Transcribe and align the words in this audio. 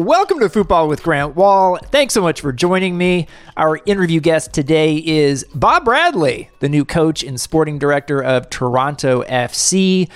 welcome 0.00 0.40
to 0.40 0.48
Football 0.48 0.88
with 0.88 1.02
Grant 1.02 1.36
Wahl. 1.36 1.76
Thanks 1.76 2.14
so 2.14 2.22
much 2.22 2.40
for 2.40 2.52
joining 2.52 2.96
me. 2.96 3.26
Our 3.58 3.80
interview 3.84 4.20
guest 4.20 4.54
today 4.54 4.96
is 4.96 5.44
Bob 5.54 5.84
Bradley, 5.84 6.48
the 6.60 6.70
new 6.70 6.86
coach 6.86 7.22
and 7.22 7.38
sporting 7.38 7.78
director 7.78 8.22
of 8.22 8.48
Toronto 8.48 9.22
FC. 9.24 10.08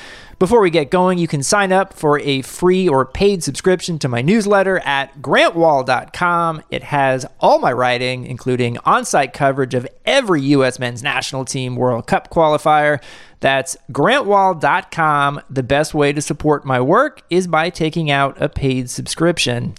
Before 0.44 0.60
we 0.60 0.68
get 0.68 0.90
going, 0.90 1.16
you 1.16 1.26
can 1.26 1.42
sign 1.42 1.72
up 1.72 1.94
for 1.94 2.20
a 2.20 2.42
free 2.42 2.86
or 2.86 3.06
paid 3.06 3.42
subscription 3.42 3.98
to 4.00 4.10
my 4.10 4.20
newsletter 4.20 4.78
at 4.80 5.22
grantwahl.com. 5.22 6.62
It 6.68 6.82
has 6.82 7.24
all 7.40 7.58
my 7.58 7.72
writing, 7.72 8.26
including 8.26 8.76
on 8.84 9.06
site 9.06 9.32
coverage 9.32 9.72
of 9.72 9.88
every 10.04 10.42
U.S. 10.42 10.78
men's 10.78 11.02
national 11.02 11.46
team 11.46 11.76
World 11.76 12.06
Cup 12.06 12.28
qualifier. 12.28 13.02
That's 13.40 13.78
grantwahl.com. 13.90 15.40
The 15.48 15.62
best 15.62 15.94
way 15.94 16.12
to 16.12 16.20
support 16.20 16.66
my 16.66 16.78
work 16.78 17.22
is 17.30 17.46
by 17.46 17.70
taking 17.70 18.10
out 18.10 18.36
a 18.38 18.50
paid 18.50 18.90
subscription. 18.90 19.76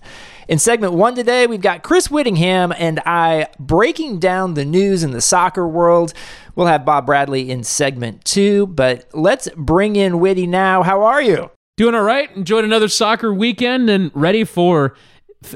In 0.47 0.59
segment 0.59 0.93
one 0.93 1.15
today, 1.15 1.47
we've 1.47 1.61
got 1.61 1.81
Chris 1.81 2.11
Whittingham 2.11 2.71
and 2.77 2.99
I 3.05 3.47
breaking 3.59 4.19
down 4.19 4.53
the 4.53 4.63
news 4.63 5.03
in 5.03 5.09
the 5.09 5.21
soccer 5.21 5.67
world. 5.67 6.13
We'll 6.55 6.67
have 6.67 6.85
Bob 6.85 7.07
Bradley 7.07 7.49
in 7.49 7.63
segment 7.63 8.23
two, 8.25 8.67
but 8.67 9.07
let's 9.13 9.49
bring 9.55 9.95
in 9.95 10.19
Whitty 10.19 10.45
now. 10.45 10.83
How 10.83 11.01
are 11.03 11.21
you? 11.21 11.49
Doing 11.77 11.95
all 11.95 12.03
right. 12.03 12.29
Enjoyed 12.35 12.63
another 12.63 12.87
soccer 12.87 13.33
weekend 13.33 13.89
and 13.89 14.11
ready 14.13 14.43
for 14.43 14.95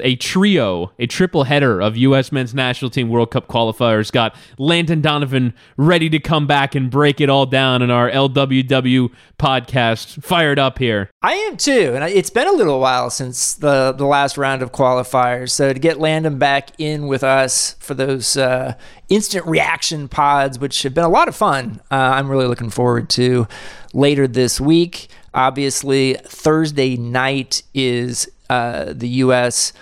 a 0.02 0.14
trio, 0.16 0.92
a 0.98 1.06
triple 1.06 1.44
header 1.44 1.80
of 1.80 1.96
U.S. 1.96 2.30
men's 2.30 2.54
national 2.54 2.90
team 2.90 3.08
World 3.08 3.30
Cup 3.30 3.48
qualifiers. 3.48 4.12
Got 4.12 4.36
Landon 4.58 5.00
Donovan 5.00 5.54
ready 5.76 6.08
to 6.10 6.20
come 6.20 6.46
back 6.46 6.74
and 6.74 6.90
break 6.90 7.20
it 7.20 7.28
all 7.28 7.46
down 7.46 7.82
in 7.82 7.90
our 7.90 8.10
LWW 8.10 9.10
podcast. 9.38 10.22
Fired 10.22 10.58
up 10.58 10.78
here. 10.78 11.10
I 11.22 11.32
am 11.32 11.56
too, 11.56 11.92
and 11.94 12.04
it's 12.04 12.30
been 12.30 12.46
a 12.46 12.52
little 12.52 12.78
while 12.78 13.10
since 13.10 13.54
the 13.54 13.92
the 13.92 14.06
last 14.06 14.38
round 14.38 14.62
of 14.62 14.72
qualifiers. 14.72 15.50
So 15.50 15.72
to 15.72 15.78
get 15.78 15.98
Landon 15.98 16.38
back 16.38 16.70
in 16.78 17.06
with 17.06 17.24
us 17.24 17.74
for 17.80 17.94
those 17.94 18.36
uh, 18.36 18.74
instant 19.08 19.46
reaction 19.46 20.08
pods, 20.08 20.58
which 20.58 20.82
have 20.82 20.94
been 20.94 21.04
a 21.04 21.08
lot 21.08 21.28
of 21.28 21.34
fun, 21.34 21.80
uh, 21.90 21.94
I'm 21.94 22.28
really 22.28 22.46
looking 22.46 22.70
forward 22.70 23.10
to 23.10 23.48
later 23.92 24.28
this 24.28 24.60
week. 24.60 25.08
Obviously, 25.32 26.14
Thursday 26.24 26.96
night 26.96 27.62
is 27.72 28.28
uh, 28.50 28.92
the 28.92 29.08
U.S. 29.08 29.72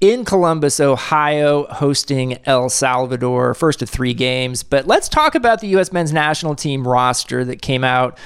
in 0.00 0.24
Columbus, 0.24 0.80
Ohio, 0.80 1.64
hosting 1.66 2.38
El 2.44 2.68
Salvador, 2.68 3.54
first 3.54 3.82
of 3.82 3.88
three 3.88 4.14
games. 4.14 4.64
But 4.64 4.86
let's 4.86 5.08
talk 5.08 5.36
about 5.36 5.60
the 5.60 5.68
U.S. 5.68 5.92
men's 5.92 6.12
national 6.12 6.56
team 6.56 6.86
roster 6.86 7.44
that 7.44 7.62
came 7.62 7.84
out 7.84 8.18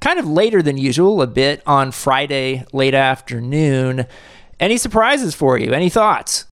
kind 0.00 0.18
of 0.18 0.26
later 0.26 0.60
than 0.60 0.76
usual, 0.76 1.22
a 1.22 1.26
bit 1.26 1.62
on 1.66 1.92
Friday 1.92 2.66
late 2.74 2.92
afternoon. 2.92 4.06
Any 4.60 4.76
surprises 4.76 5.34
for 5.34 5.56
you? 5.56 5.72
Any 5.72 5.88
thoughts? 5.88 6.44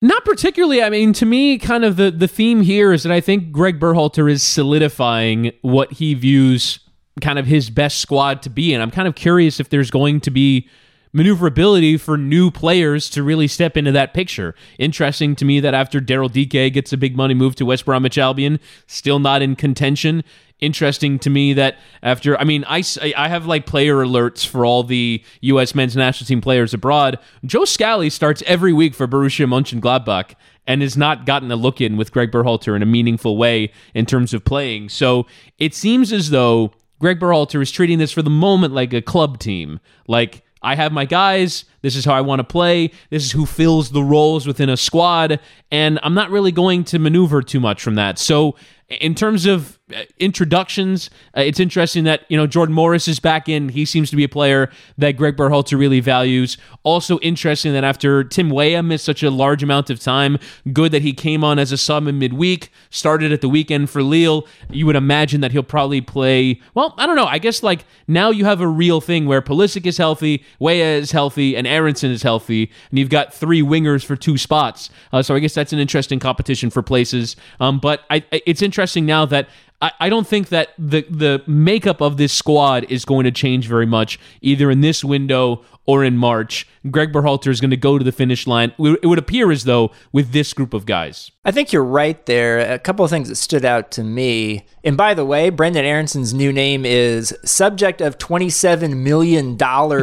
Not 0.00 0.24
particularly. 0.24 0.82
I 0.82 0.88
mean, 0.88 1.12
to 1.12 1.26
me, 1.26 1.58
kind 1.58 1.84
of 1.84 1.96
the, 1.96 2.10
the 2.10 2.26
theme 2.26 2.62
here 2.62 2.92
is 2.92 3.02
that 3.02 3.12
I 3.12 3.20
think 3.20 3.52
Greg 3.52 3.78
Berhalter 3.78 4.30
is 4.30 4.42
solidifying 4.42 5.52
what 5.60 5.92
he 5.92 6.14
views 6.14 6.80
kind 7.20 7.38
of 7.38 7.46
his 7.46 7.68
best 7.70 7.98
squad 7.98 8.42
to 8.42 8.50
be. 8.50 8.72
And 8.72 8.82
I'm 8.82 8.90
kind 8.90 9.06
of 9.06 9.14
curious 9.14 9.60
if 9.60 9.68
there's 9.68 9.90
going 9.90 10.20
to 10.22 10.30
be 10.30 10.68
maneuverability 11.12 11.96
for 11.96 12.16
new 12.16 12.50
players 12.50 13.10
to 13.10 13.22
really 13.22 13.46
step 13.46 13.76
into 13.76 13.92
that 13.92 14.14
picture. 14.14 14.54
Interesting 14.78 15.36
to 15.36 15.44
me 15.44 15.60
that 15.60 15.74
after 15.74 16.00
Daryl 16.00 16.32
Dike 16.32 16.72
gets 16.72 16.92
a 16.92 16.96
big 16.96 17.16
money 17.16 17.34
move 17.34 17.54
to 17.56 17.66
West 17.66 17.84
Bromwich 17.84 18.18
Albion, 18.18 18.58
still 18.86 19.18
not 19.18 19.42
in 19.42 19.56
contention. 19.56 20.24
Interesting 20.58 21.18
to 21.18 21.28
me 21.28 21.52
that 21.54 21.76
after, 22.02 22.38
I 22.38 22.44
mean, 22.44 22.64
I, 22.68 22.84
I 23.16 23.28
have 23.28 23.46
like 23.46 23.66
player 23.66 23.96
alerts 23.96 24.46
for 24.46 24.64
all 24.64 24.84
the 24.84 25.22
U.S. 25.40 25.74
men's 25.74 25.96
national 25.96 26.28
team 26.28 26.40
players 26.40 26.72
abroad. 26.72 27.18
Joe 27.44 27.64
Scally 27.64 28.08
starts 28.08 28.42
every 28.46 28.72
week 28.72 28.94
for 28.94 29.08
Borussia 29.08 29.46
Mönchengladbach 29.46 30.34
and 30.66 30.80
has 30.80 30.96
not 30.96 31.26
gotten 31.26 31.50
a 31.50 31.56
look 31.56 31.80
in 31.80 31.96
with 31.96 32.12
Greg 32.12 32.30
Berhalter 32.30 32.76
in 32.76 32.82
a 32.82 32.86
meaningful 32.86 33.36
way 33.36 33.72
in 33.94 34.06
terms 34.06 34.32
of 34.32 34.44
playing. 34.44 34.88
So 34.88 35.26
it 35.58 35.74
seems 35.74 36.12
as 36.12 36.30
though 36.30 36.72
Greg 37.00 37.18
Berhalter 37.18 37.60
is 37.60 37.72
treating 37.72 37.98
this 37.98 38.12
for 38.12 38.22
the 38.22 38.30
moment 38.30 38.72
like 38.72 38.92
a 38.92 39.02
club 39.02 39.40
team. 39.40 39.80
Like, 40.06 40.44
I 40.62 40.74
have 40.74 40.92
my 40.92 41.04
guys. 41.04 41.64
This 41.82 41.96
is 41.96 42.04
how 42.04 42.14
I 42.14 42.20
want 42.20 42.40
to 42.40 42.44
play. 42.44 42.92
This 43.10 43.24
is 43.24 43.32
who 43.32 43.46
fills 43.46 43.90
the 43.90 44.02
roles 44.02 44.46
within 44.46 44.68
a 44.68 44.76
squad. 44.76 45.40
And 45.70 45.98
I'm 46.02 46.14
not 46.14 46.30
really 46.30 46.52
going 46.52 46.84
to 46.84 46.98
maneuver 46.98 47.42
too 47.42 47.60
much 47.60 47.82
from 47.82 47.96
that. 47.96 48.18
So, 48.18 48.56
in 48.88 49.14
terms 49.14 49.46
of 49.46 49.78
introductions, 50.18 51.10
uh, 51.36 51.40
it's 51.40 51.60
interesting 51.60 52.04
that 52.04 52.24
you 52.28 52.36
know 52.36 52.46
Jordan 52.46 52.74
Morris 52.74 53.08
is 53.08 53.20
back 53.20 53.48
in. 53.48 53.68
He 53.70 53.84
seems 53.84 54.10
to 54.10 54.16
be 54.16 54.24
a 54.24 54.28
player 54.28 54.70
that 54.98 55.12
Greg 55.12 55.36
Berhalter 55.36 55.78
really 55.78 56.00
values. 56.00 56.56
Also 56.82 57.18
interesting 57.20 57.72
that 57.72 57.84
after 57.84 58.24
Tim 58.24 58.50
Weah 58.50 58.82
missed 58.82 59.04
such 59.04 59.22
a 59.22 59.30
large 59.30 59.62
amount 59.62 59.90
of 59.90 60.00
time, 60.00 60.38
good 60.72 60.92
that 60.92 61.02
he 61.02 61.12
came 61.12 61.44
on 61.44 61.58
as 61.58 61.72
a 61.72 61.76
sub 61.76 62.06
in 62.06 62.18
midweek, 62.18 62.70
started 62.90 63.32
at 63.32 63.40
the 63.40 63.48
weekend 63.48 63.90
for 63.90 64.02
Lille. 64.02 64.46
You 64.70 64.86
would 64.86 64.96
imagine 64.96 65.40
that 65.42 65.52
he'll 65.52 65.62
probably 65.62 66.00
play. 66.00 66.60
Well, 66.74 66.94
I 66.98 67.06
don't 67.06 67.16
know. 67.16 67.26
I 67.26 67.38
guess 67.38 67.62
like 67.62 67.84
now 68.06 68.30
you 68.30 68.44
have 68.44 68.60
a 68.60 68.68
real 68.68 69.00
thing 69.00 69.26
where 69.26 69.42
Pulisic 69.42 69.86
is 69.86 69.98
healthy, 69.98 70.44
Weah 70.58 70.98
is 70.98 71.12
healthy, 71.12 71.56
and 71.56 71.66
Aaronson 71.66 72.10
is 72.10 72.22
healthy, 72.22 72.70
and 72.90 72.98
you've 72.98 73.10
got 73.10 73.32
three 73.32 73.62
wingers 73.62 74.04
for 74.04 74.16
two 74.16 74.38
spots. 74.38 74.90
Uh, 75.12 75.22
so 75.22 75.34
I 75.34 75.38
guess 75.38 75.54
that's 75.54 75.72
an 75.72 75.78
interesting 75.78 76.18
competition 76.18 76.70
for 76.70 76.82
places. 76.82 77.36
Um, 77.60 77.78
but 77.78 78.04
I, 78.10 78.24
it's 78.30 78.62
interesting 78.62 79.06
now 79.06 79.26
that 79.26 79.48
I, 79.82 79.92
I 80.00 80.08
don't 80.08 80.26
think 80.26 80.48
that 80.48 80.68
the 80.78 81.02
the 81.10 81.42
makeup 81.46 82.00
of 82.00 82.16
this 82.16 82.32
squad 82.32 82.86
is 82.88 83.04
going 83.04 83.24
to 83.24 83.32
change 83.32 83.66
very 83.66 83.86
much 83.86 84.18
either 84.40 84.70
in 84.70 84.80
this 84.80 85.04
window 85.04 85.64
or 85.84 86.04
in 86.04 86.16
March. 86.16 86.66
Greg 86.90 87.12
Berhalter 87.12 87.48
is 87.48 87.60
going 87.60 87.72
to 87.72 87.76
go 87.76 87.98
to 87.98 88.04
the 88.04 88.12
finish 88.12 88.46
line. 88.46 88.72
It 88.78 89.06
would 89.06 89.18
appear 89.18 89.50
as 89.50 89.64
though 89.64 89.90
with 90.12 90.30
this 90.30 90.54
group 90.54 90.74
of 90.74 90.86
guys. 90.86 91.32
I 91.44 91.50
think 91.50 91.72
you're 91.72 91.82
right 91.82 92.24
there. 92.26 92.60
A 92.60 92.78
couple 92.78 93.04
of 93.04 93.10
things 93.10 93.28
that 93.28 93.34
stood 93.34 93.64
out 93.64 93.90
to 93.92 94.04
me. 94.04 94.64
And 94.84 94.96
by 94.96 95.14
the 95.14 95.24
way, 95.24 95.50
Brendan 95.50 95.84
Aaronson's 95.84 96.32
new 96.32 96.52
name 96.52 96.86
is 96.86 97.36
subject 97.44 98.00
of 98.00 98.16
$27 98.18 98.96
million 98.98 99.56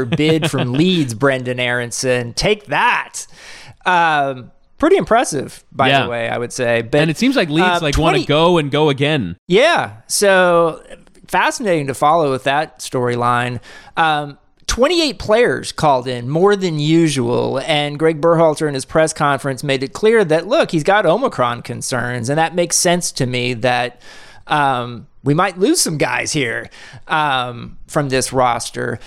bid 0.09 0.51
from 0.51 0.73
Leeds, 0.73 1.13
Brendan 1.13 1.61
Aaronson. 1.61 2.33
Take 2.33 2.65
that. 2.65 3.25
Um, 3.85 4.51
pretty 4.79 4.97
impressive, 4.97 5.63
by 5.71 5.89
yeah. 5.89 6.03
the 6.03 6.09
way, 6.09 6.29
I 6.29 6.37
would 6.37 6.51
say. 6.51 6.81
But, 6.81 7.01
and 7.01 7.09
it 7.11 7.17
seems 7.17 7.35
like 7.35 7.49
Leeds 7.49 7.67
uh, 7.67 7.79
like 7.81 7.93
20, 7.93 8.01
want 8.01 8.21
to 8.21 8.27
go 8.27 8.57
and 8.57 8.71
go 8.71 8.89
again. 8.89 9.37
Yeah. 9.47 10.01
So 10.07 10.83
fascinating 11.27 11.87
to 11.87 11.93
follow 11.93 12.31
with 12.31 12.45
that 12.45 12.79
storyline. 12.79 13.59
Um, 13.95 14.39
28 14.67 15.17
players 15.17 15.71
called 15.71 16.07
in, 16.07 16.29
more 16.29 16.55
than 16.55 16.79
usual. 16.79 17.59
And 17.65 17.97
Greg 17.97 18.21
Berhalter 18.21 18.67
in 18.67 18.75
his 18.75 18.85
press 18.85 19.13
conference 19.13 19.63
made 19.63 19.83
it 19.83 19.93
clear 19.93 20.23
that, 20.25 20.47
look, 20.47 20.71
he's 20.71 20.83
got 20.83 21.05
Omicron 21.05 21.63
concerns. 21.63 22.29
And 22.29 22.37
that 22.37 22.55
makes 22.55 22.75
sense 22.75 23.11
to 23.13 23.25
me 23.25 23.55
that 23.55 24.01
um, 24.47 25.07
we 25.23 25.33
might 25.33 25.57
lose 25.57 25.81
some 25.81 25.97
guys 25.97 26.31
here 26.31 26.69
um, 27.07 27.77
from 27.87 28.09
this 28.09 28.31
roster. 28.31 28.99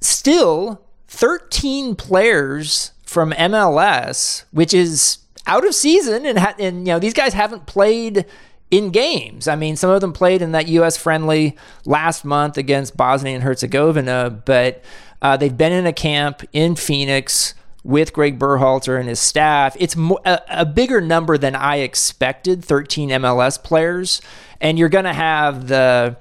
Still, 0.00 0.80
13 1.08 1.96
players 1.96 2.92
from 3.10 3.32
MLS, 3.32 4.44
which 4.52 4.72
is 4.72 5.18
out 5.44 5.66
of 5.66 5.74
season, 5.74 6.24
and, 6.24 6.38
ha- 6.38 6.54
and 6.60 6.86
you 6.86 6.92
know 6.92 7.00
these 7.00 7.12
guys 7.12 7.34
haven't 7.34 7.66
played 7.66 8.24
in 8.70 8.90
games. 8.90 9.48
I 9.48 9.56
mean, 9.56 9.74
some 9.74 9.90
of 9.90 10.00
them 10.00 10.12
played 10.12 10.42
in 10.42 10.52
that 10.52 10.68
U.S. 10.68 10.96
friendly 10.96 11.56
last 11.84 12.24
month 12.24 12.56
against 12.56 12.96
Bosnia 12.96 13.34
and 13.34 13.42
Herzegovina, 13.42 14.30
but 14.44 14.84
uh, 15.20 15.36
they've 15.36 15.56
been 15.56 15.72
in 15.72 15.86
a 15.86 15.92
camp 15.92 16.44
in 16.52 16.76
Phoenix 16.76 17.54
with 17.82 18.12
Greg 18.12 18.38
Berhalter 18.38 18.96
and 19.00 19.08
his 19.08 19.18
staff. 19.18 19.76
It's 19.80 19.96
mo- 19.96 20.20
a, 20.24 20.40
a, 20.48 20.64
bigger 20.64 21.00
number 21.00 21.36
than 21.36 21.56
I 21.56 21.78
expected 21.78 22.64
13 22.64 23.08
MLS 23.08 23.60
players. 23.60 24.20
And 24.60 24.78
you're 24.78 24.88
going 24.88 25.06
to 25.06 25.12
have 25.12 25.66
the. 25.66 26.16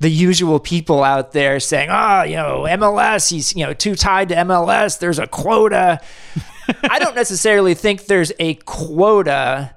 The 0.00 0.10
usual 0.10 0.60
people 0.60 1.02
out 1.02 1.32
there 1.32 1.60
saying, 1.60 1.88
"Oh, 1.90 2.22
you 2.22 2.36
know, 2.36 2.62
MLS, 2.62 3.30
he's 3.30 3.54
you 3.54 3.64
know 3.64 3.72
too 3.72 3.94
tied 3.94 4.28
to 4.30 4.34
MLS. 4.36 4.98
There's 4.98 5.18
a 5.18 5.26
quota." 5.26 6.00
I 6.82 6.98
don't 6.98 7.14
necessarily 7.14 7.74
think 7.74 8.06
there's 8.06 8.32
a 8.38 8.54
quota 8.54 9.74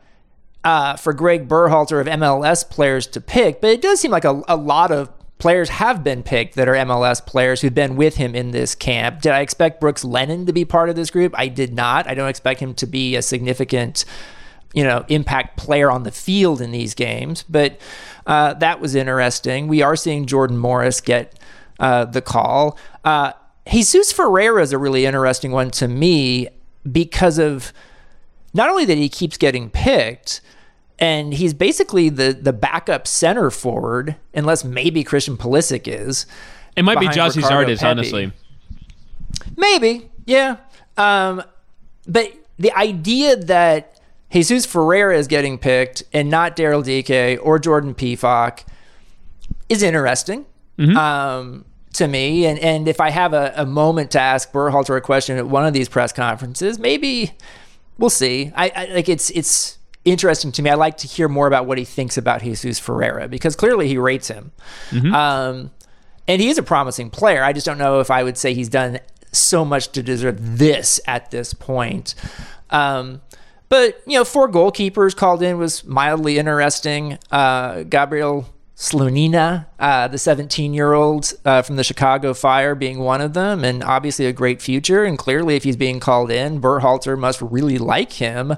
uh, 0.63 0.95
for 0.95 1.13
Greg 1.13 1.47
Berhalter 1.47 1.99
of 2.01 2.07
MLS 2.07 2.67
players 2.67 3.07
to 3.07 3.21
pick, 3.21 3.61
but 3.61 3.69
it 3.69 3.81
does 3.81 3.99
seem 3.99 4.11
like 4.11 4.25
a, 4.25 4.41
a 4.47 4.55
lot 4.55 4.91
of 4.91 5.09
players 5.38 5.69
have 5.69 6.03
been 6.03 6.23
picked 6.23 6.55
that 6.55 6.67
are 6.67 6.73
MLS 6.73 7.23
players 7.25 7.61
who've 7.61 7.73
been 7.73 7.95
with 7.95 8.15
him 8.15 8.35
in 8.35 8.51
this 8.51 8.73
camp. 8.75 9.21
Did 9.21 9.31
I 9.31 9.41
expect 9.41 9.79
Brooks 9.79 10.03
Lennon 10.03 10.45
to 10.45 10.53
be 10.53 10.65
part 10.65 10.89
of 10.89 10.95
this 10.95 11.11
group? 11.11 11.33
I 11.38 11.47
did 11.47 11.73
not. 11.73 12.07
I 12.07 12.13
don't 12.13 12.29
expect 12.29 12.59
him 12.59 12.73
to 12.75 12.88
be 12.88 13.15
a 13.15 13.21
significant, 13.21 14.05
you 14.73 14.83
know, 14.83 15.05
impact 15.09 15.57
player 15.57 15.91
on 15.91 16.03
the 16.03 16.11
field 16.11 16.61
in 16.61 16.71
these 16.71 16.95
games, 16.95 17.44
but 17.44 17.79
uh, 18.27 18.53
that 18.56 18.79
was 18.79 18.94
interesting. 18.94 19.68
We 19.68 19.81
are 19.81 19.95
seeing 19.95 20.25
Jordan 20.25 20.57
Morris 20.57 21.01
get 21.01 21.39
uh, 21.79 22.06
the 22.06 22.21
call. 22.21 22.77
Uh, 23.03 23.31
Jesus 23.69 24.12
Ferreira 24.12 24.62
is 24.62 24.74
a 24.74 24.77
really 24.77 25.06
interesting 25.06 25.51
one 25.51 25.71
to 25.71 25.88
me 25.88 26.50
because 26.89 27.39
of 27.39 27.74
not 28.53 28.69
only 28.69 28.85
that 28.85 28.97
he 28.97 29.09
keeps 29.09 29.38
getting 29.38 29.69
picked, 29.69 30.41
and 31.00 31.33
he's 31.33 31.53
basically 31.53 32.09
the 32.09 32.33
the 32.33 32.53
backup 32.53 33.07
center 33.07 33.50
forward, 33.50 34.15
unless 34.33 34.63
maybe 34.63 35.03
Christian 35.03 35.38
Pulisic 35.38 35.88
is. 35.88 36.25
It 36.75 36.83
might 36.83 37.00
be 37.00 37.07
Gyasi 37.07 37.41
Zardes, 37.41 37.83
honestly. 37.83 38.31
Maybe, 39.56 40.09
yeah. 40.25 40.57
Um, 40.95 41.44
but 42.07 42.31
the 42.59 42.71
idea 42.73 43.35
that 43.35 43.96
Jesus 44.31 44.65
Ferreira 44.65 45.18
is 45.18 45.27
getting 45.27 45.57
picked 45.57 46.03
and 46.13 46.29
not 46.29 46.56
Daryl 46.56 46.83
Dike 46.83 47.39
or 47.44 47.59
Jordan 47.59 47.94
Pefok 47.95 48.65
is 49.69 49.83
interesting 49.83 50.45
um, 50.97 51.65
to 51.94 52.07
me. 52.07 52.45
And 52.45 52.59
and 52.59 52.88
if 52.88 53.00
I 53.01 53.09
have 53.09 53.33
a, 53.33 53.53
a 53.56 53.65
moment 53.65 54.12
to 54.12 54.19
ask 54.19 54.51
Berhalter 54.51 54.97
a 54.97 55.01
question 55.01 55.38
at 55.38 55.47
one 55.47 55.65
of 55.65 55.74
these 55.74 55.89
press 55.89 56.12
conferences, 56.12 56.77
maybe 56.77 57.31
we'll 57.97 58.09
see. 58.09 58.51
I, 58.56 58.71
I 58.75 58.85
like 58.94 59.09
it's 59.09 59.29
it's 59.31 59.77
interesting 60.06 60.51
to 60.53 60.62
me. 60.62 60.69
I 60.69 60.75
like 60.75 60.97
to 60.97 61.07
hear 61.07 61.27
more 61.27 61.47
about 61.47 61.65
what 61.65 61.77
he 61.77 61.85
thinks 61.85 62.18
about 62.18 62.41
Jesus 62.41 62.80
Ferreira 62.80 63.27
because 63.27 63.56
clearly 63.56 63.88
he 63.88 63.97
rates 63.97 64.27
him. 64.27 64.51
Um, 65.13 65.71
and 66.27 66.41
he 66.41 66.50
is 66.50 66.57
a 66.57 66.63
promising 66.63 67.09
player. 67.09 67.44
I 67.44 67.53
just 67.53 67.65
don't 67.65 67.77
know 67.77 68.00
if 68.01 68.12
I 68.12 68.23
would 68.23 68.38
say 68.38 68.53
he's 68.53 68.69
done 68.69 69.00
so 69.31 69.63
much 69.65 69.91
to 69.94 70.03
deserve 70.03 70.57
this 70.57 71.00
at 71.07 71.31
this 71.31 71.53
point. 71.53 72.15
Um, 72.69 73.21
but 73.69 74.02
you 74.06 74.18
know, 74.18 74.24
four 74.24 74.50
goalkeepers 74.50 75.16
called 75.16 75.44
in 75.44 75.58
was 75.58 75.84
mildly 75.86 76.38
interesting. 76.38 77.18
Uh, 77.31 77.84
Gabriel 77.84 78.48
Slonina, 78.78 79.66
uh, 79.80 80.08
the 80.08 80.18
17-year-old 80.18 81.34
uh, 81.44 81.64
from 81.64 81.78
the 81.78 81.84
Chicago 81.84 82.34
Fire, 82.36 82.75
being 82.75 83.00
one 83.00 83.22
of 83.22 83.34
them, 83.34 83.64
and 83.64 83.84
obviously 83.84 84.28
a 84.28 84.34
great 84.34 84.62
future. 84.62 85.04
And 85.04 85.18
clearly, 85.18 85.56
if 85.56 85.64
he's 85.64 85.75
being 85.75 86.00
called 86.00 86.30
in, 86.30 86.62
Berhalter 86.62 87.18
must 87.18 87.42
really 87.42 87.80
like 87.80 88.14
him. 88.14 88.56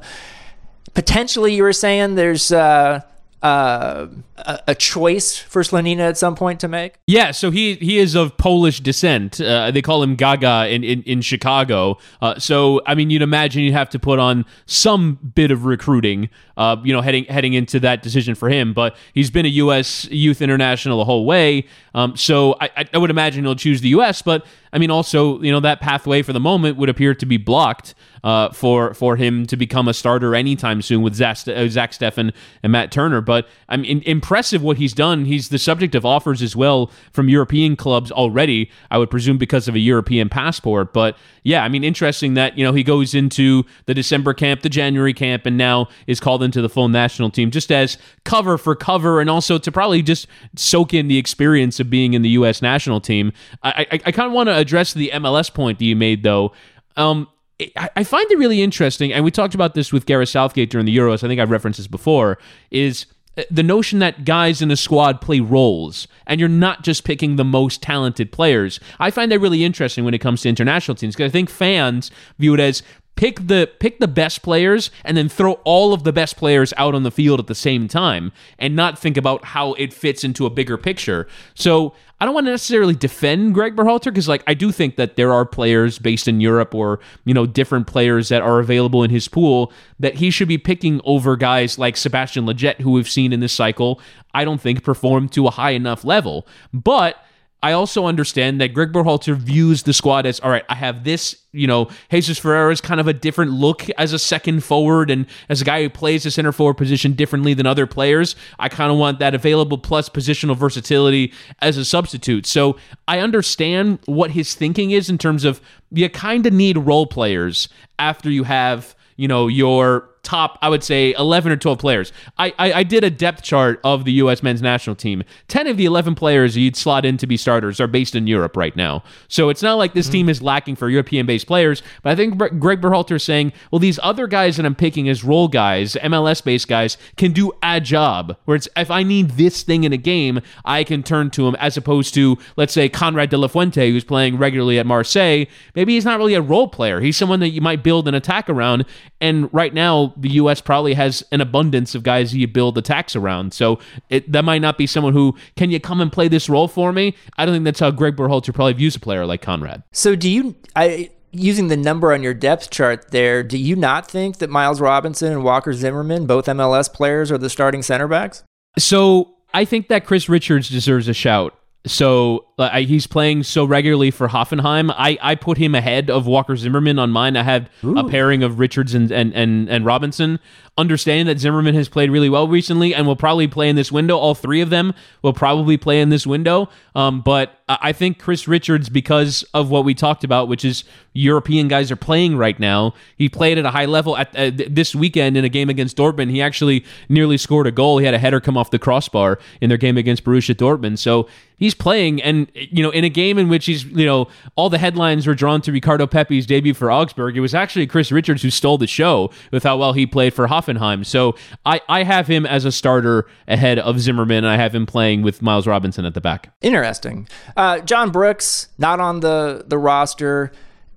Potentially, 0.93 1.55
you 1.55 1.63
were 1.63 1.73
saying 1.73 2.15
there's 2.15 2.51
uh, 2.51 3.01
uh, 3.41 4.07
a, 4.37 4.75
choice 4.75 5.37
for 5.37 5.61
Slonina 5.61 6.01
at 6.01 6.17
some 6.17 6.35
point 6.35 6.59
to 6.59 6.67
make. 6.67 6.95
Yeah, 7.07 7.31
so 7.31 7.51
he 7.51 7.75
he 7.75 7.97
is 7.97 8.13
of 8.13 8.37
Polish 8.37 8.81
descent. 8.81 9.39
Uh, 9.39 9.71
they 9.71 9.81
call 9.81 10.03
him 10.03 10.15
Gaga 10.15 10.67
in 10.69 10.83
in, 10.83 11.03
in 11.03 11.21
Chicago. 11.21 11.97
Uh, 12.21 12.37
so 12.37 12.81
I 12.85 12.95
mean, 12.95 13.09
you'd 13.09 13.21
imagine 13.21 13.63
you'd 13.63 13.73
have 13.73 13.89
to 13.91 13.99
put 13.99 14.19
on 14.19 14.45
some 14.65 15.19
bit 15.35 15.51
of 15.51 15.65
recruiting. 15.65 16.29
Uh, 16.57 16.75
you 16.83 16.91
know, 16.91 16.99
heading 16.99 17.23
heading 17.25 17.53
into 17.53 17.79
that 17.79 18.03
decision 18.03 18.35
for 18.35 18.49
him. 18.49 18.73
But 18.73 18.97
he's 19.13 19.31
been 19.31 19.45
a 19.45 19.49
U.S. 19.49 20.05
youth 20.11 20.41
international 20.41 20.97
the 20.97 21.05
whole 21.05 21.25
way. 21.25 21.65
Um, 21.95 22.17
so 22.17 22.57
I, 22.59 22.89
I 22.93 22.97
would 22.97 23.09
imagine 23.09 23.45
he'll 23.45 23.55
choose 23.55 23.79
the 23.79 23.89
U.S. 23.89 24.21
But 24.21 24.45
I 24.71 24.77
mean, 24.77 24.91
also, 24.91 25.41
you 25.41 25.51
know, 25.51 25.59
that 25.59 25.81
pathway 25.81 26.21
for 26.21 26.33
the 26.33 26.39
moment 26.39 26.77
would 26.77 26.89
appear 26.89 27.15
to 27.15 27.25
be 27.25 27.37
blocked 27.37 27.95
uh, 28.23 28.49
for 28.51 28.93
for 28.93 29.15
him 29.15 29.45
to 29.45 29.55
become 29.55 29.87
a 29.87 29.93
starter 29.93 30.35
anytime 30.35 30.81
soon 30.81 31.01
with 31.01 31.15
Zach, 31.15 31.47
uh, 31.47 31.67
Zach 31.67 31.91
Steffen 31.91 32.33
and 32.63 32.71
Matt 32.71 32.91
Turner. 32.91 33.21
But 33.21 33.47
I 33.67 33.77
mean, 33.77 34.03
impressive 34.05 34.61
what 34.61 34.77
he's 34.77 34.93
done. 34.93 35.25
He's 35.25 35.49
the 35.49 35.57
subject 35.57 35.95
of 35.95 36.05
offers 36.05 36.41
as 36.41 36.55
well 36.55 36.91
from 37.11 37.29
European 37.29 37.75
clubs 37.75 38.11
already. 38.11 38.69
I 38.91 38.97
would 38.97 39.09
presume 39.09 39.37
because 39.37 39.67
of 39.67 39.75
a 39.75 39.79
European 39.79 40.29
passport. 40.29 40.93
But 40.93 41.17
yeah, 41.43 41.63
I 41.63 41.69
mean, 41.69 41.83
interesting 41.83 42.33
that 42.33 42.57
you 42.57 42.63
know 42.63 42.73
he 42.73 42.83
goes 42.83 43.15
into 43.15 43.65
the 43.85 43.93
December 43.93 44.33
camp, 44.33 44.61
the 44.61 44.69
January 44.69 45.13
camp, 45.13 45.45
and 45.45 45.57
now 45.57 45.87
is 46.07 46.19
called 46.19 46.43
into 46.43 46.61
the 46.61 46.69
full 46.69 46.89
national 46.89 47.29
team 47.29 47.51
just 47.51 47.71
as 47.71 47.97
cover 48.29 48.57
for 48.59 48.75
cover, 48.75 49.19
and 49.19 49.29
also 49.29 49.57
to 49.57 49.71
probably 49.71 50.03
just 50.03 50.27
soak 50.55 50.93
in 50.93 51.07
the 51.07 51.17
experience 51.17 51.79
of 51.79 51.89
being 51.89 52.13
in 52.13 52.21
the 52.21 52.29
U.S. 52.29 52.61
national 52.61 53.01
team. 53.01 53.33
I 53.63 53.87
I, 53.91 53.99
I 54.05 54.11
kind 54.11 54.27
of 54.27 54.33
want 54.33 54.47
to 54.47 54.55
address 54.55 54.93
the 54.93 55.09
MLS 55.15 55.51
point 55.51 55.79
that 55.79 55.85
you 55.85 55.95
made 55.95 56.23
though. 56.23 56.53
Um, 56.95 57.27
I, 57.75 58.05
find 58.05 58.29
it 58.31 58.37
really 58.37 58.61
interesting, 58.61 59.11
and 59.11 59.25
we 59.25 59.31
talked 59.31 59.53
about 59.53 59.73
this 59.73 59.91
with 59.91 60.05
Gareth 60.05 60.29
Southgate 60.29 60.69
during 60.69 60.85
the 60.85 60.95
Euros. 60.95 61.23
I 61.23 61.27
think 61.27 61.41
I've 61.41 61.49
referenced 61.49 61.77
this 61.77 61.87
before. 61.87 62.37
Is 62.71 63.05
the 63.49 63.63
notion 63.63 63.99
that 63.99 64.25
guys 64.25 64.61
in 64.61 64.71
a 64.71 64.75
squad 64.75 65.21
play 65.21 65.39
roles 65.39 66.07
and 66.27 66.39
you're 66.39 66.49
not 66.49 66.83
just 66.83 67.03
picking 67.03 67.35
the 67.35 67.45
most 67.45 67.81
talented 67.81 68.31
players. 68.31 68.79
I 68.99 69.11
find 69.11 69.31
that 69.31 69.39
really 69.39 69.63
interesting 69.63 70.03
when 70.03 70.13
it 70.13 70.19
comes 70.19 70.41
to 70.41 70.49
international 70.49 70.95
teams 70.95 71.15
because 71.15 71.29
I 71.29 71.31
think 71.31 71.49
fans 71.49 72.11
view 72.37 72.53
it 72.53 72.59
as 72.59 72.83
pick 73.19 73.47
the 73.47 73.69
pick 73.79 73.99
the 73.99 74.07
best 74.07 74.41
players 74.41 74.89
and 75.03 75.17
then 75.17 75.27
throw 75.27 75.53
all 75.65 75.91
of 75.91 76.05
the 76.05 76.13
best 76.13 76.37
players 76.37 76.73
out 76.77 76.95
on 76.95 77.03
the 77.03 77.11
field 77.11 77.37
at 77.37 77.47
the 77.47 77.53
same 77.53 77.85
time 77.85 78.31
and 78.57 78.77
not 78.77 78.97
think 78.97 79.17
about 79.17 79.43
how 79.43 79.73
it 79.73 79.91
fits 79.91 80.23
into 80.23 80.45
a 80.45 80.49
bigger 80.49 80.77
picture. 80.77 81.27
So 81.53 81.93
I 82.21 82.25
don't 82.25 82.33
want 82.33 82.47
to 82.47 82.51
necessarily 82.51 82.95
defend 82.95 83.53
Greg 83.53 83.75
Berhalter 83.75 84.05
because, 84.05 84.29
like, 84.29 84.41
I 84.47 84.53
do 84.53 84.71
think 84.71 84.95
that 84.95 85.17
there 85.17 85.33
are 85.33 85.45
players 85.45 85.99
based 85.99 86.29
in 86.29 86.39
Europe 86.39 86.73
or 86.73 87.01
you 87.25 87.33
know 87.33 87.45
different 87.45 87.87
players 87.87 88.29
that 88.29 88.41
are 88.41 88.59
available 88.59 89.03
in 89.03 89.09
his 89.09 89.27
pool 89.27 89.73
that 89.99 90.15
he 90.15 90.31
should 90.31 90.47
be 90.47 90.57
picking 90.57 91.01
over 91.03 91.35
guys 91.35 91.77
like 91.77 91.97
Sebastian 91.97 92.45
Lletget, 92.45 92.79
who 92.79 92.91
we've 92.91 93.09
seen 93.09 93.33
in 93.33 93.41
this 93.41 93.51
cycle. 93.51 93.99
I 94.33 94.45
don't 94.45 94.61
think 94.61 94.81
performed 94.81 95.33
to 95.33 95.45
a 95.45 95.51
high 95.51 95.71
enough 95.71 96.05
level, 96.05 96.47
but 96.73 97.17
I 97.61 97.73
also 97.73 98.05
understand 98.05 98.61
that 98.61 98.69
Greg 98.69 98.93
Berhalter 98.93 99.35
views 99.35 99.83
the 99.83 99.91
squad 99.91 100.25
as 100.25 100.39
all 100.39 100.49
right. 100.49 100.63
I 100.69 100.75
have 100.75 101.03
this, 101.03 101.35
you 101.51 101.67
know, 101.67 101.89
Jesus 102.09 102.39
Ferreira 102.39 102.71
is 102.71 102.79
kind 102.79 103.01
of 103.01 103.07
a 103.07 103.13
different 103.13 103.51
look 103.51 103.89
as 103.97 104.13
a 104.13 104.19
second 104.19 104.63
forward 104.63 105.11
and 105.11 105.25
as 105.49 105.61
a 105.61 105.65
guy 105.65 105.83
who 105.83 105.89
plays 105.89 106.23
the 106.23 106.31
center 106.31 106.53
forward 106.53 106.75
position 106.75 107.13
differently 107.13 107.53
than 107.53 107.65
other 107.65 107.85
players. 107.85 108.37
I 108.59 108.69
kind 108.69 108.91
of 108.91 108.97
want 108.97 109.19
that 109.19 109.35
available 109.35 109.77
plus 109.77 110.07
positional 110.07 110.55
versatility 110.55 111.33
as 111.59 111.75
a 111.75 111.83
substitute. 111.83 112.45
So 112.45 112.77
I 113.09 113.19
understand 113.19 113.99
what 114.05 114.31
his 114.31 114.55
thinking 114.55 114.91
is 114.91 115.09
in 115.09 115.17
terms 115.17 115.43
of 115.43 115.59
you 115.91 116.09
kind 116.09 116.45
of 116.45 116.53
need 116.53 116.77
role 116.77 117.07
players 117.07 117.67
after 117.97 118.29
you 118.29 118.45
have, 118.45 118.95
you 119.17 119.27
know, 119.27 119.47
your 119.47 120.09
top, 120.29 120.59
I 120.61 120.69
would 120.69 120.83
say, 120.83 121.15
11 121.17 121.51
or 121.51 121.57
12 121.57 121.79
players. 121.79 122.13
I, 122.37 122.53
I, 122.59 122.73
I, 122.73 122.83
did 122.83 123.03
a 123.03 123.09
depth 123.09 123.41
chart 123.41 123.81
of 123.83 124.05
the 124.05 124.11
U.S. 124.23 124.43
men's 124.43 124.61
national 124.61 124.95
team. 124.95 125.23
10 125.47 125.65
of 125.65 125.75
the 125.75 125.85
11 125.85 126.13
players 126.13 126.55
you'd 126.55 126.75
slot 126.75 127.03
in 127.03 127.17
to 127.17 127.25
be 127.25 127.35
starters 127.35 127.81
are 127.81 127.87
based 127.87 128.13
in 128.13 128.27
Europe 128.27 128.55
right 128.55 128.75
now. 128.75 129.03
So 129.27 129.49
it's 129.49 129.63
not 129.63 129.79
like 129.79 129.93
this 129.93 130.05
mm-hmm. 130.05 130.13
team 130.13 130.29
is 130.29 130.43
lacking 130.43 130.75
for 130.75 130.87
European 130.87 131.25
based 131.25 131.47
players. 131.47 131.81
But 132.03 132.11
I 132.11 132.15
think 132.15 132.37
Greg 132.37 132.79
Berhalter 132.79 133.15
is 133.15 133.23
saying, 133.23 133.53
well, 133.71 133.79
these 133.79 133.99
other 134.03 134.27
guys 134.27 134.57
that 134.57 134.67
I'm 134.67 134.75
picking 134.75 135.09
as 135.09 135.23
role 135.23 135.47
guys, 135.47 135.95
MLS 135.95 136.43
based 136.43 136.67
guys, 136.67 136.99
can 137.17 137.31
do 137.31 137.51
a 137.63 137.81
job. 137.81 138.37
Where 138.45 138.55
it's 138.55 138.69
if 138.77 138.91
I 138.91 139.01
need 139.01 139.31
this 139.31 139.63
thing 139.63 139.83
in 139.83 139.93
a 139.93 139.97
game, 139.97 140.41
I 140.63 140.83
can 140.83 141.01
turn 141.01 141.31
to 141.31 141.47
him 141.47 141.55
as 141.55 141.75
opposed 141.75 142.13
to, 142.13 142.37
let's 142.55 142.73
say, 142.73 142.87
Konrad 142.87 143.31
de 143.31 143.37
la 143.37 143.47
Fuente, 143.47 143.89
who's 143.89 144.03
playing 144.03 144.37
regularly 144.37 144.77
at 144.77 144.85
Marseille. 144.85 145.45
Maybe 145.73 145.95
he's 145.95 146.05
not 146.05 146.19
really 146.19 146.35
a 146.35 146.41
role 146.41 146.67
player. 146.67 147.01
He's 147.01 147.17
someone 147.17 147.39
that 147.39 147.49
you 147.49 147.61
might 147.61 147.83
build 147.83 148.07
an 148.07 148.13
attack 148.13 148.47
around. 148.47 148.85
And 149.19 149.51
right 149.51 149.73
now, 149.73 150.13
the 150.21 150.29
U.S. 150.31 150.61
probably 150.61 150.93
has 150.93 151.23
an 151.31 151.41
abundance 151.41 151.95
of 151.95 152.03
guys 152.03 152.35
you 152.35 152.47
build 152.47 152.77
attacks 152.77 153.15
around. 153.15 153.53
So 153.53 153.79
it, 154.09 154.31
that 154.31 154.43
might 154.43 154.59
not 154.59 154.77
be 154.77 154.87
someone 154.87 155.13
who 155.13 155.35
can 155.55 155.71
you 155.71 155.79
come 155.79 156.01
and 156.01 156.11
play 156.11 156.27
this 156.27 156.49
role 156.49 156.67
for 156.67 156.91
me. 156.91 157.15
I 157.37 157.45
don't 157.45 157.55
think 157.55 157.65
that's 157.65 157.79
how 157.79 157.91
Greg 157.91 158.15
Berhalter 158.15 158.53
probably 158.53 158.73
views 158.73 158.95
a 158.95 158.99
player 158.99 159.25
like 159.25 159.41
Konrad. 159.41 159.83
So 159.91 160.15
do 160.15 160.29
you? 160.29 160.55
I 160.75 161.09
using 161.31 161.67
the 161.67 161.77
number 161.77 162.11
on 162.11 162.23
your 162.23 162.33
depth 162.33 162.69
chart 162.69 163.11
there, 163.11 163.43
do 163.43 163.57
you 163.57 163.75
not 163.75 164.09
think 164.09 164.37
that 164.37 164.49
Miles 164.49 164.81
Robinson 164.81 165.31
and 165.31 165.43
Walker 165.43 165.73
Zimmerman, 165.73 166.25
both 166.25 166.45
MLS 166.45 166.91
players, 166.91 167.31
are 167.31 167.37
the 167.37 167.49
starting 167.49 167.83
center 167.83 168.07
backs? 168.07 168.43
So 168.77 169.35
I 169.53 169.65
think 169.65 169.87
that 169.89 170.05
Chris 170.05 170.29
Richards 170.29 170.69
deserves 170.69 171.07
a 171.07 171.13
shout. 171.13 171.55
So 171.85 172.45
uh, 172.59 172.79
he's 172.79 173.07
playing 173.07 173.43
so 173.43 173.65
regularly 173.65 174.11
for 174.11 174.27
Hoffenheim. 174.27 174.93
I, 174.95 175.17
I 175.21 175.35
put 175.35 175.57
him 175.57 175.75
ahead 175.75 176.09
of 176.09 176.27
Walker 176.27 176.55
Zimmerman 176.55 176.99
on 176.99 177.11
mine. 177.11 177.37
I 177.37 177.43
had 177.43 177.69
Ooh. 177.83 177.97
a 177.97 178.09
pairing 178.09 178.43
of 178.43 178.59
Richards 178.59 178.93
and, 178.93 179.11
and, 179.11 179.33
and, 179.33 179.69
and 179.69 179.85
Robinson. 179.85 180.39
Understanding 180.77 181.25
that 181.25 181.39
Zimmerman 181.39 181.75
has 181.75 181.89
played 181.89 182.09
really 182.09 182.29
well 182.29 182.47
recently 182.47 182.95
and 182.95 183.05
will 183.05 183.17
probably 183.17 183.47
play 183.47 183.67
in 183.67 183.75
this 183.75 183.91
window. 183.91 184.17
All 184.17 184.33
three 184.33 184.61
of 184.61 184.69
them 184.69 184.93
will 185.21 185.33
probably 185.33 185.75
play 185.75 185.99
in 185.99 186.09
this 186.09 186.25
window. 186.25 186.69
Um, 186.95 187.21
but 187.21 187.59
I 187.67 187.91
think 187.91 188.17
Chris 188.17 188.47
Richards, 188.47 188.87
because 188.87 189.43
of 189.53 189.69
what 189.69 189.83
we 189.83 189.93
talked 189.93 190.23
about, 190.23 190.47
which 190.47 190.63
is 190.63 190.85
European 191.13 191.67
guys 191.67 191.91
are 191.91 191.97
playing 191.97 192.37
right 192.37 192.57
now, 192.59 192.93
he 193.17 193.27
played 193.27 193.57
at 193.57 193.65
a 193.65 193.71
high 193.71 193.85
level 193.85 194.15
at 194.15 194.33
uh, 194.35 194.51
this 194.69 194.95
weekend 194.95 195.35
in 195.35 195.43
a 195.43 195.49
game 195.49 195.69
against 195.69 195.97
Dortmund. 195.97 196.31
He 196.31 196.41
actually 196.41 196.85
nearly 197.09 197.37
scored 197.37 197.67
a 197.67 197.71
goal. 197.71 197.97
He 197.97 198.05
had 198.05 198.13
a 198.13 198.19
header 198.19 198.39
come 198.39 198.55
off 198.57 198.71
the 198.71 198.79
crossbar 198.79 199.37
in 199.59 199.67
their 199.67 199.77
game 199.77 199.97
against 199.97 200.23
Borussia 200.23 200.55
Dortmund. 200.55 200.97
So 200.97 201.27
he's 201.57 201.75
playing, 201.75 202.21
and 202.21 202.48
you 202.53 202.83
know, 202.83 202.89
in 202.89 203.03
a 203.03 203.09
game 203.09 203.37
in 203.37 203.49
which 203.49 203.65
he's, 203.65 203.83
you 203.85 204.05
know, 204.05 204.27
all 204.55 204.69
the 204.69 204.77
headlines 204.77 205.27
were 205.27 205.35
drawn 205.35 205.61
to 205.61 205.71
Ricardo 205.71 206.07
Pepi's 206.07 206.45
debut 206.45 206.73
for 206.73 206.91
Augsburg. 206.91 207.37
It 207.37 207.41
was 207.41 207.53
actually 207.53 207.87
Chris 207.87 208.11
Richards 208.11 208.41
who 208.41 208.49
stole 208.49 208.77
the 208.77 208.87
show 208.87 209.31
with 209.51 209.63
how 209.63 209.77
well 209.77 209.93
he 209.93 210.05
played 210.05 210.33
for 210.33 210.47
Hoffenheim. 210.47 211.05
So 211.05 211.35
I, 211.65 211.81
I 211.87 212.03
have 212.03 212.27
him 212.27 212.45
as 212.45 212.65
a 212.65 212.71
starter 212.71 213.27
ahead 213.47 213.79
of 213.79 213.99
Zimmerman. 213.99 214.45
I 214.45 214.57
have 214.57 214.73
him 214.73 214.85
playing 214.85 215.21
with 215.21 215.41
Miles 215.41 215.67
Robinson 215.67 216.05
at 216.05 216.13
the 216.13 216.21
back. 216.21 216.53
Interesting. 216.61 217.27
Uh, 217.55 217.79
John 217.79 218.11
Brooks 218.11 218.69
not 218.77 218.99
on 218.99 219.19
the 219.19 219.63
the 219.67 219.77
roster, 219.77 220.51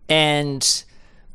and 0.09 0.85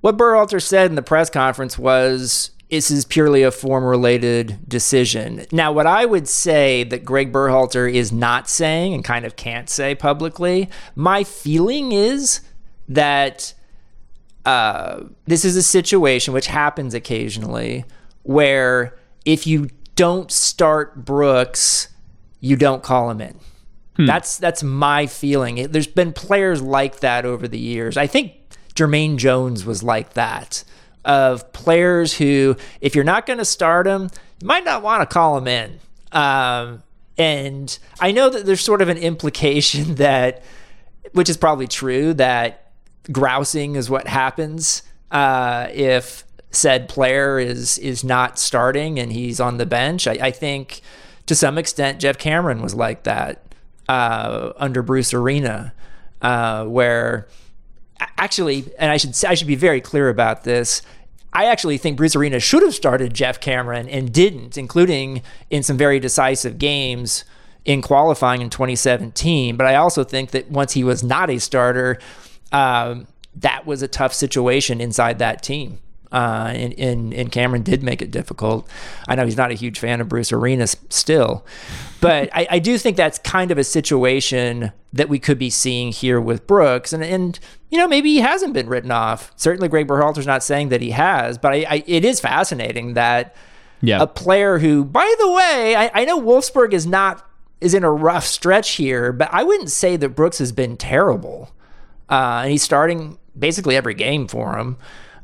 what 0.01 0.17
Berhalter 0.17 0.62
said 0.62 0.89
in 0.89 0.95
the 0.95 1.01
press 1.01 1.29
conference 1.29 1.77
was 1.77 2.51
this 2.69 2.91
is 2.91 3.05
purely 3.05 3.43
a 3.43 3.51
form 3.51 3.86
related 3.86 4.59
decision. 4.67 5.45
Now, 5.51 5.71
what 5.71 5.88
I 5.88 6.05
would 6.05 6.27
say 6.27 6.83
that 6.86 7.05
Greg 7.05 7.31
Berhalter 7.31 7.91
is 7.91 8.12
not 8.12 8.50
saying 8.50 8.93
and 8.93 9.03
kind 9.03 9.25
of 9.25 9.36
can't 9.36 9.69
say 9.69 9.95
publicly, 9.95 10.69
my 10.95 11.24
feeling 11.24 11.93
is 11.93 12.41
that 12.89 13.53
uh, 14.45 15.03
this 15.25 15.45
is 15.45 15.55
a 15.55 15.63
situation 15.63 16.33
which 16.33 16.47
happens 16.47 16.93
occasionally 16.93 17.86
where 18.24 18.97
if 19.25 19.47
you 19.47 19.69
don't 19.95 20.31
start 20.31 21.05
Brooks, 21.05 21.88
you 22.41 22.55
don't 22.55 22.83
call 22.83 23.09
him 23.09 23.21
in. 23.21 23.39
Hmm. 23.95 24.05
That's 24.05 24.38
that's 24.38 24.62
my 24.62 25.07
feeling. 25.07 25.71
There's 25.71 25.88
been 25.88 26.13
players 26.13 26.62
like 26.62 27.00
that 27.00 27.25
over 27.25 27.47
the 27.47 27.57
years. 27.57 27.97
I 27.97 28.07
think 28.07 28.33
Jermaine 28.75 29.17
Jones 29.17 29.65
was 29.65 29.83
like 29.83 30.13
that 30.13 30.63
of 31.07 31.51
players 31.53 32.13
who, 32.13 32.55
if 32.81 32.93
you're 32.93 33.03
not 33.03 33.25
going 33.25 33.39
to 33.39 33.45
start 33.45 33.85
them, 33.85 34.09
you 34.39 34.47
might 34.47 34.65
not 34.65 34.83
want 34.83 35.01
to 35.01 35.11
call 35.11 35.39
them 35.39 35.47
in. 35.47 35.79
Um, 36.11 36.83
and 37.17 37.79
I 37.99 38.11
know 38.11 38.29
that 38.29 38.45
there's 38.45 38.61
sort 38.61 38.81
of 38.81 38.89
an 38.89 38.97
implication 38.97 39.95
that, 39.95 40.43
which 41.13 41.29
is 41.29 41.37
probably 41.37 41.67
true, 41.67 42.13
that 42.15 42.71
grousing 43.11 43.75
is 43.75 43.89
what 43.89 44.05
happens 44.07 44.83
uh, 45.09 45.67
if 45.73 46.25
said 46.51 46.89
player 46.89 47.39
is 47.39 47.77
is 47.77 48.03
not 48.03 48.39
starting 48.39 48.99
and 48.99 49.11
he's 49.11 49.39
on 49.39 49.57
the 49.57 49.65
bench. 49.65 50.07
I, 50.07 50.17
I 50.21 50.31
think 50.31 50.81
to 51.25 51.35
some 51.35 51.57
extent 51.57 51.99
Geoff 51.99 52.17
Cameron 52.17 52.61
was 52.61 52.75
like 52.75 53.03
that 53.03 53.43
uh, 53.87 54.51
under 54.57 54.81
Bruce 54.81 55.13
Arena, 55.13 55.73
uh, 56.21 56.65
where 56.65 57.27
actually, 58.17 58.65
and 58.77 58.91
I 58.91 58.97
should 58.97 59.13
I 59.25 59.33
should 59.33 59.47
be 59.47 59.55
very 59.55 59.81
clear 59.81 60.09
about 60.09 60.43
this. 60.43 60.81
I 61.38 61.46
actually 61.46 61.77
think 61.77 61.98
Bruce 61.98 62.15
Arena 62.15 62.39
should 62.39 62.63
have 62.63 62.74
started 62.74 63.13
Geoff 63.13 63.39
Cameron 63.39 63.88
and 63.89 64.12
didn't, 64.12 64.58
including 64.58 65.22
in 65.51 65.62
some 65.62 65.77
very 65.77 66.00
decisive 66.00 66.58
games 66.58 67.25
in 67.63 67.84
qualifying 67.84 68.41
in 68.41 68.50
2017. 68.50 69.56
But 69.56 69.67
I 69.67 69.75
also 69.75 70.03
think 70.03 70.32
that 70.32 70.50
once 70.50 70.74
he 70.74 70.84
was 70.84 71.03
not 71.03 71.29
a 71.29 71.38
starter, 71.38 72.00
um, 72.51 73.06
that 73.36 73.67
was 73.67 73.84
a 73.84 73.88
tough 73.88 74.15
situation 74.15 74.82
inside 74.82 75.20
that 75.20 75.44
team. 75.44 75.77
Uh, 76.11 76.53
and, 76.55 76.73
and, 76.79 77.13
and 77.13 77.31
Cameron 77.31 77.63
did 77.63 77.83
make 77.83 78.01
it 78.01 78.11
difficult. 78.11 78.67
I 79.09 79.15
know 79.15 79.25
he's 79.25 79.35
not 79.35 79.51
a 79.51 79.55
huge 79.55 79.77
fan 79.77 79.99
of 79.99 80.07
Bruce 80.07 80.31
Arenas 80.31 80.77
still, 80.89 81.45
but 81.99 82.29
I, 82.33 82.47
I, 82.49 82.59
do 82.59 82.77
think 82.77 82.95
that's 82.95 83.19
kind 83.19 83.51
of 83.51 83.57
a 83.57 83.63
situation 83.65 84.71
that 84.93 85.09
we 85.09 85.19
could 85.19 85.37
be 85.37 85.49
seeing 85.49 85.91
here 85.91 86.21
with 86.21 86.47
Brooks. 86.47 86.93
And, 86.93 87.03
and 87.03 87.37
you 87.69 87.77
know, 87.77 87.89
maybe 87.89 88.09
he 88.11 88.19
hasn't 88.19 88.53
been 88.53 88.69
written 88.69 88.89
off. 88.89 89.33
Certainly, 89.35 89.67
Greg 89.67 89.87
Berhalter's 89.87 90.25
not 90.25 90.43
saying 90.43 90.69
that 90.69 90.79
he 90.79 90.91
has, 90.91 91.37
but 91.37 91.51
I, 91.51 91.65
I, 91.69 91.83
it 91.85 92.05
is 92.05 92.21
fascinating 92.21 92.93
that 92.93 93.35
yeah. 93.81 94.01
a 94.01 94.07
player 94.07 94.59
who, 94.59 94.85
by 94.85 95.13
the 95.19 95.31
way, 95.31 95.75
I, 95.75 95.91
I 95.93 96.05
know 96.05 96.21
Wolfsburg 96.21 96.71
is 96.71 96.87
not 96.87 97.27
is 97.59 97.73
in 97.73 97.83
a 97.83 97.91
rough 97.91 98.25
stretch 98.25 98.75
here, 98.75 99.11
but 99.11 99.29
I 99.31 99.43
wouldn't 99.43 99.71
say 99.71 99.97
that 99.97 100.09
Brooks 100.09 100.37
has 100.37 100.51
been 100.51 100.77
terrible. 100.77 101.51
Uh, 102.09 102.41
and 102.43 102.51
he's 102.51 102.63
starting 102.63 103.17
basically 103.37 103.75
every 103.75 103.93
game 103.93 104.27
for 104.27 104.57
him. 104.57 104.77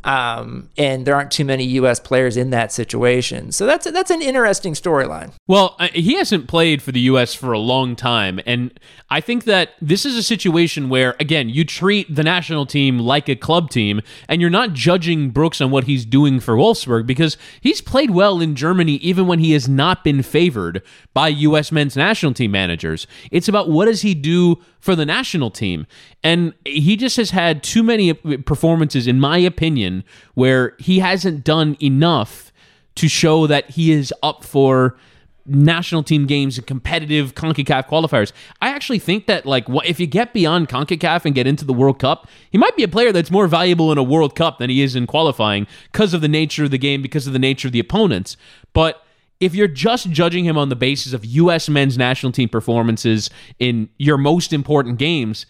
Um, 0.04 0.70
and 0.78 1.06
there 1.06 1.16
aren't 1.16 1.32
too 1.32 1.46
many 1.46 1.64
U.S. 1.64 2.00
players 2.00 2.36
in 2.36 2.50
that 2.50 2.72
situation. 2.72 3.52
So 3.52 3.66
that's 3.66 3.90
that's 3.90 4.12
an 4.12 4.22
interesting 4.22 4.74
storyline. 4.74 5.32
Well, 5.48 5.76
uh, 5.80 5.88
he 5.94 6.16
hasn't 6.16 6.48
played 6.48 6.82
for 6.82 6.92
the 6.92 7.00
U.S. 7.02 7.34
for 7.34 7.54
a 7.54 7.60
long 7.60 7.96
time, 7.96 8.40
and 8.46 8.78
I 9.10 9.22
think 9.22 9.46
that 9.46 9.72
this 9.82 10.06
is 10.06 10.18
a 10.18 10.24
situation 10.24 10.90
where, 10.90 11.16
again, 11.20 11.50
you 11.50 11.64
treat 11.64 12.14
the 12.14 12.24
national 12.24 12.66
team 12.66 13.00
like 13.00 13.30
a 13.30 13.36
club 13.36 13.70
team, 13.70 14.02
and 14.28 14.42
you're 14.42 14.50
not 14.50 14.74
judging 14.74 15.30
Brooks 15.30 15.62
on 15.62 15.72
what 15.72 15.86
he's 15.86 16.06
doing 16.06 16.40
for 16.40 16.56
Wolfsburg 16.56 17.06
because 17.06 17.38
he's 17.62 17.80
played 17.80 18.12
well 18.12 18.42
in 18.42 18.56
Germany 18.56 18.94
even 18.96 19.28
when 19.28 19.40
he 19.40 19.54
has 19.54 19.70
not 19.70 20.04
been 20.04 20.24
favored 20.24 20.82
by 21.14 21.28
U.S. 21.28 21.72
men's 21.72 21.96
national 21.96 22.34
team 22.34 22.52
managers. 22.52 23.08
It's 23.32 23.48
about 23.48 23.70
what 23.70 23.86
does 23.86 24.02
he 24.02 24.14
do 24.14 24.60
for 24.84 24.98
the 24.98 25.06
national 25.06 25.50
team. 25.50 25.88
And 26.26 26.54
he 26.66 26.98
just 26.98 27.16
has 27.16 27.30
had 27.30 27.64
too 27.64 27.84
many 27.84 28.14
performances, 28.14 29.08
in 29.08 29.18
my 29.18 29.38
opinion, 29.38 30.04
where 30.34 30.76
he 30.78 31.00
hasn't 31.00 31.46
done 31.46 31.78
enough 31.82 32.52
to 32.96 33.08
show 33.08 33.48
that 33.48 33.70
he 33.70 33.94
is 33.94 34.14
up 34.22 34.44
for 34.44 34.98
national 35.46 36.04
team 36.04 36.26
games 36.28 36.58
and 36.58 36.68
competitive 36.68 37.34
CONCACAF 37.34 37.88
qualifiers. 37.88 38.34
I 38.62 38.72
actually 38.72 39.00
think 39.00 39.26
that 39.28 39.46
like 39.46 39.64
if 39.86 40.02
you 40.02 40.06
get 40.06 40.34
beyond 40.34 40.68
CONCACAF 40.68 41.24
and 41.24 41.34
get 41.34 41.48
into 41.48 41.64
the 41.64 41.74
World 41.74 41.98
Cup, 41.98 42.28
he 42.52 42.58
might 42.58 42.76
be 42.76 42.84
a 42.84 42.90
player 42.90 43.14
that's 43.14 43.32
more 43.32 43.48
valuable 43.48 43.90
in 43.90 43.98
a 43.98 44.04
World 44.04 44.36
Cup 44.36 44.58
than 44.58 44.70
he 44.70 44.82
is 44.82 44.98
in 44.98 45.08
qualifying 45.08 45.66
because 45.94 46.14
of 46.14 46.20
the 46.20 46.28
nature 46.28 46.66
of 46.66 46.72
the 46.72 46.78
game, 46.78 47.02
because 47.02 47.26
of 47.26 47.32
the 47.32 47.40
nature 47.40 47.70
of 47.70 47.72
the 47.72 47.80
opponents. 47.80 48.36
But 48.74 49.03
if 49.44 49.54
you're 49.54 49.68
just 49.68 50.10
judging 50.10 50.46
him 50.46 50.58
on 50.58 50.70
the 50.70 50.76
basis 50.76 51.14
of 51.14 51.26
U.S. 51.26 51.70
men's 51.70 51.98
national 51.98 52.32
team 52.32 52.50
performances 52.50 53.30
in 53.60 53.90
your 53.98 54.18
most 54.18 54.54
important 54.54 54.98
games, 54.98 55.46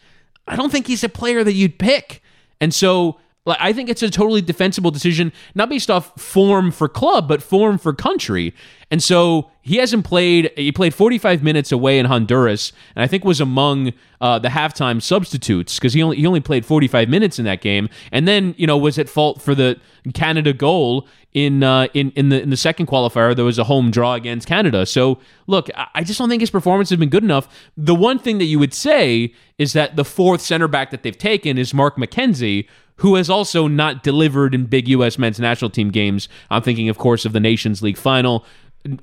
I 0.47 0.55
don't 0.55 0.71
think 0.71 0.87
he's 0.87 1.03
a 1.03 1.09
player 1.09 1.43
that 1.43 1.53
you'd 1.53 1.77
pick. 1.79 2.21
And 2.59 2.73
so 2.73 3.19
like, 3.45 3.57
I 3.59 3.73
think 3.73 3.89
it's 3.89 4.01
a 4.01 4.09
totally 4.09 4.41
defensible 4.41 4.89
decision, 4.89 5.33
not 5.53 5.69
based 5.69 5.91
off 5.91 6.19
form 6.19 6.71
for 6.71 6.87
club, 6.87 7.27
but 7.27 7.43
form 7.43 7.77
for 7.77 7.93
country. 7.93 8.53
And 8.89 9.03
so 9.03 9.49
he 9.61 9.77
hasn't 9.77 10.05
played. 10.05 10.51
He 10.55 10.71
played 10.71 10.93
45 10.93 11.41
minutes 11.41 11.71
away 11.71 11.97
in 11.97 12.05
Honduras, 12.05 12.71
and 12.95 13.03
I 13.03 13.07
think 13.07 13.25
was 13.25 13.41
among 13.41 13.93
uh, 14.21 14.37
the 14.39 14.49
halftime 14.49 15.01
substitutes 15.01 15.79
because 15.79 15.93
he 15.93 16.03
only 16.03 16.17
he 16.17 16.27
only 16.27 16.41
played 16.41 16.65
45 16.65 17.09
minutes 17.09 17.39
in 17.39 17.45
that 17.45 17.61
game, 17.61 17.89
and 18.11 18.27
then 18.27 18.53
you 18.57 18.67
know 18.67 18.77
was 18.77 18.99
at 18.99 19.09
fault 19.09 19.41
for 19.41 19.55
the 19.55 19.79
Canada 20.13 20.53
goal 20.53 21.07
in 21.33 21.63
uh, 21.63 21.87
in 21.93 22.11
in 22.11 22.29
the 22.29 22.41
in 22.41 22.49
the 22.49 22.57
second 22.57 22.85
qualifier. 22.85 23.35
There 23.35 23.45
was 23.45 23.57
a 23.57 23.63
home 23.63 23.89
draw 23.89 24.13
against 24.13 24.47
Canada. 24.47 24.85
So 24.85 25.19
look, 25.47 25.69
I 25.95 26.03
just 26.03 26.19
don't 26.19 26.29
think 26.29 26.41
his 26.41 26.51
performance 26.51 26.89
has 26.89 26.99
been 26.99 27.09
good 27.09 27.23
enough. 27.23 27.47
The 27.75 27.95
one 27.95 28.19
thing 28.19 28.37
that 28.37 28.45
you 28.45 28.59
would 28.59 28.73
say 28.73 29.33
is 29.57 29.73
that 29.73 29.95
the 29.95 30.05
fourth 30.05 30.41
center 30.41 30.67
back 30.67 30.91
that 30.91 31.03
they've 31.03 31.17
taken 31.17 31.57
is 31.57 31.73
Mark 31.73 31.95
McKenzie, 31.95 32.67
who 32.97 33.15
has 33.15 33.29
also 33.29 33.67
not 33.67 34.03
delivered 34.03 34.53
in 34.53 34.65
big 34.65 34.87
U.S. 34.89 35.17
men's 35.17 35.39
national 35.39 35.71
team 35.71 35.89
games. 35.89 36.29
I'm 36.49 36.61
thinking, 36.61 36.89
of 36.89 36.97
course, 36.97 37.25
of 37.25 37.33
the 37.33 37.39
Nations 37.39 37.81
League 37.81 37.97
final 37.97 38.45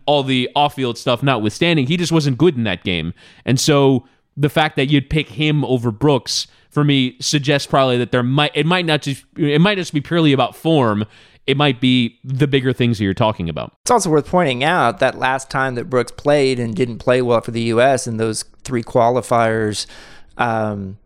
all 0.06 0.22
the 0.22 0.48
off-field 0.54 0.98
stuff 0.98 1.22
notwithstanding, 1.22 1.86
he 1.86 1.96
just 1.96 2.12
wasn't 2.12 2.38
good 2.38 2.56
in 2.56 2.64
that 2.64 2.84
game. 2.84 3.14
And 3.44 3.58
so 3.58 4.06
the 4.36 4.48
fact 4.48 4.76
that 4.76 4.86
you'd 4.86 5.10
pick 5.10 5.28
him 5.28 5.64
over 5.64 5.90
Brooks 5.90 6.46
for 6.70 6.84
me 6.84 7.16
suggests 7.20 7.66
probably 7.66 7.98
that 7.98 8.12
there 8.12 8.22
might 8.22 8.52
it 8.54 8.66
might 8.66 8.86
not 8.86 9.02
just 9.02 9.24
it 9.36 9.60
might 9.60 9.76
just 9.76 9.92
be 9.92 10.00
purely 10.00 10.32
about 10.32 10.54
form. 10.54 11.04
It 11.46 11.56
might 11.56 11.80
be 11.80 12.20
the 12.22 12.46
bigger 12.46 12.72
things 12.72 12.98
that 12.98 13.04
you're 13.04 13.14
talking 13.14 13.48
about. 13.48 13.72
It's 13.82 13.90
also 13.90 14.10
worth 14.10 14.26
pointing 14.26 14.62
out 14.62 15.00
that 15.00 15.18
last 15.18 15.50
time 15.50 15.74
that 15.74 15.90
Brooks 15.90 16.12
played 16.12 16.60
and 16.60 16.76
didn't 16.76 16.98
play 16.98 17.22
well 17.22 17.40
for 17.40 17.50
the 17.50 17.62
U.S. 17.62 18.06
in 18.06 18.18
those 18.18 18.44
three 18.62 18.84
qualifiers, 18.84 19.86
um, 20.36 20.98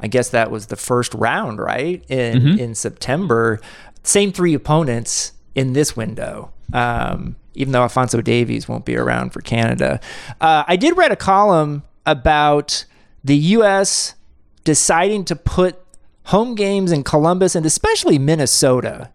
I 0.00 0.08
guess 0.08 0.28
that 0.30 0.50
was 0.50 0.66
the 0.66 0.76
first 0.76 1.14
round, 1.14 1.58
right? 1.58 2.04
In 2.08 2.42
mm-hmm. 2.42 2.58
in 2.58 2.74
September. 2.74 3.60
Same 4.02 4.32
three 4.32 4.54
opponents 4.54 5.32
in 5.54 5.72
this 5.72 5.96
window. 5.96 6.52
Um, 6.72 7.36
even 7.54 7.72
though 7.72 7.82
Alfonso 7.82 8.20
Davies 8.20 8.68
won't 8.68 8.84
be 8.84 8.96
around 8.96 9.30
for 9.30 9.40
Canada. 9.40 9.98
Uh, 10.40 10.64
I 10.68 10.76
did 10.76 10.96
read 10.96 11.10
a 11.10 11.16
column 11.16 11.82
about 12.04 12.84
the 13.24 13.36
U.S. 13.36 14.14
deciding 14.62 15.24
to 15.24 15.36
put 15.36 15.78
home 16.24 16.54
games 16.54 16.92
in 16.92 17.02
Columbus 17.02 17.54
and 17.54 17.64
especially 17.64 18.18
Minnesota 18.18 19.10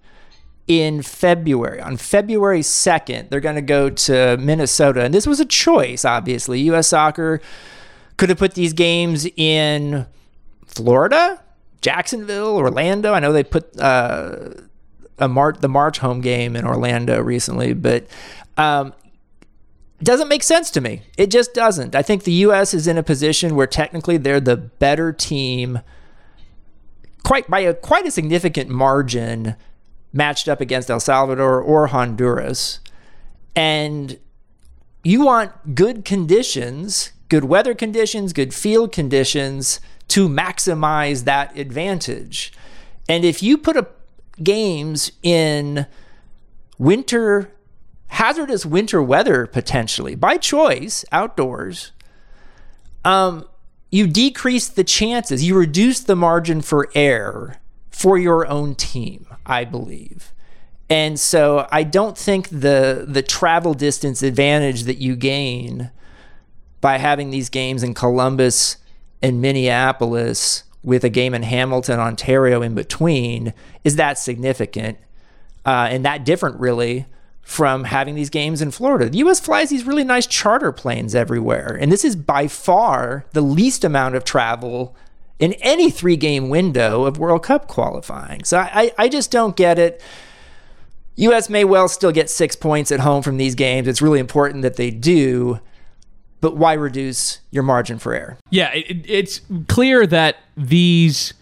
in 0.68 1.02
February. 1.02 1.82
On 1.82 1.98
February 1.98 2.62
2nd, 2.62 3.30
they're 3.30 3.40
going 3.40 3.56
to 3.56 3.62
go 3.62 3.90
to 3.90 4.38
Minnesota. 4.38 5.04
And 5.04 5.14
this 5.14 5.28
was 5.28 5.40
a 5.40 5.46
choice, 5.46 6.04
obviously. 6.06 6.62
U.S. 6.62 6.88
soccer 6.88 7.42
could 8.18 8.30
have 8.30 8.38
put 8.38 8.54
these 8.54 8.74
games 8.74 9.28
in 9.38 10.06
Florida, 10.74 11.42
Jacksonville, 11.82 12.58
Orlando. 12.58 13.14
I 13.14 13.20
know 13.20 13.32
they 13.32 13.44
put. 13.44 13.80
Uh, 13.80 14.50
a 15.22 15.54
the 15.60 15.70
March 15.70 16.00
home 16.00 16.20
game 16.20 16.56
in 16.56 16.66
Orlando 16.66 17.22
recently, 17.22 17.74
but 17.74 18.08
um, 18.58 18.94
doesn't 20.04 20.28
make 20.28 20.44
sense 20.44 20.72
to 20.72 20.82
me. 20.82 21.04
It 21.18 21.30
just 21.30 21.54
doesn't. 21.54 21.96
I 21.96 22.02
think 22.02 22.24
the 22.24 22.32
U.S. 22.34 22.74
is 22.74 22.88
in 22.88 22.98
a 22.98 23.04
position 23.04 23.56
where 23.56 23.68
technically 23.68 24.18
they're 24.18 24.40
the 24.40 24.58
better 24.58 25.14
team, 25.14 25.80
quite 27.24 27.50
by 27.50 27.60
a 27.60 27.74
quite 27.74 28.08
a 28.08 28.12
significant 28.12 28.70
margin, 28.70 29.56
matched 30.12 30.50
up 30.50 30.60
against 30.60 30.90
El 30.90 31.00
Salvador 31.00 31.62
or 31.62 31.88
Honduras, 31.88 32.80
and 33.56 34.18
you 35.04 35.24
want 35.24 35.76
good 35.76 36.04
conditions, 36.04 37.12
good 37.30 37.46
weather 37.46 37.76
conditions, 37.76 38.34
good 38.34 38.54
field 38.54 38.92
conditions 38.92 39.80
to 40.12 40.28
maximize 40.28 41.24
that 41.24 41.58
advantage. 41.58 42.52
And 43.08 43.24
if 43.24 43.42
you 43.42 43.58
put 43.58 43.78
a 43.78 43.88
games 44.44 45.12
in 45.24 45.86
winter, 46.78 47.50
hazardous 48.08 48.66
winter 48.66 49.02
weather 49.02 49.48
potentially 49.48 50.16
by 50.16 50.36
choice 50.36 51.06
outdoors, 51.14 51.94
um, 53.06 53.46
you 53.90 54.06
decrease 54.06 54.68
the 54.68 54.84
chances, 54.84 55.46
you 55.46 55.58
reduce 55.58 56.02
the 56.02 56.16
margin 56.16 56.62
for 56.62 56.90
error 56.94 57.58
for 57.90 58.18
your 58.18 58.46
own 58.48 58.76
team, 58.76 59.28
I 59.46 59.64
believe. 59.64 60.34
And 60.90 61.18
so 61.18 61.70
I 61.72 61.84
don't 61.84 62.18
think 62.18 62.50
the 62.50 63.06
the 63.08 63.22
travel 63.22 63.74
distance 63.74 64.22
advantage 64.22 64.84
that 64.84 64.98
you 64.98 65.16
gain 65.16 65.90
by 66.82 66.98
having 66.98 67.30
these 67.30 67.48
games 67.48 67.82
in 67.82 67.94
Columbus 67.94 68.76
and 69.22 69.42
Minneapolis 69.42 70.64
with 70.84 71.04
a 71.04 71.10
game 71.10 71.34
in 71.34 71.44
Hamilton, 71.44 72.00
Ontario 72.00 72.62
in 72.62 72.74
between 72.74 73.54
is 73.84 73.96
that 73.98 74.18
significant 74.18 74.98
uh, 75.66 75.88
and 75.92 76.04
that 76.06 76.26
different, 76.26 76.60
really, 76.60 77.06
from 77.42 77.84
having 77.84 78.16
these 78.16 78.30
games 78.30 78.62
in 78.62 78.72
Florida. 78.72 79.10
The 79.10 79.20
U.S. 79.20 79.40
flies 79.40 79.70
these 79.70 79.86
really 79.86 80.04
nice 80.04 80.26
charter 80.26 80.72
planes 80.72 81.14
everywhere. 81.14 81.78
And 81.80 81.92
this 81.92 82.06
is 82.06 82.16
by 82.16 82.48
far 82.48 83.26
the 83.34 83.42
least 83.42 83.84
amount 83.84 84.16
of 84.16 84.24
travel 84.24 84.96
in 85.40 85.54
any 85.54 85.90
three 85.90 86.16
game 86.16 86.50
window 86.50 87.06
of 87.06 87.18
World 87.18 87.44
Cup 87.44 87.68
qualifying. 87.68 88.44
So 88.44 88.60
I, 88.60 88.92
I 88.98 89.10
just 89.10 89.32
don't 89.32 89.56
get 89.56 89.78
it. 89.80 90.02
U.S. 91.16 91.50
may 91.50 91.66
well 91.66 91.88
still 91.88 92.12
get 92.12 92.30
six 92.30 92.56
points 92.56 92.92
at 92.92 93.02
home 93.02 93.22
from 93.22 93.38
these 93.38 93.56
games. 93.56 93.88
It's 93.88 94.02
really 94.02 94.20
important 94.20 94.62
that 94.62 94.78
they 94.78 94.92
do, 94.92 95.60
but 96.42 96.58
why 96.58 96.74
reduce 96.74 97.40
your 97.52 97.64
margin 97.64 98.00
for 98.00 98.14
error? 98.14 98.38
Yeah, 98.50 98.72
it, 98.74 99.06
it's 99.08 99.42
clear 99.68 100.06
that 100.08 100.38
these 100.58 101.34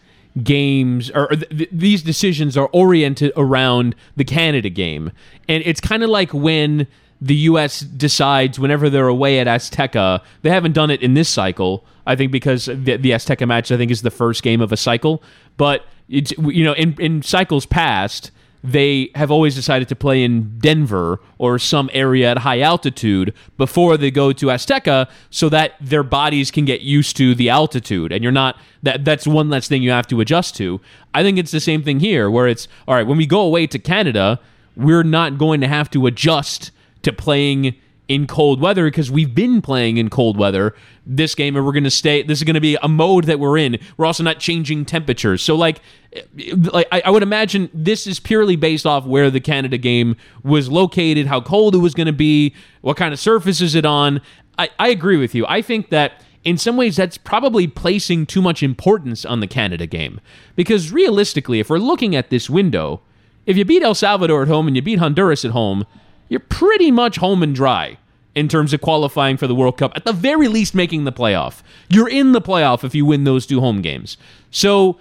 games 0.44 1.10
or 1.12 1.28
th- 1.28 1.70
these 1.72 2.04
decisions 2.04 2.56
are 2.56 2.70
oriented 2.72 3.32
around 3.36 3.96
the 4.16 4.24
Canada 4.24 4.70
game. 4.70 5.12
And 5.48 5.64
it's 5.66 5.82
kind 5.82 6.04
of 6.04 6.10
like 6.10 6.34
when 6.34 6.88
the 7.22 7.36
U.S. 7.36 7.82
decides 7.82 8.60
whenever 8.60 8.90
they're 8.90 9.08
away 9.08 9.40
at 9.40 9.48
Azteca, 9.48 10.22
they 10.42 10.50
haven't 10.50 10.74
done 10.74 10.90
it 10.90 11.02
in 11.02 11.14
this 11.14 11.28
cycle. 11.28 11.86
I 12.06 12.16
think 12.16 12.32
because 12.32 12.66
the, 12.66 12.98
the 12.98 13.12
Azteca 13.12 13.48
match, 13.48 13.72
I 13.72 13.78
think, 13.78 13.92
is 13.92 14.02
the 14.02 14.12
first 14.12 14.44
game 14.44 14.62
of 14.62 14.72
a 14.72 14.78
cycle. 14.78 15.22
But 15.58 15.86
it's 16.08 16.32
you 16.38 16.64
know, 16.64 16.74
in 16.74 16.96
in 17.00 17.22
cycles 17.22 17.66
past, 17.66 18.32
they 18.64 19.10
have 19.16 19.32
always 19.32 19.56
decided 19.56 19.88
to 19.88 19.96
play 19.96 20.24
in 20.24 20.58
Denver 20.60 21.20
or 21.38 21.58
some 21.58 21.90
area 21.94 22.32
at 22.32 22.40
high 22.40 22.60
altitude 22.60 23.34
before 23.58 23.96
they 23.96 24.12
go 24.12 24.34
to 24.34 24.48
Azteca 24.48 25.10
so 25.30 25.48
that 25.50 25.74
their 25.80 26.04
bodies 26.04 26.52
can 26.52 26.66
get 26.66 26.82
used 26.82 27.16
to 27.18 27.34
the 27.34 27.50
altitude 27.50 28.12
and 28.12 28.22
you're 28.22 28.32
not 28.34 28.58
that 28.84 29.06
that's 29.06 29.26
one 29.26 29.50
less 29.50 29.68
thing 29.68 29.82
you 29.82 29.92
have 29.92 30.08
to 30.08 30.20
adjust 30.20 30.56
to. 30.58 30.82
I 31.14 31.24
think 31.24 31.38
it's 31.38 31.52
the 31.52 31.60
same 31.60 31.84
thing 31.84 32.00
here 32.00 32.30
where 32.30 32.48
it's 32.48 32.68
all 32.88 32.96
right, 32.96 33.08
when 33.08 33.18
we 33.18 33.26
go 33.26 33.42
away 33.42 33.66
to 33.68 33.80
Canada, 33.80 34.40
we're 34.76 35.04
not 35.04 35.38
going 35.38 35.62
to 35.62 35.68
have 35.68 35.90
to 35.92 36.06
adjust 36.06 36.72
to 37.04 37.14
playing 37.14 37.76
in 38.10 38.26
cold 38.26 38.60
weather 38.60 38.86
because 38.86 39.12
we've 39.12 39.36
been 39.36 39.62
playing 39.62 39.98
in 39.98 40.10
cold 40.10 40.36
weather 40.36 40.76
this 41.06 41.36
game 41.36 41.56
and 41.56 41.64
we're 41.64 41.72
going 41.72 41.84
to 41.84 41.92
stay 41.92 42.24
this 42.24 42.40
is 42.40 42.44
going 42.44 42.56
to 42.56 42.60
be 42.60 42.76
a 42.82 42.88
mode 42.88 43.26
that 43.26 43.40
we're 43.40 43.58
in. 43.58 43.78
We're 43.98 44.08
also 44.08 44.24
not 44.24 44.40
changing 44.40 44.86
temperatures. 44.86 45.44
So 45.44 45.56
like 45.56 45.80
eh, 46.14 46.56
like 46.74 46.88
I, 46.92 47.04
I 47.06 47.10
would 47.12 47.22
imagine 47.22 47.70
this 47.72 48.08
is 48.08 48.20
purely 48.20 48.56
based 48.56 48.88
off 48.88 49.06
where 49.06 49.30
the 49.30 49.40
canada 49.40 49.78
game 49.78 50.18
was 50.44 50.70
located 50.70 51.28
how 51.28 51.40
cold 51.40 51.76
it 51.76 51.78
was 51.78 51.94
going 51.94 52.08
to 52.08 52.14
be 52.14 52.54
what 52.82 52.98
kind 52.98 53.14
of 53.14 53.20
surface 53.20 53.62
is 53.62 53.76
it 53.76 53.86
on. 53.86 54.22
I, 54.58 54.70
I 54.80 54.90
agree 54.90 55.18
with 55.18 55.36
you. 55.36 55.46
I 55.48 55.62
think 55.62 55.92
that 55.92 56.24
in 56.44 56.58
some 56.58 56.78
ways 56.78 56.96
that's 56.96 57.18
probably 57.18 57.68
placing 57.68 58.26
too 58.26 58.42
much 58.42 58.64
importance 58.64 59.24
on 59.24 59.40
the 59.40 59.48
canada 59.48 59.86
game. 59.86 60.20
Because 60.56 60.92
realistically 60.92 61.60
if 61.60 61.70
we're 61.70 61.78
looking 61.78 62.16
at 62.16 62.32
this 62.32 62.50
window 62.50 63.02
if 63.46 63.56
you 63.56 63.66
beat 63.66 63.84
el 63.84 63.94
salvador 63.94 64.42
at 64.42 64.48
home 64.48 64.66
and 64.66 64.76
you 64.76 64.82
beat 64.82 64.98
honduras 64.98 65.46
at 65.46 65.52
home 65.52 65.86
you're 66.30 66.40
pretty 66.40 66.92
much 66.92 67.18
home 67.18 67.44
and 67.44 67.54
dry 67.54 67.98
in 68.36 68.48
terms 68.48 68.74
of 68.74 68.80
qualifying 68.80 69.36
for 69.36 69.48
the 69.48 69.56
World 69.56 69.78
Cup, 69.78 69.92
at 69.96 70.06
the 70.06 70.14
very 70.14 70.48
least 70.48 70.74
making 70.74 71.04
the 71.04 71.12
playoff. 71.12 71.62
You're 71.90 72.08
in 72.08 72.32
the 72.32 72.42
playoff 72.42 72.84
if 72.84 72.96
you 72.96 73.06
win 73.06 73.24
those 73.26 73.46
two 73.46 73.60
home 73.60 73.82
games. 73.82 74.18
So 74.52 75.00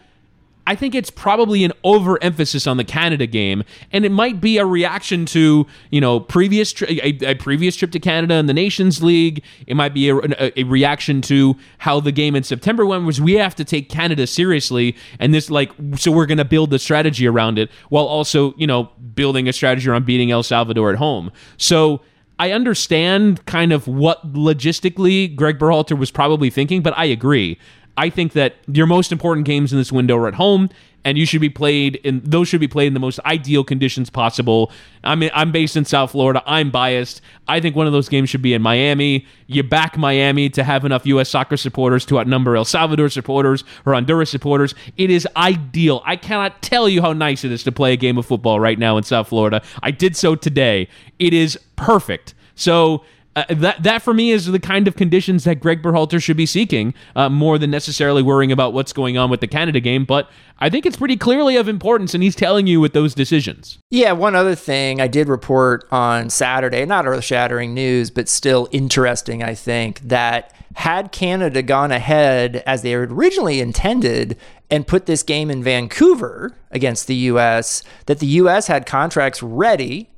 I 0.68 0.75
think 0.75 0.94
it's 0.94 1.08
probably 1.08 1.64
an 1.64 1.72
overemphasis 1.82 2.66
on 2.66 2.76
the 2.76 2.84
Canada 2.84 3.26
game, 3.26 3.64
and 3.90 4.04
it 4.04 4.12
might 4.12 4.38
be 4.38 4.58
a 4.58 4.66
reaction 4.66 5.25
to 5.26 5.66
you 5.90 6.00
know 6.02 6.20
previous 6.20 6.75
tri- 6.75 7.00
a, 7.02 7.30
a, 7.30 7.34
previous 7.37 7.75
trip 7.75 7.90
to 7.92 7.98
Canada 7.98 8.34
in 8.34 8.44
the 8.44 8.52
Nations 8.52 9.02
League. 9.02 9.42
It 9.66 9.76
might 9.76 9.94
be 9.94 10.10
a, 10.10 10.18
a, 10.58 10.64
reaction 10.64 11.22
to 11.22 11.56
how 11.78 12.00
the 12.00 12.12
game 12.12 12.37
in 12.37 12.42
September 12.42 12.84
went. 12.84 13.06
Was 13.06 13.18
we 13.18 13.32
have 13.37 13.54
to 13.54 13.64
take 13.64 13.88
Canada 13.88 14.26
seriously, 14.26 14.94
and 15.18 15.32
this 15.32 15.48
like 15.48 15.72
so 15.96 16.12
we're 16.12 16.26
going 16.26 16.37
to 16.37 16.44
build 16.44 16.68
the 16.68 16.78
strategy 16.78 17.26
around 17.26 17.58
it 17.58 17.70
while 17.88 18.04
also 18.04 18.52
you 18.58 18.66
know 18.66 18.90
building 19.14 19.48
a 19.48 19.54
strategy 19.54 19.88
around 19.88 20.04
beating 20.04 20.30
El 20.30 20.42
Salvador 20.42 20.90
at 20.90 20.96
home. 20.96 21.32
So. 21.56 22.02
I 22.40 22.52
understand 22.52 23.44
kind 23.46 23.72
of 23.72 23.88
what 23.88 24.32
logistically 24.32 25.34
Greg 25.34 25.58
Berhalter 25.58 25.98
was 25.98 26.12
probably 26.12 26.50
thinking, 26.50 26.82
but 26.82 26.96
I 26.96 27.06
agree. 27.06 27.58
I 27.99 28.11
think 28.11 28.33
that 28.35 28.55
your 28.69 28.87
most 28.87 29.11
important 29.11 29.45
games 29.45 29.73
in 29.73 29.78
this 29.78 29.91
window 29.91 30.17
are 30.19 30.28
at 30.28 30.34
home, 30.34 30.71
and 31.04 31.19
you 31.19 31.26
should 31.26 31.41
be 31.41 31.49
played 31.49 31.97
in 31.97 32.21
those 32.23 32.47
should 32.47 32.61
be 32.61 32.69
played 32.69 32.87
in 32.87 32.95
the 32.95 33.00
most 33.00 33.19
ideal 33.26 33.65
conditions 33.65 34.08
possible. 34.08 34.71
I 35.02 35.17
mean, 35.17 35.30
I'm 35.34 35.50
based 35.50 35.76
in 35.76 35.84
South 35.84 36.13
Florida. 36.13 36.41
I'm 36.47 36.71
biased. 36.71 37.21
I 37.49 37.58
think 37.58 37.75
one 37.75 37.89
of 37.89 37.93
those 37.93 38.08
games 38.08 38.30
should 38.30 38.41
be 38.41 38.54
in 38.54 38.63
Miami. 38.63 39.26
You 39.49 39.65
back 39.65 39.99
Miami 39.99 40.49
to 40.50 40.63
have 40.63 40.84
enough 40.84 41.06
U.S. 41.06 41.28
soccer 41.28 41.56
supporters 41.56 42.06
to 42.06 42.21
outnumber 42.21 42.56
El 42.56 42.65
Salvador 42.65 43.08
supporters 43.08 43.65
or 43.84 43.95
Honduras 43.95 44.30
supporters. 44.30 44.76
It 44.97 45.11
is 45.11 45.26
ideal. 45.37 46.02
I 46.06 46.15
cannot 46.15 46.63
tell 46.63 46.89
you 46.89 47.02
how 47.02 47.13
nice 47.13 47.43
it 47.43 47.50
is 47.50 47.65
to 47.65 47.73
play 47.73 47.93
a 47.93 47.97
game 47.97 48.17
of 48.17 48.26
football 48.26 48.61
right 48.61 48.78
now 48.78 48.97
in 48.97 49.02
South 49.02 49.28
Florida. 49.28 49.61
I 49.82 49.91
did 49.91 50.15
so 50.15 50.37
today. 50.37 50.89
It 51.19 51.34
is 51.34 51.58
perfect. 51.75 52.34
So 52.54 53.04
uh, 53.38 53.54
that 53.54 53.82
that 53.82 54.02
for 54.02 54.12
me 54.12 54.30
is 54.30 54.46
the 54.46 54.58
kind 54.58 54.88
of 54.88 54.96
conditions 54.96 55.44
that 55.44 55.60
Greg 55.60 55.82
Berhalter 55.82 56.22
should 56.22 56.36
be 56.36 56.46
seeking 56.46 56.94
uh, 57.14 57.28
more 57.28 57.58
than 57.58 57.70
necessarily 57.70 58.22
worrying 58.22 58.50
about 58.50 58.72
what's 58.72 58.92
going 58.92 59.16
on 59.16 59.30
with 59.30 59.40
the 59.40 59.46
Canada 59.46 59.80
game. 59.80 60.04
But 60.04 60.28
I 60.58 60.68
think 60.68 60.86
it's 60.86 60.96
pretty 60.96 61.16
clearly 61.16 61.56
of 61.56 61.68
importance, 61.68 62.14
and 62.14 62.22
he's 62.22 62.34
telling 62.34 62.66
you 62.66 62.80
with 62.80 62.94
those 62.94 63.14
decisions. 63.14 63.78
Yeah, 63.90 64.12
one 64.12 64.34
other 64.34 64.54
thing 64.54 65.00
I 65.00 65.06
did 65.06 65.28
report 65.28 65.86
on 65.92 66.30
Saturday, 66.30 66.84
not 66.84 67.06
earth 67.06 67.24
shattering 67.24 67.74
news, 67.74 68.10
but 68.10 68.28
still 68.28 68.68
interesting, 68.72 69.42
I 69.42 69.54
think, 69.54 70.00
that 70.00 70.52
had 70.74 71.12
Canada 71.12 71.62
gone 71.62 71.92
ahead 71.92 72.62
as 72.66 72.82
they 72.82 72.94
originally 72.94 73.60
intended 73.60 74.36
and 74.70 74.86
put 74.86 75.06
this 75.06 75.22
game 75.22 75.50
in 75.50 75.62
Vancouver 75.62 76.54
against 76.70 77.06
the 77.06 77.14
U.S., 77.14 77.82
that 78.06 78.18
the 78.18 78.26
U.S. 78.26 78.66
had 78.66 78.84
contracts 78.84 79.42
ready 79.42 80.08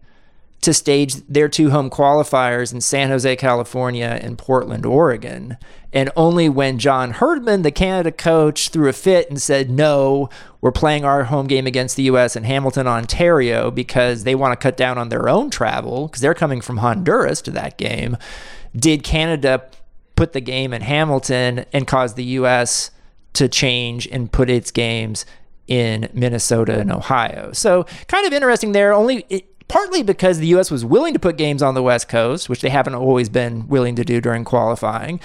to 0.62 0.74
stage 0.74 1.14
their 1.26 1.48
two 1.48 1.70
home 1.70 1.88
qualifiers 1.88 2.72
in 2.72 2.80
San 2.80 3.08
Jose, 3.08 3.36
California 3.36 4.18
and 4.20 4.36
Portland, 4.36 4.84
Oregon. 4.84 5.56
And 5.92 6.10
only 6.16 6.48
when 6.48 6.78
John 6.78 7.12
Herdman, 7.12 7.62
the 7.62 7.70
Canada 7.70 8.12
coach, 8.12 8.68
threw 8.68 8.88
a 8.88 8.92
fit 8.92 9.28
and 9.28 9.40
said, 9.40 9.70
no, 9.70 10.28
we're 10.60 10.70
playing 10.70 11.04
our 11.04 11.24
home 11.24 11.46
game 11.46 11.66
against 11.66 11.96
the 11.96 12.04
U.S. 12.04 12.36
in 12.36 12.44
Hamilton, 12.44 12.86
Ontario, 12.86 13.70
because 13.70 14.24
they 14.24 14.34
want 14.34 14.52
to 14.52 14.62
cut 14.62 14.76
down 14.76 14.98
on 14.98 15.08
their 15.08 15.28
own 15.28 15.50
travel, 15.50 16.06
because 16.06 16.20
they're 16.20 16.34
coming 16.34 16.60
from 16.60 16.76
Honduras 16.76 17.40
to 17.42 17.50
that 17.52 17.78
game, 17.78 18.16
did 18.76 19.02
Canada 19.02 19.64
put 20.14 20.32
the 20.32 20.40
game 20.40 20.72
in 20.72 20.82
Hamilton 20.82 21.64
and 21.72 21.86
cause 21.86 22.14
the 22.14 22.24
U.S. 22.24 22.90
to 23.32 23.48
change 23.48 24.06
and 24.08 24.30
put 24.30 24.50
its 24.50 24.70
games 24.70 25.24
in 25.66 26.08
Minnesota 26.12 26.78
and 26.78 26.92
Ohio. 26.92 27.52
So 27.52 27.84
kind 28.06 28.26
of 28.26 28.32
interesting 28.32 28.72
there. 28.72 28.92
Only 28.92 29.46
partly 29.70 30.02
because 30.02 30.38
the 30.38 30.48
U.S. 30.48 30.68
was 30.68 30.84
willing 30.84 31.14
to 31.14 31.20
put 31.20 31.36
games 31.36 31.62
on 31.62 31.74
the 31.74 31.82
West 31.82 32.08
Coast, 32.08 32.48
which 32.48 32.60
they 32.60 32.70
haven't 32.70 32.96
always 32.96 33.28
been 33.28 33.68
willing 33.68 33.94
to 33.94 34.04
do 34.04 34.20
during 34.20 34.44
qualifying, 34.44 35.20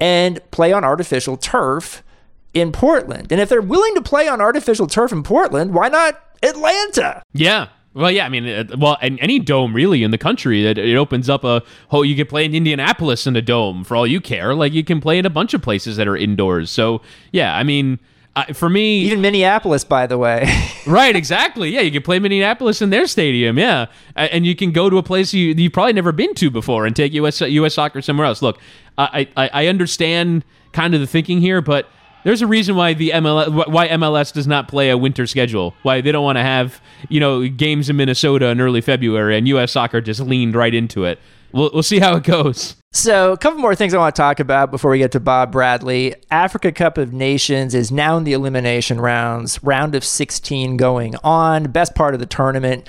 and 0.00 0.40
play 0.50 0.72
on 0.72 0.84
artificial 0.84 1.36
turf 1.36 2.02
in 2.54 2.72
Portland. 2.72 3.30
And 3.30 3.40
if 3.42 3.50
they're 3.50 3.60
willing 3.60 3.94
to 3.96 4.02
play 4.02 4.26
on 4.26 4.40
artificial 4.40 4.86
turf 4.86 5.12
in 5.12 5.22
Portland, 5.22 5.74
why 5.74 5.88
not 5.88 6.18
Atlanta? 6.42 7.22
Yeah. 7.34 7.68
Well, 7.92 8.10
yeah, 8.10 8.24
I 8.24 8.30
mean, 8.30 8.70
well, 8.78 8.96
any 9.02 9.38
dome 9.38 9.74
really 9.74 10.02
in 10.02 10.12
the 10.12 10.18
country, 10.18 10.64
it, 10.64 10.78
it 10.78 10.96
opens 10.96 11.28
up 11.28 11.44
a 11.44 11.62
whole. 11.88 12.04
You 12.04 12.16
can 12.16 12.26
play 12.26 12.44
in 12.46 12.54
Indianapolis 12.54 13.26
in 13.26 13.36
a 13.36 13.42
dome 13.42 13.84
for 13.84 13.96
all 13.96 14.06
you 14.06 14.20
care. 14.20 14.54
Like 14.54 14.72
you 14.72 14.84
can 14.84 15.00
play 15.00 15.18
in 15.18 15.26
a 15.26 15.30
bunch 15.30 15.52
of 15.52 15.60
places 15.60 15.96
that 15.96 16.08
are 16.08 16.16
indoors. 16.16 16.70
So 16.70 17.02
yeah, 17.32 17.54
I 17.54 17.64
mean, 17.64 17.98
uh, 18.36 18.52
for 18.52 18.68
me, 18.68 19.00
even 19.00 19.20
Minneapolis, 19.20 19.82
by 19.82 20.06
the 20.06 20.16
way. 20.16 20.48
right, 20.86 21.16
exactly. 21.16 21.70
Yeah, 21.70 21.80
you 21.80 21.90
can 21.90 22.02
play 22.02 22.18
Minneapolis 22.18 22.80
in 22.80 22.90
their 22.90 23.06
stadium. 23.06 23.58
Yeah, 23.58 23.86
and 24.14 24.46
you 24.46 24.54
can 24.54 24.70
go 24.70 24.88
to 24.88 24.98
a 24.98 25.02
place 25.02 25.34
you 25.34 25.52
you've 25.52 25.72
probably 25.72 25.94
never 25.94 26.12
been 26.12 26.34
to 26.34 26.50
before 26.50 26.86
and 26.86 26.94
take 26.94 27.12
U.S. 27.14 27.40
U.S. 27.40 27.74
soccer 27.74 28.00
somewhere 28.00 28.26
else. 28.26 28.40
Look, 28.40 28.58
I 28.96 29.28
I, 29.36 29.50
I 29.52 29.66
understand 29.66 30.44
kind 30.72 30.94
of 30.94 31.00
the 31.00 31.06
thinking 31.06 31.40
here, 31.40 31.60
but 31.60 31.88
there's 32.22 32.42
a 32.42 32.46
reason 32.46 32.76
why 32.76 32.94
the 32.94 33.10
MLS 33.10 33.68
why 33.68 33.88
MLS 33.88 34.32
does 34.32 34.46
not 34.46 34.68
play 34.68 34.90
a 34.90 34.96
winter 34.98 35.26
schedule. 35.26 35.74
Why 35.82 36.00
they 36.00 36.12
don't 36.12 36.24
want 36.24 36.38
to 36.38 36.42
have 36.42 36.80
you 37.08 37.18
know 37.18 37.48
games 37.48 37.90
in 37.90 37.96
Minnesota 37.96 38.46
in 38.46 38.60
early 38.60 38.80
February, 38.80 39.36
and 39.36 39.48
U.S. 39.48 39.72
Soccer 39.72 40.00
just 40.00 40.20
leaned 40.20 40.54
right 40.54 40.74
into 40.74 41.04
it. 41.04 41.18
We'll 41.52 41.70
we'll 41.72 41.82
see 41.82 41.98
how 41.98 42.16
it 42.16 42.24
goes. 42.24 42.76
So, 42.92 43.30
a 43.30 43.38
couple 43.38 43.60
more 43.60 43.76
things 43.76 43.94
I 43.94 43.98
want 43.98 44.16
to 44.16 44.20
talk 44.20 44.40
about 44.40 44.72
before 44.72 44.90
we 44.90 44.98
get 44.98 45.12
to 45.12 45.20
Bob 45.20 45.52
Bradley. 45.52 46.16
Africa 46.28 46.72
Cup 46.72 46.98
of 46.98 47.12
Nations 47.12 47.72
is 47.72 47.92
now 47.92 48.16
in 48.16 48.24
the 48.24 48.32
elimination 48.32 49.00
rounds, 49.00 49.62
round 49.62 49.94
of 49.94 50.04
16 50.04 50.76
going 50.76 51.14
on. 51.22 51.70
Best 51.70 51.94
part 51.94 52.14
of 52.14 52.20
the 52.20 52.26
tournament. 52.26 52.88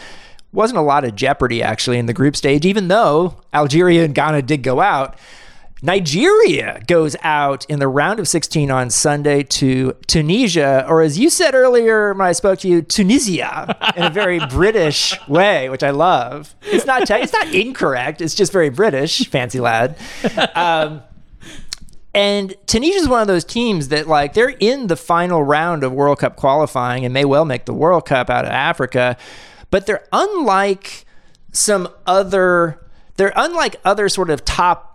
Wasn't 0.53 0.79
a 0.79 0.81
lot 0.81 1.05
of 1.05 1.15
jeopardy 1.15 1.61
actually 1.61 1.99
in 1.99 2.07
the 2.07 2.15
group 2.15 2.35
stage, 2.35 2.65
even 2.65 2.87
though 2.87 3.35
Algeria 3.53 4.03
and 4.03 4.15
Ghana 4.15 4.41
did 4.41 4.63
go 4.63 4.81
out. 4.81 5.19
Nigeria 5.83 6.81
goes 6.85 7.15
out 7.23 7.65
in 7.65 7.79
the 7.79 7.87
round 7.87 8.19
of 8.19 8.27
16 8.27 8.69
on 8.69 8.91
Sunday 8.91 9.41
to 9.41 9.93
Tunisia, 10.05 10.85
or 10.87 11.01
as 11.01 11.17
you 11.17 11.31
said 11.31 11.55
earlier 11.55 12.13
when 12.13 12.27
I 12.27 12.33
spoke 12.33 12.59
to 12.59 12.67
you, 12.67 12.83
Tunisia, 12.83 13.93
in 13.95 14.03
a 14.03 14.09
very 14.11 14.39
British 14.49 15.17
way, 15.27 15.69
which 15.69 15.81
I 15.81 15.89
love. 15.89 16.53
It's 16.61 16.85
not 16.85 17.09
it's 17.09 17.33
not 17.33 17.53
incorrect. 17.53 18.21
It's 18.21 18.35
just 18.35 18.51
very 18.51 18.69
British, 18.69 19.27
fancy 19.29 19.59
lad. 19.59 19.97
Um, 20.53 21.01
and 22.13 22.53
Tunisia 22.67 22.99
is 22.99 23.07
one 23.07 23.21
of 23.21 23.27
those 23.27 23.45
teams 23.45 23.87
that 23.87 24.07
like 24.07 24.33
they're 24.33 24.49
in 24.59 24.85
the 24.85 24.95
final 24.97 25.43
round 25.43 25.83
of 25.83 25.93
World 25.93 26.19
Cup 26.19 26.35
qualifying 26.35 27.05
and 27.05 27.13
may 27.13 27.25
well 27.25 27.45
make 27.45 27.65
the 27.65 27.73
World 27.73 28.05
Cup 28.05 28.29
out 28.29 28.45
of 28.45 28.51
Africa, 28.51 29.17
but 29.71 29.87
they're 29.87 30.05
unlike 30.11 31.05
some 31.53 31.87
other 32.05 32.85
they're 33.15 33.33
unlike 33.35 33.77
other 33.83 34.09
sort 34.09 34.29
of 34.29 34.45
top 34.45 34.90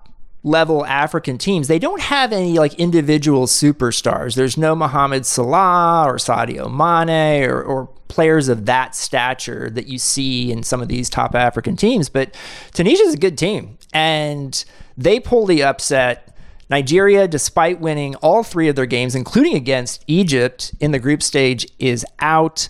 level 0.47 0.87
African 0.87 1.39
teams, 1.39 1.67
they 1.67 1.81
don't 1.81 2.01
have 2.01 2.33
any 2.33 2.59
like 2.59 2.75
individual 2.75 3.47
superstars. 3.47 4.37
There's 4.37 4.57
no 4.57 4.77
Mohamed 4.77 5.27
Salah 5.27 6.05
or 6.07 6.17
Sadio 6.17 6.71
Mane 6.71 7.45
or, 7.51 7.61
or 7.61 7.89
players 8.09 8.49
of 8.49 8.65
that 8.67 8.95
stature 8.95 9.69
that 9.71 9.89
you 9.89 9.99
see 9.99 10.53
in 10.53 10.63
some 10.63 10.81
of 10.81 10.87
these 10.87 11.11
top 11.11 11.35
African 11.35 11.75
teams. 11.75 12.09
But 12.09 12.35
Tunisia 12.73 13.03
is 13.03 13.15
a 13.15 13.19
good 13.19 13.37
team, 13.37 13.77
and 13.93 14.65
they 14.97 15.21
pull 15.21 15.47
the 15.47 15.65
upset. 15.65 16.23
Nigeria, 16.69 17.29
despite 17.29 17.81
winning 17.81 18.15
all 18.17 18.43
three 18.43 18.69
of 18.69 18.77
their 18.77 18.87
games, 18.87 19.15
including 19.15 19.55
against 19.55 20.05
Egypt 20.07 20.75
in 20.81 20.93
the 20.93 20.99
group 20.99 21.23
stage, 21.23 21.67
is 21.79 22.05
out. 22.19 22.69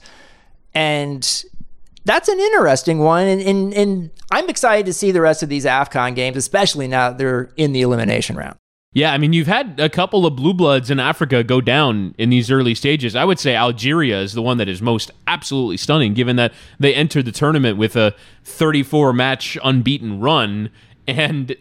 And 0.74 1.44
that's 2.06 2.28
an 2.28 2.38
interesting 2.38 3.00
one. 3.00 3.26
And, 3.26 3.42
and, 3.42 3.74
and, 3.74 4.10
I'm 4.30 4.48
excited 4.48 4.86
to 4.86 4.92
see 4.92 5.12
the 5.12 5.20
rest 5.20 5.44
of 5.44 5.48
these 5.48 5.64
AFCON 5.64 6.16
games, 6.16 6.36
especially 6.36 6.88
now 6.88 7.12
they're 7.12 7.50
in 7.56 7.72
the 7.72 7.82
elimination 7.82 8.36
round. 8.36 8.56
Yeah, 8.92 9.12
I 9.12 9.18
mean, 9.18 9.32
you've 9.34 9.46
had 9.46 9.78
a 9.78 9.90
couple 9.90 10.24
of 10.24 10.36
blue 10.36 10.54
bloods 10.54 10.90
in 10.90 10.98
Africa 10.98 11.44
go 11.44 11.60
down 11.60 12.14
in 12.16 12.30
these 12.30 12.50
early 12.50 12.74
stages. 12.74 13.14
I 13.14 13.24
would 13.24 13.38
say 13.38 13.54
Algeria 13.54 14.20
is 14.20 14.32
the 14.32 14.40
one 14.40 14.56
that 14.56 14.68
is 14.68 14.80
most 14.80 15.10
absolutely 15.26 15.76
stunning, 15.76 16.14
given 16.14 16.36
that 16.36 16.54
they 16.80 16.94
entered 16.94 17.26
the 17.26 17.32
tournament 17.32 17.76
with 17.76 17.94
a 17.94 18.14
34 18.44 19.12
match 19.12 19.58
unbeaten 19.62 20.18
run 20.18 20.70
and 21.06 21.54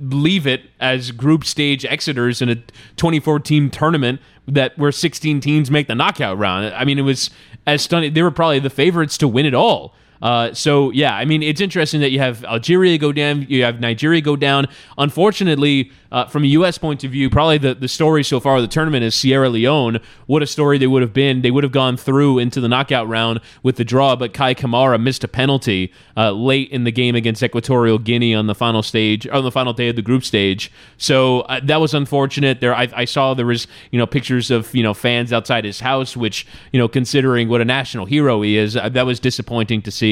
leave 0.00 0.46
it 0.46 0.62
as 0.80 1.10
group 1.10 1.44
stage 1.44 1.84
exiters 1.84 2.42
in 2.42 2.48
a 2.48 2.56
24 2.96 3.40
team 3.40 3.70
tournament 3.70 4.20
that 4.46 4.76
where 4.78 4.92
16 4.92 5.40
teams 5.40 5.70
make 5.70 5.86
the 5.86 5.94
knockout 5.94 6.38
round. 6.38 6.74
I 6.74 6.84
mean, 6.84 6.98
it 6.98 7.02
was 7.02 7.30
as 7.66 7.82
stunning. 7.82 8.14
They 8.14 8.22
were 8.22 8.30
probably 8.30 8.58
the 8.58 8.70
favorites 8.70 9.18
to 9.18 9.28
win 9.28 9.46
it 9.46 9.54
all. 9.54 9.94
Uh, 10.20 10.52
so 10.52 10.90
yeah, 10.90 11.14
I 11.14 11.24
mean, 11.24 11.42
it's 11.42 11.60
interesting 11.60 12.00
that 12.00 12.10
you 12.10 12.18
have 12.18 12.44
Algeria 12.44 12.98
go 12.98 13.12
down, 13.12 13.46
you 13.48 13.62
have 13.64 13.80
Nigeria 13.80 14.20
go 14.20 14.36
down. 14.36 14.66
Unfortunately, 14.96 15.90
uh, 16.10 16.24
from 16.26 16.44
a 16.44 16.46
U.S. 16.48 16.78
point 16.78 17.04
of 17.04 17.10
view, 17.10 17.28
probably 17.28 17.58
the, 17.58 17.74
the 17.74 17.88
story 17.88 18.24
so 18.24 18.40
far 18.40 18.56
of 18.56 18.62
the 18.62 18.68
tournament 18.68 19.04
is 19.04 19.14
Sierra 19.14 19.50
Leone. 19.50 20.00
What 20.26 20.42
a 20.42 20.46
story 20.46 20.78
they 20.78 20.86
would 20.86 21.02
have 21.02 21.12
been. 21.12 21.42
They 21.42 21.50
would 21.50 21.64
have 21.64 21.72
gone 21.72 21.96
through 21.96 22.38
into 22.38 22.60
the 22.60 22.68
knockout 22.68 23.08
round 23.08 23.40
with 23.62 23.76
the 23.76 23.84
draw, 23.84 24.16
but 24.16 24.32
Kei 24.32 24.54
Kamara 24.54 25.00
missed 25.00 25.22
a 25.22 25.28
penalty 25.28 25.92
uh, 26.16 26.32
late 26.32 26.70
in 26.70 26.84
the 26.84 26.92
game 26.92 27.14
against 27.14 27.42
Equatorial 27.42 27.98
Guinea 27.98 28.34
on 28.34 28.46
the 28.46 28.54
final 28.54 28.82
stage, 28.82 29.26
on 29.28 29.44
the 29.44 29.50
final 29.50 29.72
day 29.74 29.88
of 29.88 29.96
the 29.96 30.02
group 30.02 30.24
stage. 30.24 30.72
So 30.96 31.40
uh, 31.42 31.60
that 31.64 31.80
was 31.80 31.92
unfortunate. 31.92 32.60
There, 32.60 32.74
I, 32.74 32.88
I, 32.94 33.04
saw 33.04 33.34
there 33.34 33.46
was 33.46 33.66
you 33.90 33.98
know 33.98 34.06
pictures 34.06 34.50
of 34.50 34.74
you 34.74 34.82
know 34.82 34.94
fans 34.94 35.32
outside 35.32 35.64
his 35.64 35.80
house, 35.80 36.16
which 36.16 36.46
you 36.72 36.78
know 36.78 36.88
considering 36.88 37.48
what 37.48 37.60
a 37.60 37.64
national 37.64 38.06
hero 38.06 38.40
he 38.40 38.56
is, 38.56 38.76
uh, 38.76 38.88
that 38.88 39.04
was 39.04 39.20
disappointing 39.20 39.82
to 39.82 39.90
see. 39.90 40.07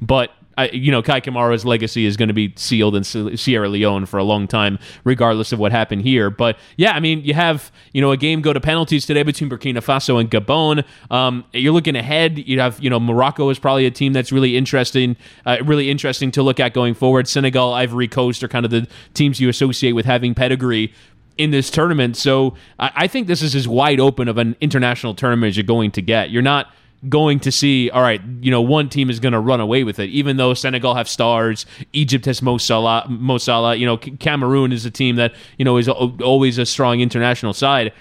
But 0.00 0.30
I, 0.60 0.68
you 0.74 0.92
know, 0.92 1.00
Kei 1.00 1.22
Kamara's 1.22 1.64
legacy 1.64 2.04
is 2.04 2.18
going 2.18 2.28
to 2.28 2.34
be 2.34 2.52
sealed 2.54 2.94
in 2.94 3.02
Sierra 3.02 3.68
Leone 3.70 4.04
for 4.04 4.18
a 4.18 4.24
long 4.24 4.46
time, 4.46 4.78
regardless 5.04 5.52
of 5.52 5.58
what 5.58 5.72
happened 5.72 6.02
here. 6.02 6.28
But 6.28 6.58
yeah, 6.76 6.92
I 6.92 7.00
mean, 7.00 7.22
you 7.24 7.32
have 7.32 7.72
you 7.94 8.02
know 8.02 8.10
a 8.10 8.16
game 8.18 8.42
go 8.42 8.52
to 8.52 8.60
penalties 8.60 9.06
today 9.06 9.22
between 9.22 9.48
Burkina 9.48 9.78
Faso 9.78 10.20
and 10.20 10.30
Gabon. 10.30 10.84
Um, 11.10 11.46
you're 11.54 11.72
looking 11.72 11.96
ahead. 11.96 12.38
You 12.38 12.60
have 12.60 12.78
you 12.78 12.90
know 12.90 13.00
Morocco 13.00 13.48
is 13.48 13.58
probably 13.58 13.86
a 13.86 13.90
team 13.90 14.12
that's 14.12 14.32
really 14.32 14.56
interesting, 14.58 15.16
uh, 15.46 15.56
really 15.64 15.90
interesting 15.90 16.30
to 16.32 16.42
look 16.42 16.60
at 16.60 16.74
going 16.74 16.92
forward. 16.92 17.26
Senegal, 17.26 17.72
Ivory 17.72 18.08
Coast 18.08 18.44
are 18.44 18.48
kind 18.48 18.66
of 18.66 18.70
the 18.70 18.86
teams 19.14 19.40
you 19.40 19.48
associate 19.48 19.92
with 19.92 20.04
having 20.04 20.34
pedigree 20.34 20.92
in 21.38 21.52
this 21.52 21.70
tournament. 21.70 22.18
So 22.18 22.54
I, 22.78 22.90
I 22.96 23.06
think 23.06 23.28
this 23.28 23.40
is 23.40 23.54
as 23.54 23.66
wide 23.66 23.98
open 23.98 24.28
of 24.28 24.36
an 24.36 24.56
international 24.60 25.14
tournament 25.14 25.48
as 25.48 25.56
you're 25.56 25.64
going 25.64 25.90
to 25.92 26.02
get. 26.02 26.28
You're 26.28 26.42
not 26.42 26.70
going 27.08 27.40
to 27.40 27.50
see, 27.50 27.88
all 27.90 28.02
right, 28.02 28.20
you 28.40 28.50
know, 28.50 28.60
one 28.60 28.88
team 28.88 29.08
is 29.08 29.20
going 29.20 29.32
to 29.32 29.40
run 29.40 29.60
away 29.60 29.84
with 29.84 29.98
it, 29.98 30.10
even 30.10 30.36
though 30.36 30.52
Senegal 30.52 30.94
have 30.94 31.08
stars, 31.08 31.64
Egypt 31.92 32.26
has 32.26 32.42
Mo 32.42 32.58
Salah, 32.58 33.06
Mo 33.08 33.38
Salah, 33.38 33.74
you 33.76 33.86
know, 33.86 33.96
Cameroon 33.96 34.72
is 34.72 34.84
a 34.84 34.90
team 34.90 35.16
that, 35.16 35.32
you 35.56 35.64
know, 35.64 35.78
is 35.78 35.88
always 35.88 36.58
a 36.58 36.66
strong 36.66 37.00
international 37.00 37.54
side. 37.54 37.92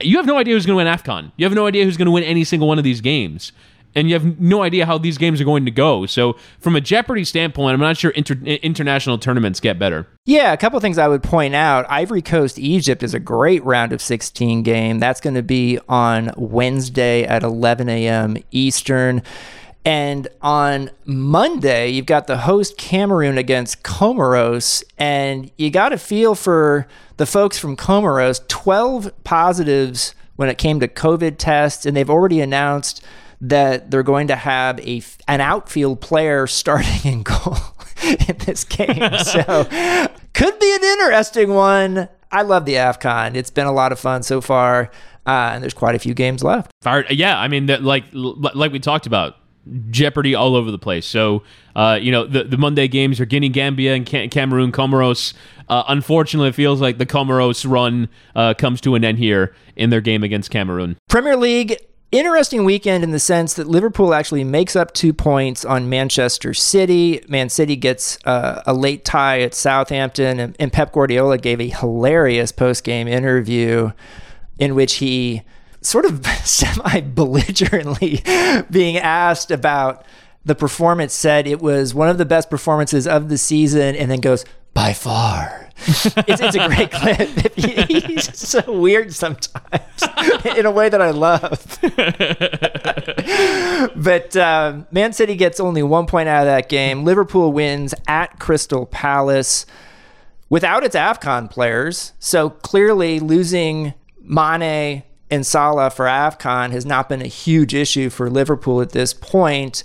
You 0.00 0.16
have 0.16 0.26
no 0.26 0.38
idea 0.38 0.54
who's 0.54 0.66
going 0.66 0.76
to 0.76 0.84
win 0.84 0.92
AFCON. 0.92 1.30
You 1.36 1.46
have 1.46 1.54
no 1.54 1.66
idea 1.66 1.84
who's 1.84 1.96
going 1.96 2.06
to 2.06 2.12
win 2.12 2.24
any 2.24 2.42
single 2.42 2.66
one 2.66 2.78
of 2.78 2.84
these 2.84 3.00
games 3.00 3.52
and 3.94 4.08
you 4.08 4.14
have 4.14 4.40
no 4.40 4.62
idea 4.62 4.86
how 4.86 4.98
these 4.98 5.18
games 5.18 5.40
are 5.40 5.44
going 5.44 5.64
to 5.64 5.70
go. 5.70 6.06
So, 6.06 6.36
from 6.58 6.76
a 6.76 6.80
Jeopardy 6.80 7.24
standpoint, 7.24 7.74
I'm 7.74 7.80
not 7.80 7.96
sure 7.96 8.10
inter- 8.12 8.34
international 8.34 9.18
tournaments 9.18 9.60
get 9.60 9.78
better. 9.78 10.06
Yeah, 10.24 10.52
a 10.52 10.56
couple 10.56 10.78
things 10.80 10.98
I 10.98 11.08
would 11.08 11.22
point 11.22 11.54
out. 11.54 11.84
Ivory 11.88 12.22
Coast 12.22 12.58
Egypt 12.58 13.02
is 13.02 13.14
a 13.14 13.20
great 13.20 13.64
round 13.64 13.92
of 13.92 14.00
16 14.00 14.62
game. 14.62 14.98
That's 14.98 15.20
going 15.20 15.34
to 15.34 15.42
be 15.42 15.78
on 15.88 16.32
Wednesday 16.36 17.24
at 17.24 17.42
11 17.42 17.88
a.m. 17.88 18.36
Eastern. 18.50 19.22
And 19.84 20.28
on 20.40 20.90
Monday, 21.04 21.88
you've 21.88 22.06
got 22.06 22.28
the 22.28 22.38
host 22.38 22.76
Cameroon 22.76 23.36
against 23.36 23.82
Comoros. 23.82 24.84
And 24.96 25.50
you 25.56 25.70
got 25.70 25.92
a 25.92 25.98
feel 25.98 26.34
for 26.34 26.86
the 27.16 27.26
folks 27.26 27.58
from 27.58 27.76
Comoros 27.76 28.46
12 28.46 29.10
positives 29.24 30.14
when 30.36 30.48
it 30.48 30.56
came 30.56 30.78
to 30.80 30.88
COVID 30.88 31.36
tests. 31.36 31.84
And 31.84 31.96
they've 31.96 32.08
already 32.08 32.40
announced 32.40 33.04
that 33.42 33.90
they're 33.90 34.02
going 34.02 34.28
to 34.28 34.36
have 34.36 34.80
a 34.80 35.02
an 35.28 35.40
outfield 35.40 36.00
player 36.00 36.46
starting 36.62 37.12
in 37.12 37.22
goal 37.22 37.58
in 38.02 38.36
this 38.46 38.64
game. 38.64 39.02
So 39.18 39.64
could 40.34 40.58
be 40.58 40.74
an 40.74 40.84
interesting 40.84 41.52
one. 41.52 42.08
I 42.30 42.42
love 42.42 42.64
the 42.64 42.74
AFCON. 42.74 43.34
It's 43.34 43.50
been 43.50 43.66
a 43.66 43.72
lot 43.72 43.92
of 43.92 43.98
fun 43.98 44.22
so 44.22 44.40
far. 44.40 44.90
Uh, 45.26 45.52
and 45.52 45.62
there's 45.62 45.74
quite 45.74 45.94
a 45.94 45.98
few 45.98 46.14
games 46.14 46.42
left. 46.42 46.72
Yeah, 47.10 47.38
I 47.38 47.46
mean, 47.48 47.66
like 47.66 48.04
like 48.12 48.72
we 48.72 48.80
talked 48.80 49.06
about, 49.06 49.36
Jeopardy 49.90 50.34
all 50.34 50.56
over 50.56 50.70
the 50.70 50.78
place. 50.78 51.06
So, 51.06 51.44
uh, 51.76 51.98
you 52.00 52.10
know, 52.10 52.26
the, 52.26 52.44
the 52.44 52.56
Monday 52.56 52.88
games 52.88 53.20
are 53.20 53.24
Guinea, 53.24 53.48
Gambia, 53.48 53.94
and 53.94 54.04
Cameroon, 54.04 54.72
Comoros. 54.72 55.34
Uh, 55.68 55.84
unfortunately, 55.86 56.48
it 56.48 56.54
feels 56.54 56.80
like 56.80 56.98
the 56.98 57.06
Comoros 57.06 57.68
run 57.70 58.08
uh, 58.34 58.54
comes 58.54 58.80
to 58.80 58.96
an 58.96 59.04
end 59.04 59.18
here 59.18 59.54
in 59.76 59.90
their 59.90 60.00
game 60.00 60.24
against 60.24 60.50
Cameroon. 60.50 60.96
Premier 61.08 61.36
League 61.36 61.76
interesting 62.12 62.64
weekend 62.64 63.02
in 63.02 63.10
the 63.10 63.18
sense 63.18 63.54
that 63.54 63.66
Liverpool 63.66 64.14
actually 64.14 64.44
makes 64.44 64.76
up 64.76 64.92
two 64.92 65.12
points 65.12 65.64
on 65.64 65.88
Manchester 65.88 66.54
City. 66.54 67.24
Man 67.28 67.48
City 67.48 67.74
gets 67.74 68.18
uh, 68.24 68.62
a 68.66 68.74
late 68.74 69.04
tie 69.04 69.40
at 69.40 69.54
Southampton, 69.54 70.38
and, 70.38 70.56
and 70.60 70.72
Pep 70.72 70.92
Guardiola 70.92 71.38
gave 71.38 71.60
a 71.60 71.68
hilarious 71.68 72.52
post 72.52 72.84
game 72.84 73.08
interview 73.08 73.90
in 74.58 74.74
which 74.74 74.94
he 74.96 75.42
sort 75.80 76.04
of 76.04 76.24
semi 76.44 77.00
belligerently 77.00 78.22
being 78.70 78.98
asked 78.98 79.50
about 79.50 80.04
the 80.44 80.54
performance 80.54 81.14
said 81.14 81.46
it 81.46 81.60
was 81.60 81.94
one 81.94 82.08
of 82.08 82.18
the 82.18 82.24
best 82.24 82.50
performances 82.50 83.06
of 83.06 83.28
the 83.28 83.38
season 83.38 83.94
and 83.94 84.10
then 84.10 84.20
goes 84.20 84.44
by 84.74 84.92
far 84.92 85.62
it's, 85.86 86.40
it's, 86.40 86.56
a 86.56 86.68
great 86.68 86.90
clip. 86.92 87.54
He's 87.56 88.36
so 88.38 88.80
weird 88.80 89.12
sometimes 89.12 90.02
in 90.56 90.66
a 90.66 90.70
way 90.70 90.88
that 90.88 91.00
I 91.00 91.10
love. 91.10 91.78
but 93.96 94.36
um, 94.36 94.86
Man 94.90 95.12
City 95.12 95.36
gets 95.36 95.60
only 95.60 95.82
one 95.82 96.06
point 96.06 96.28
out 96.28 96.42
of 96.42 96.46
that 96.46 96.68
game. 96.68 97.04
Liverpool 97.04 97.52
wins 97.52 97.94
at 98.06 98.38
Crystal 98.38 98.86
Palace 98.86 99.66
without 100.48 100.84
its 100.84 100.94
AFCON 100.94 101.50
players. 101.50 102.12
So 102.18 102.50
clearly 102.50 103.20
losing 103.20 103.94
Mane 104.20 105.02
and 105.30 105.46
Salah 105.46 105.90
for 105.90 106.06
AFCON 106.06 106.70
has 106.72 106.84
not 106.84 107.08
been 107.08 107.22
a 107.22 107.26
huge 107.26 107.74
issue 107.74 108.10
for 108.10 108.28
Liverpool 108.30 108.80
at 108.80 108.90
this 108.90 109.12
point. 109.14 109.32
point 109.32 109.84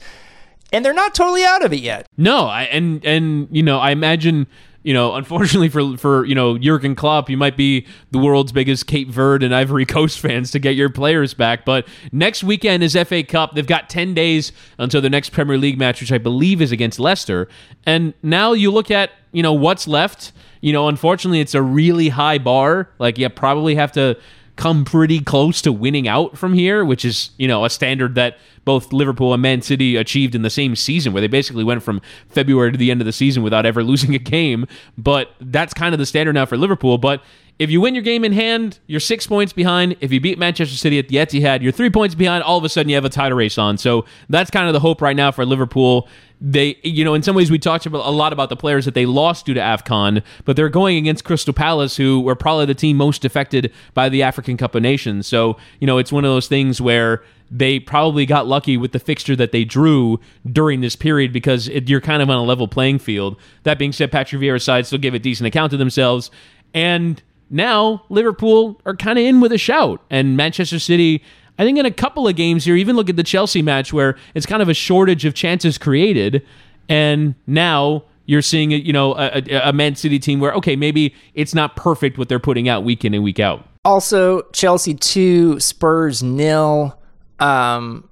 and 0.72 0.84
they're 0.84 0.94
not 0.94 1.16
totally 1.16 1.46
out 1.46 1.64
of 1.64 1.74
it 1.74 1.80
yet. 1.80 2.08
No, 2.18 2.46
I, 2.46 2.64
and 2.64 3.04
and 3.06 3.48
you 3.52 3.64
know, 3.64 3.80
I 3.80 3.92
imagine 3.92 4.48
you 4.84 4.94
know, 4.94 5.16
unfortunately 5.16 5.70
for 5.70 5.98
for 5.98 6.26
you 6.26 6.36
know 6.36 6.58
Jurgen 6.58 6.96
Klopp, 6.96 7.30
you 7.30 7.38
might 7.38 7.58
be 7.58 7.86
the 8.12 8.18
world's 8.18 8.52
biggest 8.52 8.88
Cape 8.88 9.10
Verde 9.10 9.46
and 9.46 9.54
Ivory 9.54 9.86
Coast 9.98 10.20
fans 10.20 10.52
to 10.52 10.60
get 10.60 10.76
your 10.76 10.90
players 10.90 11.34
back. 11.34 11.66
But 11.66 11.88
next 12.12 12.44
weekend 12.44 12.84
is 12.84 12.98
FA 13.08 13.24
Cup. 13.24 13.54
They've 13.54 13.68
got 13.68 13.90
ten 13.90 14.14
days 14.14 14.52
until 14.78 15.02
the 15.02 15.10
next 15.10 15.32
Premier 15.32 15.58
League 15.58 15.78
match, 15.78 16.02
which 16.02 16.12
I 16.12 16.18
believe 16.18 16.62
is 16.62 16.72
against 16.72 17.00
Leicester. 17.00 17.48
And 17.86 18.14
now 18.24 18.54
you 18.54 18.72
look 18.72 18.92
at 18.92 19.12
you 19.32 19.44
know 19.44 19.54
what's 19.54 19.88
left. 19.88 20.32
You 20.62 20.74
know, 20.74 20.88
unfortunately, 20.88 21.40
it's 21.40 21.56
a 21.56 21.62
really 21.62 22.10
high 22.10 22.38
bar. 22.38 22.90
Like 23.00 23.18
you 23.18 23.30
probably 23.30 23.76
have 23.76 23.92
to 23.94 24.18
come 24.58 24.84
pretty 24.84 25.22
close 25.22 25.62
to 25.62 25.72
winning 25.72 26.08
out 26.08 26.38
from 26.38 26.54
here, 26.54 26.84
which 26.84 27.06
is, 27.06 27.30
you 27.38 27.48
know, 27.48 27.64
a 27.64 27.70
standard 27.70 28.16
that 28.16 28.38
both 28.68 28.92
Liverpool 28.92 29.34
and 29.34 29.42
Man 29.42 29.62
City 29.62 29.96
achieved 29.96 30.36
in 30.36 30.42
the 30.42 30.50
same 30.50 30.76
season, 30.76 31.14
where 31.14 31.22
they 31.22 31.28
basically 31.28 31.64
went 31.64 31.82
from 31.82 32.02
February 32.28 32.70
to 32.70 32.78
the 32.78 32.92
end 32.92 33.00
of 33.00 33.06
the 33.06 33.14
season 33.14 33.42
without 33.42 33.66
ever 33.66 33.82
losing 33.92 34.14
a 34.14 34.20
game. 34.20 34.68
But 34.98 35.32
that's 35.40 35.74
kind 35.74 35.96
of 35.96 36.00
the 36.00 36.06
standard 36.06 36.34
now 36.34 36.46
for 36.46 36.58
Liverpool. 36.58 36.98
But 36.98 37.24
if 37.60 37.72
you 37.72 37.80
win 37.80 37.96
your 37.96 38.04
game 38.04 38.26
in 38.26 38.34
hand, 38.34 38.80
you're 38.86 39.00
six 39.00 39.26
points 39.26 39.54
behind. 39.54 39.96
If 40.02 40.12
you 40.12 40.20
beat 40.20 40.38
Manchester 40.38 40.76
City 40.76 41.00
at 41.00 41.08
the 41.08 41.16
Etihad, 41.16 41.62
you're 41.62 41.72
three 41.72 41.90
points 41.90 42.14
behind. 42.14 42.44
All 42.44 42.58
of 42.58 42.66
a 42.66 42.70
sudden, 42.70 42.90
you 42.90 42.96
have 42.96 43.06
a 43.06 43.10
title 43.10 43.38
race 43.38 43.58
on. 43.58 43.78
So 43.78 44.04
that's 44.28 44.52
kind 44.52 44.68
of 44.68 44.74
the 44.74 44.82
hope 44.82 45.02
right 45.02 45.16
now 45.16 45.32
for 45.32 45.46
Liverpool. 45.46 46.10
They, 46.42 46.78
you 46.84 47.06
know, 47.06 47.14
in 47.14 47.24
some 47.24 47.38
ways, 47.38 47.50
we 47.50 47.58
talked 47.58 47.86
about 47.86 48.06
a 48.06 48.12
lot 48.12 48.34
about 48.34 48.50
the 48.50 48.58
players 48.58 48.84
that 48.84 48.96
they 48.96 49.06
lost 49.06 49.46
due 49.46 49.54
to 49.54 49.62
AFCON, 49.62 50.22
but 50.44 50.58
they're 50.58 50.68
going 50.68 50.98
against 50.98 51.24
Crystal 51.24 51.54
Palace, 51.54 51.96
who 51.96 52.20
were 52.20 52.36
probably 52.36 52.66
the 52.66 52.76
team 52.76 52.98
most 52.98 53.24
affected 53.24 53.72
by 53.94 54.10
the 54.10 54.22
African 54.24 54.58
Cup 54.58 54.76
of 54.76 54.84
Nations. 54.84 55.26
So, 55.26 55.58
you 55.80 55.88
know, 55.88 55.98
it's 55.98 56.12
one 56.12 56.26
of 56.26 56.30
those 56.30 56.48
things 56.48 56.82
where 56.82 57.24
they 57.50 57.80
probably 57.80 58.26
got 58.26 58.48
lucky 58.48 58.78
with 58.78 58.92
the 58.92 59.00
fixture 59.00 59.36
that 59.36 59.52
they 59.52 59.64
drew 59.64 60.20
during 60.50 60.82
this 60.82 60.96
period 60.96 61.32
because 61.32 61.68
it, 61.70 61.90
you're 61.90 62.02
kind 62.02 62.22
of 62.22 62.30
on 62.30 62.38
a 62.38 62.44
level 62.44 62.68
playing 62.68 63.00
field. 63.00 63.38
That 63.64 63.80
being 63.80 63.92
said, 63.94 64.12
Patrick 64.12 64.42
Vieira's 64.42 64.64
side 64.64 64.86
still 64.86 65.00
gave 65.00 65.14
a 65.14 65.20
decent 65.20 65.48
account 65.48 65.74
of 65.74 65.80
themselves. 65.80 66.30
And 66.74 67.22
now 67.50 68.04
Liverpool 68.10 68.82
are 68.86 68.96
kind 68.96 69.18
of 69.18 69.26
in 69.26 69.40
with 69.40 69.52
a 69.52 69.58
shout, 69.58 70.02
and 70.10 70.36
Manchester 70.36 70.80
City. 70.80 71.24
I 71.60 71.64
think 71.64 71.80
in 71.80 71.88
a 71.88 71.92
couple 71.92 72.28
of 72.28 72.36
games 72.36 72.66
here, 72.66 72.76
even 72.76 72.96
look 72.96 73.10
at 73.10 73.16
the 73.16 73.24
Chelsea 73.24 73.64
match 73.64 73.92
where 73.92 74.16
it's 74.36 74.46
kind 74.46 74.62
of 74.62 74.70
a 74.70 74.76
shortage 74.76 75.26
of 75.26 75.34
chances 75.34 75.78
created, 75.78 76.46
and 76.88 77.34
now 77.48 78.04
you're 78.26 78.42
seeing 78.42 78.72
you 78.72 78.94
know 78.94 79.16
a, 79.18 79.42
a, 79.70 79.74
Man 79.74 79.96
City 79.96 80.20
team 80.20 80.40
where 80.40 80.54
okay 80.54 80.76
maybe 80.76 81.16
it's 81.34 81.56
not 81.56 81.76
perfect 81.76 82.18
what 82.18 82.30
they're 82.30 82.40
putting 82.40 82.70
out 82.70 82.84
week 82.84 83.04
in 83.04 83.14
and 83.14 83.24
week 83.24 83.40
out. 83.40 83.68
Also, 83.84 84.44
Chelsea 84.52 84.94
two, 84.94 85.60
Spurs 85.60 86.22
nil. 86.22 87.00
Um, 87.40 88.10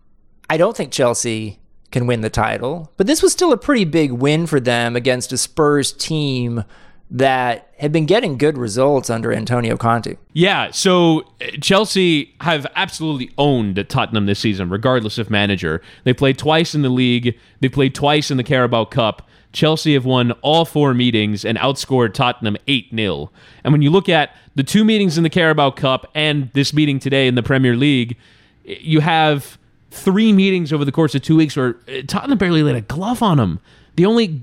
I 0.49 0.57
don't 0.57 0.75
think 0.75 0.91
Chelsea 0.91 1.59
can 1.91 2.07
win 2.07 2.21
the 2.21 2.29
title, 2.29 2.91
but 2.97 3.07
this 3.07 3.21
was 3.21 3.31
still 3.31 3.51
a 3.51 3.57
pretty 3.57 3.85
big 3.85 4.11
win 4.11 4.47
for 4.47 4.59
them 4.59 4.95
against 4.95 5.31
a 5.31 5.37
Spurs 5.37 5.91
team 5.91 6.63
that 7.11 7.71
had 7.77 7.91
been 7.91 8.05
getting 8.05 8.37
good 8.37 8.57
results 8.57 9.09
under 9.09 9.31
Antonio 9.31 9.77
Conte. 9.77 10.17
Yeah, 10.33 10.71
so 10.71 11.21
uh, 11.41 11.51
Chelsea 11.61 12.35
have 12.41 12.65
absolutely 12.75 13.31
owned 13.37 13.83
Tottenham 13.89 14.25
this 14.25 14.39
season, 14.39 14.69
regardless 14.69 15.17
of 15.17 15.29
manager. 15.29 15.81
They 16.03 16.13
played 16.13 16.37
twice 16.37 16.73
in 16.73 16.81
the 16.81 16.89
league, 16.89 17.37
they 17.59 17.69
played 17.69 17.93
twice 17.93 18.31
in 18.31 18.37
the 18.37 18.43
Carabao 18.43 18.85
Cup. 18.85 19.27
Chelsea 19.53 19.93
have 19.93 20.03
won 20.03 20.33
all 20.41 20.65
four 20.65 20.93
meetings 20.93 21.45
and 21.45 21.57
outscored 21.59 22.13
Tottenham 22.13 22.57
8 22.67 22.89
0. 22.93 23.31
And 23.63 23.71
when 23.71 23.81
you 23.81 23.89
look 23.89 24.09
at 24.09 24.35
the 24.55 24.63
two 24.63 24.83
meetings 24.83 25.17
in 25.17 25.23
the 25.23 25.29
Carabao 25.29 25.71
Cup 25.71 26.11
and 26.13 26.51
this 26.53 26.73
meeting 26.73 26.99
today 26.99 27.27
in 27.27 27.35
the 27.35 27.43
Premier 27.43 27.75
League, 27.75 28.17
you 28.65 28.99
have 28.99 29.57
three 29.91 30.33
meetings 30.33 30.73
over 30.73 30.83
the 30.83 30.91
course 30.91 31.15
of 31.15 31.21
two 31.21 31.37
weeks 31.37 31.55
where 31.55 31.77
uh, 31.87 32.01
Tottenham 32.07 32.37
barely 32.37 32.63
laid 32.63 32.75
a 32.75 32.81
glove 32.81 33.21
on 33.23 33.37
them. 33.37 33.59
The 33.95 34.05
only 34.05 34.41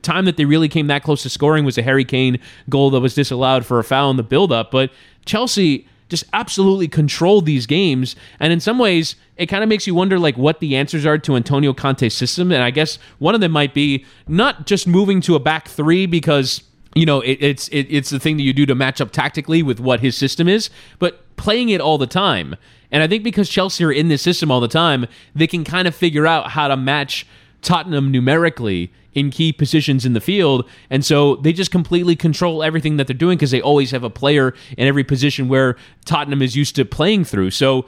time 0.00 0.24
that 0.24 0.38
they 0.38 0.46
really 0.46 0.68
came 0.68 0.86
that 0.86 1.02
close 1.02 1.22
to 1.24 1.28
scoring 1.28 1.66
was 1.66 1.76
a 1.76 1.82
Harry 1.82 2.06
Kane 2.06 2.38
goal 2.70 2.88
that 2.90 3.00
was 3.00 3.14
disallowed 3.14 3.66
for 3.66 3.78
a 3.78 3.84
foul 3.84 4.10
in 4.10 4.16
the 4.16 4.22
build-up. 4.22 4.70
But 4.70 4.90
Chelsea 5.26 5.86
just 6.08 6.24
absolutely 6.32 6.88
controlled 6.88 7.44
these 7.44 7.66
games, 7.66 8.16
and 8.40 8.50
in 8.50 8.60
some 8.60 8.78
ways, 8.78 9.14
it 9.36 9.44
kind 9.46 9.62
of 9.62 9.68
makes 9.68 9.86
you 9.86 9.94
wonder 9.94 10.18
like 10.18 10.38
what 10.38 10.60
the 10.60 10.74
answers 10.74 11.04
are 11.04 11.18
to 11.18 11.36
Antonio 11.36 11.74
Conte's 11.74 12.14
system. 12.14 12.50
And 12.50 12.62
I 12.62 12.70
guess 12.70 12.98
one 13.18 13.34
of 13.34 13.42
them 13.42 13.52
might 13.52 13.74
be 13.74 14.06
not 14.26 14.66
just 14.66 14.86
moving 14.86 15.20
to 15.22 15.34
a 15.34 15.38
back 15.38 15.68
three 15.68 16.06
because 16.06 16.62
you 16.94 17.04
know 17.04 17.20
it, 17.20 17.38
it's 17.42 17.68
it, 17.68 17.86
it's 17.90 18.08
the 18.08 18.18
thing 18.18 18.38
that 18.38 18.42
you 18.42 18.54
do 18.54 18.64
to 18.64 18.74
match 18.74 19.02
up 19.02 19.10
tactically 19.10 19.62
with 19.62 19.80
what 19.80 20.00
his 20.00 20.16
system 20.16 20.48
is, 20.48 20.70
but 20.98 21.36
playing 21.36 21.68
it 21.68 21.80
all 21.82 21.98
the 21.98 22.06
time. 22.06 22.56
And 22.90 23.02
I 23.02 23.06
think 23.06 23.22
because 23.22 23.48
Chelsea 23.48 23.84
are 23.84 23.92
in 23.92 24.08
this 24.08 24.22
system 24.22 24.50
all 24.50 24.60
the 24.60 24.68
time, 24.68 25.06
they 25.34 25.46
can 25.46 25.64
kind 25.64 25.86
of 25.86 25.94
figure 25.94 26.26
out 26.26 26.52
how 26.52 26.68
to 26.68 26.76
match 26.76 27.26
Tottenham 27.60 28.10
numerically 28.10 28.92
in 29.18 29.30
key 29.30 29.52
positions 29.52 30.06
in 30.06 30.12
the 30.12 30.20
field. 30.20 30.68
And 30.90 31.04
so 31.04 31.36
they 31.36 31.52
just 31.52 31.70
completely 31.70 32.16
control 32.16 32.62
everything 32.62 32.96
that 32.96 33.06
they're 33.06 33.16
doing 33.16 33.36
because 33.36 33.50
they 33.50 33.60
always 33.60 33.90
have 33.90 34.04
a 34.04 34.10
player 34.10 34.54
in 34.76 34.86
every 34.86 35.04
position 35.04 35.48
where 35.48 35.76
Tottenham 36.04 36.42
is 36.42 36.56
used 36.56 36.76
to 36.76 36.84
playing 36.84 37.24
through. 37.24 37.50
So 37.50 37.86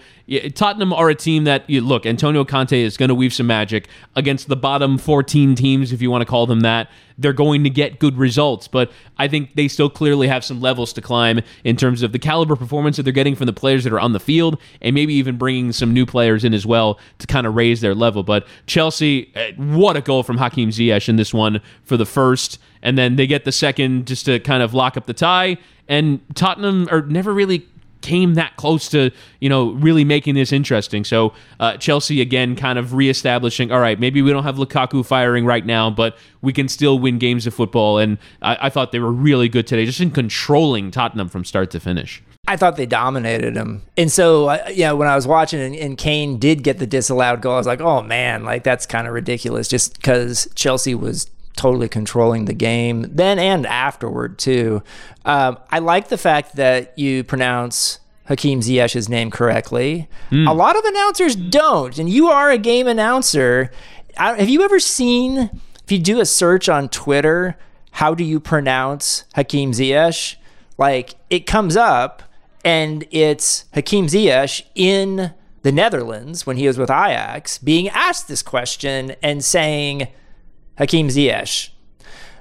Tottenham 0.54 0.92
are 0.92 1.08
a 1.08 1.14
team 1.14 1.44
that, 1.44 1.68
you, 1.68 1.80
look, 1.80 2.06
Antonio 2.06 2.44
Conte 2.44 2.78
is 2.78 2.96
going 2.96 3.08
to 3.08 3.14
weave 3.14 3.32
some 3.32 3.48
magic 3.48 3.88
against 4.14 4.48
the 4.48 4.56
bottom 4.56 4.96
14 4.96 5.56
teams, 5.56 5.92
if 5.92 6.00
you 6.00 6.10
want 6.10 6.22
to 6.22 6.26
call 6.26 6.46
them 6.46 6.60
that. 6.60 6.88
They're 7.18 7.32
going 7.32 7.64
to 7.64 7.70
get 7.70 7.98
good 7.98 8.16
results, 8.16 8.68
but 8.68 8.90
I 9.18 9.28
think 9.28 9.54
they 9.54 9.68
still 9.68 9.90
clearly 9.90 10.28
have 10.28 10.42
some 10.42 10.60
levels 10.60 10.92
to 10.94 11.02
climb 11.02 11.40
in 11.64 11.76
terms 11.76 12.02
of 12.02 12.12
the 12.12 12.18
caliber 12.18 12.56
performance 12.56 12.96
that 12.96 13.02
they're 13.02 13.12
getting 13.12 13.34
from 13.34 13.46
the 13.46 13.52
players 13.52 13.84
that 13.84 13.92
are 13.92 14.00
on 14.00 14.12
the 14.12 14.20
field, 14.20 14.58
and 14.80 14.94
maybe 14.94 15.12
even 15.14 15.36
bringing 15.36 15.72
some 15.72 15.92
new 15.92 16.06
players 16.06 16.44
in 16.44 16.54
as 16.54 16.64
well 16.64 16.98
to 17.18 17.26
kind 17.26 17.46
of 17.46 17.54
raise 17.54 17.80
their 17.82 17.94
level. 17.94 18.22
But 18.22 18.46
Chelsea, 18.66 19.32
eh, 19.34 19.52
what 19.56 19.96
a 19.96 20.00
goal 20.00 20.22
from 20.22 20.38
Hakim 20.38 20.70
Ziyech 20.70 21.08
in 21.08 21.16
this 21.20 21.34
one 21.34 21.60
for 21.84 21.96
the 21.96 22.06
first, 22.06 22.58
and 22.82 22.98
then 22.98 23.16
they 23.16 23.26
get 23.26 23.44
the 23.44 23.52
second 23.52 24.06
just 24.06 24.24
to 24.24 24.40
kind 24.40 24.62
of 24.62 24.74
lock 24.74 24.96
up 24.96 25.06
the 25.06 25.14
tie. 25.14 25.58
And 25.88 26.20
Tottenham 26.34 26.88
are 26.90 27.02
never 27.02 27.32
really 27.32 27.66
came 28.00 28.32
that 28.34 28.56
close 28.56 28.88
to 28.88 29.10
you 29.40 29.48
know 29.48 29.72
really 29.72 30.04
making 30.04 30.34
this 30.34 30.52
interesting. 30.52 31.04
So 31.04 31.32
uh, 31.58 31.76
Chelsea 31.76 32.20
again, 32.20 32.56
kind 32.56 32.78
of 32.78 32.94
reestablishing. 32.94 33.70
All 33.70 33.80
right, 33.80 33.98
maybe 34.00 34.22
we 34.22 34.30
don't 34.30 34.44
have 34.44 34.56
Lukaku 34.56 35.04
firing 35.04 35.44
right 35.44 35.64
now, 35.64 35.90
but 35.90 36.16
we 36.42 36.52
can 36.52 36.68
still 36.68 36.98
win 36.98 37.18
games 37.18 37.46
of 37.46 37.54
football. 37.54 37.98
And 37.98 38.18
I, 38.42 38.66
I 38.66 38.70
thought 38.70 38.92
they 38.92 39.00
were 39.00 39.12
really 39.12 39.48
good 39.48 39.66
today, 39.66 39.84
just 39.84 40.00
in 40.00 40.10
controlling 40.10 40.90
Tottenham 40.90 41.28
from 41.28 41.44
start 41.44 41.70
to 41.72 41.80
finish. 41.80 42.22
I 42.46 42.56
thought 42.56 42.76
they 42.76 42.86
dominated 42.86 43.56
him. 43.56 43.82
And 43.96 44.10
so, 44.10 44.48
uh, 44.48 44.68
yeah, 44.72 44.90
when 44.92 45.06
I 45.06 45.14
was 45.14 45.24
watching 45.24 45.60
and, 45.60 45.74
and, 45.74 45.96
Kane 45.96 46.36
did 46.38 46.64
get 46.64 46.78
the 46.78 46.86
disallowed 46.86 47.42
goal, 47.42 47.54
I 47.54 47.58
was 47.58 47.66
like, 47.66 47.80
oh 47.80 48.02
man, 48.02 48.42
like 48.42 48.64
that's 48.64 48.86
kind 48.86 49.06
of 49.06 49.12
ridiculous 49.12 49.68
just 49.68 49.94
because 49.94 50.48
Chelsea 50.56 50.94
was 50.94 51.30
totally 51.56 51.88
controlling 51.88 52.46
the 52.46 52.54
game 52.54 53.06
then 53.08 53.38
and 53.38 53.66
afterward 53.66 54.38
too. 54.38 54.82
Um, 55.24 55.58
I 55.70 55.78
like 55.78 56.08
the 56.08 56.18
fact 56.18 56.56
that 56.56 56.98
you 56.98 57.22
pronounce 57.22 58.00
Hakim 58.26 58.60
Ziyech's 58.60 59.08
name 59.08 59.30
correctly. 59.30 60.08
Mm. 60.30 60.48
A 60.48 60.52
lot 60.52 60.76
of 60.76 60.84
announcers 60.84 61.36
don't, 61.36 61.98
and 61.98 62.08
you 62.08 62.28
are 62.28 62.50
a 62.50 62.58
game 62.58 62.88
announcer. 62.88 63.70
have 64.16 64.48
you 64.48 64.62
ever 64.62 64.80
seen 64.80 65.50
if 65.84 65.92
you 65.92 65.98
do 65.98 66.20
a 66.20 66.26
search 66.26 66.68
on 66.68 66.88
Twitter, 66.88 67.56
how 67.92 68.14
do 68.14 68.24
you 68.24 68.40
pronounce 68.40 69.24
Hakim 69.34 69.72
Ziyech? 69.72 70.36
Like 70.78 71.14
it 71.28 71.46
comes 71.46 71.76
up 71.76 72.22
and 72.64 73.06
it's 73.10 73.64
Hakim 73.74 74.06
Ziyech 74.06 74.62
in 74.74 75.32
the 75.62 75.72
Netherlands 75.72 76.46
when 76.46 76.56
he 76.56 76.66
was 76.66 76.78
with 76.78 76.90
Ajax 76.90 77.58
being 77.58 77.88
asked 77.88 78.28
this 78.28 78.42
question 78.42 79.14
and 79.22 79.44
saying 79.44 80.08
Hakim 80.78 81.08
Ziyech. 81.08 81.70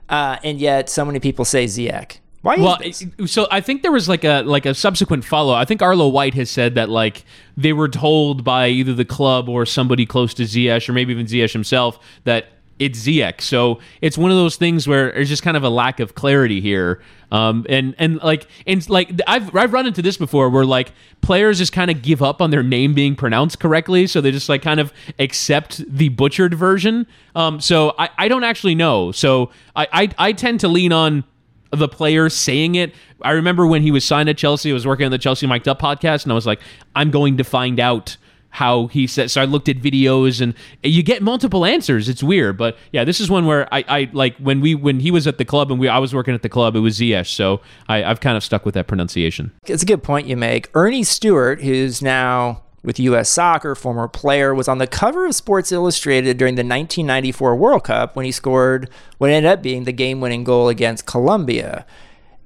Uh, 0.08 0.38
and 0.44 0.60
yet 0.60 0.90
so 0.90 1.06
many 1.06 1.20
people 1.20 1.46
say 1.46 1.66
Ziyech. 1.66 2.18
Why? 2.42 2.56
Well, 2.56 2.80
so 3.28 3.48
I 3.52 3.60
think 3.60 3.82
there 3.82 3.92
was 3.92 4.08
like 4.08 4.24
a 4.24 4.44
like 4.44 4.66
a 4.66 4.74
subsequent 4.74 5.26
follow. 5.26 5.54
I 5.54 5.66
think 5.66 5.82
Arlo 5.82 6.08
White 6.08 6.34
has 6.36 6.50
said 6.50 6.76
that 6.76 6.90
like 6.90 7.26
they 7.58 7.74
were 7.74 7.90
told 7.90 8.46
by 8.46 8.70
either 8.70 8.94
the 8.94 9.04
club 9.04 9.50
or 9.50 9.66
somebody 9.66 10.06
close 10.06 10.34
to 10.36 10.44
Ziyech 10.44 10.88
or 10.88 10.94
maybe 10.94 11.12
even 11.12 11.26
Ziyech 11.26 11.52
himself 11.52 12.00
that 12.24 12.48
it's 12.80 13.00
Ziyech. 13.06 13.42
So 13.42 13.80
it's 14.02 14.18
one 14.18 14.32
of 14.32 14.38
those 14.38 14.56
things 14.56 14.88
where 14.88 15.12
there's 15.12 15.30
just 15.30 15.44
kind 15.44 15.58
of 15.58 15.64
a 15.64 15.70
lack 15.70 16.00
of 16.00 16.16
clarity 16.16 16.62
here. 16.62 17.02
Um, 17.32 17.66
and 17.70 17.94
and 18.00 18.18
like 18.24 18.48
and 18.66 18.90
like 18.90 19.12
I've 19.28 19.56
I've 19.56 19.72
run 19.72 19.86
into 19.86 20.02
this 20.02 20.18
before 20.18 20.50
where 20.50 20.66
like 20.66 20.94
players 21.22 21.60
just 21.60 21.74
kind 21.74 21.92
of 21.92 22.02
give 22.02 22.24
up 22.24 22.42
on 22.42 22.50
their 22.50 22.64
name 22.64 22.94
being 22.96 23.16
pronounced 23.16 23.60
correctly, 23.60 24.08
so 24.08 24.20
they 24.20 24.32
just 24.32 24.50
like 24.50 24.64
kind 24.64 24.80
of 24.80 24.92
accept 25.20 25.84
the 25.88 26.10
butchered 26.10 26.56
version. 26.56 27.06
Um, 27.36 27.60
so 27.60 27.94
I, 28.00 28.10
I 28.18 28.28
don't 28.30 28.44
actually 28.44 28.76
know. 28.76 29.12
So 29.12 29.52
I, 29.76 29.88
I 29.92 30.10
I 30.30 30.32
tend 30.32 30.62
to 30.62 30.68
lean 30.68 30.92
on 30.92 31.24
the 31.72 31.88
player 31.88 32.30
saying 32.30 32.76
it. 32.76 32.96
I 33.22 33.32
remember 33.32 33.68
when 33.68 33.84
he 33.84 33.92
was 33.92 34.04
signed 34.04 34.30
at 34.30 34.38
Chelsea, 34.38 34.72
I 34.72 34.74
was 34.74 34.88
working 34.88 35.06
on 35.06 35.12
the 35.12 35.20
Chelsea 35.20 35.46
Mic'd 35.46 35.68
Up 35.68 35.80
podcast, 35.80 36.24
and 36.24 36.32
I 36.32 36.36
was 36.36 36.48
like, 36.48 36.62
I'm 36.96 37.12
going 37.12 37.38
to 37.38 37.44
find 37.44 37.80
out 37.80 38.18
how 38.52 38.88
he 38.88 39.06
said 39.06 39.30
so 39.30 39.42
i 39.42 39.46
looked 39.46 39.70
at 39.70 39.78
videos 39.78 40.42
and 40.42 40.54
you 40.84 41.04
get 41.04 41.22
multiple 41.22 41.66
answers 41.66 42.10
it's 42.10 42.24
weird 42.24 42.58
but 42.58 42.78
yeah 42.92 43.04
this 43.04 43.20
is 43.20 43.30
one 43.30 43.46
where 43.46 43.72
i, 43.74 43.84
I 43.88 44.10
like 44.14 44.36
when 44.38 44.62
we 44.62 44.76
when 44.76 45.00
he 45.00 45.12
was 45.12 45.28
at 45.28 45.38
the 45.38 45.46
club 45.46 45.72
and 45.72 45.80
we 45.80 45.88
i 45.88 46.00
was 46.00 46.14
working 46.14 46.34
at 46.34 46.42
the 46.42 46.50
club 46.50 46.76
it 46.76 46.80
was 46.80 47.00
ziyech 47.00 47.28
so 47.28 47.62
I, 47.88 48.04
i've 48.04 48.20
kind 48.20 48.36
of 48.38 48.44
stuck 48.44 48.66
with 48.66 48.74
that 48.74 48.88
pronunciation 48.88 49.52
it's 49.66 49.84
a 49.84 49.86
good 49.86 50.04
point 50.04 50.28
you 50.28 50.38
make 50.38 50.70
earnie 50.74 51.04
stewart 51.04 51.62
who's 51.62 52.02
now 52.02 52.64
with 52.84 53.00
U.S. 53.00 53.30
Soccer, 53.30 53.76
former 53.76 54.08
player, 54.08 54.56
was 54.56 54.68
on 54.68 54.78
the 54.78 54.88
cover 54.88 55.26
of 55.26 55.36
Sports 55.36 55.72
Illustrated 55.72 56.38
during 56.38 56.56
the 56.56 56.62
1994 56.62 57.56
World 57.56 57.84
Cup 57.84 58.16
when 58.16 58.26
he 58.26 58.32
scored 58.32 58.90
what 59.18 59.30
ended 59.30 59.52
up 59.52 59.62
being 59.62 59.84
the 59.84 59.92
game 59.92 60.22
winning 60.22 60.44
goal 60.44 60.70
against 60.70 61.06
Colombia. 61.06 61.86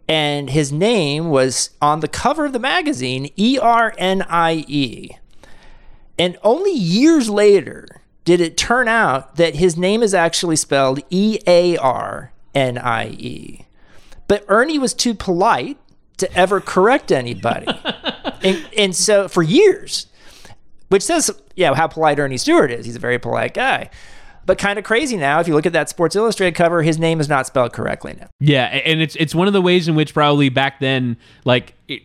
And 0.07 0.49
his 0.49 0.71
name 0.71 1.29
was 1.29 1.69
on 1.81 1.99
the 2.01 2.07
cover 2.07 2.45
of 2.45 2.53
the 2.53 2.59
magazine, 2.59 3.31
E 3.37 3.57
R 3.61 3.93
N 3.97 4.23
I 4.23 4.65
E. 4.67 5.11
And 6.17 6.37
only 6.43 6.71
years 6.71 7.29
later 7.29 7.87
did 8.23 8.39
it 8.39 8.57
turn 8.57 8.87
out 8.87 9.35
that 9.35 9.55
his 9.55 9.77
name 9.77 10.01
is 10.03 10.13
actually 10.13 10.55
spelled 10.55 11.01
E 11.09 11.39
A 11.47 11.77
R 11.77 12.31
N 12.53 12.77
I 12.77 13.09
E. 13.09 13.65
But 14.27 14.45
Earnie 14.47 14.79
was 14.79 14.93
too 14.93 15.13
polite 15.13 15.77
to 16.17 16.31
ever 16.33 16.61
correct 16.61 17.11
anybody. 17.11 17.67
and, 18.43 18.65
and 18.77 18.95
so 18.95 19.27
for 19.27 19.43
years, 19.43 20.07
which 20.89 21.03
says, 21.03 21.31
yeah, 21.55 21.73
how 21.73 21.87
polite 21.87 22.19
Earnie 22.19 22.37
Stewart 22.37 22.71
is. 22.71 22.85
He's 22.85 22.95
a 22.95 22.99
very 22.99 23.19
polite 23.19 23.53
guy. 23.53 23.89
But 24.45 24.57
kind 24.57 24.77
of 24.77 24.83
crazy 24.83 25.15
now. 25.15 25.39
If 25.39 25.47
you 25.47 25.53
look 25.53 25.65
at 25.65 25.73
that 25.73 25.89
Sports 25.89 26.15
Illustrated 26.15 26.55
cover, 26.55 26.83
his 26.83 26.99
name 26.99 27.21
is 27.21 27.29
not 27.29 27.47
spelled 27.47 27.71
correctly 27.71 28.15
now. 28.19 28.27
Yeah, 28.41 28.65
and 28.65 29.01
it's 29.01 29.15
it's 29.15 29.33
one 29.33 29.47
of 29.47 29.53
the 29.53 29.61
ways 29.61 29.87
in 29.87 29.95
which 29.95 30.13
probably 30.13 30.49
back 30.49 30.81
then, 30.81 31.15
like 31.45 31.75
it, 31.87 32.03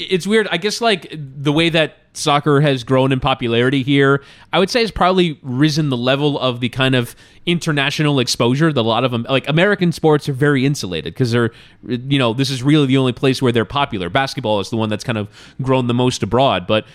it's 0.00 0.26
weird. 0.26 0.48
I 0.50 0.56
guess 0.56 0.80
like 0.80 1.12
the 1.12 1.52
way 1.52 1.68
that 1.68 1.96
soccer 2.12 2.60
has 2.60 2.82
grown 2.82 3.12
in 3.12 3.20
popularity 3.20 3.82
here, 3.82 4.22
I 4.52 4.58
would 4.58 4.70
say 4.70 4.80
has 4.80 4.90
probably 4.90 5.38
risen 5.42 5.90
the 5.90 5.96
level 5.96 6.38
of 6.38 6.60
the 6.60 6.68
kind 6.68 6.94
of 6.94 7.14
international 7.46 8.18
exposure 8.18 8.72
that 8.72 8.80
a 8.80 8.82
lot 8.82 9.04
of 9.04 9.10
them 9.10 9.26
like 9.28 9.48
American 9.48 9.92
sports 9.92 10.28
are 10.28 10.32
very 10.32 10.64
insulated 10.64 11.14
because 11.14 11.32
they're 11.32 11.50
you 11.86 12.18
know, 12.18 12.32
this 12.32 12.50
is 12.50 12.62
really 12.62 12.86
the 12.86 12.96
only 12.96 13.12
place 13.12 13.40
where 13.42 13.52
they're 13.52 13.64
popular. 13.64 14.08
Basketball 14.08 14.60
is 14.60 14.70
the 14.70 14.76
one 14.76 14.88
that's 14.88 15.04
kind 15.04 15.18
of 15.18 15.28
grown 15.62 15.86
the 15.86 15.94
most 15.94 16.22
abroad, 16.22 16.66
but 16.66 16.86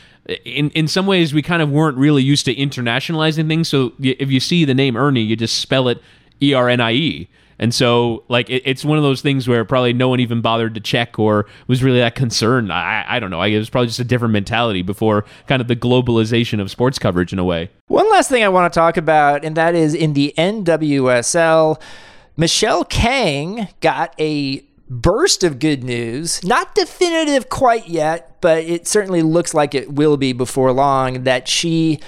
in 0.44 0.70
in 0.72 0.88
some 0.88 1.06
ways 1.06 1.34
we 1.34 1.41
kind 1.41 1.62
of 1.62 1.70
weren't 1.70 1.98
really 1.98 2.24
used 2.24 2.46
to 2.46 2.56
internationalizing 2.56 3.48
things. 3.48 3.68
So 3.68 3.94
if 4.00 4.32
you 4.32 4.39
see 4.39 4.65
the 4.65 4.74
name 4.74 4.98
Ernie, 4.98 5.22
you 5.22 5.36
just 5.36 5.60
spell 5.60 5.88
it 5.88 6.02
E 6.41 6.54
R 6.54 6.70
N 6.70 6.82
I 6.82 6.91
E 6.94 7.30
And 7.58 7.74
so, 7.74 8.24
like, 8.28 8.50
it, 8.50 8.63
it's 8.65 8.84
one 8.84 8.98
of 8.98 9.04
those 9.04 9.22
things 9.22 9.48
where 9.48 9.63
probably 9.65 9.94
no 9.94 10.10
one 10.10 10.20
even 10.20 10.41
bothered 10.41 10.74
to 10.76 10.82
check 10.82 11.18
or 11.18 11.46
was 11.68 11.84
really 11.84 12.00
that 12.00 12.15
concerned. 12.15 12.72
I, 12.72 13.06
I 13.08 13.20
don't 13.20 13.30
know. 13.30 13.39
I, 13.39 13.48
it 13.48 13.58
was 13.58 13.70
probably 13.70 13.88
just 13.88 14.00
a 14.00 14.04
different 14.04 14.34
mentality 14.34 14.82
before 14.82 15.26
kind 15.48 15.62
of 15.62 15.68
the 15.68 15.76
globalization 15.76 16.60
of 16.60 16.70
sports 16.70 17.00
coverage 17.00 17.32
in 17.32 17.39
a 17.39 17.46
way. 17.46 17.70
One 17.88 18.10
last 18.12 18.30
thing 18.30 18.44
I 18.44 18.50
want 18.50 18.72
to 18.72 18.78
talk 18.78 18.98
about, 18.98 19.46
and 19.46 19.56
that 19.56 19.76
is 19.76 19.94
in 19.94 20.13
the 20.13 20.34
NWSL, 20.38 21.82
Michelle 22.38 22.84
Kang 22.84 23.70
got 23.80 24.13
a 24.20 24.65
burst 24.89 25.44
of 25.44 25.60
good 25.60 25.84
news. 25.84 26.44
Not 26.44 26.76
definitive 26.76 27.50
quite 27.50 27.88
yet, 27.88 28.41
but 28.41 28.60
it 28.60 28.88
certainly 28.88 29.22
looks 29.22 29.54
like 29.54 29.74
it 29.74 29.94
will 29.94 30.18
be 30.18 30.34
before 30.34 30.72
long 30.72 31.24
that 31.24 31.48
she 31.48 32.00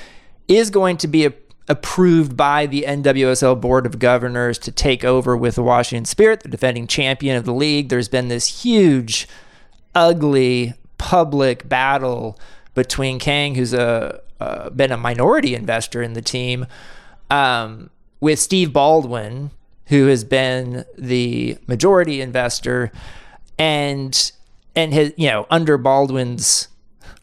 is 0.47 0.69
going 0.69 0.97
to 0.97 1.07
be 1.07 1.25
a 1.25 1.33
approved 1.67 2.37
by 2.37 2.65
the 2.65 2.85
NWSL 2.87 3.59
Board 3.59 3.85
of 3.85 3.99
Governors 3.99 4.57
to 4.59 4.71
take 4.71 5.03
over 5.03 5.35
with 5.35 5.55
the 5.55 5.63
Washington 5.63 6.05
Spirit, 6.05 6.41
the 6.41 6.49
defending 6.49 6.87
champion 6.87 7.35
of 7.35 7.45
the 7.45 7.53
league. 7.53 7.89
There's 7.89 8.07
been 8.07 8.29
this 8.29 8.63
huge, 8.63 9.27
ugly 9.93 10.73
public 10.97 11.67
battle 11.67 12.39
between 12.73 13.19
Kang, 13.19 13.55
who's 13.55 13.73
a 13.73 14.21
uh, 14.39 14.69
been 14.69 14.91
a 14.91 14.97
minority 14.97 15.55
investor 15.55 16.01
in 16.03 16.13
the 16.13 16.21
team, 16.21 16.67
um, 17.31 17.89
with 18.19 18.37
Steve 18.37 18.71
Baldwin, 18.71 19.49
who 19.87 20.05
has 20.07 20.23
been 20.23 20.85
the 20.95 21.57
majority 21.67 22.21
investor, 22.21 22.91
and 23.57 24.31
and 24.75 24.93
his 24.93 25.13
you 25.17 25.27
know 25.27 25.47
under 25.49 25.77
Baldwin's 25.77 26.67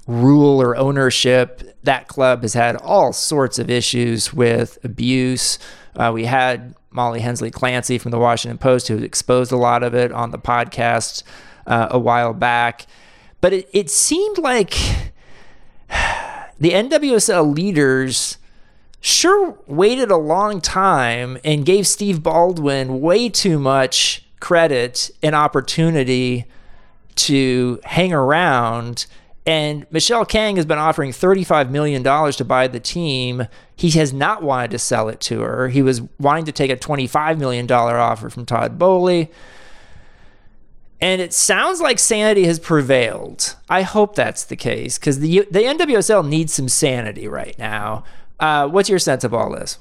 rule 0.07 0.61
or 0.61 0.77
ownership, 0.77 1.77
that 1.83 2.09
club 2.09 2.43
has 2.43 2.55
had 2.55 2.77
all 2.77 3.13
sorts 3.13 3.59
of 3.59 3.71
issues 3.71 4.33
with 4.33 4.79
abuse. 4.85 5.59
Uh, 5.97 6.11
we 6.13 6.25
had 6.25 6.75
Molly 6.91 7.21
Hensley 7.21 7.51
Clancy 7.51 7.99
from 7.99 8.11
the 8.11 8.19
Washington 8.19 8.59
Post 8.59 8.89
who 8.89 8.99
exposed 8.99 9.53
a 9.53 9.57
lot 9.57 9.83
of 9.83 9.95
it 9.95 10.13
on 10.13 10.31
the 10.31 10.39
podcast 10.39 11.23
uh, 11.67 11.89
a 11.91 11.99
while 11.99 12.33
back. 12.33 12.87
But 13.41 13.53
it, 13.53 13.69
it 13.73 13.91
seemed 13.91 14.39
like 14.39 14.71
the 15.89 16.71
NWSL 16.71 17.55
leaders 17.55 18.39
sure 19.01 19.59
waited 19.67 20.11
a 20.11 20.17
long 20.17 20.61
time 20.61 21.39
and 21.45 21.67
gave 21.67 21.87
Steve 21.87 22.23
Baldwin 22.23 23.01
way 23.01 23.29
too 23.29 23.59
much 23.59 24.25
credit 24.41 25.11
and 25.23 25.35
opportunity 25.35 26.47
to 27.17 27.81
hang 27.85 28.13
around 28.13 29.07
and 29.47 29.87
Michelle 29.91 30.25
Kang 30.25 30.57
has 30.57 30.65
been 30.65 30.79
offering 30.79 31.11
$35 31.11 31.71
million 31.71 32.03
to 32.03 32.45
buy 32.45 32.67
the 32.67 32.81
team. 32.81 33.47
He 33.77 33.91
has 33.91 34.13
not 34.13 34.43
wanted 34.43 34.71
to 34.71 34.79
sell 34.79 35.09
it 35.11 35.21
to 35.23 35.41
her. 35.41 35.69
He 35.69 35.83
was 35.83 36.01
wanting 36.19 36.47
to 36.47 36.53
take 36.53 36.71
a 36.71 36.77
$25 36.77 37.39
million 37.39 37.71
offer 37.71 38.31
from 38.31 38.47
Todd 38.47 38.79
Boehly. 38.79 39.31
And 40.99 41.21
it 41.21 41.35
sounds 41.35 41.83
like 41.83 41.99
sanity 41.99 42.45
has 42.45 42.59
prevailed. 42.59 43.57
I 43.69 43.83
hope 43.83 44.15
that's 44.15 44.45
the 44.45 44.57
case 44.57 44.99
because 44.99 45.21
the, 45.21 45.47
the 45.51 45.61
NWSL 45.61 46.27
needs 46.27 46.55
some 46.55 46.69
sanity 46.69 47.29
right 47.29 47.59
now. 47.59 48.05
Uh, 48.41 48.67
what's 48.69 48.89
your 48.89 48.99
sense 48.99 49.25
of 49.25 49.35
all 49.35 49.53
this? 49.53 49.79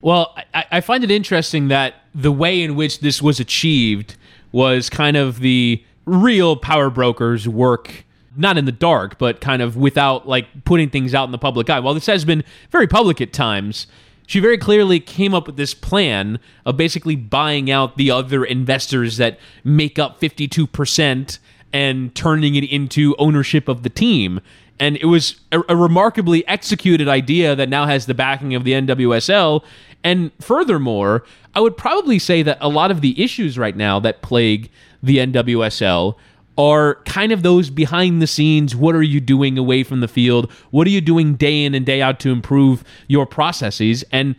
Well, 0.00 0.34
I, 0.54 0.66
I 0.70 0.80
find 0.80 1.02
it 1.02 1.10
interesting 1.10 1.68
that 1.68 1.94
the 2.14 2.30
way 2.30 2.62
in 2.62 2.76
which 2.76 3.00
this 3.00 3.20
was 3.20 3.40
achieved 3.40 4.16
was 4.52 4.88
kind 4.88 5.16
of 5.16 5.40
the 5.40 5.84
real 6.06 6.54
power 6.54 6.90
brokers 6.90 7.48
work 7.48 8.04
not 8.40 8.58
in 8.58 8.64
the 8.64 8.72
dark, 8.72 9.18
but 9.18 9.40
kind 9.40 9.62
of 9.62 9.76
without 9.76 10.26
like 10.26 10.64
putting 10.64 10.90
things 10.90 11.14
out 11.14 11.24
in 11.24 11.32
the 11.32 11.38
public 11.38 11.68
eye. 11.70 11.80
While 11.80 11.94
this 11.94 12.06
has 12.06 12.24
been 12.24 12.42
very 12.70 12.86
public 12.86 13.20
at 13.20 13.32
times, 13.32 13.86
she 14.26 14.40
very 14.40 14.58
clearly 14.58 15.00
came 15.00 15.34
up 15.34 15.46
with 15.46 15.56
this 15.56 15.74
plan 15.74 16.38
of 16.64 16.76
basically 16.76 17.16
buying 17.16 17.70
out 17.70 17.96
the 17.96 18.10
other 18.10 18.44
investors 18.44 19.16
that 19.16 19.38
make 19.64 19.98
up 19.98 20.20
52% 20.20 21.38
and 21.72 22.14
turning 22.14 22.54
it 22.54 22.64
into 22.64 23.14
ownership 23.18 23.68
of 23.68 23.82
the 23.82 23.90
team. 23.90 24.40
And 24.78 24.96
it 24.96 25.06
was 25.06 25.40
a, 25.52 25.60
a 25.68 25.76
remarkably 25.76 26.46
executed 26.48 27.08
idea 27.08 27.54
that 27.54 27.68
now 27.68 27.86
has 27.86 28.06
the 28.06 28.14
backing 28.14 28.54
of 28.54 28.64
the 28.64 28.72
NWSL. 28.72 29.62
And 30.02 30.30
furthermore, 30.40 31.24
I 31.54 31.60
would 31.60 31.76
probably 31.76 32.18
say 32.18 32.42
that 32.42 32.58
a 32.60 32.68
lot 32.68 32.90
of 32.90 33.00
the 33.00 33.22
issues 33.22 33.58
right 33.58 33.76
now 33.76 34.00
that 34.00 34.22
plague 34.22 34.70
the 35.02 35.18
NWSL 35.18 36.14
are 36.58 36.96
kind 37.06 37.32
of 37.32 37.42
those 37.42 37.70
behind 37.70 38.20
the 38.20 38.26
scenes. 38.26 38.76
What 38.76 38.94
are 38.94 39.02
you 39.02 39.20
doing 39.20 39.56
away 39.56 39.82
from 39.82 40.00
the 40.00 40.08
field? 40.08 40.50
What 40.70 40.86
are 40.86 40.90
you 40.90 41.00
doing 41.00 41.34
day 41.34 41.64
in 41.64 41.74
and 41.74 41.86
day 41.86 42.02
out 42.02 42.20
to 42.20 42.30
improve 42.30 42.84
your 43.08 43.26
processes? 43.26 44.04
And 44.12 44.36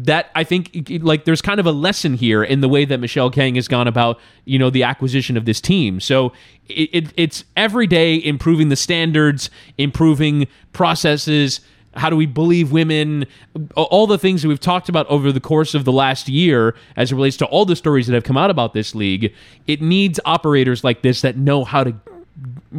that 0.00 0.30
I 0.34 0.44
think 0.44 0.88
like 1.02 1.24
there's 1.24 1.42
kind 1.42 1.58
of 1.58 1.66
a 1.66 1.72
lesson 1.72 2.14
here 2.14 2.44
in 2.44 2.60
the 2.60 2.68
way 2.68 2.84
that 2.84 2.98
Michelle 2.98 3.30
Kang 3.30 3.56
has 3.56 3.66
gone 3.66 3.88
about 3.88 4.20
you 4.44 4.58
know 4.58 4.70
the 4.70 4.84
acquisition 4.84 5.36
of 5.36 5.44
this 5.44 5.60
team. 5.60 6.00
So 6.00 6.32
it, 6.68 6.90
it, 6.92 7.12
it's 7.16 7.44
every 7.56 7.86
day 7.86 8.16
improving 8.22 8.68
the 8.68 8.76
standards, 8.76 9.50
improving 9.76 10.46
processes, 10.72 11.60
how 11.98 12.08
do 12.08 12.16
we 12.16 12.26
believe 12.26 12.72
women 12.72 13.26
all 13.74 14.06
the 14.06 14.18
things 14.18 14.42
that 14.42 14.48
we've 14.48 14.60
talked 14.60 14.88
about 14.88 15.06
over 15.08 15.32
the 15.32 15.40
course 15.40 15.74
of 15.74 15.84
the 15.84 15.92
last 15.92 16.28
year 16.28 16.74
as 16.96 17.12
it 17.12 17.14
relates 17.14 17.36
to 17.36 17.46
all 17.46 17.64
the 17.64 17.76
stories 17.76 18.06
that 18.06 18.14
have 18.14 18.24
come 18.24 18.36
out 18.36 18.50
about 18.50 18.72
this 18.72 18.94
league 18.94 19.32
it 19.66 19.82
needs 19.82 20.18
operators 20.24 20.84
like 20.84 21.02
this 21.02 21.20
that 21.20 21.36
know 21.36 21.64
how 21.64 21.84
to 21.84 21.94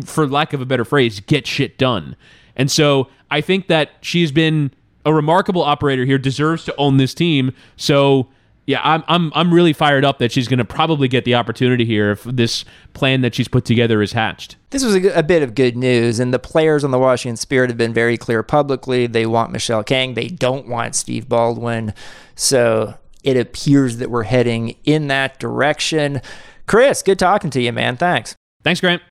for 0.06 0.28
lack 0.28 0.54
of 0.54 0.62
a 0.62 0.66
better 0.66 0.86
phrase 0.86 1.20
get 1.20 1.46
shit 1.46 1.78
done. 1.78 2.16
And 2.56 2.72
so 2.72 3.08
i 3.32 3.42
think 3.42 3.68
that 3.68 3.92
she's 4.02 4.32
been 4.32 4.72
a 5.06 5.14
remarkable 5.14 5.64
operator 5.64 6.06
here 6.06 6.18
deserves 6.18 6.66
to 6.66 6.76
own 6.78 6.98
this 6.98 7.14
team. 7.14 7.54
So 7.78 8.28
yeah, 8.70 8.82
I'm 8.84 9.04
I'm 9.08 9.32
I'm 9.34 9.52
really 9.52 9.74
fired 9.74 10.06
up 10.06 10.20
that 10.20 10.32
she's 10.32 10.48
going 10.48 10.60
to 10.60 10.64
probably 10.64 11.08
get 11.08 11.26
the 11.26 11.34
opportunity 11.34 11.86
here 11.86 12.12
if 12.12 12.24
this 12.24 12.66
plan 12.94 13.22
that 13.22 13.34
she's 13.34 13.48
put 13.48 13.66
together 13.66 14.00
is 14.00 14.12
hatched. 14.12 14.58
This 14.70 14.84
was 14.84 14.94
a, 14.94 15.08
a, 15.18 15.24
bit 15.24 15.42
of 15.42 15.56
good 15.56 15.76
news, 15.76 16.20
and 16.20 16.32
the 16.32 16.38
players 16.38 16.84
on 16.84 16.92
the 16.92 17.00
Washington 17.00 17.36
Spirit 17.36 17.72
have 17.72 17.78
been 17.78 17.96
very 17.96 18.16
clear 18.16 18.44
publicly. 18.44 19.08
They 19.08 19.26
want 19.26 19.52
Michelle 19.52 19.84
Kang. 19.84 20.14
They 20.14 20.28
don't 20.28 20.68
want 20.68 20.94
Steve 20.94 21.28
Baldwin. 21.28 21.96
So 22.36 22.94
it 23.24 23.38
appears 23.38 23.98
that 23.98 24.12
we're 24.12 24.22
heading 24.22 24.76
in 24.84 25.08
that 25.08 25.40
direction. 25.40 26.22
Chris, 26.68 27.02
good 27.02 27.18
talking 27.18 27.50
to 27.50 27.62
you, 27.62 27.74
man. 27.74 27.98
Thanks. 27.98 28.36
Thanks, 28.64 28.82
Grant. 28.82 29.02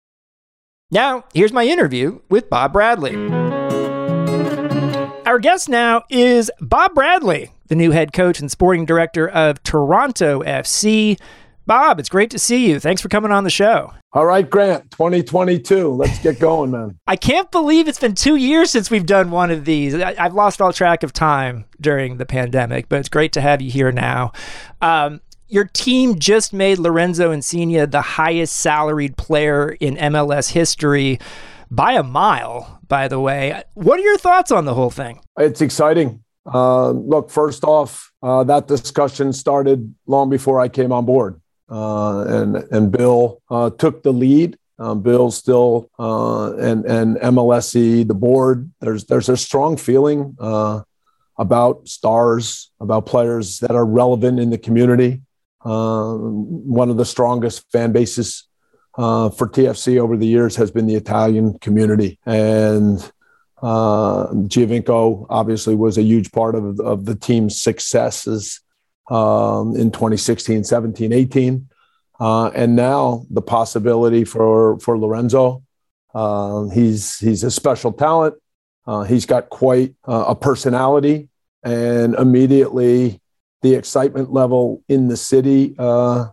Now, 0.92 1.24
here's 1.34 1.52
my 1.52 1.64
interview 1.64 2.20
with 2.28 2.48
Bob 2.48 2.74
Bradley. 2.74 3.16
Our 5.26 5.40
guest 5.40 5.68
now 5.68 6.04
is 6.08 6.48
Bob 6.60 6.94
Bradley, 6.94 7.50
the 7.68 7.76
new 7.76 7.92
head 7.92 8.12
coach 8.12 8.40
and 8.40 8.50
sporting 8.50 8.84
director 8.84 9.28
of 9.28 9.62
Toronto 9.62 10.42
FC. 10.42 11.18
Bob, 11.66 12.00
it's 12.00 12.08
great 12.08 12.30
to 12.30 12.38
see 12.38 12.66
you. 12.66 12.80
Thanks 12.80 13.02
for 13.02 13.10
coming 13.10 13.30
on 13.30 13.44
the 13.44 13.50
show. 13.50 13.92
All 14.14 14.24
right, 14.24 14.48
Grant, 14.48 14.90
2022. 14.90 15.90
Let's 15.92 16.18
get 16.18 16.40
going, 16.40 16.70
man. 16.70 16.98
I 17.06 17.16
can't 17.16 17.50
believe 17.50 17.88
it's 17.88 18.00
been 18.00 18.14
two 18.14 18.36
years 18.36 18.70
since 18.70 18.90
we've 18.90 19.04
done 19.04 19.30
one 19.30 19.50
of 19.50 19.66
these. 19.66 19.94
I, 19.94 20.14
have 20.14 20.32
lost 20.32 20.62
all 20.62 20.72
track 20.72 21.02
of 21.02 21.12
time 21.12 21.66
during 21.78 22.16
the 22.16 22.24
pandemic, 22.24 22.88
but 22.88 23.00
it's 23.00 23.10
great 23.10 23.32
to 23.34 23.42
have 23.42 23.60
you 23.60 23.70
here 23.70 23.92
now. 23.92 24.32
Um, 24.80 25.20
your 25.48 25.66
team 25.66 26.18
just 26.18 26.54
made 26.54 26.78
Lorenzo 26.78 27.30
Insigne 27.32 27.90
the 27.90 28.00
highest 28.00 28.56
salaried 28.56 29.18
player 29.18 29.70
in 29.72 29.96
MLS 29.96 30.52
history 30.52 31.18
by 31.70 31.92
a 31.92 32.02
mile, 32.02 32.80
by 32.88 33.08
the 33.08 33.20
way. 33.20 33.62
What 33.74 34.00
are 34.00 34.02
your 34.02 34.18
thoughts 34.18 34.50
on 34.50 34.64
the 34.64 34.74
whole 34.74 34.90
thing? 34.90 35.20
It's 35.38 35.60
exciting. 35.60 36.22
Uh, 36.46 36.90
look, 36.90 37.30
first 37.30 37.64
off, 37.64 38.12
uh, 38.22 38.44
that 38.44 38.66
discussion 38.66 39.32
started 39.32 39.94
long 40.06 40.30
before 40.30 40.60
I 40.60 40.68
came 40.68 40.92
on 40.92 41.04
board, 41.04 41.40
uh, 41.70 42.24
and 42.26 42.56
and 42.70 42.90
Bill 42.90 43.42
uh, 43.50 43.70
took 43.70 44.02
the 44.02 44.12
lead. 44.12 44.58
Um, 44.80 45.02
Bill 45.02 45.30
still 45.30 45.90
uh, 45.98 46.56
and 46.56 46.84
and 46.86 47.16
MLSE, 47.16 48.06
the 48.06 48.14
board. 48.14 48.70
There's 48.80 49.04
there's 49.04 49.28
a 49.28 49.36
strong 49.36 49.76
feeling 49.76 50.36
uh, 50.38 50.82
about 51.36 51.88
stars, 51.88 52.70
about 52.80 53.06
players 53.06 53.58
that 53.60 53.72
are 53.72 53.84
relevant 53.84 54.40
in 54.40 54.50
the 54.50 54.58
community. 54.58 55.22
one 55.62 56.90
of 56.90 56.96
the 56.96 57.04
strongest 57.04 57.70
fan 57.72 57.92
bases 57.92 58.48
uh, 58.98 59.30
for 59.30 59.48
TFC 59.48 59.98
over 59.98 60.16
the 60.16 60.26
years 60.26 60.56
has 60.56 60.70
been 60.70 60.86
the 60.86 60.96
Italian 60.96 61.58
community. 61.60 62.18
And 62.26 62.98
uh, 63.62 64.28
Giovinco 64.28 65.26
obviously 65.28 65.74
was 65.74 65.98
a 65.98 66.02
huge 66.02 66.30
part 66.32 66.54
of, 66.54 66.78
of 66.80 67.04
the 67.04 67.14
team's 67.14 67.60
successes 67.60 68.60
um, 69.10 69.74
in 69.76 69.90
2016, 69.90 70.64
17, 70.64 71.12
18. 71.12 71.68
Uh, 72.20 72.48
and 72.48 72.76
now 72.76 73.24
the 73.30 73.42
possibility 73.42 74.24
for, 74.24 74.78
for 74.80 74.98
Lorenzo. 74.98 75.62
Uh, 76.14 76.68
he's, 76.68 77.18
he's 77.18 77.44
a 77.44 77.50
special 77.50 77.92
talent. 77.92 78.34
Uh, 78.86 79.02
he's 79.02 79.26
got 79.26 79.50
quite 79.50 79.94
uh, 80.06 80.24
a 80.28 80.34
personality. 80.34 81.28
And 81.62 82.14
immediately 82.14 83.20
the 83.62 83.74
excitement 83.74 84.32
level 84.32 84.82
in 84.88 85.08
the 85.08 85.16
city 85.16 85.74
uh, 85.78 86.28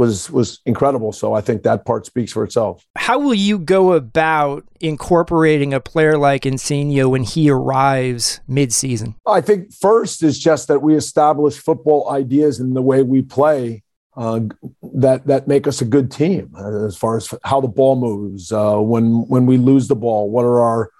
was 0.00 0.30
was 0.30 0.60
incredible. 0.64 1.12
So 1.12 1.34
I 1.34 1.42
think 1.42 1.62
that 1.64 1.84
part 1.84 2.06
speaks 2.06 2.32
for 2.32 2.42
itself. 2.42 2.86
How 2.96 3.18
will 3.18 3.34
you 3.34 3.58
go 3.58 3.92
about 3.92 4.64
incorporating 4.80 5.74
a 5.74 5.80
player 5.80 6.16
like 6.16 6.46
Insigne 6.46 7.06
when 7.10 7.22
he 7.22 7.50
arrives 7.50 8.40
mid-season? 8.48 9.14
I 9.26 9.42
think 9.42 9.74
first 9.74 10.22
is 10.22 10.38
just 10.38 10.68
that 10.68 10.80
we 10.80 10.96
establish 10.96 11.58
football 11.58 12.10
ideas 12.10 12.60
in 12.60 12.72
the 12.72 12.80
way 12.80 13.02
we 13.02 13.20
play 13.20 13.82
uh, 14.16 14.40
that 14.94 15.26
that 15.26 15.46
make 15.46 15.66
us 15.66 15.82
a 15.82 15.84
good 15.84 16.10
team 16.10 16.54
as 16.86 16.96
far 16.96 17.18
as 17.18 17.34
how 17.44 17.60
the 17.60 17.68
ball 17.68 17.96
moves. 17.96 18.50
Uh, 18.50 18.78
when 18.78 19.28
when 19.28 19.44
we 19.44 19.58
lose 19.58 19.86
the 19.88 19.96
ball, 19.96 20.30
what 20.30 20.46
are 20.46 20.60
our 20.60 20.90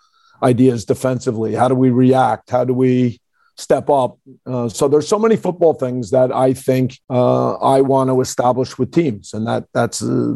ideas 0.43 0.85
defensively? 0.85 1.55
How 1.55 1.69
do 1.69 1.75
we 1.75 1.89
react? 1.89 2.51
How 2.51 2.65
do 2.65 2.75
we 2.75 3.19
step 3.61 3.91
up? 3.91 4.19
Uh, 4.47 4.69
so 4.69 4.89
there's 4.89 5.09
so 5.09 5.19
many 5.19 5.37
football 5.37 5.75
things 5.75 6.11
that 6.11 6.33
I 6.33 6.53
think 6.53 6.99
uh, 7.09 7.55
I 7.55 7.81
want 7.81 8.11
to 8.11 8.21
establish 8.21 8.79
with 8.79 8.93
teams, 8.93 9.35
and 9.35 9.47
that 9.47 9.67
that's 9.73 10.03
uh, 10.03 10.35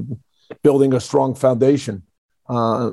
building 0.63 0.95
a 0.95 1.01
strong 1.01 1.35
foundation. 1.35 2.03
Uh, 2.47 2.91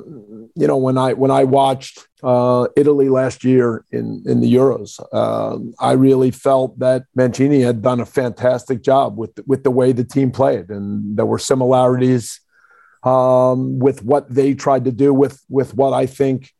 you 0.54 0.66
know, 0.66 0.78
when 0.78 0.96
I 0.96 1.12
when 1.12 1.30
I 1.30 1.44
watched 1.44 2.08
uh, 2.22 2.68
Italy 2.74 3.10
last 3.10 3.44
year 3.44 3.84
in 3.90 4.22
in 4.26 4.40
the 4.40 4.54
Euros, 4.54 4.98
uh, 5.12 5.58
I 5.78 5.92
really 5.92 6.30
felt 6.30 6.78
that 6.78 7.04
Mancini 7.14 7.60
had 7.60 7.82
done 7.82 8.00
a 8.00 8.06
fantastic 8.06 8.82
job 8.82 9.18
with 9.18 9.38
with 9.46 9.62
the 9.62 9.70
way 9.70 9.92
the 9.92 10.04
team 10.04 10.30
played, 10.30 10.70
and 10.70 11.18
there 11.18 11.26
were 11.26 11.38
similarities 11.38 12.40
um, 13.02 13.78
with 13.78 14.02
what 14.02 14.32
they 14.34 14.54
tried 14.54 14.86
to 14.86 14.92
do 14.92 15.12
with 15.12 15.42
with 15.50 15.74
what 15.74 15.92
I 15.92 16.06
think 16.06 16.50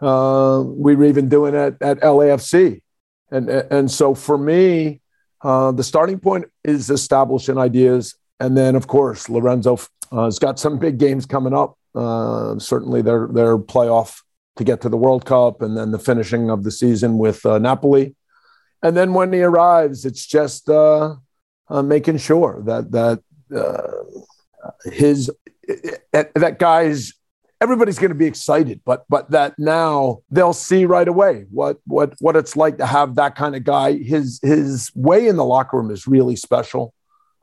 uh, 0.00 0.62
we 0.66 0.94
were 0.94 1.06
even 1.06 1.30
doing 1.30 1.54
at 1.54 1.80
at 1.80 2.00
LAFC, 2.00 2.82
and 3.30 3.48
and 3.48 3.90
so 3.90 4.14
for 4.14 4.38
me, 4.38 5.00
uh, 5.42 5.72
the 5.72 5.84
starting 5.84 6.18
point 6.18 6.46
is 6.64 6.90
establishing 6.90 7.58
ideas, 7.58 8.16
and 8.40 8.56
then 8.56 8.74
of 8.74 8.86
course 8.86 9.28
Lorenzo 9.28 9.78
uh, 10.12 10.24
has 10.24 10.38
got 10.38 10.58
some 10.58 10.78
big 10.78 10.98
games 10.98 11.26
coming 11.26 11.54
up 11.54 11.76
uh, 11.96 12.58
certainly, 12.58 13.00
their 13.00 13.26
their 13.28 13.58
playoff 13.58 14.20
to 14.56 14.64
get 14.64 14.82
to 14.82 14.88
the 14.88 14.96
World 14.96 15.24
Cup, 15.24 15.62
and 15.62 15.76
then 15.76 15.90
the 15.90 15.98
finishing 15.98 16.50
of 16.50 16.62
the 16.62 16.70
season 16.70 17.18
with 17.18 17.44
uh, 17.46 17.58
Napoli. 17.58 18.14
And 18.82 18.96
then 18.96 19.14
when 19.14 19.32
he 19.32 19.42
arrives, 19.42 20.04
it's 20.04 20.26
just 20.26 20.68
uh, 20.68 21.16
making 21.70 22.18
sure 22.18 22.62
that 22.66 22.92
that 22.92 23.22
his 24.84 25.30
that 26.12 26.58
guy's 26.58 27.14
everybody's 27.60 27.98
going 27.98 28.10
to 28.10 28.14
be 28.14 28.26
excited, 28.26 28.80
but 28.84 29.04
but 29.08 29.30
that 29.30 29.54
now 29.58 30.20
they'll 30.30 30.52
see 30.52 30.84
right 30.84 31.08
away 31.08 31.46
what 31.50 31.78
what 31.86 32.14
what 32.20 32.36
it's 32.36 32.56
like 32.56 32.78
to 32.78 32.86
have 32.86 33.14
that 33.14 33.34
kind 33.34 33.56
of 33.56 33.64
guy. 33.64 33.94
His 33.94 34.40
his 34.42 34.90
way 34.94 35.28
in 35.28 35.36
the 35.36 35.44
locker 35.44 35.78
room 35.78 35.90
is 35.90 36.06
really 36.06 36.36
special. 36.36 36.92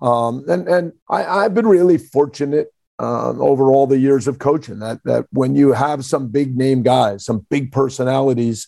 Um, 0.02 0.44
and 0.48 0.68
and 0.68 0.94
I, 1.10 1.26
I've 1.26 1.54
been 1.54 1.68
really 1.68 1.98
fortunate 1.98 2.74
um, 3.00 3.42
over 3.42 3.72
all 3.72 3.88
the 3.88 4.00
years 4.00 4.28
of 4.28 4.40
coaching 4.40 4.80
that 4.80 5.00
that 5.06 5.26
when 5.32 5.56
you 5.56 5.72
have 5.74 6.06
some 6.06 6.28
big 6.28 6.58
name 6.58 6.84
guys, 6.84 7.26
some 7.26 7.46
big 7.50 7.72
personalities, 7.72 8.68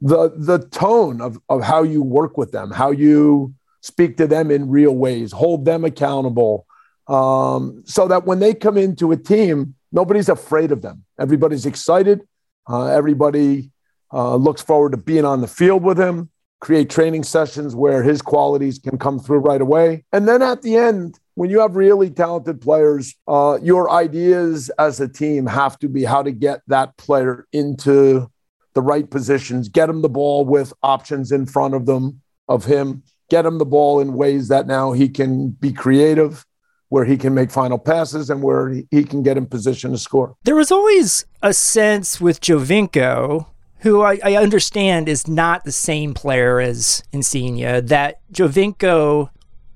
the 0.00 0.32
the 0.36 0.58
tone 0.58 1.20
of 1.20 1.38
of 1.48 1.62
how 1.62 1.82
you 1.82 2.02
work 2.02 2.38
with 2.38 2.52
them, 2.52 2.70
how 2.70 2.90
you 2.90 3.54
speak 3.82 4.16
to 4.16 4.26
them 4.26 4.50
in 4.50 4.68
real 4.68 4.94
ways, 4.94 5.32
hold 5.32 5.64
them 5.64 5.84
accountable, 5.84 6.66
um, 7.08 7.82
so 7.86 8.06
that 8.08 8.24
when 8.26 8.38
they 8.38 8.54
come 8.54 8.76
into 8.76 9.10
a 9.12 9.16
team, 9.16 9.74
nobody's 9.92 10.28
afraid 10.28 10.72
of 10.72 10.82
them. 10.82 11.04
Everybody's 11.18 11.66
excited. 11.66 12.22
Uh, 12.68 12.86
everybody 12.86 13.70
uh, 14.12 14.36
looks 14.36 14.62
forward 14.62 14.92
to 14.92 14.98
being 14.98 15.24
on 15.24 15.40
the 15.40 15.48
field 15.48 15.82
with 15.82 15.98
him. 15.98 16.30
Create 16.60 16.90
training 16.90 17.22
sessions 17.22 17.74
where 17.74 18.02
his 18.02 18.20
qualities 18.20 18.78
can 18.78 18.98
come 18.98 19.18
through 19.18 19.38
right 19.38 19.62
away, 19.62 20.04
and 20.12 20.28
then 20.28 20.42
at 20.42 20.60
the 20.60 20.76
end, 20.76 21.18
when 21.34 21.48
you 21.48 21.60
have 21.60 21.74
really 21.74 22.10
talented 22.10 22.60
players, 22.60 23.14
uh, 23.26 23.58
your 23.62 23.90
ideas 23.90 24.70
as 24.78 25.00
a 25.00 25.08
team 25.08 25.46
have 25.46 25.78
to 25.78 25.88
be 25.88 26.04
how 26.04 26.22
to 26.22 26.32
get 26.32 26.60
that 26.66 26.94
player 26.98 27.46
into 27.54 28.30
the 28.74 28.82
right 28.82 29.08
positions, 29.10 29.70
get 29.70 29.88
him 29.88 30.02
the 30.02 30.08
ball 30.10 30.44
with 30.44 30.74
options 30.82 31.32
in 31.32 31.46
front 31.46 31.72
of 31.72 31.86
them, 31.86 32.20
of 32.46 32.66
him, 32.66 33.02
get 33.30 33.46
him 33.46 33.56
the 33.56 33.64
ball 33.64 34.00
in 34.00 34.12
ways 34.12 34.48
that 34.48 34.66
now 34.66 34.92
he 34.92 35.08
can 35.08 35.48
be 35.48 35.72
creative, 35.72 36.44
where 36.90 37.04
he 37.04 37.16
can 37.16 37.32
make 37.32 37.50
final 37.50 37.78
passes 37.78 38.30
and 38.30 38.42
where 38.42 38.68
he 38.68 39.04
can 39.04 39.22
get 39.22 39.38
in 39.38 39.46
position 39.46 39.92
to 39.92 39.98
score. 39.98 40.36
There 40.44 40.56
was 40.56 40.70
always 40.70 41.24
a 41.40 41.54
sense 41.54 42.20
with 42.20 42.40
Giovinco, 42.40 43.46
who 43.78 44.02
I, 44.02 44.18
I 44.22 44.34
understand 44.34 45.08
is 45.08 45.26
not 45.26 45.64
the 45.64 45.72
same 45.72 46.14
player 46.14 46.60
as 46.60 47.02
Insigne, 47.12 47.86
that 47.86 48.20
Giovinco 48.32 49.30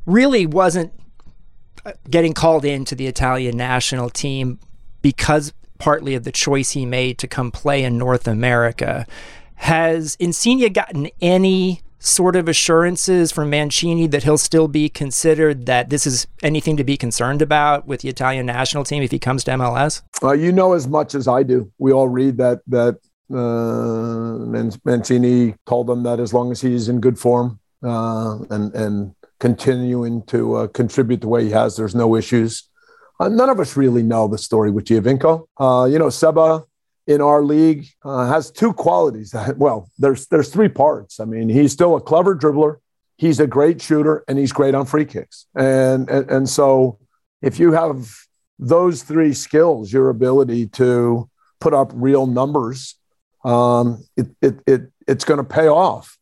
really 0.06 0.44
wasn't 0.44 0.92
uh, 1.86 1.92
getting 2.10 2.34
called 2.34 2.64
into 2.64 2.94
the 2.94 3.06
Italian 3.06 3.56
national 3.56 4.10
team 4.10 4.58
because 5.00 5.52
partly 5.78 6.14
of 6.14 6.24
the 6.24 6.32
choice 6.32 6.72
he 6.72 6.84
made 6.84 7.18
to 7.18 7.28
come 7.28 7.50
play 7.50 7.84
in 7.84 7.96
North 7.96 8.26
America. 8.26 9.06
Has 9.54 10.16
Insigne 10.16 10.72
gotten 10.72 11.08
any 11.20 11.80
sort 12.04 12.36
of 12.36 12.48
assurances 12.48 13.32
from 13.32 13.50
Mancini 13.50 14.06
that 14.08 14.24
he'll 14.24 14.38
still 14.38 14.68
be 14.68 14.88
considered 14.88 15.66
that 15.66 15.88
this 15.88 16.06
is 16.06 16.26
anything 16.42 16.76
to 16.76 16.84
be 16.84 16.96
concerned 16.96 17.40
about 17.40 17.86
with 17.86 18.02
the 18.02 18.08
Italian 18.08 18.46
national 18.46 18.84
team 18.84 19.02
if 19.02 19.10
he 19.10 19.18
comes 19.18 19.42
to 19.44 19.52
MLS? 19.52 20.02
Uh, 20.22 20.32
you 20.32 20.52
know 20.52 20.74
as 20.74 20.86
much 20.86 21.14
as 21.14 21.26
I 21.26 21.42
do. 21.42 21.72
We 21.78 21.92
all 21.92 22.08
read 22.08 22.36
that 22.36 22.60
that 22.68 22.98
uh, 23.32 24.76
Mancini 24.84 25.54
told 25.66 25.86
them 25.86 26.02
that 26.02 26.20
as 26.20 26.34
long 26.34 26.52
as 26.52 26.60
he's 26.60 26.88
in 26.88 27.00
good 27.00 27.18
form 27.18 27.58
uh, 27.82 28.38
and 28.50 28.74
and 28.74 29.14
continuing 29.40 30.22
to 30.24 30.54
uh, 30.54 30.66
contribute 30.68 31.20
the 31.20 31.28
way 31.28 31.44
he 31.44 31.50
has. 31.50 31.76
There's 31.76 31.94
no 31.94 32.16
issues. 32.16 32.68
Uh, 33.18 33.28
none 33.28 33.48
of 33.48 33.60
us 33.60 33.76
really 33.76 34.02
know 34.02 34.28
the 34.28 34.38
story 34.38 34.70
with 34.70 34.84
Giovinco. 34.86 35.46
Uh, 35.58 35.86
you 35.86 35.98
know, 35.98 36.10
Seba 36.10 36.64
in 37.06 37.20
our 37.20 37.42
league 37.42 37.86
uh, 38.04 38.26
has 38.26 38.50
two 38.50 38.72
qualities. 38.72 39.30
That, 39.30 39.58
well, 39.58 39.90
there's 39.98 40.26
there's 40.26 40.48
three 40.48 40.68
parts. 40.68 41.20
I 41.20 41.24
mean, 41.24 41.48
he's 41.48 41.72
still 41.72 41.96
a 41.96 42.00
clever 42.00 42.36
dribbler. 42.36 42.76
He's 43.16 43.40
a 43.40 43.46
great 43.46 43.80
shooter, 43.80 44.24
and 44.26 44.38
he's 44.38 44.52
great 44.52 44.74
on 44.74 44.86
free 44.86 45.04
kicks. 45.04 45.46
And 45.54 46.08
and, 46.08 46.30
and 46.30 46.48
so, 46.48 46.98
if 47.42 47.58
you 47.58 47.72
have 47.72 48.08
those 48.58 49.02
three 49.02 49.34
skills, 49.34 49.92
your 49.92 50.08
ability 50.08 50.66
to 50.68 51.28
put 51.60 51.74
up 51.74 51.90
real 51.94 52.26
numbers, 52.26 52.96
um, 53.44 54.04
it, 54.16 54.26
it, 54.40 54.60
it 54.66 54.92
it's 55.06 55.24
going 55.24 55.38
to 55.38 55.44
pay 55.44 55.68
off. 55.68 56.16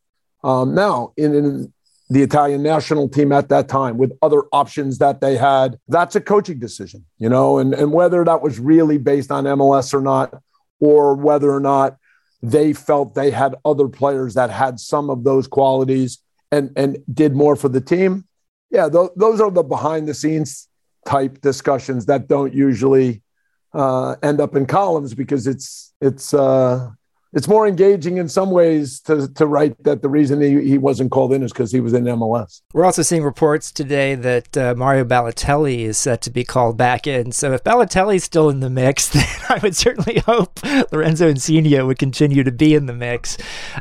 Um, 0.45 0.74
now, 0.74 1.12
in, 1.16 1.35
in 1.35 1.72
the 2.12 2.22
Italian 2.22 2.62
national 2.62 3.09
team 3.09 3.33
at 3.33 3.49
that 3.49 3.68
time 3.68 3.97
with 3.97 4.12
other 4.20 4.43
options 4.53 4.99
that 4.99 5.22
they 5.22 5.35
had. 5.35 5.78
That's 5.89 6.14
a 6.14 6.20
coaching 6.20 6.59
decision, 6.59 7.07
you 7.18 7.28
know, 7.28 7.59
and, 7.59 7.72
and 7.72 7.91
whether 7.91 8.22
that 8.22 8.43
was 8.43 8.59
really 8.59 8.99
based 8.99 9.30
on 9.30 9.45
MLS 9.45 9.95
or 9.95 10.03
not, 10.03 10.35
or 10.83 11.14
whether 11.14 11.49
or 11.49 11.61
not 11.61 11.97
they 12.43 12.72
felt 12.72 13.14
they 13.14 13.30
had 13.30 13.55
other 13.64 13.87
players 13.87 14.35
that 14.35 14.51
had 14.51 14.80
some 14.80 15.09
of 15.11 15.22
those 15.22 15.47
qualities 15.47 16.18
and, 16.51 16.72
and 16.76 16.99
did 17.14 17.37
more 17.37 17.55
for 17.55 17.68
the 17.68 17.80
team. 17.80 18.26
Yeah, 18.68 18.89
th- 18.89 19.11
those 19.14 19.41
are 19.41 19.51
the 19.51 19.62
behind 19.62 20.09
the 20.09 20.14
scenes 20.14 20.68
type 21.07 21.41
discussions 21.41 22.07
that 22.07 22.26
don't 22.26 22.53
usually 22.53 23.22
uh, 23.72 24.16
end 24.24 24.41
up 24.41 24.57
in 24.57 24.66
columns 24.66 25.14
because 25.14 25.47
it's 25.47 25.95
it's 26.01 26.35
uh, 26.35 26.91
it's 27.33 27.49
more 27.49 27.66
engaging 27.66 28.18
in 28.18 28.28
some 28.28 28.51
ways 28.51 29.01
to, 29.01 29.26
to 29.35 29.47
write 29.47 29.83
that 29.85 30.03
the 30.03 30.09
reason 30.09 30.41
he, 30.41 30.68
he 30.68 30.78
wasn't 30.78 31.11
called 31.11 31.33
in 31.33 31.43
is 31.43 31.53
because 31.53 31.72
he 31.72 31.80
was 31.80 31.95
in 31.95 32.05
MLS. 32.05 32.61
We're 32.74 32.85
also 32.85 33.03
seeing 33.03 33.24
reports 33.24 33.72
today 33.72 34.14
that 34.16 34.57
uh, 34.57 34.74
Mario 34.76 35.05
Balotelli 35.05 35.80
is 35.80 35.97
set 35.97 36.20
to 36.22 36.30
be 36.30 36.45
called 36.45 36.76
back 36.76 37.07
in. 37.07 37.33
So 37.33 37.53
if 37.53 37.64
Balotelli's 37.64 38.24
still 38.24 38.51
in 38.51 38.61
the 38.61 38.68
mix, 38.68 39.09
then 39.11 39.26
I 39.49 39.59
would 39.62 39.74
certainly 39.74 40.20
hope 40.20 40.61
Lorenzo 40.93 41.28
Insigne 41.28 41.87
would 41.87 41.99
continue 41.99 42.45
to 42.45 42.53
be 42.53 42.74
in 42.74 42.87
the 42.87 42.93
mix. 42.93 43.39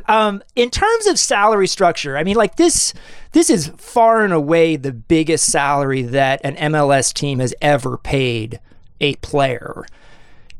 Um, 0.08 0.42
in 0.56 0.70
terms 0.70 1.08
of 1.08 1.20
salary 1.20 1.68
structure, 1.68 2.18
I 2.18 2.24
mean, 2.24 2.38
like 2.38 2.56
this, 2.56 2.94
this 3.34 3.50
is 3.50 3.68
far 3.78 4.24
and 4.24 4.32
away 4.34 4.78
the 4.78 4.94
biggest 4.94 5.52
salary 5.52 6.04
that 6.04 6.40
an 6.46 6.56
MLS 6.72 7.14
team 7.14 7.40
has 7.40 7.54
ever 7.62 7.98
paid 7.98 8.62
a 9.02 9.16
player. 9.16 9.86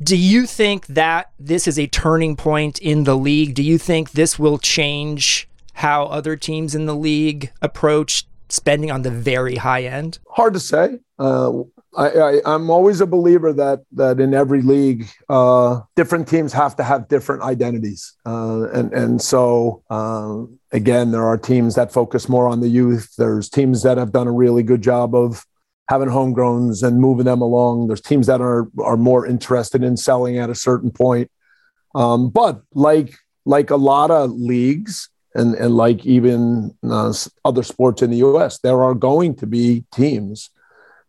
Do 0.02 0.16
you 0.16 0.46
think 0.46 0.86
that 0.86 1.30
this 1.38 1.68
is 1.68 1.78
a 1.78 1.86
turning 1.86 2.34
point 2.36 2.78
in 2.78 3.04
the 3.04 3.16
league? 3.16 3.54
Do 3.54 3.62
you 3.62 3.78
think 3.78 4.12
this 4.12 4.38
will 4.38 4.58
change 4.58 5.48
how 5.74 6.04
other 6.04 6.34
teams 6.36 6.74
in 6.74 6.86
the 6.86 6.94
league 6.94 7.52
approach 7.60 8.26
spending 8.48 8.90
on 8.90 9.02
the 9.02 9.10
very 9.10 9.56
high 9.56 9.84
end? 9.84 10.18
Hard 10.30 10.54
to 10.54 10.60
say. 10.60 10.98
Uh, 11.18 11.62
I, 11.96 12.40
am 12.46 12.70
always 12.70 13.00
a 13.02 13.06
believer 13.06 13.52
that 13.52 13.84
that 13.92 14.18
in 14.18 14.32
every 14.32 14.62
league, 14.62 15.08
uh, 15.28 15.80
different 15.94 16.26
teams 16.26 16.52
have 16.54 16.74
to 16.76 16.82
have 16.82 17.08
different 17.08 17.42
identities, 17.42 18.16
uh, 18.24 18.68
and 18.72 18.92
and 18.94 19.20
so 19.20 19.82
uh, 19.90 20.42
again, 20.72 21.10
there 21.10 21.24
are 21.24 21.36
teams 21.36 21.74
that 21.74 21.92
focus 21.92 22.30
more 22.30 22.48
on 22.48 22.60
the 22.60 22.68
youth. 22.68 23.12
There's 23.18 23.50
teams 23.50 23.82
that 23.82 23.98
have 23.98 24.10
done 24.10 24.26
a 24.26 24.32
really 24.32 24.62
good 24.62 24.82
job 24.82 25.14
of 25.14 25.44
having 25.88 26.08
homegrowns 26.08 26.86
and 26.86 27.00
moving 27.00 27.26
them 27.26 27.42
along. 27.42 27.86
There's 27.86 28.00
teams 28.00 28.26
that 28.26 28.40
are 28.40 28.68
are 28.80 28.96
more 28.96 29.26
interested 29.26 29.82
in 29.82 29.96
selling 29.96 30.38
at 30.38 30.50
a 30.50 30.54
certain 30.54 30.90
point. 30.90 31.30
Um, 31.94 32.30
but 32.30 32.62
like 32.74 33.14
like 33.44 33.70
a 33.70 33.76
lot 33.76 34.10
of 34.10 34.30
leagues 34.30 35.08
and 35.34 35.54
and 35.54 35.76
like 35.76 36.06
even 36.06 36.76
uh, 36.88 37.12
other 37.44 37.62
sports 37.62 38.02
in 38.02 38.10
the 38.10 38.18
U.S., 38.18 38.58
there 38.58 38.82
are 38.82 38.94
going 38.94 39.34
to 39.36 39.46
be 39.46 39.84
teams 39.92 40.50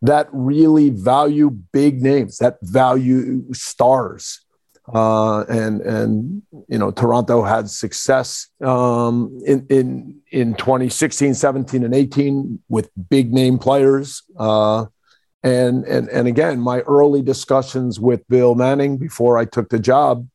that 0.02 0.28
really 0.32 0.90
value 0.90 1.48
big 1.48 2.02
names, 2.02 2.36
that 2.38 2.58
value 2.60 3.42
stars, 3.54 4.43
uh, 4.92 5.44
and 5.48 5.80
and 5.80 6.42
you 6.68 6.78
know 6.78 6.90
Toronto 6.90 7.42
had 7.42 7.70
success 7.70 8.48
um, 8.62 9.40
in 9.46 9.66
in 9.70 10.20
in 10.30 10.54
2016, 10.54 11.34
17, 11.34 11.84
and 11.84 11.94
18 11.94 12.60
with 12.68 12.90
big 13.08 13.32
name 13.32 13.58
players. 13.58 14.22
Uh, 14.36 14.86
and 15.42 15.84
and 15.84 16.08
and 16.08 16.28
again, 16.28 16.60
my 16.60 16.80
early 16.80 17.22
discussions 17.22 17.98
with 17.98 18.26
Bill 18.28 18.54
Manning 18.54 18.98
before 18.98 19.38
I 19.38 19.44
took 19.44 19.68
the 19.70 19.78
job, 19.78 20.26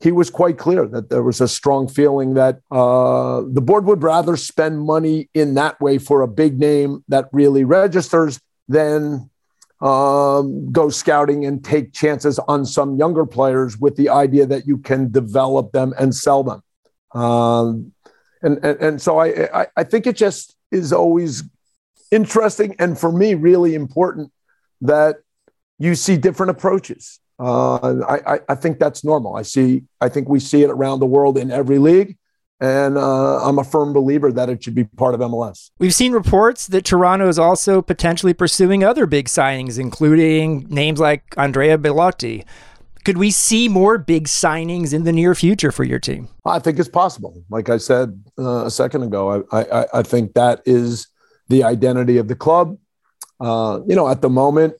he 0.00 0.10
was 0.10 0.30
quite 0.30 0.58
clear 0.58 0.86
that 0.88 1.10
there 1.10 1.22
was 1.22 1.40
a 1.40 1.48
strong 1.48 1.86
feeling 1.86 2.34
that 2.34 2.60
uh, 2.70 3.42
the 3.46 3.60
board 3.60 3.84
would 3.84 4.02
rather 4.02 4.36
spend 4.36 4.80
money 4.80 5.28
in 5.32 5.54
that 5.54 5.80
way 5.80 5.98
for 5.98 6.22
a 6.22 6.28
big 6.28 6.58
name 6.58 7.04
that 7.08 7.28
really 7.32 7.62
registers 7.62 8.40
than 8.68 9.30
um, 9.82 10.70
go 10.70 10.88
scouting 10.88 11.44
and 11.44 11.62
take 11.64 11.92
chances 11.92 12.38
on 12.46 12.64
some 12.64 12.96
younger 12.96 13.26
players 13.26 13.76
with 13.76 13.96
the 13.96 14.08
idea 14.08 14.46
that 14.46 14.66
you 14.66 14.78
can 14.78 15.10
develop 15.10 15.72
them 15.72 15.92
and 15.98 16.14
sell 16.14 16.44
them. 16.44 16.62
Um, 17.20 17.92
and, 18.42 18.64
and, 18.64 18.80
and 18.80 19.02
so 19.02 19.18
I, 19.18 19.62
I, 19.62 19.66
I 19.76 19.84
think 19.84 20.06
it 20.06 20.16
just 20.16 20.56
is 20.70 20.92
always 20.92 21.42
interesting 22.12 22.76
and 22.78 22.98
for 22.98 23.10
me 23.10 23.34
really 23.34 23.74
important 23.74 24.30
that 24.82 25.16
you 25.78 25.94
see 25.96 26.16
different 26.16 26.50
approaches. 26.50 27.18
Uh, 27.38 28.04
I, 28.06 28.40
I 28.48 28.54
think 28.54 28.78
that's 28.78 29.02
normal. 29.02 29.34
I 29.34 29.42
see. 29.42 29.84
I 30.00 30.08
think 30.08 30.28
we 30.28 30.38
see 30.38 30.62
it 30.62 30.70
around 30.70 31.00
the 31.00 31.06
world 31.06 31.36
in 31.36 31.50
every 31.50 31.78
league, 31.78 32.16
and 32.62 32.96
uh, 32.96 33.44
I'm 33.44 33.58
a 33.58 33.64
firm 33.64 33.92
believer 33.92 34.30
that 34.30 34.48
it 34.48 34.62
should 34.62 34.76
be 34.76 34.84
part 34.84 35.14
of 35.14 35.20
MLS. 35.20 35.72
We've 35.80 35.92
seen 35.92 36.12
reports 36.12 36.68
that 36.68 36.84
Toronto 36.84 37.26
is 37.26 37.36
also 37.36 37.82
potentially 37.82 38.32
pursuing 38.32 38.84
other 38.84 39.04
big 39.04 39.26
signings, 39.26 39.80
including 39.80 40.68
names 40.70 41.00
like 41.00 41.24
Andrea 41.36 41.76
Bellotti. 41.76 42.44
Could 43.04 43.18
we 43.18 43.32
see 43.32 43.68
more 43.68 43.98
big 43.98 44.28
signings 44.28 44.94
in 44.94 45.02
the 45.02 45.12
near 45.12 45.34
future 45.34 45.72
for 45.72 45.82
your 45.82 45.98
team? 45.98 46.28
I 46.46 46.60
think 46.60 46.78
it's 46.78 46.88
possible. 46.88 47.42
Like 47.50 47.68
I 47.68 47.78
said 47.78 48.22
uh, 48.38 48.66
a 48.66 48.70
second 48.70 49.02
ago, 49.02 49.44
I, 49.50 49.60
I, 49.60 49.86
I, 49.94 50.02
think 50.04 50.34
that 50.34 50.62
is 50.64 51.08
the 51.48 51.64
identity 51.64 52.18
of 52.18 52.28
the 52.28 52.36
club. 52.36 52.78
Uh, 53.40 53.80
you 53.88 53.96
know, 53.96 54.08
at 54.08 54.22
the 54.22 54.30
moment, 54.30 54.74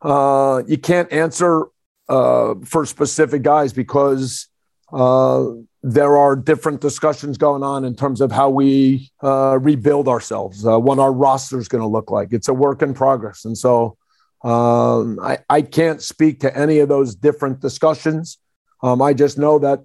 uh, 0.00 0.62
you 0.68 0.78
can't 0.78 1.12
answer 1.12 1.66
uh, 2.08 2.54
for 2.64 2.86
specific 2.86 3.42
guys 3.42 3.72
because 3.72 4.46
uh, 4.92 5.46
there 5.82 6.16
are 6.16 6.36
different 6.36 6.80
discussions 6.80 7.38
going 7.38 7.62
on 7.62 7.84
in 7.84 7.94
terms 7.94 8.20
of 8.20 8.30
how 8.30 8.50
we 8.50 9.10
uh, 9.22 9.58
rebuild 9.58 10.08
ourselves, 10.08 10.66
uh, 10.66 10.78
what 10.78 10.98
our 10.98 11.12
roster 11.12 11.58
is 11.58 11.68
going 11.68 11.80
to 11.80 11.88
look 11.88 12.10
like. 12.10 12.32
It's 12.32 12.48
a 12.48 12.54
work 12.54 12.82
in 12.82 12.92
progress. 12.92 13.46
And 13.46 13.56
so 13.56 13.96
um, 14.44 15.18
I, 15.22 15.38
I 15.48 15.62
can't 15.62 16.02
speak 16.02 16.40
to 16.40 16.56
any 16.56 16.80
of 16.80 16.88
those 16.88 17.14
different 17.14 17.60
discussions. 17.60 18.38
Um, 18.82 19.00
I 19.00 19.14
just 19.14 19.38
know 19.38 19.58
that 19.58 19.84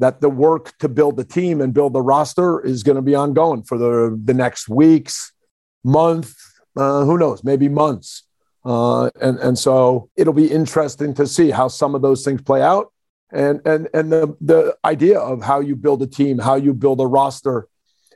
that 0.00 0.20
the 0.20 0.28
work 0.28 0.76
to 0.78 0.88
build 0.88 1.16
the 1.16 1.24
team 1.24 1.60
and 1.60 1.72
build 1.72 1.92
the 1.92 2.02
roster 2.02 2.60
is 2.60 2.82
going 2.82 2.96
to 2.96 3.02
be 3.02 3.14
ongoing 3.14 3.62
for 3.62 3.78
the, 3.78 4.20
the 4.24 4.34
next 4.34 4.68
weeks, 4.68 5.32
month, 5.84 6.34
uh, 6.76 7.04
who 7.04 7.16
knows, 7.16 7.44
maybe 7.44 7.68
months. 7.68 8.24
Uh, 8.64 9.08
and, 9.20 9.38
and 9.38 9.58
so 9.58 10.10
it'll 10.16 10.32
be 10.32 10.50
interesting 10.50 11.14
to 11.14 11.26
see 11.26 11.50
how 11.50 11.68
some 11.68 11.94
of 11.94 12.02
those 12.02 12.24
things 12.24 12.42
play 12.42 12.60
out 12.60 12.92
and 13.34 13.60
and 13.66 13.88
and 13.92 14.12
the 14.12 14.36
the 14.40 14.76
idea 14.84 15.18
of 15.18 15.42
how 15.42 15.60
you 15.60 15.76
build 15.76 16.02
a 16.02 16.06
team, 16.06 16.38
how 16.38 16.54
you 16.54 16.72
build 16.72 17.00
a 17.00 17.06
roster, 17.06 17.68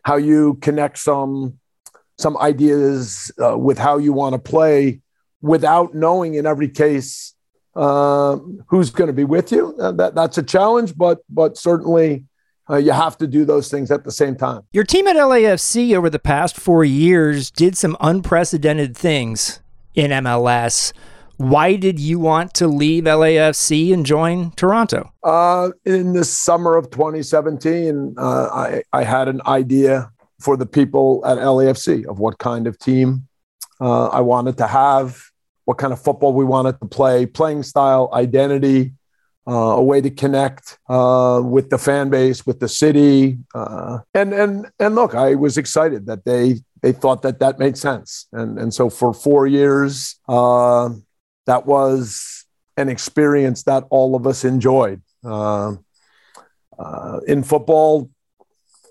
how 0.04 0.16
you 0.16 0.54
connect 0.62 0.98
some 0.98 1.58
some 2.16 2.36
ideas 2.38 3.30
uh, 3.42 3.58
with 3.58 3.78
how 3.78 3.98
you 3.98 4.12
want 4.12 4.34
to 4.34 4.38
play, 4.38 5.00
without 5.42 5.94
knowing 5.94 6.34
in 6.34 6.46
every 6.46 6.68
case 6.68 7.34
uh, 7.74 8.38
who's 8.68 8.90
going 8.90 9.08
to 9.08 9.12
be 9.12 9.24
with 9.24 9.52
you. 9.52 9.76
Uh, 9.78 9.92
that 9.92 10.14
that's 10.14 10.38
a 10.38 10.42
challenge, 10.42 10.96
but 10.96 11.18
but 11.28 11.58
certainly. 11.58 12.24
Uh, 12.70 12.76
you 12.76 12.92
have 12.92 13.16
to 13.16 13.26
do 13.26 13.46
those 13.46 13.70
things 13.70 13.90
at 13.90 14.04
the 14.04 14.10
same 14.10 14.36
time. 14.36 14.60
Your 14.72 14.84
team 14.84 15.06
at 15.06 15.16
LAFC 15.16 15.96
over 15.96 16.10
the 16.10 16.18
past 16.18 16.54
four 16.54 16.84
years 16.84 17.50
did 17.50 17.78
some 17.78 17.96
unprecedented 17.98 18.94
things 18.94 19.60
in 19.94 20.10
MLS. 20.10 20.92
Why 21.38 21.76
did 21.76 22.00
you 22.00 22.18
want 22.18 22.52
to 22.54 22.66
leave 22.66 23.04
LAFC 23.04 23.94
and 23.94 24.04
join 24.04 24.50
Toronto? 24.52 25.12
Uh, 25.22 25.70
in 25.84 26.12
the 26.12 26.24
summer 26.24 26.76
of 26.76 26.90
2017, 26.90 28.16
uh, 28.18 28.48
I, 28.52 28.82
I 28.92 29.04
had 29.04 29.28
an 29.28 29.40
idea 29.46 30.10
for 30.40 30.56
the 30.56 30.66
people 30.66 31.22
at 31.24 31.38
LAFC 31.38 32.06
of 32.06 32.18
what 32.18 32.38
kind 32.38 32.66
of 32.66 32.76
team 32.80 33.28
uh, 33.80 34.08
I 34.08 34.20
wanted 34.20 34.58
to 34.58 34.66
have, 34.66 35.22
what 35.64 35.78
kind 35.78 35.92
of 35.92 36.02
football 36.02 36.32
we 36.32 36.44
wanted 36.44 36.80
to 36.80 36.86
play, 36.86 37.24
playing 37.24 37.62
style, 37.62 38.10
identity, 38.12 38.94
uh, 39.46 39.76
a 39.76 39.82
way 39.82 40.00
to 40.00 40.10
connect 40.10 40.78
uh, 40.88 41.40
with 41.44 41.70
the 41.70 41.78
fan 41.78 42.10
base, 42.10 42.44
with 42.46 42.58
the 42.58 42.68
city, 42.68 43.38
uh, 43.54 43.98
and 44.12 44.34
and 44.34 44.66
and 44.78 44.94
look, 44.94 45.14
I 45.14 45.36
was 45.36 45.56
excited 45.56 46.04
that 46.06 46.24
they 46.24 46.56
they 46.82 46.92
thought 46.92 47.22
that 47.22 47.38
that 47.40 47.58
made 47.58 47.78
sense, 47.78 48.26
and 48.32 48.58
and 48.58 48.74
so 48.74 48.90
for 48.90 49.14
four 49.14 49.46
years, 49.46 50.16
uh, 50.28 50.90
that 51.48 51.64
was 51.64 52.44
an 52.76 52.90
experience 52.90 53.62
that 53.62 53.84
all 53.88 54.14
of 54.14 54.26
us 54.26 54.44
enjoyed. 54.44 55.00
Uh, 55.24 55.76
uh, 56.78 57.20
in 57.26 57.42
football, 57.42 58.10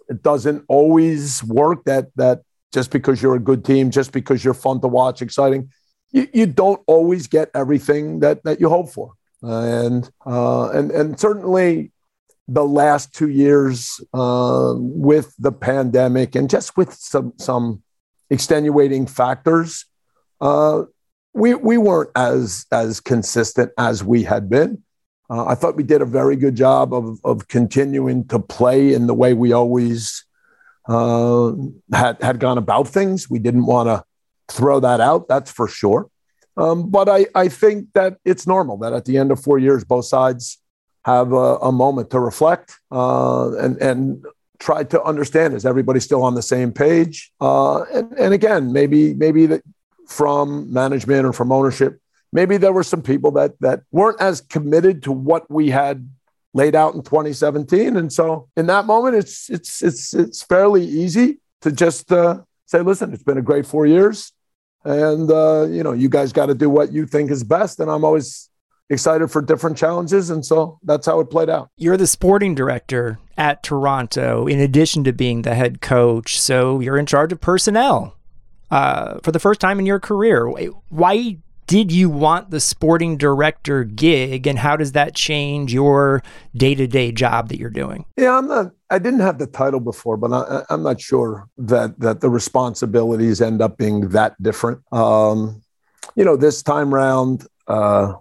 it 0.09 0.23
doesn't 0.23 0.65
always 0.67 1.43
work 1.43 1.85
that 1.85 2.07
that 2.15 2.41
just 2.73 2.89
because 2.91 3.21
you're 3.21 3.35
a 3.35 3.47
good 3.49 3.63
team, 3.63 3.91
just 3.91 4.11
because 4.11 4.43
you're 4.43 4.55
fun 4.55 4.81
to 4.81 4.87
watch, 4.87 5.21
exciting, 5.21 5.69
you, 6.11 6.27
you 6.33 6.45
don't 6.47 6.81
always 6.87 7.27
get 7.27 7.51
everything 7.53 8.19
that 8.21 8.43
that 8.43 8.59
you 8.59 8.69
hope 8.69 8.89
for. 8.89 9.13
and 9.43 10.09
uh, 10.25 10.69
and 10.71 10.91
and 10.91 11.19
certainly 11.19 11.91
the 12.47 12.65
last 12.65 13.13
two 13.13 13.29
years 13.29 14.01
uh, 14.15 14.73
with 14.75 15.35
the 15.37 15.51
pandemic 15.51 16.33
and 16.33 16.49
just 16.49 16.75
with 16.75 16.91
some 16.93 17.33
some 17.37 17.83
extenuating 18.31 19.05
factors, 19.05 19.85
uh, 20.41 20.83
we 21.37 21.53
we 21.53 21.77
weren't 21.77 22.09
as 22.15 22.65
as 22.71 22.99
consistent 22.99 23.71
as 23.77 24.03
we 24.03 24.23
had 24.23 24.49
been. 24.49 24.83
Uh, 25.29 25.45
I 25.45 25.55
thought 25.55 25.75
we 25.75 25.83
did 25.83 26.01
a 26.01 26.05
very 26.05 26.35
good 26.35 26.55
job 26.55 26.93
of 26.93 27.19
of 27.23 27.47
continuing 27.47 28.27
to 28.29 28.39
play 28.39 28.93
in 28.93 29.07
the 29.07 29.13
way 29.13 29.33
we 29.33 29.53
always 29.53 30.25
uh, 30.89 31.53
had 31.93 32.21
had 32.21 32.39
gone 32.39 32.57
about 32.57 32.87
things. 32.87 33.29
We 33.29 33.39
didn't 33.39 33.67
want 33.67 33.87
to 33.87 34.03
throw 34.49 34.79
that 34.79 34.99
out. 34.99 35.27
That's 35.27 35.51
for 35.51 35.67
sure. 35.67 36.09
Um, 36.57 36.89
but 36.89 37.07
I 37.07 37.27
I 37.35 37.49
think 37.49 37.93
that 37.93 38.17
it's 38.25 38.47
normal 38.47 38.77
that 38.77 38.93
at 38.93 39.05
the 39.05 39.17
end 39.17 39.31
of 39.31 39.39
four 39.39 39.59
years, 39.59 39.83
both 39.83 40.05
sides 40.05 40.57
have 41.05 41.33
a, 41.33 41.57
a 41.57 41.71
moment 41.71 42.09
to 42.11 42.19
reflect 42.19 42.79
uh, 42.91 43.55
and 43.57 43.77
and 43.77 44.25
try 44.59 44.83
to 44.83 45.01
understand 45.03 45.53
is 45.53 45.67
everybody 45.67 45.99
still 45.99 46.23
on 46.23 46.33
the 46.33 46.41
same 46.41 46.71
page 46.71 47.31
uh, 47.41 47.83
and, 47.93 48.11
and 48.17 48.33
again 48.33 48.73
maybe 48.73 49.13
maybe 49.13 49.45
that 49.45 49.61
from 50.07 50.71
management 50.71 51.25
or 51.25 51.33
from 51.33 51.51
ownership. 51.51 51.99
Maybe 52.33 52.57
there 52.57 52.73
were 52.73 52.83
some 52.83 53.01
people 53.01 53.31
that 53.31 53.59
that 53.61 53.83
weren't 53.91 54.19
as 54.19 54.41
committed 54.41 55.03
to 55.03 55.11
what 55.11 55.49
we 55.49 55.69
had 55.69 56.09
laid 56.53 56.75
out 56.75 56.95
in 56.95 57.03
2017, 57.03 57.95
and 57.95 58.11
so 58.11 58.49
in 58.57 58.67
that 58.67 58.85
moment, 58.85 59.15
it's 59.15 59.49
it's 59.49 59.81
it's 59.81 60.13
it's 60.13 60.43
fairly 60.43 60.83
easy 60.83 61.39
to 61.61 61.71
just 61.71 62.11
uh, 62.11 62.41
say, 62.65 62.81
"Listen, 62.81 63.13
it's 63.13 63.23
been 63.23 63.37
a 63.37 63.41
great 63.41 63.65
four 63.65 63.85
years, 63.85 64.33
and 64.83 65.31
uh, 65.31 65.67
you 65.69 65.83
know, 65.83 65.93
you 65.93 66.09
guys 66.09 66.33
got 66.33 66.47
to 66.47 66.55
do 66.55 66.69
what 66.69 66.91
you 66.91 67.05
think 67.05 67.31
is 67.31 67.43
best." 67.43 67.79
And 67.79 67.89
I'm 67.89 68.03
always 68.03 68.49
excited 68.89 69.29
for 69.29 69.41
different 69.41 69.77
challenges, 69.77 70.29
and 70.29 70.45
so 70.45 70.79
that's 70.83 71.05
how 71.05 71.19
it 71.21 71.29
played 71.29 71.49
out. 71.49 71.69
You're 71.77 71.97
the 71.97 72.07
sporting 72.07 72.55
director 72.55 73.19
at 73.37 73.63
Toronto, 73.63 74.47
in 74.47 74.59
addition 74.59 75.03
to 75.05 75.13
being 75.13 75.43
the 75.43 75.55
head 75.55 75.79
coach, 75.81 76.39
so 76.41 76.81
you're 76.81 76.97
in 76.97 77.05
charge 77.05 77.31
of 77.31 77.39
personnel 77.39 78.16
uh, 78.71 79.19
for 79.23 79.31
the 79.31 79.39
first 79.39 79.59
time 79.59 79.79
in 79.79 79.85
your 79.85 79.99
career. 79.99 80.47
Why 80.89 81.37
did 81.67 81.91
you 81.91 82.09
want 82.09 82.49
the 82.49 82.59
sporting 82.59 83.17
director 83.17 83.83
gig, 83.83 84.47
and 84.47 84.57
how 84.57 84.77
does 84.77 84.93
that 84.93 85.13
change 85.15 85.73
your 85.73 86.23
day 86.55 86.73
to 86.75 86.87
day 86.87 87.11
job 87.11 87.49
that 87.49 87.59
you're 87.59 87.69
doing? 87.69 88.05
Yeah, 88.15 88.37
I'm 88.37 88.47
not. 88.47 88.71
I 88.89 88.99
didn't 88.99 89.19
have 89.19 89.37
the 89.37 89.47
title 89.47 89.81
before, 89.81 90.15
but 90.15 90.31
I, 90.31 90.73
am 90.73 90.83
not 90.83 91.01
sure 91.01 91.49
that 91.57 91.99
that 91.99 92.21
the 92.21 92.29
responsibilities 92.29 93.41
end 93.41 93.61
up 93.61 93.77
being 93.77 94.09
that 94.09 94.41
different. 94.41 94.81
Um, 94.93 95.61
you 96.15 96.23
know, 96.23 96.35
this 96.35 96.63
time 96.63 96.93
round. 96.93 97.45
Uh, 97.67 98.13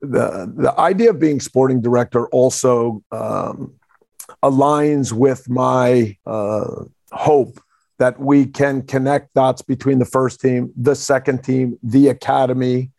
the 0.00 0.52
the 0.56 0.78
idea 0.78 1.10
of 1.10 1.18
being 1.18 1.40
sporting 1.40 1.80
director 1.80 2.28
also 2.28 3.02
um, 3.10 3.74
aligns 4.42 5.12
with 5.12 5.48
my 5.48 6.16
uh, 6.24 6.84
hope 7.10 7.60
that 7.98 8.18
we 8.18 8.46
can 8.46 8.82
connect 8.82 9.34
dots 9.34 9.62
between 9.62 9.98
the 9.98 10.04
first 10.04 10.40
team, 10.40 10.72
the 10.76 10.94
second 10.94 11.42
team, 11.42 11.78
the 11.82 12.08
academy. 12.08 12.90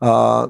Uh, 0.00 0.48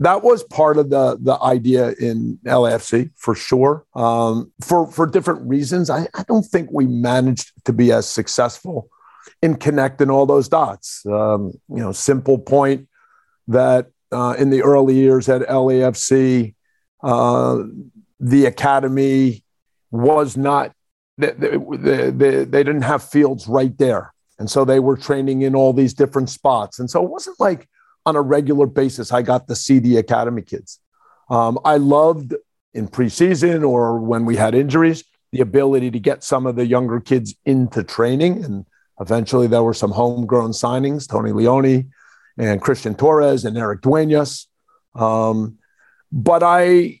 that 0.00 0.22
was 0.24 0.42
part 0.42 0.76
of 0.76 0.90
the 0.90 1.16
the 1.20 1.40
idea 1.40 1.92
in 2.00 2.38
LAFC 2.44 3.10
for 3.16 3.34
sure. 3.34 3.86
Um, 3.94 4.52
for 4.60 4.90
for 4.90 5.06
different 5.06 5.48
reasons, 5.48 5.88
I, 5.90 6.08
I 6.14 6.24
don't 6.26 6.44
think 6.44 6.70
we 6.72 6.86
managed 6.86 7.52
to 7.64 7.72
be 7.72 7.92
as 7.92 8.08
successful 8.08 8.88
in 9.40 9.56
connecting 9.56 10.10
all 10.10 10.26
those 10.26 10.48
dots. 10.48 11.04
Um, 11.06 11.52
you 11.68 11.82
know, 11.82 11.92
simple 11.92 12.38
point 12.38 12.88
that 13.48 13.88
uh, 14.10 14.34
in 14.38 14.50
the 14.50 14.62
early 14.62 14.94
years 14.94 15.28
at 15.28 15.42
LAFC, 15.42 16.54
uh, 17.02 17.62
the 18.20 18.46
academy 18.46 19.44
was 19.90 20.36
not, 20.36 20.73
they, 21.18 21.32
they, 21.32 22.10
they, 22.10 22.44
they 22.44 22.64
didn't 22.64 22.82
have 22.82 23.02
fields 23.02 23.46
right 23.46 23.76
there. 23.78 24.12
And 24.38 24.50
so 24.50 24.64
they 24.64 24.80
were 24.80 24.96
training 24.96 25.42
in 25.42 25.54
all 25.54 25.72
these 25.72 25.94
different 25.94 26.28
spots. 26.28 26.78
And 26.78 26.90
so 26.90 27.02
it 27.04 27.10
wasn't 27.10 27.38
like 27.38 27.68
on 28.06 28.16
a 28.16 28.22
regular 28.22 28.66
basis 28.66 29.12
I 29.12 29.22
got 29.22 29.48
to 29.48 29.54
see 29.54 29.78
the 29.78 29.96
academy 29.96 30.42
kids. 30.42 30.80
Um, 31.30 31.58
I 31.64 31.76
loved 31.76 32.34
in 32.74 32.88
preseason 32.88 33.66
or 33.66 33.98
when 33.98 34.24
we 34.24 34.36
had 34.36 34.54
injuries 34.54 35.04
the 35.32 35.40
ability 35.40 35.90
to 35.90 35.98
get 35.98 36.22
some 36.22 36.46
of 36.46 36.54
the 36.54 36.64
younger 36.64 37.00
kids 37.00 37.34
into 37.44 37.82
training. 37.82 38.44
And 38.44 38.66
eventually 39.00 39.48
there 39.48 39.64
were 39.64 39.74
some 39.74 39.90
homegrown 39.90 40.52
signings, 40.52 41.08
Tony 41.08 41.32
Leone 41.32 41.90
and 42.38 42.62
Christian 42.62 42.94
Torres 42.94 43.44
and 43.44 43.58
Erik 43.58 43.80
Duenas. 43.80 44.46
Um, 44.94 45.58
but 46.12 46.44
I, 46.44 47.00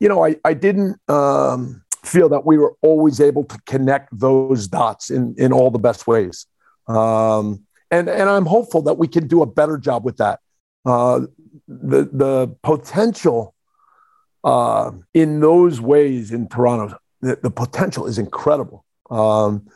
you 0.00 0.08
know, 0.08 0.24
I, 0.24 0.36
I 0.44 0.54
didn't 0.54 0.98
um, 1.08 1.84
feel 2.04 2.28
that 2.30 2.46
we 2.46 2.58
were 2.58 2.74
always 2.82 3.20
able 3.20 3.44
to 3.44 3.58
connect 3.66 4.18
those 4.18 4.68
dots 4.68 5.10
in, 5.10 5.34
in 5.38 5.52
all 5.52 5.70
the 5.70 5.78
best 5.78 6.06
ways. 6.06 6.46
Um, 6.88 7.64
and, 7.90 8.08
and 8.08 8.28
I'm 8.28 8.46
hopeful 8.46 8.82
that 8.82 8.94
we 8.94 9.08
can 9.08 9.26
do 9.26 9.42
a 9.42 9.46
better 9.46 9.78
job 9.78 10.04
with 10.04 10.16
that. 10.18 10.40
Uh, 10.84 11.22
the, 11.68 12.08
the 12.12 12.56
potential 12.62 13.54
uh, 14.42 14.92
in 15.12 15.40
those 15.40 15.80
ways 15.80 16.32
in 16.32 16.48
Toronto 16.48 16.96
the, 17.20 17.38
the 17.42 17.50
potential 17.50 18.06
is 18.06 18.18
incredible. 18.18 18.84
Um, 19.10 19.66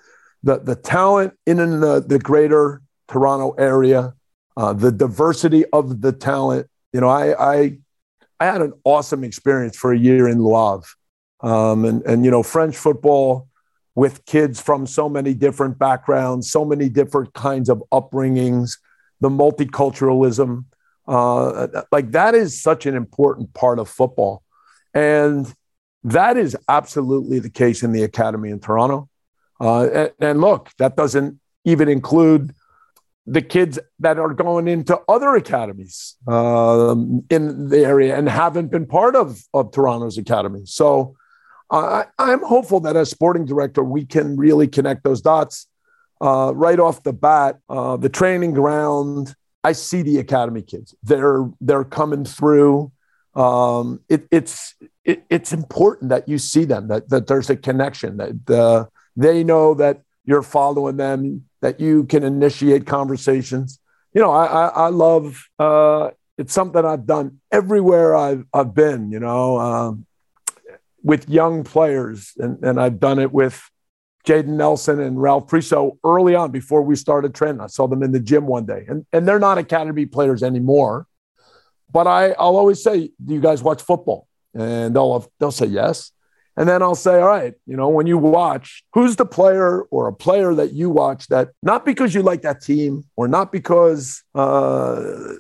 the, 0.43 0.59
the 0.59 0.77
talent 0.77 1.35
in, 1.47 1.57
the, 1.57 2.05
the 2.07 2.19
greater 2.19 2.83
Toronto 3.09 3.53
area, 3.53 4.15
uh, 4.57 4.73
the 4.73 4.93
diversity 4.93 5.65
of 5.67 6.01
the 6.01 6.13
talent. 6.13 6.69
You 6.93 7.01
know, 7.01 7.09
I, 7.09 7.55
I, 7.55 7.79
I 8.41 8.47
had 8.47 8.63
an 8.63 8.73
awesome 8.85 9.25
experience 9.25 9.77
for 9.77 9.93
a 9.93 9.99
year 9.99 10.29
in 10.29 10.43
Le 10.43 10.83
Um, 11.45 11.85
and, 11.85 12.03
and, 12.05 12.25
you 12.25 12.31
know, 12.31 12.43
French 12.43 12.75
football 12.75 13.49
with 13.95 14.25
kids 14.25 14.61
from 14.61 14.87
so 14.87 15.11
many 15.11 15.35
different 15.35 15.79
backgrounds, 15.79 16.51
so 16.51 16.65
many 16.65 16.89
different 16.89 17.35
kinds 17.35 17.69
of 17.69 17.83
upbringings, 17.93 18.79
the 19.21 19.29
multiculturalism. 19.29 20.65
Uh, 21.07 21.67
like 21.93 22.13
that 22.13 22.35
is 22.35 22.63
such 22.63 22.87
an 22.87 22.97
important 22.97 23.53
part 23.53 23.79
of 23.79 23.91
football. 23.91 24.43
And 24.95 25.53
that 26.05 26.39
is 26.39 26.57
absolutely 26.67 27.41
the 27.41 27.51
case 27.51 27.83
in 27.83 27.93
the 27.93 28.05
academy 28.05 28.49
in 28.49 28.59
Toronto. 28.59 29.11
Uh, 29.61 29.85
and, 29.85 30.13
and, 30.21 30.41
look, 30.41 30.71
that 30.79 30.97
doesn't 30.97 31.39
even 31.67 31.91
include 31.91 32.55
the 33.27 33.43
kids 33.43 33.79
that 34.01 34.19
are 34.19 34.33
going 34.33 34.67
into 34.67 34.99
other 35.09 35.35
academies 35.35 36.17
um, 36.27 37.23
in 37.29 37.69
the 37.69 37.85
area 37.85 38.17
and 38.17 38.31
haven't 38.31 38.71
been 38.71 38.87
part 38.87 39.15
of, 39.15 39.43
of 39.53 39.73
Toronto's 39.73 40.17
academy. 40.17 40.63
So 40.65 41.17
uh, 41.71 42.05
I'm 42.19 42.43
hopeful 42.43 42.81
that 42.81 42.97
as 42.97 43.11
sporting 43.11 43.45
director, 43.45 43.83
we 43.83 44.05
can 44.05 44.37
really 44.37 44.69
connect 44.69 45.05
those 45.05 45.21
dots 45.21 45.67
uh, 46.21 46.53
right 46.55 46.79
off 46.79 47.03
the 47.03 47.13
bat. 47.13 47.59
Uh, 47.69 47.97
the 47.97 48.09
training 48.09 48.53
ground, 48.53 49.35
I 49.63 49.73
see 49.73 50.03
the 50.03 50.19
academy 50.19 50.63
kids. 50.63 50.95
They're 51.03 51.51
they're 51.61 51.85
coming 51.85 52.25
through. 52.25 52.93
Um, 53.35 54.01
it, 54.09 54.29
it's 54.31 54.75
it, 55.05 55.25
it's 55.29 55.53
important 55.53 56.11
that 56.11 56.29
you 56.29 56.39
see 56.39 56.65
them, 56.65 56.89
that, 56.89 57.09
that 57.09 57.27
there's 57.27 57.51
a 57.51 57.57
connection, 57.57 58.19
that 58.19 58.51
uh, 58.51 58.87
they 59.17 59.43
know 59.43 59.75
that 59.75 60.03
you're 60.25 60.43
following 60.43 60.97
them, 60.97 61.45
that 61.61 61.81
you 61.81 62.05
can 62.05 62.23
initiate 62.23 62.87
conversations. 62.87 63.81
You 64.13 64.21
know, 64.21 64.31
I, 64.31 64.47
I, 64.47 64.67
I 64.69 64.89
love, 64.89 65.49
uh, 65.59 66.11
it's 66.39 66.53
something 66.53 66.85
I've 66.85 67.07
done 67.07 67.41
everywhere 67.51 68.15
I've, 68.15 68.45
I've 68.53 68.75
been, 68.75 69.11
you 69.11 69.21
know, 69.21 69.59
um, 69.59 70.07
with 71.05 71.29
young 71.29 71.63
players. 71.63 72.33
And, 72.39 72.61
and 72.65 72.81
I've 72.81 72.99
done 72.99 73.21
it 73.21 73.31
with 73.31 73.63
Jayden 74.27 74.57
Nelson 74.57 75.01
and 75.01 75.23
Ralph 75.23 75.47
Priso 75.47 75.99
early 76.03 76.35
on 76.35 76.51
before 76.51 76.83
we 76.83 76.97
started 76.97 77.35
training. 77.35 77.61
I 77.61 77.69
saw 77.69 77.87
them 77.87 78.03
in 78.03 78.11
the 78.11 78.19
gym 78.19 78.47
one 78.47 78.67
day, 78.67 78.85
and, 78.89 79.07
and 79.13 79.29
they're 79.29 79.39
not 79.39 79.59
academy 79.59 80.07
players 80.07 80.43
anymore. 80.43 81.07
But 81.93 82.09
I, 82.09 82.31
I'll 82.33 82.57
always 82.57 82.83
say, 82.83 83.13
Do 83.25 83.35
you 83.35 83.41
guys 83.41 83.63
watch 83.63 83.83
football? 83.83 84.27
and 84.55 84.95
they'll 84.95 85.31
they'll 85.39 85.53
say 85.53 85.67
yes. 85.67 86.13
And 86.57 86.69
then 86.69 86.83
I'll 86.83 86.95
say, 86.95 87.21
all 87.21 87.27
right, 87.27 87.55
you 87.67 87.77
know, 87.77 87.89
when 87.89 88.07
you 88.07 88.17
watch, 88.17 88.85
who's 88.93 89.17
the 89.17 89.27
player 89.27 89.83
or 89.91 90.07
a 90.07 90.13
player 90.13 90.55
that 90.55 90.73
you 90.73 90.89
watch 90.89 91.27
that 91.27 91.49
not 91.65 91.85
because 91.85 92.15
you 92.15 92.23
like 92.23 92.43
that 92.43 92.63
team 92.63 93.05
or 93.17 93.27
not 93.27 93.51
because, 93.51 94.23
uh, 94.37 95.35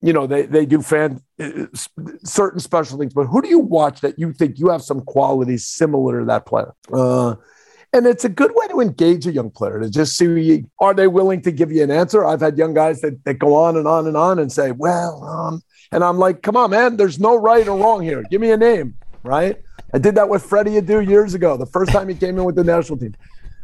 you 0.00 0.12
know, 0.12 0.26
they, 0.26 0.42
they 0.42 0.64
do 0.64 0.80
fan 0.80 1.20
uh, 1.40 1.66
certain 2.24 2.60
special 2.60 2.98
things, 2.98 3.12
but 3.14 3.26
who 3.26 3.42
do 3.42 3.48
you 3.48 3.58
watch 3.58 4.00
that 4.00 4.18
you 4.18 4.32
think 4.32 4.58
you 4.58 4.68
have 4.68 4.82
some 4.82 5.00
qualities 5.00 5.66
similar 5.66 6.20
to 6.20 6.26
that 6.26 6.46
player? 6.46 6.72
Uh, 6.92 7.34
and 7.92 8.06
it's 8.06 8.24
a 8.24 8.28
good 8.28 8.52
way 8.54 8.68
to 8.68 8.80
engage 8.80 9.26
a 9.26 9.32
young 9.32 9.50
player 9.50 9.80
to 9.80 9.88
just 9.88 10.16
see 10.16 10.64
are 10.78 10.94
they 10.94 11.06
willing 11.06 11.40
to 11.42 11.50
give 11.50 11.72
you 11.72 11.82
an 11.82 11.90
answer. 11.90 12.24
I've 12.24 12.40
had 12.40 12.58
young 12.58 12.74
guys 12.74 13.00
that, 13.00 13.24
that 13.24 13.34
go 13.34 13.54
on 13.54 13.76
and 13.76 13.88
on 13.88 14.06
and 14.06 14.16
on 14.16 14.38
and 14.38 14.52
say, 14.52 14.72
well, 14.72 15.24
um, 15.24 15.62
and 15.90 16.04
I'm 16.04 16.18
like, 16.18 16.42
come 16.42 16.56
on, 16.56 16.70
man, 16.70 16.96
there's 16.96 17.18
no 17.18 17.36
right 17.36 17.66
or 17.66 17.78
wrong 17.78 18.02
here. 18.02 18.22
Give 18.30 18.40
me 18.40 18.50
a 18.50 18.56
name, 18.56 18.94
right? 19.22 19.56
I 19.94 19.98
did 19.98 20.14
that 20.16 20.28
with 20.28 20.44
Freddie 20.44 20.80
Adu 20.80 21.06
years 21.08 21.32
ago, 21.34 21.56
the 21.56 21.66
first 21.66 21.90
time 21.90 22.08
he 22.08 22.14
came 22.14 22.38
in 22.38 22.44
with 22.44 22.56
the 22.56 22.64
national 22.64 22.98
team. 22.98 23.14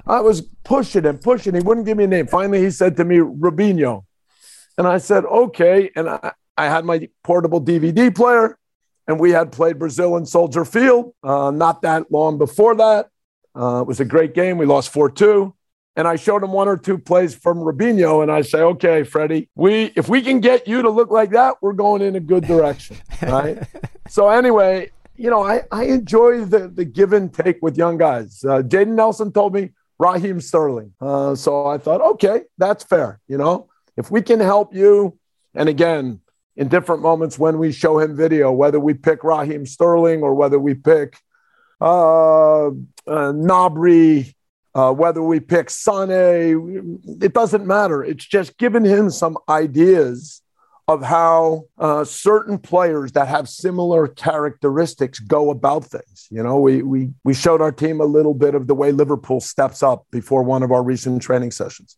I 0.06 0.20
was 0.20 0.42
pushing 0.64 1.04
and 1.06 1.20
pushing. 1.20 1.54
He 1.54 1.60
wouldn't 1.60 1.86
give 1.86 1.98
me 1.98 2.04
a 2.04 2.08
name. 2.08 2.26
Finally, 2.26 2.62
he 2.62 2.70
said 2.70 2.96
to 2.96 3.04
me, 3.04 3.16
Robinho. 3.16 4.04
And 4.78 4.86
I 4.86 4.98
said, 4.98 5.24
okay. 5.24 5.90
And 5.96 6.08
I, 6.08 6.32
I 6.56 6.66
had 6.66 6.84
my 6.84 7.08
portable 7.22 7.60
DVD 7.60 8.14
player, 8.14 8.58
and 9.06 9.18
we 9.18 9.30
had 9.30 9.52
played 9.52 9.78
Brazil 9.78 10.16
in 10.16 10.26
Soldier 10.26 10.64
Field 10.64 11.14
uh, 11.22 11.50
not 11.50 11.82
that 11.82 12.10
long 12.10 12.38
before 12.38 12.74
that. 12.76 13.08
Uh, 13.54 13.80
it 13.82 13.86
was 13.86 14.00
a 14.00 14.04
great 14.04 14.34
game. 14.34 14.58
We 14.58 14.66
lost 14.66 14.90
4 14.90 15.10
2 15.10 15.54
and 15.96 16.08
I 16.08 16.16
showed 16.16 16.42
him 16.42 16.52
one 16.52 16.68
or 16.68 16.76
two 16.76 16.98
plays 16.98 17.34
from 17.34 17.58
Robinho, 17.58 18.22
and 18.22 18.30
I 18.30 18.42
say, 18.42 18.60
okay, 18.60 19.04
Freddie, 19.04 19.48
we 19.54 19.92
if 19.96 20.08
we 20.08 20.22
can 20.22 20.40
get 20.40 20.66
you 20.66 20.82
to 20.82 20.90
look 20.90 21.10
like 21.10 21.30
that, 21.30 21.56
we're 21.62 21.72
going 21.72 22.02
in 22.02 22.16
a 22.16 22.20
good 22.20 22.46
direction, 22.46 22.96
right? 23.22 23.58
so 24.08 24.28
anyway, 24.28 24.90
you 25.16 25.30
know, 25.30 25.42
I, 25.42 25.62
I 25.70 25.84
enjoy 25.84 26.44
the 26.44 26.68
the 26.68 26.84
give 26.84 27.12
and 27.12 27.32
take 27.32 27.62
with 27.62 27.76
young 27.76 27.96
guys. 27.96 28.44
Uh, 28.44 28.62
Jayden 28.62 28.94
Nelson 28.94 29.32
told 29.32 29.54
me 29.54 29.70
Raheem 29.98 30.40
Sterling, 30.40 30.92
uh, 31.00 31.34
so 31.34 31.66
I 31.66 31.78
thought, 31.78 32.00
okay, 32.00 32.42
that's 32.58 32.82
fair. 32.82 33.20
You 33.28 33.38
know, 33.38 33.68
if 33.96 34.10
we 34.10 34.22
can 34.22 34.40
help 34.40 34.74
you, 34.74 35.18
and 35.54 35.68
again, 35.68 36.20
in 36.56 36.68
different 36.68 37.02
moments 37.02 37.38
when 37.38 37.58
we 37.58 37.72
show 37.72 37.98
him 37.98 38.16
video, 38.16 38.52
whether 38.52 38.78
we 38.78 38.94
pick 38.94 39.24
Raheem 39.24 39.66
Sterling 39.66 40.22
or 40.22 40.34
whether 40.34 40.58
we 40.58 40.74
pick 40.74 41.18
uh, 41.80 42.68
uh 42.68 42.70
Gnabry 43.06 44.34
uh, 44.74 44.92
whether 44.92 45.22
we 45.22 45.40
pick 45.40 45.70
Sane, 45.70 47.00
it 47.22 47.32
doesn't 47.32 47.66
matter. 47.66 48.02
It's 48.02 48.24
just 48.24 48.58
giving 48.58 48.84
him 48.84 49.08
some 49.10 49.38
ideas 49.48 50.42
of 50.88 51.02
how 51.02 51.64
uh, 51.78 52.04
certain 52.04 52.58
players 52.58 53.12
that 53.12 53.28
have 53.28 53.48
similar 53.48 54.06
characteristics 54.08 55.18
go 55.18 55.50
about 55.50 55.84
things. 55.84 56.26
You 56.30 56.42
know, 56.42 56.58
we, 56.58 56.82
we, 56.82 57.10
we 57.22 57.34
showed 57.34 57.62
our 57.62 57.72
team 57.72 58.00
a 58.00 58.04
little 58.04 58.34
bit 58.34 58.54
of 58.54 58.66
the 58.66 58.74
way 58.74 58.92
Liverpool 58.92 59.40
steps 59.40 59.82
up 59.82 60.06
before 60.10 60.42
one 60.42 60.62
of 60.62 60.72
our 60.72 60.82
recent 60.82 61.22
training 61.22 61.52
sessions. 61.52 61.96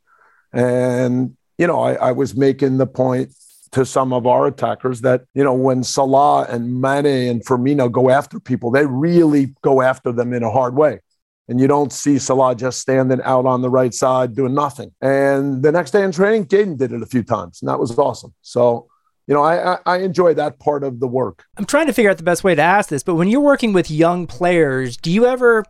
And, 0.53 1.37
you 1.59 1.67
know, 1.67 1.81
I, 1.81 1.95
I 1.95 2.13
was 2.13 2.37
making 2.37 2.79
the 2.79 2.87
point 2.87 3.35
to 3.73 3.85
some 3.85 4.13
of 4.13 4.27
our 4.27 4.47
attackers 4.47 5.01
that, 5.03 5.25
you 5.35 5.45
know, 5.45 5.55
when 5.55 5.83
Salah 5.83 6.47
and 6.49 6.81
Mane 6.81 7.07
and 7.07 7.45
Firmino 7.45 7.91
go 7.91 8.11
after 8.11 8.39
people, 8.39 8.71
they 8.71 8.87
really 8.87 9.55
go 9.63 9.83
after 9.83 10.13
them 10.13 10.33
in 10.33 10.43
a 10.43 10.51
hard 10.51 10.77
way 10.77 11.01
and 11.49 11.61
you 11.61 11.67
don't 11.67 11.93
see 11.93 12.19
Salah 12.19 12.55
just 12.55 12.81
standing 12.81 13.21
out 13.23 13.47
on 13.47 13.63
the 13.63 13.71
right 13.71 13.95
side 13.95 14.35
doing 14.35 14.55
nothing. 14.55 14.93
And 15.01 15.63
the 15.63 15.73
next 15.73 15.93
day 15.93 16.03
in 16.03 16.13
training, 16.13 16.47
Jayden 16.47 16.77
did 16.77 16.93
it 16.93 17.03
a 17.03 17.07
few 17.07 17.23
times, 17.23 17.63
and 17.63 17.69
that 17.69 17.79
was 17.79 17.97
awesome. 17.99 18.35
So, 18.43 18.89
you 19.27 19.35
know, 19.35 19.43
I, 19.43 19.79
I 19.87 19.99
enjoy 19.99 20.35
that 20.35 20.59
part 20.59 20.85
of 20.85 21.01
the 21.01 21.07
work. 21.07 21.45
I'm 21.57 21.65
trying 21.65 21.87
to 21.87 21.93
figure 21.93 22.11
out 22.11 22.17
the 22.17 22.25
best 22.25 22.45
way 22.45 22.55
to 22.55 22.63
ask 22.63 22.89
this, 22.89 23.03
but 23.03 23.15
when 23.15 23.29
you're 23.29 23.41
working 23.41 23.73
with 23.73 23.91
young 23.91 24.27
players, 24.27 24.97
do 24.97 25.11
you 25.11 25.27
ever 25.27 25.65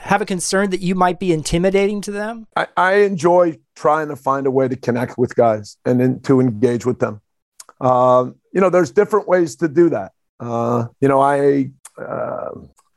have 0.00 0.22
a 0.22 0.26
concern 0.26 0.70
that 0.70 0.80
you 0.80 0.94
might 0.94 1.18
be 1.18 1.32
intimidating 1.32 2.00
to 2.02 2.10
them? 2.10 2.46
I, 2.56 2.68
I 2.76 2.92
enjoy 2.94 3.58
trying 3.84 4.08
to 4.08 4.16
find 4.16 4.46
a 4.46 4.50
way 4.58 4.66
to 4.68 4.76
connect 4.76 5.14
with 5.16 5.34
guys 5.34 5.66
and 5.86 6.00
then 6.00 6.20
to 6.28 6.40
engage 6.40 6.84
with 6.84 6.98
them. 7.04 7.20
Uh, 7.80 8.22
you 8.54 8.60
know, 8.60 8.70
there's 8.70 8.92
different 9.00 9.26
ways 9.26 9.56
to 9.56 9.66
do 9.68 9.88
that. 9.96 10.12
Uh, 10.38 10.86
you 11.00 11.08
know, 11.08 11.20
I 11.20 11.70
uh, 11.98 12.52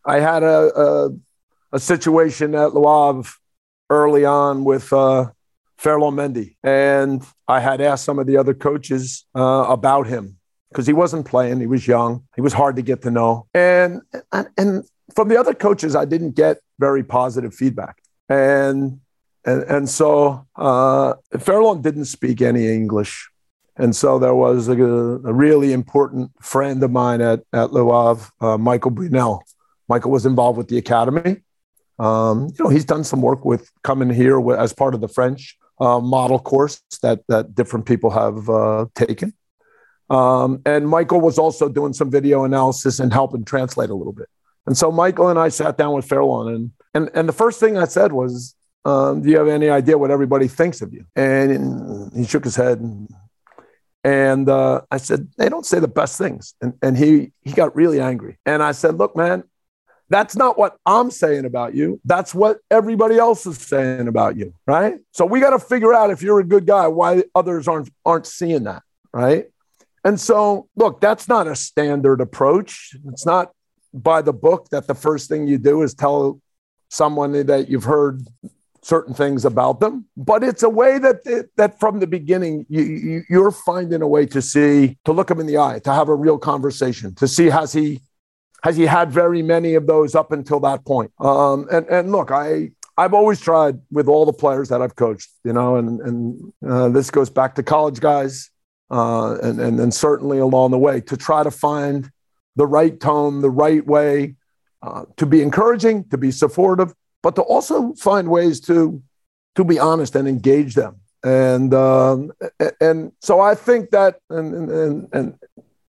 I 0.05 0.19
had 0.19 0.41
a, 0.43 0.59
a 0.85 1.09
a 1.77 1.79
situation 1.79 2.55
at 2.55 2.71
Havre 2.73 3.29
early 3.89 4.25
on 4.25 4.63
with 4.63 4.91
uh, 4.93 5.31
Mendy. 5.83 6.55
And 6.63 7.23
I 7.47 7.59
had 7.59 7.81
asked 7.81 8.05
some 8.05 8.19
of 8.19 8.27
the 8.27 8.37
other 8.37 8.53
coaches 8.53 9.25
uh, 9.35 9.65
about 9.69 10.07
him 10.07 10.37
because 10.69 10.87
he 10.87 10.93
wasn't 10.93 11.25
playing. 11.25 11.59
He 11.59 11.67
was 11.67 11.87
young. 11.87 12.23
He 12.35 12.41
was 12.41 12.53
hard 12.53 12.75
to 12.77 12.81
get 12.81 13.01
to 13.03 13.11
know. 13.11 13.47
And, 13.53 14.01
and, 14.31 14.47
and 14.57 14.83
from 15.15 15.27
the 15.27 15.37
other 15.37 15.53
coaches, 15.53 15.95
I 15.95 16.05
didn't 16.05 16.35
get 16.35 16.57
very 16.79 17.03
positive 17.03 17.53
feedback. 17.53 18.01
And 18.29 18.99
and, 19.45 19.63
and 19.63 19.89
so 19.89 20.45
uh, 20.55 21.15
Ferland 21.39 21.83
didn't 21.83 22.05
speak 22.05 22.41
any 22.41 22.67
English. 22.67 23.29
And 23.75 23.95
so 23.95 24.19
there 24.19 24.35
was 24.35 24.67
a, 24.67 24.73
a 24.73 25.33
really 25.33 25.73
important 25.73 26.31
friend 26.41 26.83
of 26.83 26.91
mine 26.91 27.21
at, 27.21 27.41
at 27.53 27.73
Le 27.73 27.83
uh, 28.39 28.57
Michael 28.57 28.91
Brunel. 28.91 29.43
Michael 29.89 30.11
was 30.11 30.25
involved 30.25 30.57
with 30.57 30.67
the 30.67 30.77
academy. 30.77 31.41
Um, 31.99 32.49
you 32.57 32.63
know, 32.63 32.69
he's 32.69 32.85
done 32.85 33.03
some 33.03 33.21
work 33.21 33.45
with 33.45 33.71
coming 33.83 34.09
here 34.09 34.39
with, 34.39 34.59
as 34.59 34.73
part 34.73 34.93
of 34.93 35.01
the 35.01 35.07
French 35.07 35.57
uh, 35.79 35.99
model 35.99 36.39
course 36.39 36.81
that 37.01 37.21
that 37.27 37.55
different 37.55 37.85
people 37.85 38.09
have 38.09 38.49
uh, 38.49 38.85
taken. 38.95 39.33
Um, 40.09 40.61
and 40.65 40.87
Michael 40.87 41.21
was 41.21 41.37
also 41.37 41.69
doing 41.69 41.93
some 41.93 42.11
video 42.11 42.43
analysis 42.43 42.99
and 42.99 43.11
helping 43.11 43.43
translate 43.43 43.89
a 43.89 43.95
little 43.95 44.13
bit. 44.13 44.29
And 44.65 44.77
so 44.77 44.91
Michael 44.91 45.29
and 45.29 45.39
I 45.39 45.49
sat 45.49 45.77
down 45.77 45.93
with 45.93 46.05
Ferland, 46.05 46.55
and 46.55 46.71
and 46.93 47.09
and 47.15 47.27
the 47.27 47.33
first 47.33 47.59
thing 47.59 47.77
I 47.77 47.85
said 47.85 48.11
was, 48.11 48.55
um, 48.85 49.21
"Do 49.21 49.29
you 49.29 49.37
have 49.37 49.47
any 49.47 49.69
idea 49.69 49.97
what 49.97 50.11
everybody 50.11 50.47
thinks 50.47 50.81
of 50.81 50.93
you?" 50.93 51.05
And 51.15 52.11
he 52.15 52.25
shook 52.25 52.43
his 52.43 52.55
head. 52.55 52.79
And, 52.79 53.09
and 54.03 54.49
uh, 54.49 54.81
I 54.91 54.97
said, 54.97 55.29
"They 55.37 55.49
don't 55.49 55.65
say 55.65 55.79
the 55.79 55.87
best 55.87 56.17
things." 56.17 56.55
And 56.61 56.73
and 56.81 56.97
he 56.97 57.31
he 57.41 57.51
got 57.51 57.75
really 57.75 57.99
angry. 57.99 58.37
And 58.45 58.61
I 58.61 58.73
said, 58.73 58.97
"Look, 58.97 59.15
man, 59.15 59.43
that's 60.09 60.35
not 60.35 60.57
what 60.57 60.77
I'm 60.85 61.09
saying 61.09 61.45
about 61.45 61.73
you. 61.73 61.99
That's 62.05 62.35
what 62.35 62.59
everybody 62.69 63.17
else 63.17 63.45
is 63.45 63.57
saying 63.57 64.07
about 64.07 64.35
you, 64.35 64.53
right? 64.67 64.99
So 65.11 65.25
we 65.25 65.39
got 65.39 65.51
to 65.51 65.59
figure 65.59 65.93
out 65.93 66.11
if 66.11 66.21
you're 66.21 66.39
a 66.39 66.43
good 66.43 66.67
guy, 66.67 66.87
why 66.87 67.23
others 67.33 67.67
aren't 67.67 67.89
aren't 68.05 68.27
seeing 68.27 68.65
that, 68.65 68.83
right? 69.11 69.47
And 70.03 70.19
so, 70.19 70.67
look, 70.75 70.99
that's 70.99 71.27
not 71.27 71.47
a 71.47 71.55
standard 71.55 72.19
approach. 72.19 72.95
It's 73.07 73.25
not 73.25 73.51
by 73.93 74.21
the 74.21 74.33
book 74.33 74.69
that 74.69 74.87
the 74.87 74.95
first 74.95 75.29
thing 75.29 75.47
you 75.47 75.57
do 75.57 75.81
is 75.81 75.93
tell 75.93 76.41
someone 76.89 77.31
that 77.31 77.69
you've 77.69 77.85
heard 77.85 78.21
certain 78.83 79.13
things 79.13 79.45
about 79.45 79.79
them 79.79 80.05
but 80.17 80.43
it's 80.43 80.63
a 80.63 80.69
way 80.69 80.99
that 80.99 81.23
that 81.55 81.79
from 81.79 81.99
the 81.99 82.07
beginning 82.07 82.65
you, 82.69 83.23
you 83.29 83.43
are 83.43 83.51
finding 83.51 84.01
a 84.01 84.07
way 84.07 84.25
to 84.25 84.41
see 84.41 84.97
to 85.05 85.11
look 85.11 85.31
him 85.31 85.39
in 85.39 85.47
the 85.47 85.57
eye 85.57 85.79
to 85.79 85.93
have 85.93 86.09
a 86.09 86.15
real 86.15 86.37
conversation 86.37 87.15
to 87.15 87.27
see 87.27 87.45
has 87.45 87.71
he 87.73 88.01
has 88.63 88.77
he 88.77 88.85
had 88.85 89.11
very 89.11 89.41
many 89.41 89.75
of 89.75 89.87
those 89.87 90.15
up 90.15 90.31
until 90.31 90.59
that 90.61 90.85
point. 90.85 91.11
Um, 91.19 91.67
and 91.71 91.85
and 91.87 92.11
look 92.11 92.31
i 92.31 92.71
I've 92.95 93.15
always 93.15 93.41
tried 93.41 93.79
with 93.91 94.07
all 94.07 94.23
the 94.23 94.33
players 94.33 94.69
that 94.69 94.81
I've 94.81 94.95
coached, 94.95 95.29
you 95.43 95.53
know, 95.53 95.77
and 95.77 95.99
and 96.01 96.53
uh, 96.65 96.89
this 96.89 97.11
goes 97.11 97.29
back 97.29 97.55
to 97.55 97.63
college 97.63 97.99
guys, 97.99 98.51
uh, 98.91 99.37
and, 99.41 99.59
and 99.59 99.79
and 99.79 99.93
certainly 99.93 100.37
along 100.37 100.71
the 100.71 100.77
way 100.77 101.01
to 101.01 101.17
try 101.17 101.43
to 101.43 101.51
find 101.51 102.09
the 102.55 102.67
right 102.67 102.99
tone, 102.99 103.41
the 103.41 103.49
right 103.49 103.85
way 103.85 104.35
uh, 104.83 105.05
to 105.17 105.25
be 105.25 105.41
encouraging, 105.41 106.07
to 106.09 106.17
be 106.17 106.29
supportive, 106.29 106.93
but 107.23 107.35
to 107.35 107.41
also 107.41 107.93
find 107.93 108.27
ways 108.27 108.59
to 108.59 109.01
to 109.55 109.63
be 109.63 109.79
honest 109.79 110.15
and 110.15 110.27
engage 110.27 110.75
them. 110.75 110.99
And 111.23 111.73
um, 111.73 112.31
and 112.79 113.13
so 113.21 113.39
I 113.39 113.55
think 113.55 113.89
that 113.91 114.19
and 114.29 114.69
and 114.69 115.07
and 115.13 115.39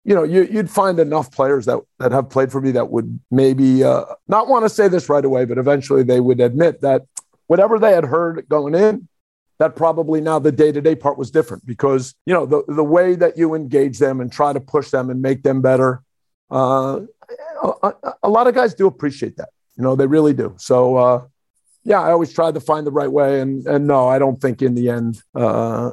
you 0.05 0.15
know 0.15 0.23
you, 0.23 0.47
would 0.53 0.71
find 0.71 1.01
enough 1.01 1.33
players 1.33 1.65
that 1.65 1.81
that 1.99 2.13
have 2.13 2.31
played 2.31 2.53
for 2.53 2.61
me 2.61 2.71
that 2.73 2.91
would 2.91 3.19
maybe 3.31 3.83
uh, 3.83 4.05
not 4.29 4.49
want 4.49 4.67
to 4.67 4.69
say 4.69 4.87
this 4.87 5.09
right 5.09 5.25
away, 5.25 5.47
but 5.47 5.59
eventually 5.59 6.03
they 6.03 6.21
would 6.21 6.41
admit 6.41 6.83
that 6.83 7.07
whatever 7.47 7.79
they 7.79 7.93
had 7.93 8.05
heard 8.05 8.47
going 8.49 8.75
in. 8.75 9.09
That 9.59 9.77
probably 9.77 10.21
now 10.21 10.41
the 10.41 10.51
day 10.53 10.73
to 10.73 10.81
day 10.81 10.97
part 10.97 11.17
was 11.17 11.31
different 11.31 11.65
because 11.65 12.15
you 12.27 12.35
know 12.35 12.45
the 12.45 12.65
the 12.69 12.85
way 12.85 13.15
that 13.15 13.39
you 13.39 13.55
engage 13.55 13.99
them 13.99 14.21
and 14.21 14.31
try 14.31 14.53
to 14.53 14.61
push 14.61 14.91
them 14.91 15.11
and 15.11 15.23
make 15.23 15.43
them 15.43 15.63
better 15.63 16.03
uh, 16.51 17.01
a, 17.63 17.93
a, 18.23 18.29
lot 18.29 18.47
of 18.47 18.55
guys 18.55 18.75
do 18.75 18.87
appreciate 18.87 19.37
that. 19.37 19.49
You 19.77 19.85
know, 19.85 19.97
they 19.97 20.07
really 20.07 20.35
do. 20.35 20.55
So, 20.59 20.97
uh, 20.97 21.27
yeah, 21.85 22.01
I 22.01 22.13
always 22.13 22.33
try 22.33 22.51
to 22.51 22.61
find 22.61 22.87
the 22.87 22.93
right 22.93 23.11
way. 23.11 23.41
And, 23.41 23.67
and 23.67 23.87
no, 23.87 24.09
I 24.09 24.19
don't 24.19 24.41
think 24.41 24.63
in 24.63 24.75
the 24.75 24.89
end 24.89 25.23
uh, 25.35 25.93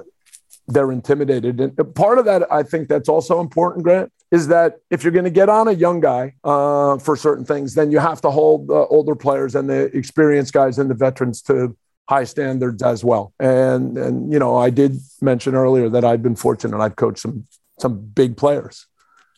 they're 0.68 0.92
intimidated. 0.92 1.60
And 1.60 1.96
part 1.96 2.18
of 2.18 2.26
that, 2.26 2.52
I 2.52 2.64
think 2.64 2.88
that's 2.88 3.10
also 3.10 3.42
important, 3.42 3.84
Grant, 3.84 4.12
is 4.32 4.48
that 4.48 4.78
if 4.90 5.04
you're 5.04 5.12
going 5.12 5.26
to 5.26 5.32
get 5.32 5.50
on 5.50 5.68
a 5.68 5.74
young 5.74 6.00
guy 6.00 6.36
uh, 6.44 6.98
for 6.98 7.18
certain 7.18 7.44
things, 7.44 7.76
then 7.76 7.92
you 7.92 8.00
have 8.00 8.22
to 8.22 8.32
hold 8.32 8.68
the 8.68 8.74
older 8.74 9.16
players 9.16 9.56
and 9.56 9.70
the 9.70 9.96
experienced 9.96 10.54
guys 10.54 10.80
and 10.80 10.90
the 10.90 10.96
veterans 10.96 11.42
to 11.44 11.76
high 12.08 12.24
standards 12.24 12.82
as 12.82 13.04
well. 13.04 13.34
And 13.40 13.98
and 13.98 14.32
you 14.32 14.40
know, 14.40 14.58
I 14.58 14.70
did 14.70 14.98
mention 15.22 15.56
earlier 15.56 15.90
that 15.90 16.04
I've 16.06 16.24
been 16.24 16.36
fortunate. 16.36 16.80
I've 16.80 16.96
coached 16.96 17.20
some 17.20 17.48
some 17.80 18.00
big 18.00 18.38
players, 18.38 18.88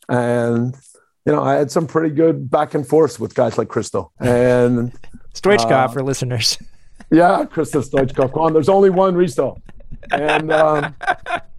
and 0.09 0.75
you 1.25 1.31
know, 1.31 1.41
I 1.41 1.53
had 1.53 1.71
some 1.71 1.87
pretty 1.87 2.13
good 2.13 2.49
back 2.49 2.73
and 2.73 2.85
forth 2.85 3.19
with 3.19 3.33
guys 3.33 3.57
like 3.57 3.69
Hristo 3.69 4.09
and 4.19 4.91
Stoichkov 5.33 5.71
uh, 5.71 5.87
for 5.89 6.03
listeners. 6.03 6.57
Yeah, 7.11 7.45
Hristo 7.45 7.87
Stoichkov. 7.87 8.33
Come 8.33 8.41
on, 8.41 8.53
there's 8.53 8.69
only 8.69 8.89
one 8.89 9.13
Hristo. 9.13 9.61
And, 10.11 10.51
um, 10.51 10.95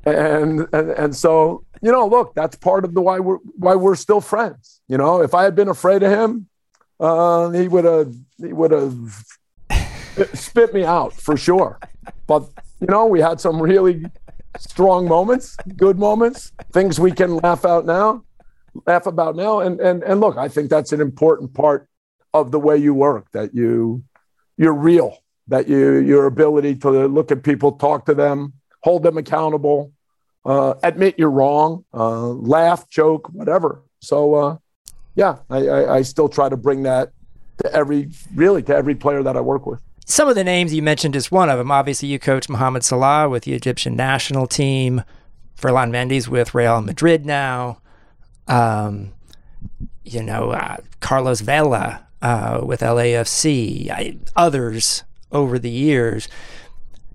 and 0.05 0.67
and 0.73 0.91
and 0.91 1.15
so 1.15 1.65
you 1.81 1.93
know, 1.93 2.07
look, 2.07 2.35
that's 2.35 2.57
part 2.57 2.85
of 2.85 2.95
the 2.95 3.01
why 3.01 3.21
we're 3.21 3.37
why 3.59 3.77
we're 3.77 3.95
still 3.95 4.21
friends. 4.21 4.81
You 4.89 4.97
know, 4.97 5.23
if 5.23 5.33
I 5.33 5.45
had 5.45 5.55
been 5.55 5.69
afraid 5.69 6.03
of 6.03 6.11
him, 6.11 6.49
uh, 6.99 7.51
he 7.51 7.69
would 7.69 7.85
have 7.85 8.13
he 8.39 8.53
would 8.53 8.73
have 8.73 9.25
spit 10.35 10.75
me 10.75 10.85
out 10.85 11.13
for 11.13 11.37
sure. 11.37 11.79
But 12.27 12.49
you 12.81 12.89
know, 12.89 13.07
we 13.07 13.21
had 13.21 13.41
some 13.41 13.63
really 13.63 14.07
strong 14.59 15.07
moments, 15.07 15.57
good 15.77 15.99
moments, 15.99 16.53
things 16.73 16.99
we 16.99 17.13
can 17.13 17.37
laugh 17.37 17.65
out 17.65 17.87
now 17.87 18.25
laugh 18.87 19.07
about 19.07 19.37
now. 19.37 19.61
And 19.61 19.81
and 19.81 20.03
and 20.03 20.21
look, 20.21 20.37
I 20.37 20.49
think 20.49 20.71
that's 20.71 20.93
an 20.93 21.01
important 21.01 21.55
part 21.55 21.89
of 22.33 22.51
the 22.51 22.61
way 22.61 22.77
you 22.77 22.95
work. 22.95 23.31
That 23.33 23.55
you 23.55 24.05
you're 24.57 24.75
real. 24.75 25.19
That 25.49 25.69
you 25.69 25.97
your 25.99 26.27
ability 26.27 26.77
to 26.77 27.07
look 27.07 27.31
at 27.31 27.43
people, 27.43 27.73
talk 27.73 28.07
to 28.07 28.15
them, 28.15 28.55
hold 28.83 29.03
them 29.03 29.19
accountable, 29.19 29.93
uh, 30.45 30.75
admit 30.83 31.17
you're 31.19 31.31
wrong, 31.31 31.85
uh, 31.93 32.29
laugh, 32.29 32.89
joke, 32.89 33.29
whatever. 33.33 33.83
So 34.01 34.35
uh, 34.35 34.57
yeah, 35.15 35.39
I, 35.51 35.69
I, 35.69 35.95
I 35.97 36.03
still 36.03 36.29
try 36.29 36.49
to 36.49 36.57
bring 36.57 36.83
that 36.85 37.13
to 37.63 37.73
every 37.73 38.11
really 38.35 38.63
to 38.63 38.75
every 38.75 38.95
player 38.95 39.23
that 39.23 39.37
I 39.37 39.41
work 39.41 39.67
with. 39.67 39.81
Some 40.07 40.29
of 40.29 40.35
the 40.35 40.45
names 40.45 40.75
you 40.75 40.83
mentioned 40.83 41.17
is 41.17 41.31
one 41.31 41.49
of 41.49 41.57
them. 41.57 41.71
Obviously, 41.71 42.09
you 42.09 42.19
coach 42.19 42.49
Mohamed 42.49 42.85
Salah 42.85 43.29
with 43.29 43.45
the 43.45 43.55
Egyptian 43.55 43.97
national 43.97 44.47
team. 44.47 45.03
Ferland 45.55 45.95
Mendy 45.95 46.27
with 46.29 46.55
Real 46.55 46.83
Madrid 46.83 47.25
now 47.25 47.79
um, 48.49 49.13
you 50.05 50.23
know, 50.23 50.51
uh, 50.51 50.79
Carlos 51.01 51.41
Vela 51.41 52.07
uh, 52.23 52.61
with 52.65 52.81
LAFC, 52.81 53.91
I, 53.91 54.17
others 54.37 55.05
over 55.33 55.59
the 55.59 55.71
years. 55.71 56.29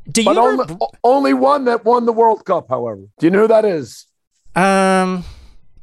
Do 0.10 0.24
but 0.24 0.36
you 0.36 0.40
only, 0.40 0.64
ever... 0.64 0.78
only 1.04 1.34
one 1.34 1.66
that 1.66 1.86
won 1.86 2.06
the 2.06 2.14
World 2.14 2.46
Cup, 2.46 2.68
however. 2.70 3.02
Do 3.20 3.26
you 3.26 3.32
know 3.32 3.42
who 3.42 3.48
that 3.48 3.66
is? 3.66 4.08
Um, 4.56 5.24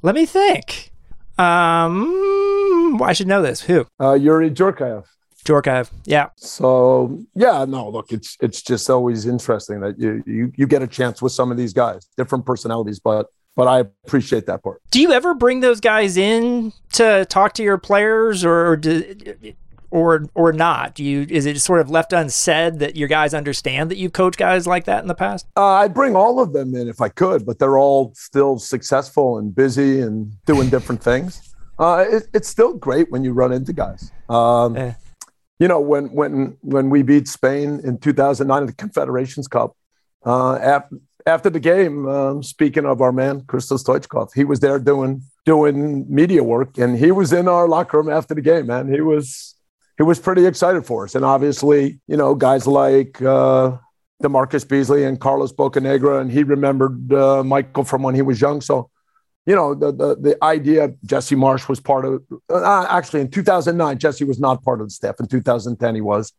let 0.03 0.15
me 0.15 0.27
think. 0.27 0.93
Um, 1.39 3.01
I 3.03 3.13
should 3.13 3.29
know 3.29 3.43
this. 3.43 3.63
Who? 3.63 3.81
Uh, 4.01 4.15
Youri 4.15 4.53
Djorkaeff. 4.55 5.05
Djorkaeff, 5.45 5.91
yeah. 6.05 6.31
So 6.37 7.21
yeah, 7.37 7.65
no, 7.69 7.89
look, 7.89 8.11
it's 8.11 8.37
it's 8.41 8.63
just 8.63 8.91
always 8.91 9.27
interesting 9.27 9.81
that 9.81 9.99
you 9.99 10.23
you 10.27 10.53
you 10.57 10.67
get 10.67 10.83
a 10.83 10.89
chance 10.89 11.23
with 11.23 11.33
some 11.33 11.53
of 11.53 11.57
these 11.57 11.73
guys, 11.73 12.09
different 12.17 12.45
personalities, 12.45 12.99
but 12.99 13.29
but 13.57 13.67
I 13.67 13.81
appreciate 13.81 14.47
that 14.47 14.63
part. 14.63 14.83
Do 14.91 15.01
you 15.01 15.13
ever 15.13 15.35
bring 15.35 15.61
those 15.61 15.81
guys 15.81 16.17
in 16.17 16.73
to 16.93 17.25
talk 17.25 17.55
to 17.55 17.63
your 17.63 17.79
players, 17.79 18.45
or 18.45 18.81
or 19.91 20.27
or 20.35 20.53
not? 20.53 20.95
Do 20.95 21.03
you 21.03 21.27
is 21.29 21.47
it 21.47 21.59
sort 21.61 21.81
of 21.81 21.91
left 21.91 22.13
unsaid 22.13 22.79
that 22.81 22.97
your 22.97 23.09
guys 23.09 23.35
understand 23.35 23.91
that 23.91 23.97
you've 23.97 24.13
coached 24.13 24.39
guys 24.39 24.67
like 24.67 24.85
that 24.85 25.03
in 25.03 25.09
the 25.09 25.15
past? 25.15 25.47
Uh, 25.57 25.65
I'd 25.65 25.95
bring 25.95 26.15
all 26.15 26.41
of 26.41 26.53
them 26.53 26.75
in 26.75 26.87
if 26.87 27.01
I 27.01 27.09
could, 27.09 27.47
but 27.47 27.59
they're 27.59 27.79
all 27.79 28.13
still 28.15 28.59
successful 28.59 29.39
and 29.39 29.55
busy 29.55 30.01
and 30.01 30.33
doing 30.45 30.69
different 30.69 31.03
things. 31.03 31.55
Uh, 31.79 32.05
it, 32.09 32.29
it's 32.35 32.49
still 32.49 32.75
great 32.75 33.11
when 33.11 33.25
you 33.25 33.33
run 33.33 33.53
into 33.53 33.73
guys. 33.73 34.13
Um, 34.29 34.77
eh. 34.77 34.93
You 35.59 35.69
know, 35.69 35.81
when 35.81 36.07
when 36.13 36.59
when 36.61 36.91
we 36.91 37.03
beat 37.03 37.27
Spain 37.27 37.81
in 37.83 37.99
2009 37.99 38.63
in 38.63 38.67
the 38.67 38.75
Confederations 38.75 39.49
Cup, 39.49 39.75
uh, 40.27 40.57
after, 40.57 40.99
after 41.27 41.51
the 41.51 41.61
game, 41.61 42.07
um, 42.07 42.43
speaking 42.43 42.87
of 42.87 43.03
our 43.03 43.13
man 43.13 43.43
Christos 43.43 43.83
Stoichkov, 43.83 44.31
he 44.35 44.45
was 44.45 44.61
there 44.61 44.79
doing 44.79 45.23
doing 45.45 46.07
media 46.09 46.43
work, 46.43 46.79
and 46.79 46.97
he 46.97 47.11
was 47.11 47.33
in 47.33 47.49
our 47.49 47.69
locker 47.69 47.99
room 47.99 48.09
after 48.09 48.35
the 48.35 48.41
game. 48.41 48.67
Man, 48.67 48.93
he 48.93 49.01
was 49.01 49.57
he 49.99 50.05
was 50.05 50.21
pretty 50.21 50.47
excited 50.47 50.87
for 50.87 51.05
us, 51.05 51.15
and 51.15 51.25
obviously, 51.25 52.01
you 52.07 52.17
know, 52.17 52.35
guys 52.35 52.67
like 52.67 53.21
uh, 53.21 53.77
DaMarcus 54.23 54.69
Beasley 54.69 55.05
and 55.05 55.21
Carlos 55.21 55.53
Bocanegra, 55.53 56.21
and 56.21 56.31
he 56.31 56.45
remembered 56.45 57.13
uh, 57.13 57.43
Michael 57.43 57.85
from 57.85 58.03
when 58.03 58.15
he 58.15 58.23
was 58.23 58.41
young. 58.41 58.61
So, 58.61 58.89
you 59.47 59.57
know, 59.57 59.75
the 59.75 59.93
the, 59.93 60.17
the 60.17 60.45
idea 60.45 60.95
Jesse 61.05 61.35
Marsch 61.35 61.69
was 61.69 61.81
part 61.81 62.05
of. 62.05 62.23
Uh, 62.49 62.87
actually, 62.89 63.23
in 63.23 63.31
2009, 63.31 63.99
Jesse 63.99 64.25
was 64.25 64.39
not 64.39 64.63
part 64.63 64.81
of 64.81 64.87
the 64.87 64.93
staff. 64.93 65.17
In 65.19 65.27
2010, 65.27 65.95
he 65.97 66.01
was. 66.01 66.33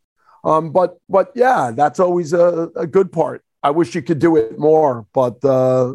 Um, 0.45 0.71
but 0.71 0.97
but 1.09 1.31
yeah, 1.35 1.71
that's 1.75 1.99
always 1.99 2.31
a, 2.31 2.69
a 2.77 2.87
good 2.87 3.11
part 3.11 3.43
I 3.63 3.71
wish 3.71 3.95
you 3.95 4.01
could 4.01 4.19
do 4.19 4.35
it 4.35 4.57
more, 4.57 5.05
but 5.13 5.43
uh, 5.43 5.93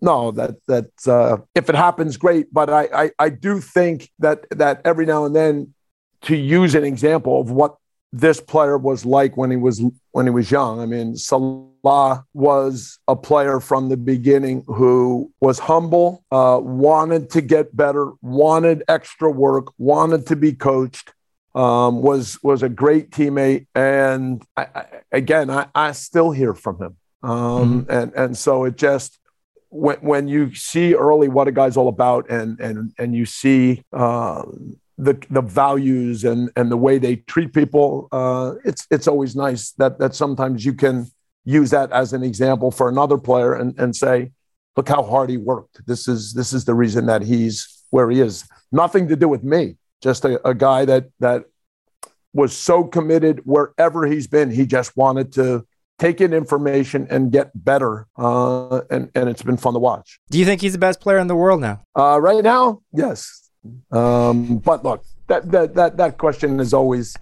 no, 0.00 0.30
that 0.32 0.56
that 0.66 0.90
uh, 1.06 1.38
if 1.54 1.68
it 1.68 1.74
happens, 1.74 2.16
great. 2.16 2.52
But 2.52 2.70
I, 2.70 2.88
I 2.92 3.10
I 3.18 3.28
do 3.28 3.60
think 3.60 4.10
that 4.18 4.46
that 4.50 4.80
every 4.84 5.06
now 5.06 5.24
and 5.24 5.34
then 5.34 5.74
to 6.22 6.36
use 6.36 6.74
an 6.74 6.84
example 6.84 7.40
of 7.40 7.50
what 7.50 7.76
this 8.12 8.40
player 8.40 8.76
was 8.76 9.06
like 9.06 9.36
when 9.36 9.50
he 9.50 9.56
was 9.56 9.82
when 10.10 10.26
he 10.26 10.30
was 10.30 10.50
young. 10.50 10.80
I 10.80 10.86
mean, 10.86 11.16
Salah 11.16 12.24
was 12.34 12.98
a 13.08 13.16
player 13.16 13.58
from 13.58 13.88
the 13.88 13.96
beginning 13.96 14.64
who 14.66 15.32
was 15.40 15.58
humble, 15.58 16.24
uh, 16.30 16.58
wanted 16.62 17.30
to 17.30 17.40
get 17.40 17.74
better, 17.74 18.12
wanted 18.20 18.82
extra 18.88 19.30
work, 19.30 19.68
wanted 19.78 20.26
to 20.26 20.36
be 20.36 20.52
coached. 20.52 21.12
Um, 21.54 22.00
was 22.00 22.42
was 22.42 22.62
a 22.62 22.68
great 22.70 23.10
teammate, 23.10 23.66
and 23.74 24.42
I, 24.56 24.66
I, 24.74 24.86
again, 25.12 25.50
I, 25.50 25.66
I 25.74 25.92
still 25.92 26.30
hear 26.30 26.54
from 26.54 26.80
him, 26.80 26.96
um, 27.22 27.84
mm-hmm. 27.84 27.90
and 27.90 28.12
and 28.14 28.36
so 28.36 28.64
it 28.64 28.76
just 28.76 29.18
when 29.68 29.96
when 29.96 30.28
you 30.28 30.54
see 30.54 30.94
early 30.94 31.28
what 31.28 31.48
a 31.48 31.52
guy's 31.52 31.76
all 31.76 31.88
about, 31.88 32.28
and 32.30 32.60
and 32.60 32.92
and 32.98 33.14
you 33.14 33.24
see 33.24 33.82
uh, 33.92 34.42
the 34.98 35.14
the 35.30 35.40
values 35.40 36.24
and 36.24 36.50
and 36.56 36.70
the 36.70 36.76
way 36.76 36.98
they 36.98 37.16
treat 37.16 37.52
people, 37.52 38.08
uh, 38.12 38.54
it's 38.64 38.86
it's 38.90 39.08
always 39.08 39.34
nice 39.34 39.72
that 39.72 39.98
that 39.98 40.14
sometimes 40.14 40.64
you 40.64 40.74
can 40.74 41.10
use 41.44 41.70
that 41.70 41.90
as 41.90 42.12
an 42.12 42.22
example 42.22 42.70
for 42.70 42.88
another 42.88 43.18
player 43.18 43.54
and 43.54 43.78
and 43.78 43.96
say, 43.96 44.30
look 44.76 44.88
how 44.88 45.02
hard 45.02 45.30
he 45.30 45.36
worked. 45.36 45.84
This 45.86 46.08
is 46.08 46.34
this 46.34 46.52
is 46.52 46.64
the 46.64 46.74
reason 46.74 47.06
that 47.06 47.22
he's 47.22 47.84
where 47.90 48.10
he 48.10 48.20
is. 48.20 48.44
Nothing 48.70 49.08
to 49.08 49.16
do 49.16 49.28
with 49.28 49.42
me. 49.42 49.76
Just 50.02 50.24
a, 50.24 50.46
a 50.46 50.54
guy 50.54 50.84
that 50.84 51.06
that 51.20 51.44
was 52.34 52.56
so 52.56 52.84
committed 52.84 53.40
wherever 53.44 54.06
he's 54.06 54.26
been. 54.26 54.50
He 54.50 54.66
just 54.66 54.96
wanted 54.96 55.32
to 55.34 55.66
take 56.02 56.20
in 56.20 56.32
information 56.32 57.06
and 57.10 57.30
get 57.30 57.50
better. 57.54 58.08
Uh, 58.18 58.80
and, 58.90 59.08
and 59.14 59.28
it's 59.28 59.42
been 59.42 59.56
fun 59.56 59.72
to 59.72 59.78
watch. 59.78 60.18
Do 60.30 60.38
you 60.38 60.44
think 60.44 60.60
he's 60.60 60.72
the 60.72 60.78
best 60.78 61.00
player 61.00 61.18
in 61.18 61.28
the 61.28 61.36
world 61.36 61.60
now? 61.60 61.84
Uh, 61.96 62.18
right 62.20 62.42
now, 62.42 62.82
yes. 62.92 63.50
Um, 63.92 64.58
but 64.58 64.84
look, 64.84 65.04
that, 65.28 65.48
that, 65.52 65.74
that, 65.74 65.96
that 65.98 66.18
question 66.18 66.58
is 66.58 66.74
always, 66.74 67.16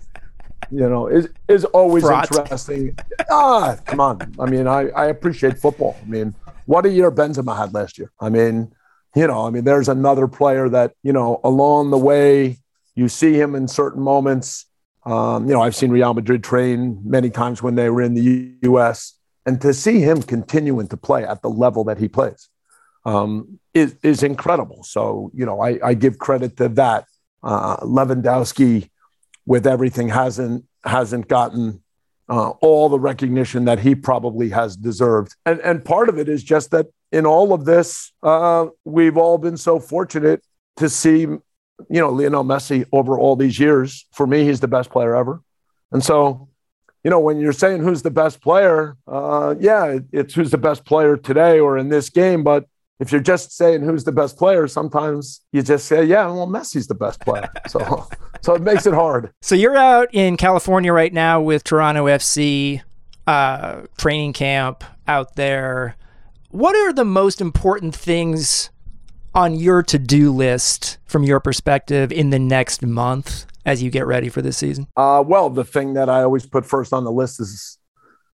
you 0.71 0.89
know, 0.89 1.09
is, 1.09 1.29
is 1.47 1.67
always 1.67 2.05
Fraught. 2.05 2.35
interesting. 2.35 2.97
ah, 3.31 3.77
come 3.85 4.01
on. 4.01 4.35
I 4.39 4.47
mean, 4.47 4.67
I, 4.67 4.89
I 4.91 5.07
appreciate 5.07 5.59
football. 5.59 5.95
I 6.03 6.07
mean, 6.09 6.35
what 6.65 6.87
a 6.87 6.89
year 6.89 7.11
Benzema 7.11 7.55
had 7.55 7.75
last 7.75 7.99
year. 7.99 8.11
I 8.19 8.31
mean, 8.31 8.73
you 9.15 9.27
know, 9.27 9.47
I 9.47 9.51
mean, 9.51 9.65
there's 9.65 9.91
another 9.91 10.27
player 10.27 10.71
that, 10.71 10.95
you 11.03 11.13
know, 11.13 11.41
along 11.45 11.91
the 11.91 11.99
way, 11.99 12.57
you 12.95 13.09
see 13.09 13.35
him 13.35 13.55
in 13.55 13.69
certain 13.69 14.03
moments 14.03 14.67
um, 15.05 15.47
you 15.49 15.55
know, 15.55 15.63
I've 15.63 15.75
seen 15.75 15.91
Real 15.91 16.15
Madrid 16.15 16.45
train 16.45 17.01
many 17.05 17.31
times 17.31 17.63
when 17.63 17.75
they 17.75 17.89
were 17.89 18.03
in 18.03 18.15
the 18.15 18.55
U.S. 18.63 19.15
And 19.47 19.61
to 19.63 19.73
see 19.73 20.01
him 20.01 20.23
continuing 20.23 20.89
to 20.89 20.97
play 20.97 21.25
at 21.25 21.43
the 21.43 21.49
level 21.49 21.85
that 21.85 21.99
he 21.99 22.09
plays 22.09 22.49
um, 23.05 23.59
is, 23.73 23.97
is 24.03 24.23
incredible. 24.23 24.83
So, 24.83 25.31
you 25.35 25.47
know, 25.47 25.61
I, 25.61 25.79
I 25.83 25.95
give 25.95 26.19
credit 26.19 26.57
to 26.59 26.69
that. 26.71 27.07
Uh, 27.43 27.79
Lewandowski, 27.79 28.91
with 29.47 29.67
everything, 29.67 30.11
hasn't 30.11 30.67
hasn't 30.85 31.29
gotten 31.29 31.83
uh, 32.29 32.51
all 32.61 32.89
the 32.89 32.99
recognition 32.99 33.65
that 33.65 33.81
he 33.81 33.95
probably 33.95 34.51
has 34.51 34.77
deserved. 34.77 35.35
And, 35.45 35.61
and 35.61 35.85
part 35.85 36.09
of 36.09 36.19
it 36.19 36.29
is 36.29 36.43
just 36.43 36.71
that 36.71 36.87
in 37.11 37.27
all 37.27 37.53
of 37.53 37.65
this, 37.65 38.13
uh, 38.23 38.67
we've 38.85 39.17
all 39.17 39.37
been 39.37 39.57
so 39.57 39.81
fortunate 39.81 40.43
to 40.77 40.89
see 40.89 41.27
you 41.89 42.01
know, 42.01 42.11
Lionel 42.11 42.45
Messi 42.45 42.85
over 42.93 43.19
all 43.19 43.37
these 43.37 43.59
years, 43.59 44.07
for 44.13 44.27
me, 44.27 44.45
he's 44.45 44.61
the 44.61 44.69
best 44.69 44.91
player 44.91 45.15
ever. 45.15 45.43
And 45.93 46.05
so, 46.05 46.49
you 47.05 47.11
know, 47.11 47.21
when 47.21 47.39
you're 47.41 47.53
saying 47.53 47.83
who's 47.83 48.03
the 48.03 48.11
best 48.11 48.41
player, 48.41 48.97
uh, 49.07 49.55
yeah, 49.59 49.99
it's 50.13 50.35
who's 50.35 50.51
the 50.51 50.59
best 50.59 50.85
player 50.85 51.17
today 51.17 51.59
or 51.59 51.79
in 51.79 51.89
this 51.89 52.11
game. 52.11 52.45
But 52.45 52.67
if 53.01 53.11
you're 53.11 53.23
just 53.23 53.57
saying 53.57 53.83
who's 53.83 54.05
the 54.05 54.13
best 54.13 54.37
player, 54.37 54.69
sometimes 54.69 55.41
you 55.53 55.63
just 55.63 55.87
say, 55.87 56.05
yeah, 56.05 56.27
well, 56.27 56.47
Messi's 56.47 56.87
the 56.87 56.95
best 56.95 57.21
player. 57.21 57.49
So, 57.69 58.07
so 58.43 58.55
it 58.55 58.63
makes 58.63 58.87
it 58.87 58.93
hard. 58.93 59.33
So 59.41 59.55
you're 59.55 59.77
out 59.77 60.09
in 60.13 60.37
California 60.37 60.93
right 60.93 61.13
now 61.13 61.41
with 61.41 61.65
Toronto 61.65 62.07
FC 62.07 62.83
uh, 63.27 63.83
training 63.97 64.35
camp 64.35 64.85
out 65.09 65.37
there. 65.37 65.97
What 66.51 66.77
are 66.77 66.93
the 66.93 67.05
most 67.05 67.41
important 67.41 67.95
things 67.95 68.70
on 69.35 69.55
your 69.55 69.83
to 69.85 69.99
do 69.99 70.33
list 70.33 70.99
from 71.07 71.23
your 71.23 71.41
perspective 71.41 72.13
in 72.13 72.31
the 72.31 72.39
next 72.39 72.83
month 72.83 73.47
as 73.65 73.83
you 73.83 73.91
get 73.91 74.07
ready 74.07 74.29
for 74.29 74.43
this 74.43 74.57
season? 74.57 74.87
Uh, 74.97 75.23
well, 75.27 75.51
the 75.51 75.65
thing 75.65 75.95
that 75.95 76.09
I 76.09 76.23
always 76.23 76.47
put 76.47 76.67
first 76.67 76.93
on 76.93 77.05
the 77.05 77.13
list 77.13 77.41
is 77.41 77.79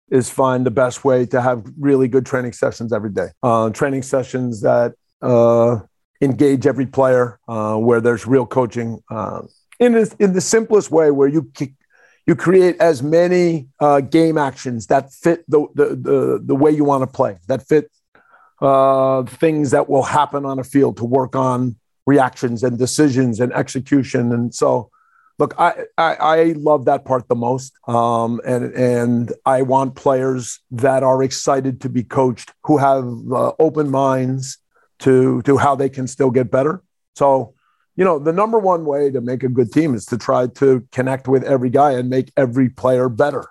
is 0.08 0.30
find 0.30 0.64
the 0.64 0.70
best 0.70 1.04
way 1.04 1.26
to 1.26 1.40
have 1.40 1.64
really 1.78 2.06
good 2.06 2.24
training 2.24 2.52
sessions 2.52 2.92
every 2.92 3.10
day. 3.10 3.26
Uh, 3.42 3.70
training 3.70 4.02
sessions 4.02 4.60
that 4.60 4.94
uh, 5.20 5.80
engage 6.20 6.64
every 6.64 6.86
player, 6.86 7.40
uh, 7.48 7.76
where 7.76 8.00
there's 8.00 8.24
real 8.24 8.46
coaching 8.46 9.02
uh, 9.10 9.42
in 9.80 9.96
in 10.18 10.32
the 10.32 10.40
simplest 10.40 10.90
way, 10.90 11.10
where 11.10 11.28
you 11.28 11.50
you 12.26 12.36
create 12.36 12.76
as 12.80 13.02
many 13.02 13.68
uh, 13.80 14.00
game 14.00 14.38
actions 14.38 14.86
that 14.86 15.12
fit 15.12 15.44
the, 15.48 15.66
the 15.74 15.96
the 15.96 16.42
the 16.44 16.54
way 16.54 16.70
you 16.70 16.84
want 16.84 17.02
to 17.02 17.06
play, 17.06 17.38
that 17.48 17.66
fit 17.66 17.90
uh, 18.60 19.22
things 19.24 19.70
that 19.70 19.88
will 19.88 20.02
happen 20.02 20.44
on 20.44 20.58
a 20.58 20.64
field 20.64 20.96
to 20.98 21.04
work 21.04 21.36
on 21.36 21.76
reactions 22.06 22.62
and 22.62 22.78
decisions 22.78 23.40
and 23.40 23.52
execution. 23.52 24.32
And 24.32 24.54
so, 24.54 24.90
look, 25.38 25.54
I, 25.58 25.84
I, 25.98 26.14
I 26.14 26.42
love 26.56 26.84
that 26.86 27.04
part 27.04 27.28
the 27.28 27.34
most. 27.34 27.72
Um, 27.88 28.40
and, 28.46 28.72
and 28.74 29.32
I 29.44 29.62
want 29.62 29.96
players 29.96 30.60
that 30.70 31.02
are 31.02 31.22
excited 31.22 31.80
to 31.82 31.88
be 31.88 32.04
coached, 32.04 32.52
who 32.64 32.78
have 32.78 33.04
uh, 33.32 33.52
open 33.58 33.90
minds 33.90 34.58
to, 35.00 35.42
to 35.42 35.58
how 35.58 35.74
they 35.74 35.88
can 35.88 36.06
still 36.06 36.30
get 36.30 36.50
better. 36.50 36.82
So, 37.16 37.54
you 37.96 38.04
know, 38.04 38.18
the 38.18 38.32
number 38.32 38.58
one 38.58 38.84
way 38.84 39.10
to 39.10 39.20
make 39.20 39.42
a 39.42 39.48
good 39.48 39.72
team 39.72 39.94
is 39.94 40.06
to 40.06 40.18
try 40.18 40.46
to 40.46 40.86
connect 40.92 41.28
with 41.28 41.44
every 41.44 41.70
guy 41.70 41.92
and 41.92 42.08
make 42.08 42.30
every 42.36 42.68
player 42.68 43.08
better. 43.08 43.44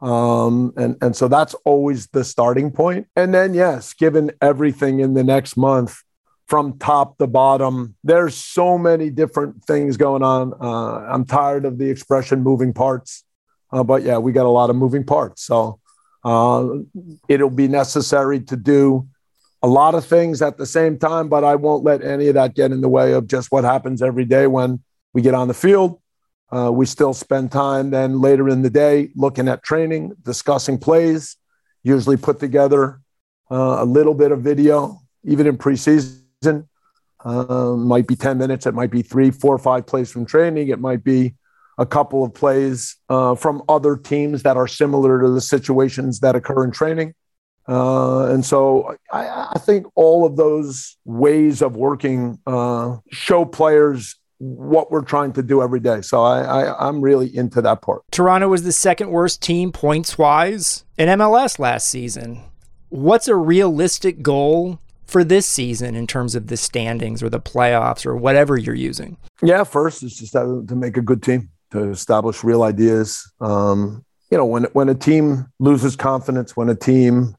Um, 0.00 0.72
and, 0.76 0.96
and 1.02 1.16
so 1.16 1.28
that's 1.28 1.54
always 1.64 2.06
the 2.08 2.24
starting 2.24 2.70
point. 2.70 3.08
And 3.16 3.34
then, 3.34 3.54
yes, 3.54 3.94
given 3.94 4.30
everything 4.40 5.00
in 5.00 5.14
the 5.14 5.24
next 5.24 5.56
month 5.56 6.02
from 6.46 6.78
top 6.78 7.18
to 7.18 7.26
bottom, 7.26 7.96
there's 8.04 8.36
so 8.36 8.78
many 8.78 9.10
different 9.10 9.64
things 9.64 9.96
going 9.96 10.22
on. 10.22 10.54
Uh, 10.60 11.12
I'm 11.12 11.24
tired 11.24 11.64
of 11.64 11.78
the 11.78 11.90
expression 11.90 12.42
moving 12.42 12.72
parts. 12.72 13.24
Uh, 13.72 13.82
but 13.82 14.02
yeah, 14.02 14.18
we 14.18 14.32
got 14.32 14.46
a 14.46 14.50
lot 14.50 14.70
of 14.70 14.76
moving 14.76 15.04
parts. 15.04 15.42
So 15.42 15.80
uh, 16.24 16.68
it'll 17.28 17.50
be 17.50 17.68
necessary 17.68 18.40
to 18.40 18.56
do 18.56 19.06
a 19.62 19.66
lot 19.66 19.94
of 19.94 20.04
things 20.04 20.40
at 20.40 20.56
the 20.56 20.66
same 20.66 20.98
time, 20.98 21.28
but 21.28 21.42
I 21.42 21.56
won't 21.56 21.84
let 21.84 22.04
any 22.04 22.28
of 22.28 22.34
that 22.34 22.54
get 22.54 22.70
in 22.70 22.80
the 22.80 22.88
way 22.88 23.12
of 23.12 23.26
just 23.26 23.50
what 23.50 23.64
happens 23.64 24.00
every 24.00 24.24
day 24.24 24.46
when 24.46 24.80
we 25.12 25.22
get 25.22 25.34
on 25.34 25.48
the 25.48 25.54
field 25.54 26.00
uh, 26.50 26.70
we 26.72 26.86
still 26.86 27.12
spend 27.12 27.52
time 27.52 27.90
then 27.90 28.20
later 28.20 28.48
in 28.48 28.62
the 28.62 28.70
day 28.70 29.10
looking 29.14 29.48
at 29.48 29.62
training, 29.62 30.12
discussing 30.22 30.78
plays, 30.78 31.36
usually 31.82 32.16
put 32.16 32.40
together 32.40 33.00
uh, 33.50 33.76
a 33.80 33.84
little 33.84 34.14
bit 34.14 34.32
of 34.32 34.40
video, 34.40 35.00
even 35.24 35.46
in 35.46 35.58
preseason. 35.58 36.66
Uh, 37.24 37.74
might 37.76 38.06
be 38.06 38.14
10 38.14 38.38
minutes, 38.38 38.64
it 38.66 38.74
might 38.74 38.90
be 38.90 39.02
three, 39.02 39.30
four, 39.30 39.58
five 39.58 39.84
plays 39.86 40.10
from 40.10 40.24
training, 40.24 40.68
it 40.68 40.78
might 40.78 41.02
be 41.02 41.34
a 41.76 41.84
couple 41.84 42.24
of 42.24 42.32
plays 42.32 42.96
uh, 43.08 43.34
from 43.34 43.62
other 43.68 43.96
teams 43.96 44.42
that 44.44 44.56
are 44.56 44.68
similar 44.68 45.20
to 45.20 45.28
the 45.30 45.40
situations 45.40 46.20
that 46.20 46.36
occur 46.36 46.64
in 46.64 46.70
training. 46.70 47.14
Uh, 47.68 48.26
and 48.26 48.46
so 48.46 48.96
I, 49.12 49.48
I, 49.50 49.58
think 49.58 49.86
all 49.94 50.24
of 50.24 50.36
those 50.36 50.96
ways 51.04 51.60
of 51.60 51.76
working 51.76 52.38
uh, 52.46 52.96
show 53.10 53.44
players 53.44 54.17
what 54.38 54.90
we're 54.90 55.02
trying 55.02 55.32
to 55.32 55.42
do 55.42 55.62
every 55.62 55.80
day. 55.80 56.00
So 56.00 56.22
I, 56.22 56.42
I 56.42 56.88
I'm 56.88 57.00
really 57.00 57.34
into 57.34 57.60
that 57.62 57.82
part. 57.82 58.02
Toronto 58.10 58.48
was 58.48 58.62
the 58.62 58.72
second 58.72 59.10
worst 59.10 59.42
team 59.42 59.72
points 59.72 60.16
wise 60.16 60.84
in 60.96 61.08
MLS 61.08 61.58
last 61.58 61.88
season. 61.88 62.42
What's 62.88 63.28
a 63.28 63.36
realistic 63.36 64.22
goal 64.22 64.80
for 65.04 65.24
this 65.24 65.46
season 65.46 65.94
in 65.94 66.06
terms 66.06 66.34
of 66.34 66.46
the 66.46 66.56
standings 66.56 67.22
or 67.22 67.28
the 67.28 67.40
playoffs 67.40 68.06
or 68.06 68.16
whatever 68.16 68.56
you're 68.56 68.74
using? 68.74 69.16
Yeah, 69.42 69.64
first 69.64 70.02
is 70.02 70.16
just 70.16 70.32
to, 70.32 70.64
to 70.68 70.76
make 70.76 70.96
a 70.96 71.02
good 71.02 71.22
team, 71.22 71.50
to 71.72 71.90
establish 71.90 72.44
real 72.44 72.62
ideas. 72.62 73.30
Um, 73.40 74.04
you 74.30 74.36
know, 74.36 74.46
when 74.46 74.64
when 74.72 74.88
a 74.88 74.94
team 74.94 75.46
loses 75.58 75.96
confidence, 75.96 76.56
when 76.56 76.68
a 76.68 76.74
team 76.74 77.34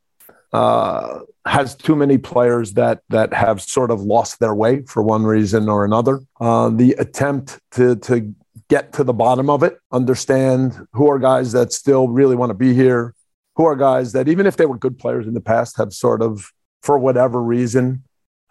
uh, 0.54 1.20
has 1.50 1.76
too 1.76 1.96
many 1.96 2.18
players 2.18 2.74
that 2.74 3.02
that 3.10 3.34
have 3.34 3.60
sort 3.62 3.90
of 3.90 4.02
lost 4.02 4.40
their 4.40 4.54
way 4.54 4.84
for 4.84 5.02
one 5.02 5.24
reason 5.24 5.68
or 5.68 5.84
another. 5.84 6.22
Uh, 6.40 6.70
the 6.70 6.92
attempt 7.00 7.60
to 7.72 7.96
to 7.98 8.34
get 8.70 8.94
to 8.94 9.04
the 9.04 9.14
bottom 9.14 9.50
of 9.50 9.64
it, 9.64 9.80
understand 9.92 10.88
who 10.94 11.10
are 11.10 11.18
guys 11.18 11.52
that 11.54 11.74
still 11.74 12.08
really 12.08 12.36
want 12.36 12.52
to 12.52 12.54
be 12.54 12.74
here, 12.76 13.16
who 13.56 13.66
are 13.66 13.76
guys 13.76 14.12
that 14.12 14.28
even 14.28 14.46
if 14.46 14.58
they 14.58 14.68
were 14.68 14.78
good 14.78 15.00
players 15.00 15.26
in 15.26 15.34
the 15.34 15.42
past 15.42 15.78
have 15.78 15.92
sort 15.92 16.22
of 16.22 16.52
for 16.84 17.00
whatever 17.00 17.42
reason 17.42 18.04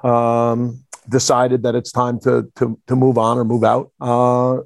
um, 0.02 0.84
decided 1.08 1.62
that 1.62 1.76
it's 1.76 1.92
time 1.92 2.18
to 2.18 2.50
to 2.56 2.78
to 2.88 2.96
move 2.96 3.16
on 3.16 3.38
or 3.38 3.44
move 3.44 3.62
out. 3.62 3.92
Uh, 4.00 4.58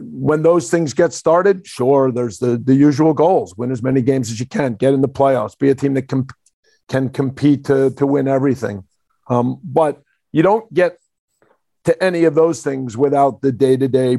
when 0.00 0.42
those 0.42 0.70
things 0.70 0.94
get 0.94 1.12
started, 1.12 1.66
sure, 1.66 2.12
there's 2.12 2.38
the 2.38 2.56
the 2.56 2.76
usual 2.76 3.14
goals: 3.14 3.56
win 3.56 3.72
as 3.72 3.82
many 3.82 4.00
games 4.00 4.30
as 4.30 4.38
you 4.38 4.46
can, 4.46 4.74
get 4.74 4.94
in 4.94 5.00
the 5.00 5.08
playoffs, 5.08 5.58
be 5.58 5.70
a 5.70 5.74
team 5.74 5.94
that 5.94 6.06
can 6.06 6.24
can 6.88 7.08
compete 7.10 7.64
to, 7.66 7.90
to 7.90 8.06
win 8.06 8.28
everything. 8.28 8.84
Um, 9.28 9.60
but 9.62 10.02
you 10.32 10.42
don't 10.42 10.72
get 10.72 10.98
to 11.84 12.02
any 12.02 12.24
of 12.24 12.34
those 12.34 12.62
things 12.62 12.96
without 12.96 13.42
the 13.42 13.52
day 13.52 13.76
to 13.76 13.88
day 13.88 14.18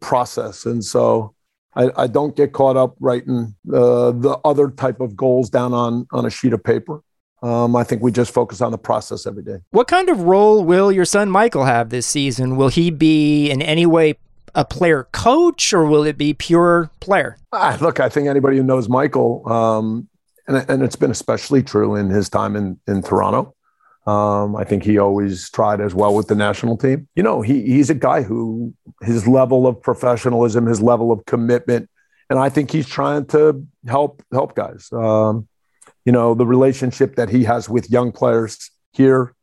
process. 0.00 0.66
And 0.66 0.84
so 0.84 1.34
I, 1.74 1.90
I 1.96 2.06
don't 2.06 2.36
get 2.36 2.52
caught 2.52 2.76
up 2.76 2.96
writing 3.00 3.54
uh, 3.72 4.12
the 4.12 4.38
other 4.44 4.70
type 4.70 5.00
of 5.00 5.16
goals 5.16 5.50
down 5.50 5.72
on 5.72 6.06
on 6.12 6.26
a 6.26 6.30
sheet 6.30 6.52
of 6.52 6.62
paper. 6.62 7.02
Um, 7.42 7.74
I 7.74 7.84
think 7.84 8.02
we 8.02 8.12
just 8.12 8.34
focus 8.34 8.60
on 8.60 8.70
the 8.70 8.78
process 8.78 9.26
every 9.26 9.42
day. 9.42 9.58
What 9.70 9.88
kind 9.88 10.10
of 10.10 10.22
role 10.22 10.62
will 10.62 10.92
your 10.92 11.06
son 11.06 11.30
Michael 11.30 11.64
have 11.64 11.88
this 11.88 12.06
season? 12.06 12.56
Will 12.56 12.68
he 12.68 12.90
be 12.90 13.50
in 13.50 13.62
any 13.62 13.86
way 13.86 14.16
a 14.54 14.64
player 14.64 15.08
coach 15.12 15.72
or 15.72 15.86
will 15.86 16.04
it 16.04 16.18
be 16.18 16.34
pure 16.34 16.90
player? 17.00 17.38
Ah, 17.52 17.78
look, 17.80 17.98
I 17.98 18.08
think 18.08 18.28
anybody 18.28 18.58
who 18.58 18.62
knows 18.62 18.88
Michael, 18.88 19.48
um, 19.50 20.08
and, 20.50 20.68
and 20.68 20.82
it's 20.82 20.96
been 20.96 21.10
especially 21.10 21.62
true 21.62 21.94
in 21.94 22.10
his 22.10 22.28
time 22.28 22.56
in, 22.56 22.78
in 22.86 23.02
Toronto. 23.02 23.54
Um, 24.06 24.56
I 24.56 24.64
think 24.64 24.82
he 24.82 24.98
always 24.98 25.50
tried 25.50 25.80
as 25.80 25.94
well 25.94 26.14
with 26.14 26.26
the 26.26 26.34
national 26.34 26.76
team. 26.76 27.06
You 27.14 27.22
know, 27.22 27.42
he, 27.42 27.62
he's 27.62 27.90
a 27.90 27.94
guy 27.94 28.22
who 28.22 28.74
his 29.02 29.28
level 29.28 29.66
of 29.66 29.80
professionalism, 29.80 30.66
his 30.66 30.80
level 30.80 31.12
of 31.12 31.24
commitment, 31.26 31.88
and 32.28 32.38
I 32.38 32.48
think 32.48 32.70
he's 32.70 32.88
trying 32.88 33.26
to 33.26 33.64
help 33.86 34.22
help 34.32 34.54
guys. 34.56 34.90
Um, 34.92 35.46
you 36.04 36.12
know, 36.12 36.34
the 36.34 36.46
relationship 36.46 37.16
that 37.16 37.28
he 37.28 37.44
has 37.44 37.68
with 37.68 37.90
young 37.90 38.10
players 38.10 38.70
here, 38.92 39.34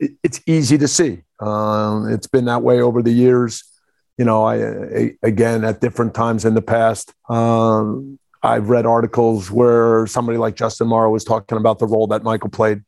it, 0.00 0.12
it's 0.22 0.40
easy 0.46 0.78
to 0.78 0.88
see. 0.88 1.22
Um, 1.38 2.10
it's 2.10 2.26
been 2.26 2.46
that 2.46 2.62
way 2.62 2.80
over 2.80 3.02
the 3.02 3.12
years. 3.12 3.62
You 4.16 4.24
know, 4.24 4.44
I, 4.44 4.56
I 4.56 5.14
again 5.22 5.62
at 5.62 5.80
different 5.80 6.14
times 6.14 6.44
in 6.44 6.54
the 6.54 6.62
past. 6.62 7.12
Um, 7.28 8.18
I've 8.46 8.68
read 8.68 8.86
articles 8.86 9.50
where 9.50 10.06
somebody 10.06 10.38
like 10.38 10.56
Justin 10.56 10.88
Morrow 10.88 11.10
was 11.10 11.24
talking 11.24 11.58
about 11.58 11.78
the 11.78 11.86
role 11.86 12.06
that 12.08 12.22
Michael 12.22 12.50
played. 12.50 12.82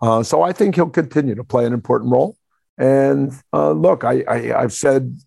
Uh, 0.00 0.22
so 0.22 0.42
I 0.42 0.52
think 0.52 0.74
he'll 0.74 0.90
continue 0.90 1.34
to 1.34 1.44
play 1.44 1.64
an 1.64 1.72
important 1.72 2.12
role. 2.12 2.36
And 2.78 3.32
uh, 3.52 3.72
look, 3.72 4.04
I, 4.04 4.24
I, 4.28 4.62
I've 4.62 4.72
said 4.72 5.18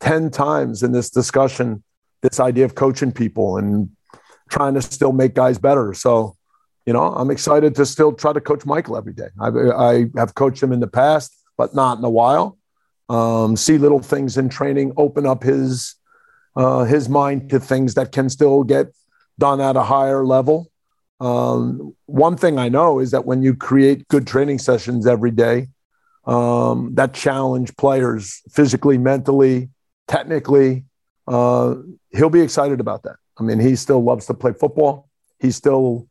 10 0.00 0.30
times 0.30 0.82
in 0.82 0.92
this 0.92 1.10
discussion 1.10 1.82
this 2.22 2.38
idea 2.38 2.64
of 2.64 2.74
coaching 2.74 3.12
people 3.12 3.56
and 3.56 3.90
trying 4.50 4.74
to 4.74 4.82
still 4.82 5.12
make 5.12 5.34
guys 5.34 5.58
better. 5.58 5.94
So 5.94 6.36
you 6.86 6.92
know, 6.92 7.14
I'm 7.14 7.30
excited 7.30 7.74
to 7.76 7.86
still 7.86 8.12
try 8.12 8.32
to 8.32 8.40
coach 8.40 8.64
Michael 8.64 8.96
every 8.96 9.12
day. 9.12 9.28
I, 9.38 9.48
I 9.48 10.06
have 10.16 10.34
coached 10.34 10.62
him 10.62 10.72
in 10.72 10.80
the 10.80 10.88
past, 10.88 11.36
but 11.56 11.74
not 11.74 11.98
in 11.98 12.04
a 12.04 12.10
while. 12.10 12.58
Um, 13.08 13.56
see 13.56 13.76
little 13.78 14.00
things 14.00 14.36
in 14.36 14.48
training, 14.48 14.94
open 14.96 15.26
up 15.26 15.42
his 15.42 15.96
uh, 16.56 16.84
his 16.84 17.08
mind 17.08 17.50
to 17.50 17.60
things 17.60 17.94
that 17.94 18.12
can 18.12 18.28
still 18.28 18.64
get 18.64 18.88
done 19.38 19.60
at 19.60 19.76
a 19.76 19.82
higher 19.82 20.24
level. 20.24 20.70
Um, 21.20 21.94
one 22.06 22.36
thing 22.36 22.58
I 22.58 22.68
know 22.68 22.98
is 22.98 23.10
that 23.10 23.26
when 23.26 23.42
you 23.42 23.54
create 23.54 24.08
good 24.08 24.26
training 24.26 24.58
sessions 24.58 25.06
every 25.06 25.30
day 25.30 25.68
um, 26.26 26.94
that 26.94 27.14
challenge 27.14 27.76
players 27.76 28.42
physically, 28.50 28.98
mentally, 28.98 29.70
technically, 30.08 30.84
uh, 31.26 31.76
he'll 32.10 32.30
be 32.30 32.40
excited 32.40 32.80
about 32.80 33.02
that. 33.04 33.16
I 33.38 33.42
mean, 33.42 33.58
he 33.58 33.76
still 33.76 34.02
loves 34.02 34.26
to 34.26 34.34
play 34.34 34.52
football. 34.52 35.08
He 35.38 35.50
still 35.50 36.08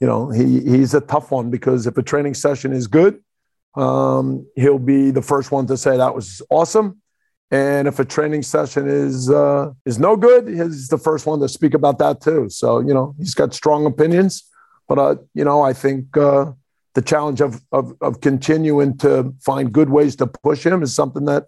you 0.00 0.06
know, 0.06 0.30
he 0.30 0.60
he's 0.60 0.94
a 0.94 1.00
tough 1.00 1.30
one 1.30 1.50
because 1.50 1.86
if 1.86 1.96
a 1.98 2.02
training 2.02 2.34
session 2.34 2.72
is 2.72 2.86
good, 2.86 3.22
um, 3.76 4.46
he'll 4.56 4.78
be 4.78 5.10
the 5.10 5.22
first 5.22 5.52
one 5.52 5.66
to 5.66 5.76
say 5.76 5.96
that 5.96 6.14
was 6.14 6.42
awesome. 6.50 7.02
And 7.50 7.88
if 7.88 7.98
a 7.98 8.04
training 8.04 8.42
session 8.42 8.88
is 8.88 9.28
uh, 9.28 9.72
is 9.84 9.98
no 9.98 10.16
good, 10.16 10.46
he's 10.48 10.88
the 10.88 10.98
first 10.98 11.26
one 11.26 11.40
to 11.40 11.48
speak 11.48 11.74
about 11.74 11.98
that 11.98 12.20
too. 12.20 12.48
So 12.48 12.80
you 12.80 12.94
know, 12.94 13.14
he's 13.18 13.34
got 13.34 13.54
strong 13.54 13.86
opinions. 13.86 14.44
But 14.88 14.98
uh, 14.98 15.16
you 15.34 15.44
know, 15.44 15.62
I 15.62 15.72
think 15.72 16.16
uh, 16.16 16.52
the 16.94 17.02
challenge 17.02 17.40
of, 17.40 17.60
of 17.72 17.94
of 18.00 18.20
continuing 18.20 18.98
to 18.98 19.34
find 19.40 19.72
good 19.72 19.90
ways 19.90 20.14
to 20.16 20.26
push 20.26 20.64
him 20.64 20.82
is 20.82 20.94
something 20.94 21.24
that, 21.24 21.46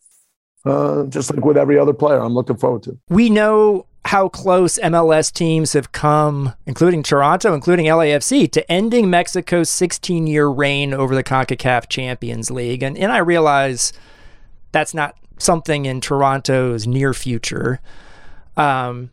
uh, 0.64 1.04
just 1.04 1.32
like 1.32 1.44
with 1.44 1.56
every 1.56 1.78
other 1.78 1.92
player, 1.92 2.18
I'm 2.20 2.34
looking 2.34 2.56
forward 2.56 2.82
to. 2.84 2.98
We 3.08 3.30
know 3.30 3.86
how 4.04 4.28
close 4.28 4.78
MLS 4.78 5.32
teams 5.32 5.72
have 5.74 5.92
come, 5.92 6.54
including 6.66 7.02
Toronto, 7.02 7.54
including 7.54 7.86
LAFC, 7.86 8.50
to 8.52 8.72
ending 8.72 9.08
Mexico's 9.08 9.70
16 9.70 10.26
year 10.26 10.48
reign 10.48 10.92
over 10.92 11.14
the 11.14 11.22
CONCACAF 11.22 11.88
Champions 11.88 12.50
League. 12.50 12.82
And, 12.82 12.98
and 12.98 13.12
I 13.12 13.18
realize 13.18 13.92
that's 14.72 14.92
not 14.92 15.16
something 15.38 15.84
in 15.86 16.00
Toronto's 16.00 16.86
near 16.86 17.14
future. 17.14 17.80
Um, 18.56 19.10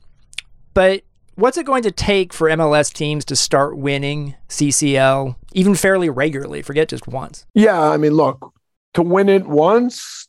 but 0.74 1.04
what's 1.36 1.58
it 1.58 1.66
going 1.66 1.84
to 1.84 1.92
take 1.92 2.34
for 2.34 2.50
MLS 2.50 2.94
teams 2.94 3.26
to 3.26 3.36
start 3.36 3.78
winning 3.78 4.36
CCL 4.50 5.36
even 5.54 5.76
fairly 5.76 6.10
regularly? 6.10 6.62
Forget 6.62 6.90
just 6.90 7.08
once. 7.08 7.46
Yeah, 7.54 7.80
I 7.82 7.98
mean, 7.98 8.14
look, 8.14 8.54
to 8.94 9.02
win 9.02 9.30
it 9.30 9.48
once, 9.48 10.28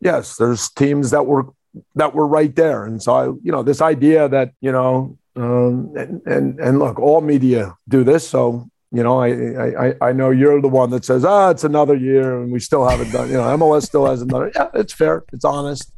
yes, 0.00 0.36
there's 0.36 0.70
teams 0.70 1.10
that 1.10 1.26
were 1.26 1.46
that 1.94 2.14
were 2.14 2.26
right 2.26 2.54
there. 2.56 2.84
And 2.84 3.02
so 3.02 3.14
I, 3.14 3.26
you 3.26 3.52
know, 3.52 3.62
this 3.62 3.82
idea 3.82 4.28
that, 4.28 4.52
you 4.60 4.72
know, 4.72 5.18
um, 5.36 5.92
and, 5.94 6.22
and, 6.24 6.58
and 6.58 6.78
look, 6.78 6.98
all 6.98 7.20
media 7.20 7.76
do 7.88 8.02
this. 8.02 8.26
So, 8.26 8.66
you 8.92 9.02
know, 9.02 9.20
I, 9.20 9.88
I, 9.88 9.94
I 10.00 10.12
know 10.12 10.30
you're 10.30 10.60
the 10.60 10.68
one 10.68 10.90
that 10.90 11.04
says, 11.04 11.24
ah, 11.24 11.50
it's 11.50 11.64
another 11.64 11.94
year 11.94 12.40
and 12.40 12.52
we 12.52 12.60
still 12.60 12.88
haven't 12.88 13.10
done, 13.10 13.28
you 13.28 13.34
know, 13.34 13.42
MLS 13.56 13.82
still 13.82 14.06
has 14.06 14.22
another. 14.22 14.52
Yeah, 14.54 14.68
it's 14.74 14.92
fair. 14.92 15.24
It's 15.32 15.44
honest. 15.44 15.92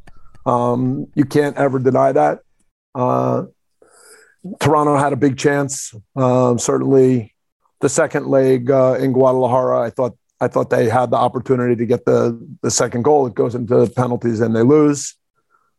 Um, 0.47 1.07
you 1.15 1.25
can't 1.25 1.57
ever 1.57 1.79
deny 1.79 2.13
that. 2.13 2.41
Uh, 2.95 3.45
Toronto 4.61 4.97
had 4.97 5.13
a 5.13 5.17
big 5.17 5.37
chance. 5.37 5.95
Um, 6.17 6.59
certainly 6.59 7.35
the 7.81 7.89
second 7.89 8.27
leg 8.27 8.71
uh, 8.71 8.97
in 8.99 9.13
Guadalajara, 9.13 9.81
I 9.81 9.91
thought, 9.91 10.17
I 10.41 10.49
thought 10.49 10.71
they 10.71 10.89
had 10.89 11.11
the 11.11 11.17
opportunity 11.17 11.77
to 11.77 11.87
get 11.87 12.05
the, 12.05 12.41
the 12.63 12.71
second 12.71 13.03
goal. 13.03 13.27
It 13.27 13.35
goes 13.35 13.55
into 13.55 13.87
penalties 13.95 14.41
and 14.41 14.57
they 14.57 14.63
lose 14.63 15.15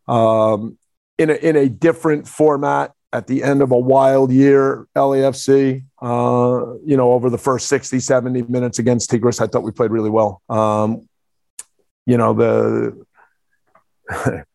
um, 0.10 0.78
in 1.18 1.30
a 1.30 1.34
in 1.34 1.56
a 1.56 1.70
different 1.70 2.28
format 2.28 2.94
at 3.12 3.28
the 3.28 3.44
end 3.44 3.62
of 3.62 3.72
a 3.72 3.78
wild 3.78 4.32
year, 4.32 4.88
LAFC, 4.96 5.84
uh, 6.02 6.78
you 6.86 6.96
know, 6.96 7.12
over 7.12 7.30
the 7.30 7.38
first 7.38 7.68
60, 7.68 8.00
70 8.00 8.44
minutes 8.44 8.80
against 8.80 9.10
Tigres, 9.10 9.40
I 9.40 9.48
thought 9.48 9.64
we 9.64 9.72
played 9.72 9.92
really 9.92 10.12
well. 10.12 10.42
Um, 10.48 11.08
you 12.06 12.18
know, 12.18 12.34
the 12.34 13.06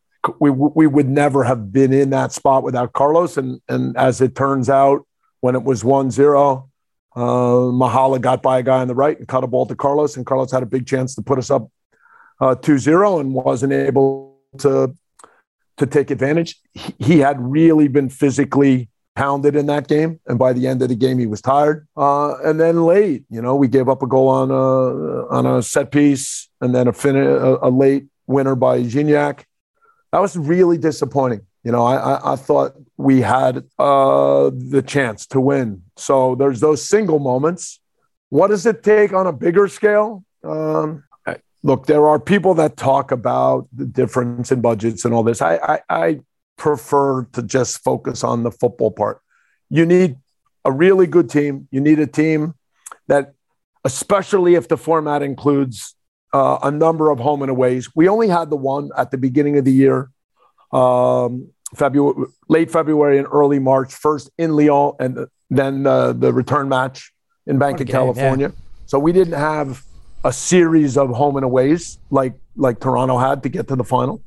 we 0.41 0.51
we 0.51 0.87
would 0.87 1.09
never 1.09 1.45
have 1.45 1.73
been 1.73 1.93
in 1.93 2.11
that 2.11 2.33
spot 2.33 2.63
without 2.63 2.93
Carlos. 2.93 3.37
And 3.37 3.61
and 3.69 3.97
as 3.97 4.21
it 4.21 4.35
turns 4.35 4.71
out, 4.71 5.07
when 5.41 5.55
it 5.55 5.63
was 5.63 5.83
1-0, 5.83 6.69
uh, 7.17 7.21
Mahala 7.21 8.21
got 8.21 8.43
by 8.43 8.61
a 8.61 8.63
guy 8.63 8.81
on 8.81 8.89
the 8.89 8.95
right 8.95 9.19
and 9.19 9.29
cut 9.29 9.45
a 9.45 9.47
ball 9.47 9.67
to 9.67 9.77
Carlos, 9.77 10.17
and 10.17 10.25
Carlos 10.25 10.51
had 10.51 10.63
a 10.63 10.67
big 10.67 10.87
chance 10.87 11.15
to 11.17 11.23
put 11.23 11.39
us 11.39 11.51
up 11.51 11.71
uh, 12.41 12.55
2-0 12.55 13.21
and 13.21 13.35
wasn't 13.35 13.73
able 13.73 14.39
to 14.59 14.95
to 15.77 15.87
take 15.87 16.11
advantage. 16.11 16.57
He, 16.72 16.95
he 16.99 17.18
had 17.18 17.41
really 17.41 17.89
been 17.89 18.09
physically 18.09 18.89
pounded 19.14 19.55
in 19.55 19.66
that 19.66 19.87
game, 19.87 20.20
and 20.27 20.39
by 20.39 20.53
the 20.53 20.66
end 20.66 20.83
of 20.83 20.89
the 20.89 20.97
game, 20.97 21.18
he 21.18 21.27
was 21.27 21.41
tired. 21.41 21.87
Uh, 21.97 22.35
and 22.39 22.61
then 22.61 22.83
late, 22.83 23.25
you 23.31 23.41
know, 23.41 23.55
we 23.55 23.68
gave 23.68 23.89
up 23.89 24.03
a 24.03 24.07
goal 24.07 24.29
on 24.29 24.51
a 24.51 25.27
on 25.29 25.47
a 25.47 25.62
set 25.62 25.91
piece, 25.91 26.49
and 26.61 26.75
then 26.75 26.89
a, 26.89 26.93
fin- 26.93 27.16
a, 27.16 27.57
a 27.62 27.70
late 27.70 28.07
winner 28.27 28.55
by 28.55 28.83
Gignac. 28.83 29.45
That 30.12 30.20
was 30.20 30.37
really 30.37 30.79
disappointing. 30.79 31.43
You 31.64 31.72
know, 31.72 31.85
I, 31.85 31.97
I, 31.97 32.33
I 32.33 32.37
thought 32.37 32.75
we 32.97 33.20
had 33.20 33.64
uh, 33.79 34.51
the 34.53 34.83
chance 34.87 35.27
to 35.29 35.41
win. 35.41 35.83
So 35.97 36.35
there's 36.35 36.61
those 36.61 36.87
single 36.87 37.18
moments. 37.18 37.81
What 38.29 38.49
does 38.49 38.66
it 38.66 38.83
take 38.83 39.12
on 39.12 39.27
a 39.27 39.33
bigger 39.33 39.66
scale? 39.68 40.25
Um, 40.43 41.05
look, 41.65 41.87
there 41.87 42.07
are 42.07 42.21
people 42.21 42.55
that 42.55 42.77
talk 42.77 43.11
about 43.11 43.67
the 43.73 43.87
difference 43.87 44.53
in 44.53 44.61
budgets 44.61 45.05
and 45.05 45.15
all 45.15 45.23
this. 45.23 45.41
I, 45.41 45.57
I, 45.57 45.81
I 45.89 46.21
prefer 46.57 47.25
to 47.33 47.43
just 47.43 47.83
focus 47.83 48.23
on 48.23 48.43
the 48.43 48.53
football 48.53 48.91
part. 48.91 49.21
You 49.71 49.87
need 49.87 50.17
a 50.65 50.71
really 50.71 51.07
good 51.07 51.31
team. 51.31 51.67
You 51.71 51.81
need 51.81 51.99
a 51.99 52.07
team 52.07 52.55
that, 53.09 53.33
especially 53.83 54.55
if 54.55 54.69
the 54.69 54.77
format 54.77 55.23
includes 55.23 55.97
uh, 56.35 56.59
a 56.62 56.71
number 56.71 57.11
of 57.11 57.19
home 57.19 57.41
and 57.41 57.51
aways. 57.51 57.89
We 57.97 58.09
only 58.09 58.29
had 58.29 58.51
the 58.51 58.57
one 58.57 58.91
at 58.97 59.11
the 59.11 59.19
beginning 59.19 59.57
of 59.57 59.65
the 59.65 59.73
year, 59.73 60.11
um, 60.71 61.49
February, 61.75 62.27
late 62.49 62.71
February 62.71 63.19
and 63.19 63.27
early 63.33 63.59
March. 63.59 63.95
First 63.95 64.31
in 64.37 64.51
León, 64.51 64.97
and 65.01 65.27
then 65.49 65.87
uh, 65.87 66.12
the 66.12 66.31
return 66.33 66.69
match 66.69 67.12
in 67.47 67.59
Banc 67.59 67.81
of 67.81 67.89
California. 67.89 68.49
Yeah. 68.49 68.55
So 68.87 68.99
we 68.99 69.12
didn't 69.12 69.39
have 69.39 69.83
a 70.25 70.33
series 70.33 70.97
of 70.97 71.11
home 71.11 71.37
and 71.37 71.45
aways 71.45 71.99
like 72.11 72.35
like 72.57 72.81
Toronto 72.81 73.18
had 73.18 73.43
to 73.43 73.49
get 73.49 73.68
to 73.68 73.77
the 73.77 73.85
final. 73.85 74.22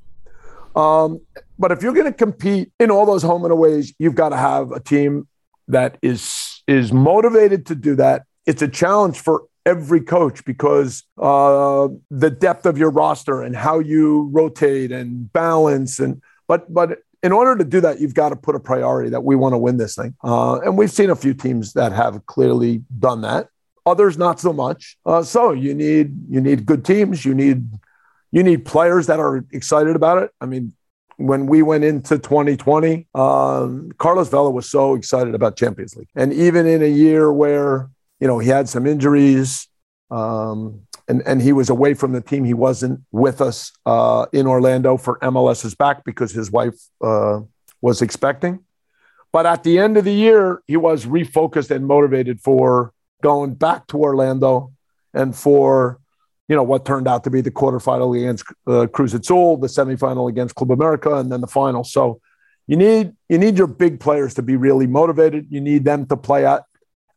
Um, 0.76 1.22
but 1.58 1.72
if 1.72 1.82
you're 1.82 1.94
going 1.94 2.06
to 2.06 2.14
compete 2.14 2.72
in 2.80 2.92
all 2.92 3.06
those 3.06 3.24
home 3.24 3.44
and 3.44 3.52
aways, 3.52 3.94
you've 3.98 4.16
got 4.16 4.30
to 4.30 4.38
have 4.38 4.72
a 4.72 4.80
team 4.80 5.28
that 5.68 5.98
is 6.02 6.64
is 6.68 6.94
motivated 6.94 7.66
to 7.66 7.76
do 7.76 7.96
that. 7.96 8.24
It's 8.46 8.62
a 8.62 8.68
challenge 8.68 9.20
for 9.20 9.44
every 9.66 10.00
coach 10.00 10.46
because 10.46 11.04
uh, 11.18 11.88
the 12.10 12.30
depth 12.30 12.66
of 12.66 12.78
your 12.78 12.92
roster 12.92 13.42
and 13.42 13.56
how 13.56 13.80
you 13.80 14.30
rotate 14.32 14.92
and 14.92 15.32
balance 15.34 16.00
and 16.00 16.22
but 16.48 16.72
but 16.72 17.00
in 17.24 17.32
order 17.32 17.58
to 17.58 17.66
do 17.66 17.82
that, 17.82 18.00
you've 18.00 18.14
got 18.14 18.30
to 18.30 18.36
put 18.36 18.56
a 18.56 18.60
priority 18.60 19.10
that 19.10 19.24
we 19.24 19.36
want 19.36 19.54
to 19.54 19.58
win 19.58 19.78
this 19.78 19.96
thing. 19.96 20.16
Uh, 20.24 20.60
and 20.60 20.78
we've 20.78 20.92
seen 20.92 21.10
a 21.10 21.16
few 21.16 21.34
teams 21.34 21.74
that 21.74 21.92
have 21.92 22.24
clearly 22.28 22.84
done 23.00 23.22
that 23.22 23.50
others 23.88 24.18
not 24.18 24.40
so 24.40 24.52
much. 24.52 24.98
Uh, 25.06 25.24
so 25.24 25.54
you 25.54 25.74
need 25.74 26.14
you 26.30 26.42
need 26.42 26.66
good 26.66 26.84
teams. 26.86 27.26
You 27.26 27.34
need 27.34 27.68
you 28.32 28.44
need 28.44 28.66
players 28.66 29.08
that 29.08 29.20
are 29.20 29.46
excited 29.52 29.96
about 29.96 30.22
it. 30.22 30.32
I 30.42 30.46
mean, 30.46 30.74
when 31.16 31.48
we 31.48 31.64
went 31.64 31.86
into 31.86 32.20
2020, 32.20 33.08
um, 33.16 33.92
Carlos 33.98 34.30
Vela 34.30 34.52
was 34.52 34.70
so 34.70 34.96
excited 34.96 35.34
about 35.34 35.56
Champions 35.58 35.96
League, 35.96 36.10
and 36.16 36.34
even 36.34 36.68
in 36.68 36.84
a 36.84 36.90
year 36.90 37.32
where 37.32 37.90
you 38.20 38.28
know 38.28 38.38
he 38.40 38.50
had 38.50 38.70
some 38.70 38.86
injuries. 38.86 39.68
Um, 40.12 40.82
and, 41.10 41.22
and 41.26 41.42
he 41.42 41.54
was 41.54 41.70
away 41.70 41.94
from 41.94 42.12
the 42.12 42.20
team. 42.20 42.44
He 42.44 42.54
wasn't 42.54 43.00
with 43.14 43.40
us 43.40 43.72
uh, 43.86 44.26
in 44.34 44.46
Orlando 44.46 44.98
for 44.98 45.18
MLS's 45.20 45.74
back 45.74 46.04
because 46.04 46.34
his 46.34 46.52
wife 46.52 46.76
uh, 47.02 47.40
was 47.82 48.02
expecting. 48.02 48.60
But 49.32 49.46
at 49.46 49.64
the 49.64 49.80
end 49.80 49.98
of 49.98 50.04
the 50.04 50.14
year, 50.14 50.62
he 50.68 50.78
was 50.78 51.06
refocused 51.06 51.72
and 51.72 51.88
motivated 51.88 52.42
for 52.42 52.94
going 53.22 53.54
back 53.54 53.88
to 53.88 53.98
Orlando 53.98 54.72
and 55.14 55.36
for 55.36 56.00
you 56.48 56.56
know 56.56 56.64
what 56.64 56.86
turned 56.86 57.08
out 57.08 57.24
to 57.26 57.30
be 57.30 57.42
the 57.42 57.52
quarterfinal 57.52 58.18
against 58.18 58.46
uh, 58.68 58.88
Cruz 58.88 59.14
Azul, 59.14 59.58
the 59.58 59.68
semifinal 59.68 60.30
against 60.30 60.56
Club 60.56 60.72
America, 60.72 61.16
and 61.16 61.32
then 61.32 61.42
the 61.42 61.48
final. 61.48 61.84
So 61.84 62.22
you 62.68 62.78
need 62.78 63.14
you 63.28 63.38
need 63.38 63.58
your 63.58 63.68
big 63.68 64.00
players 64.00 64.34
to 64.36 64.42
be 64.42 64.56
really 64.56 64.88
motivated. 64.88 65.48
You 65.50 65.62
need 65.62 65.84
them 65.84 66.06
to 66.08 66.18
play 66.18 66.46
at 66.46 66.64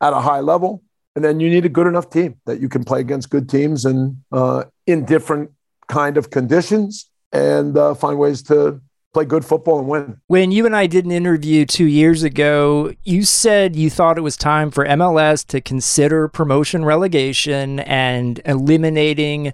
at 0.01 0.12
a 0.12 0.20
high 0.20 0.40
level, 0.40 0.82
and 1.14 1.24
then 1.24 1.38
you 1.38 1.48
need 1.48 1.64
a 1.64 1.68
good 1.68 1.86
enough 1.86 2.11
team 2.11 2.40
that 2.46 2.61
you 2.61 2.68
can 2.68 2.82
play 2.84 3.01
against 3.01 3.30
good 3.30 3.48
teams 3.48 3.84
and 3.84 4.16
uh, 4.32 4.64
in 4.86 5.05
different 5.05 5.51
kind 5.88 6.16
of 6.16 6.30
conditions 6.30 7.11
and 7.32 7.76
uh, 7.76 7.94
find 7.94 8.18
ways 8.18 8.42
to 8.42 8.80
play 9.13 9.25
good 9.25 9.45
football 9.45 9.79
and 9.79 9.89
win. 9.89 10.21
When 10.27 10.53
you 10.53 10.67
and 10.67 10.77
I 10.77 10.87
did 10.87 11.05
an 11.05 11.11
interview 11.11 11.67
two 11.67 11.87
years 11.87 12.23
ago, 12.23 12.93
you 13.03 13.25
said 13.25 13.75
you 13.77 13.91
thought 13.91 14.19
it 14.19 14.23
was 14.23 14.37
time 14.37 14.71
for 14.71 14.85
MLS 14.87 15.47
to 15.49 15.61
consider 15.61 16.29
promotion 16.29 16.85
relegation 16.85 17.81
and 17.81 18.41
eliminating 18.45 19.53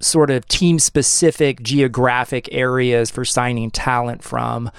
sort 0.00 0.30
of 0.30 0.46
team 0.46 0.78
specific 0.78 1.62
geographic 1.62 2.48
areas 2.52 3.10
for 3.10 3.24
signing 3.24 3.70
talent 3.70 4.22
from. 4.22 4.70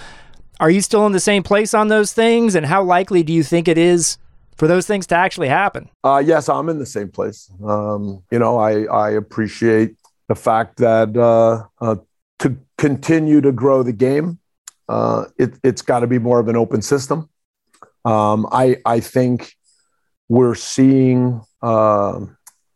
Are 0.60 0.70
you 0.70 0.82
still 0.82 1.06
in 1.06 1.12
the 1.12 1.20
same 1.20 1.44
place 1.44 1.74
on 1.74 1.90
those 1.90 2.14
things? 2.14 2.56
And 2.56 2.66
how 2.66 2.84
likely 2.84 3.24
do 3.24 3.34
you 3.34 3.44
think 3.44 3.68
it 3.68 3.78
is 3.78 4.18
for 4.56 4.68
those 4.68 4.88
things 4.88 5.06
to 5.08 5.16
actually 5.16 5.50
happen? 5.50 5.90
Uh, 6.04 6.24
yes, 6.26 6.48
I'm 6.48 6.70
in 6.70 6.80
the 6.80 6.86
same 6.86 7.10
place. 7.10 7.50
Um, 7.66 8.24
you 8.32 8.40
know, 8.40 8.58
I, 8.58 8.84
I 8.84 9.10
appreciate 9.12 9.96
the 10.30 10.36
fact 10.36 10.78
that 10.78 11.16
uh, 11.18 11.66
uh, 11.82 11.98
to 12.40 12.58
continue 12.78 13.42
to 13.42 13.52
grow 13.52 13.84
the 13.84 13.94
game, 13.94 14.40
uh, 14.90 15.26
it, 15.38 15.58
has 15.64 15.82
got 15.82 16.00
to 16.00 16.08
be 16.08 16.20
more 16.20 16.40
of 16.40 16.48
an 16.48 16.56
open 16.56 16.82
system. 16.82 17.30
Um, 18.04 18.48
I, 18.52 18.78
I 18.86 19.00
think 19.00 19.56
we're 20.30 20.56
seeing 20.56 21.42
uh, 21.62 22.20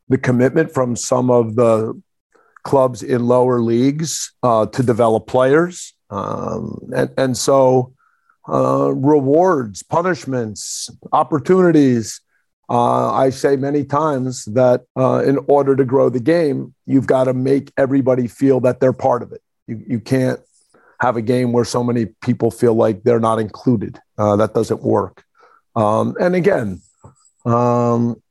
the 0.08 0.18
commitment 0.18 0.74
from 0.74 0.96
some 0.96 1.30
of 1.30 1.56
the 1.56 2.02
clubs 2.64 3.04
in 3.04 3.28
lower 3.28 3.62
leagues 3.62 4.34
uh, 4.44 4.66
to 4.68 4.84
develop 4.84 5.28
players. 5.28 5.94
Um, 6.10 6.80
and, 6.96 7.12
and 7.18 7.38
so 7.38 7.94
uh, 8.48 8.92
rewards, 8.94 9.84
punishments, 9.84 10.90
opportunities. 11.12 12.22
Uh, 12.70 13.12
I 13.12 13.30
say 13.30 13.56
many 13.56 13.84
times 13.84 14.46
that 14.46 14.86
uh, 14.96 15.24
in 15.26 15.40
order 15.48 15.76
to 15.76 15.86
grow 15.86 16.10
the 16.10 16.20
game, 16.20 16.74
you've 16.86 17.08
got 17.08 17.26
to 17.26 17.34
make 17.34 17.72
everybody 17.78 18.28
feel 18.28 18.60
that 18.62 18.80
they're 18.80 18.94
part 18.94 19.24
of 19.24 19.32
it. 19.32 19.42
You, 19.70 19.84
you 19.88 20.00
can't 20.00 20.40
have 21.00 21.16
a 21.16 21.22
game 21.22 21.52
where 21.52 21.66
so 21.66 21.84
many 21.84 22.08
people 22.22 22.52
feel 22.52 22.74
like 22.74 23.04
they're 23.04 23.20
not 23.20 23.40
included. 23.40 24.00
Uh, 24.18 24.36
that 24.36 24.54
doesn't 24.54 24.82
work. 24.82 25.24
Um, 25.76 26.16
and 26.20 26.36
again, 26.36 26.82
um, 27.46 28.22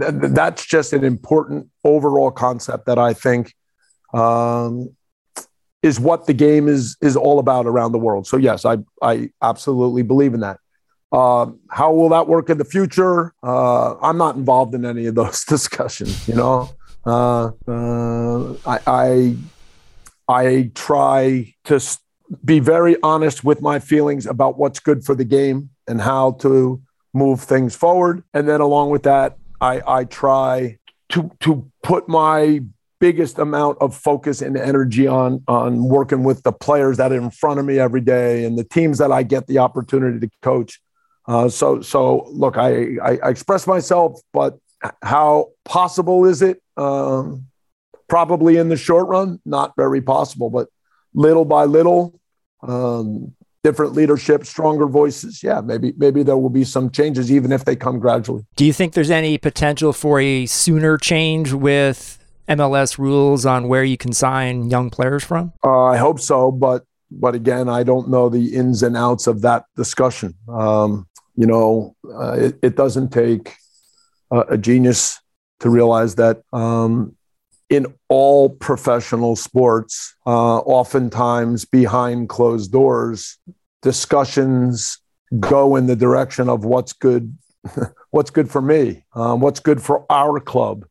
th- 0.00 0.32
that's 0.32 0.64
just 0.64 0.92
an 0.92 1.04
important 1.04 1.68
overall 1.84 2.30
concept 2.30 2.86
that 2.86 2.98
I 2.98 3.14
think 3.14 3.54
um, 4.14 4.94
is 5.82 5.98
what 5.98 6.26
the 6.26 6.34
game 6.34 6.68
is 6.68 6.96
is 7.00 7.16
all 7.16 7.38
about 7.38 7.66
around 7.66 7.92
the 7.92 7.98
world. 7.98 8.26
So 8.26 8.36
yes, 8.36 8.64
I 8.64 8.78
I 9.02 9.30
absolutely 9.42 10.02
believe 10.02 10.34
in 10.34 10.40
that. 10.40 10.58
Uh, 11.12 11.46
how 11.70 11.92
will 11.92 12.10
that 12.10 12.28
work 12.28 12.50
in 12.50 12.58
the 12.58 12.64
future? 12.64 13.34
Uh, 13.42 13.96
I'm 13.96 14.16
not 14.16 14.36
involved 14.36 14.74
in 14.74 14.84
any 14.84 15.06
of 15.06 15.16
those 15.16 15.44
discussions. 15.48 16.28
You 16.28 16.34
know, 16.34 16.70
uh, 17.04 17.50
uh 17.66 18.54
I, 18.66 18.78
I 18.86 19.36
I 20.30 20.70
try 20.74 21.54
to 21.64 21.80
be 22.44 22.60
very 22.60 22.96
honest 23.02 23.42
with 23.42 23.60
my 23.60 23.80
feelings 23.80 24.26
about 24.26 24.56
what's 24.56 24.78
good 24.78 25.04
for 25.04 25.16
the 25.16 25.24
game 25.24 25.70
and 25.88 26.00
how 26.00 26.32
to 26.44 26.80
move 27.12 27.40
things 27.40 27.74
forward. 27.74 28.22
And 28.32 28.48
then 28.48 28.60
along 28.60 28.90
with 28.90 29.02
that, 29.02 29.36
I, 29.60 29.82
I 29.86 30.04
try 30.04 30.78
to 31.10 31.30
to 31.40 31.68
put 31.82 32.08
my 32.08 32.60
biggest 33.00 33.38
amount 33.38 33.78
of 33.80 33.96
focus 33.96 34.40
and 34.40 34.56
energy 34.56 35.08
on 35.08 35.42
on 35.48 35.88
working 35.88 36.22
with 36.22 36.44
the 36.44 36.52
players 36.52 36.98
that 36.98 37.10
are 37.10 37.16
in 37.16 37.30
front 37.30 37.58
of 37.58 37.66
me 37.66 37.80
every 37.80 38.00
day 38.00 38.44
and 38.44 38.56
the 38.56 38.64
teams 38.64 38.98
that 38.98 39.10
I 39.10 39.24
get 39.24 39.48
the 39.48 39.58
opportunity 39.58 40.20
to 40.20 40.30
coach. 40.42 40.80
Uh, 41.26 41.48
so 41.48 41.80
so 41.80 42.28
look, 42.30 42.56
I, 42.56 42.96
I, 43.02 43.18
I 43.24 43.28
express 43.30 43.66
myself, 43.66 44.20
but 44.32 44.58
how 45.02 45.48
possible 45.64 46.24
is 46.24 46.40
it? 46.40 46.62
Um, 46.76 47.49
probably 48.10 48.58
in 48.58 48.68
the 48.68 48.76
short 48.76 49.08
run, 49.08 49.40
not 49.46 49.72
very 49.76 50.02
possible, 50.02 50.50
but 50.50 50.68
little 51.14 51.46
by 51.46 51.64
little, 51.64 52.20
um, 52.62 53.32
different 53.62 53.94
leadership, 53.94 54.44
stronger 54.44 54.86
voices. 54.86 55.42
Yeah, 55.42 55.62
maybe 55.62 55.94
maybe 55.96 56.22
there 56.22 56.36
will 56.36 56.50
be 56.50 56.64
some 56.64 56.90
changes, 56.90 57.32
even 57.32 57.52
if 57.52 57.64
they 57.64 57.76
come 57.76 57.98
gradually. 57.98 58.44
Do 58.56 58.66
you 58.66 58.74
think 58.74 58.92
there's 58.92 59.10
any 59.10 59.38
potential 59.38 59.94
for 59.94 60.20
a 60.20 60.44
sooner 60.46 60.98
change 60.98 61.52
with 61.52 62.18
MLS 62.48 62.98
rules 62.98 63.46
on 63.46 63.68
where 63.68 63.84
you 63.84 63.96
can 63.96 64.12
sign 64.12 64.68
young 64.68 64.90
players 64.90 65.24
from? 65.24 65.52
Uh, 65.64 65.84
I 65.84 65.96
hope 65.96 66.20
so, 66.20 66.50
but 66.50 66.84
but 67.10 67.34
again, 67.34 67.68
I 67.68 67.82
don't 67.82 68.08
know 68.08 68.28
the 68.28 68.54
ins 68.54 68.82
and 68.82 68.96
outs 68.96 69.26
of 69.26 69.42
that 69.42 69.64
discussion. 69.76 70.34
Um, 70.48 71.06
you 71.36 71.46
know, 71.46 71.96
uh, 72.04 72.32
it, 72.32 72.58
it, 72.62 72.76
doesn't 72.76 73.10
take 73.10 73.54
uh, 74.30 74.44
a 74.48 74.58
genius 74.58 75.18
to 75.60 75.70
realize 75.70 76.16
that 76.16 76.42
um, 76.52 77.16
in 77.70 77.86
all 78.08 78.50
professional 78.50 79.36
sports, 79.36 80.14
uh, 80.26 80.58
oftentimes 80.58 81.64
behind 81.64 82.28
closed 82.28 82.72
doors, 82.72 83.38
discussions 83.80 84.98
go 85.38 85.76
in 85.76 85.86
the 85.86 85.94
direction 85.94 86.48
of 86.48 86.64
what's 86.64 86.92
good, 86.92 87.38
what's 88.10 88.30
good 88.30 88.50
for 88.50 88.60
me, 88.60 89.04
um, 89.14 89.40
what's 89.40 89.60
good 89.60 89.80
for 89.80 90.04
our 90.10 90.40
club, 90.40 90.84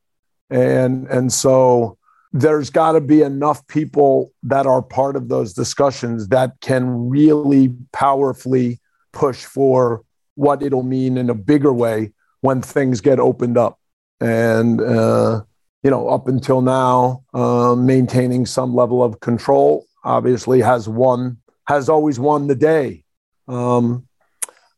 and 0.49 1.05
and 1.07 1.31
so 1.31 1.97
there's 2.31 2.69
got 2.69 2.93
to 2.93 3.01
be 3.01 3.23
enough 3.23 3.65
people 3.67 4.31
that 4.43 4.65
are 4.65 4.81
part 4.81 5.15
of 5.15 5.27
those 5.27 5.53
discussions 5.53 6.29
that 6.29 6.53
can 6.61 7.09
really 7.09 7.73
powerfully 7.91 8.79
push 9.11 9.43
for 9.43 10.03
what 10.35 10.61
it'll 10.61 10.83
mean 10.83 11.17
in 11.17 11.29
a 11.29 11.33
bigger 11.33 11.73
way 11.73 12.11
when 12.41 12.61
things 12.61 13.01
get 13.01 13.19
opened 13.19 13.57
up 13.57 13.77
and. 14.21 14.79
Uh, 14.79 15.41
you 15.83 15.89
know, 15.89 16.09
up 16.09 16.27
until 16.27 16.61
now, 16.61 17.23
uh, 17.33 17.75
maintaining 17.75 18.45
some 18.45 18.75
level 18.75 19.03
of 19.03 19.19
control 19.19 19.85
obviously 20.03 20.61
has 20.61 20.89
won, 20.89 21.37
has 21.67 21.89
always 21.89 22.19
won 22.19 22.47
the 22.47 22.55
day. 22.55 23.03
Um, 23.47 24.07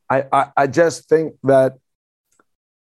I, 0.10 0.26
I, 0.32 0.46
I, 0.58 0.68
just 0.68 1.10
think 1.10 1.36
that 1.44 1.78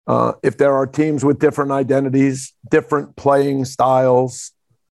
uh, 0.07 0.33
if 0.43 0.57
there 0.57 0.73
are 0.73 0.87
teams 0.87 1.23
with 1.23 1.39
different 1.39 1.71
identities, 1.71 2.53
different 2.69 3.15
playing 3.15 3.65
styles, 3.65 4.51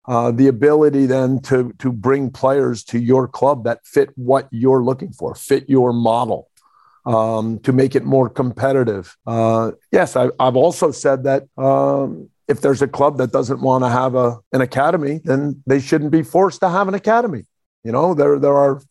uh, 0.07 0.31
the 0.31 0.49
ability 0.49 1.05
then 1.05 1.39
to 1.41 1.75
to 1.79 1.93
bring 1.93 2.31
players 2.31 2.83
to 2.83 2.99
your 2.99 3.29
club 3.29 3.65
that 3.65 3.85
fit 3.85 4.09
what 4.17 4.49
you're 4.51 4.83
looking 4.83 5.13
for, 5.13 5.35
fit 5.35 5.69
your 5.69 5.93
model, 5.93 6.49
um, 7.05 7.59
to 7.61 7.73
make 7.73 7.95
it 7.95 8.05
more 8.05 8.31
competitive. 8.31 9.15
Uh, 9.27 9.73
yes, 9.93 10.17
I, 10.17 10.31
have 10.41 10.57
also 10.57 10.91
said 10.93 11.25
that 11.25 11.47
um, 11.59 12.31
if 12.49 12.63
there's 12.63 12.83
a 12.83 12.89
club 12.89 13.19
that 13.19 13.31
doesn't 13.31 13.61
want 13.61 13.85
to 13.85 13.91
have 13.91 14.15
a 14.15 14.39
an 14.53 14.61
academy, 14.61 15.21
then 15.25 15.63
they 15.67 15.79
shouldn't 15.79 16.11
be 16.11 16.23
forced 16.23 16.61
to 16.61 16.69
have 16.69 16.89
an 16.89 16.95
academy. 16.95 17.45
You 17.85 17.93
know, 17.93 18.15
there 18.15 18.39
there 18.39 18.57
are 18.57 18.83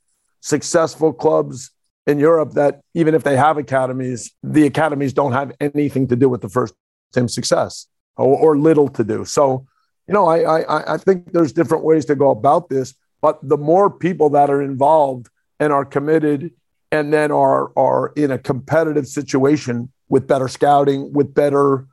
successful 0.42 1.12
clubs 1.12 1.72
in 2.06 2.20
Europe 2.20 2.54
that 2.54 2.80
even 2.94 3.14
if 3.16 3.24
they 3.24 3.36
have 3.36 3.58
academies, 3.58 4.32
the 4.44 4.66
academies 4.66 5.12
don't 5.12 5.34
have 5.34 5.52
anything 5.60 6.08
to 6.08 6.16
do 6.16 6.30
with 6.30 6.42
the 6.42 6.50
first 6.50 6.74
team 7.14 7.28
success 7.28 7.88
or, 8.16 8.38
or 8.38 8.58
little 8.58 8.88
to 8.88 9.04
do. 9.04 9.26
So, 9.26 9.66
you 10.08 10.14
know, 10.14 10.28
I, 10.28 10.62
I 10.62 10.94
I 10.94 10.98
think 10.98 11.34
there's 11.34 11.52
different 11.52 11.84
ways 11.84 12.06
to 12.06 12.16
go 12.16 12.30
about 12.30 12.70
this, 12.70 12.94
but 13.22 13.40
the 13.42 13.58
more 13.58 13.90
people 13.90 14.30
that 14.32 14.50
are 14.50 14.62
involved 14.62 15.30
and 15.60 15.74
are 15.74 15.86
committed 15.86 16.52
and 16.92 17.12
then 17.12 17.32
are 17.32 17.72
are 17.76 18.14
in 18.16 18.32
a 18.32 18.38
competitive 18.38 19.08
situation 19.08 19.92
with 20.10 20.28
better 20.28 20.48
scouting, 20.48 21.12
with 21.12 21.34
better 21.34 21.88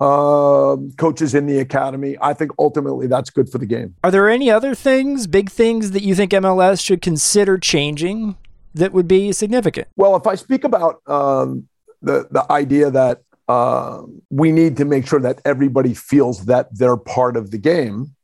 uh, 0.00 0.76
coaches 0.96 1.34
in 1.34 1.46
the 1.46 1.58
academy. 1.58 2.16
I 2.20 2.32
think 2.32 2.52
ultimately 2.58 3.06
that's 3.06 3.30
good 3.30 3.50
for 3.50 3.58
the 3.58 3.66
game. 3.66 3.94
Are 4.02 4.10
there 4.10 4.28
any 4.28 4.50
other 4.50 4.74
things, 4.74 5.26
big 5.26 5.50
things 5.50 5.90
that 5.90 6.02
you 6.02 6.14
think 6.14 6.32
MLS 6.32 6.84
should 6.84 7.02
consider 7.02 7.58
changing 7.58 8.36
that 8.74 8.92
would 8.92 9.06
be 9.06 9.32
significant? 9.32 9.88
Well, 9.96 10.16
if 10.16 10.26
I 10.26 10.34
speak 10.36 10.64
about 10.64 11.02
um, 11.06 11.68
the 12.00 12.26
the 12.30 12.50
idea 12.50 12.90
that 12.90 13.22
uh, 13.48 14.02
we 14.30 14.52
need 14.52 14.76
to 14.78 14.84
make 14.84 15.06
sure 15.06 15.20
that 15.20 15.40
everybody 15.44 15.92
feels 15.92 16.46
that 16.46 16.68
they're 16.76 16.96
part 16.96 17.36
of 17.36 17.50
the 17.50 17.58
game, 17.58 18.14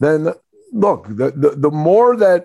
then 0.00 0.32
look, 0.72 1.06
the 1.08 1.32
the, 1.32 1.50
the 1.56 1.70
more 1.70 2.16
that 2.16 2.44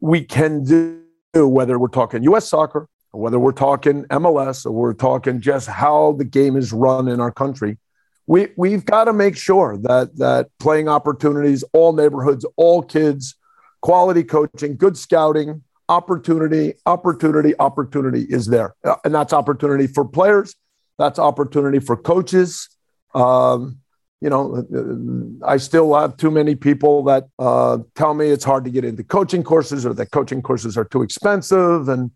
we 0.00 0.22
can 0.22 0.64
do, 0.64 1.00
whether 1.34 1.78
we're 1.78 1.88
talking 1.88 2.22
U.S. 2.24 2.48
soccer, 2.48 2.86
whether 3.12 3.38
we're 3.38 3.52
talking 3.52 4.04
MLS, 4.04 4.66
or 4.66 4.72
we're 4.72 4.94
talking 4.94 5.40
just 5.40 5.68
how 5.68 6.12
the 6.12 6.24
game 6.24 6.56
is 6.56 6.72
run 6.72 7.08
in 7.08 7.20
our 7.20 7.32
country. 7.32 7.78
We, 8.26 8.48
we've 8.56 8.84
got 8.84 9.04
to 9.04 9.12
make 9.12 9.36
sure 9.36 9.76
that 9.78 10.16
that 10.18 10.48
playing 10.58 10.88
opportunities, 10.88 11.64
all 11.72 11.92
neighborhoods, 11.92 12.44
all 12.56 12.82
kids, 12.82 13.34
quality 13.80 14.22
coaching, 14.22 14.76
good 14.76 14.96
scouting, 14.96 15.62
opportunity, 15.88 16.74
opportunity, 16.86 17.54
opportunity 17.58 18.22
is 18.22 18.46
there. 18.46 18.74
Uh, 18.84 18.96
and 19.04 19.14
that's 19.14 19.32
opportunity 19.32 19.86
for 19.86 20.04
players, 20.04 20.54
that's 20.98 21.18
opportunity 21.18 21.80
for 21.80 21.96
coaches. 21.96 22.68
Um, 23.14 23.78
you 24.20 24.28
know, 24.28 25.38
I 25.44 25.56
still 25.56 25.94
have 25.94 26.16
too 26.16 26.30
many 26.30 26.54
people 26.54 27.04
that 27.04 27.28
uh, 27.38 27.78
tell 27.94 28.12
me 28.12 28.28
it's 28.28 28.44
hard 28.44 28.64
to 28.64 28.70
get 28.70 28.84
into 28.84 29.02
coaching 29.02 29.42
courses 29.42 29.86
or 29.86 29.94
that 29.94 30.10
coaching 30.10 30.42
courses 30.42 30.76
are 30.76 30.84
too 30.84 31.02
expensive. 31.02 31.88
And, 31.88 32.10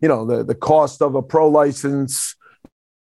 you 0.00 0.06
know, 0.06 0.24
the, 0.24 0.44
the 0.44 0.54
cost 0.54 1.02
of 1.02 1.16
a 1.16 1.22
pro 1.22 1.48
license 1.48 2.36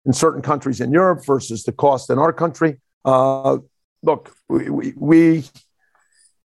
in 0.05 0.13
certain 0.13 0.41
countries 0.41 0.81
in 0.81 0.91
Europe 0.91 1.25
versus 1.25 1.63
the 1.63 1.71
cost 1.71 2.09
in 2.09 2.19
our 2.19 2.33
country. 2.33 2.79
Uh, 3.05 3.57
look, 4.01 4.35
we, 4.49 4.93
we, 4.95 5.43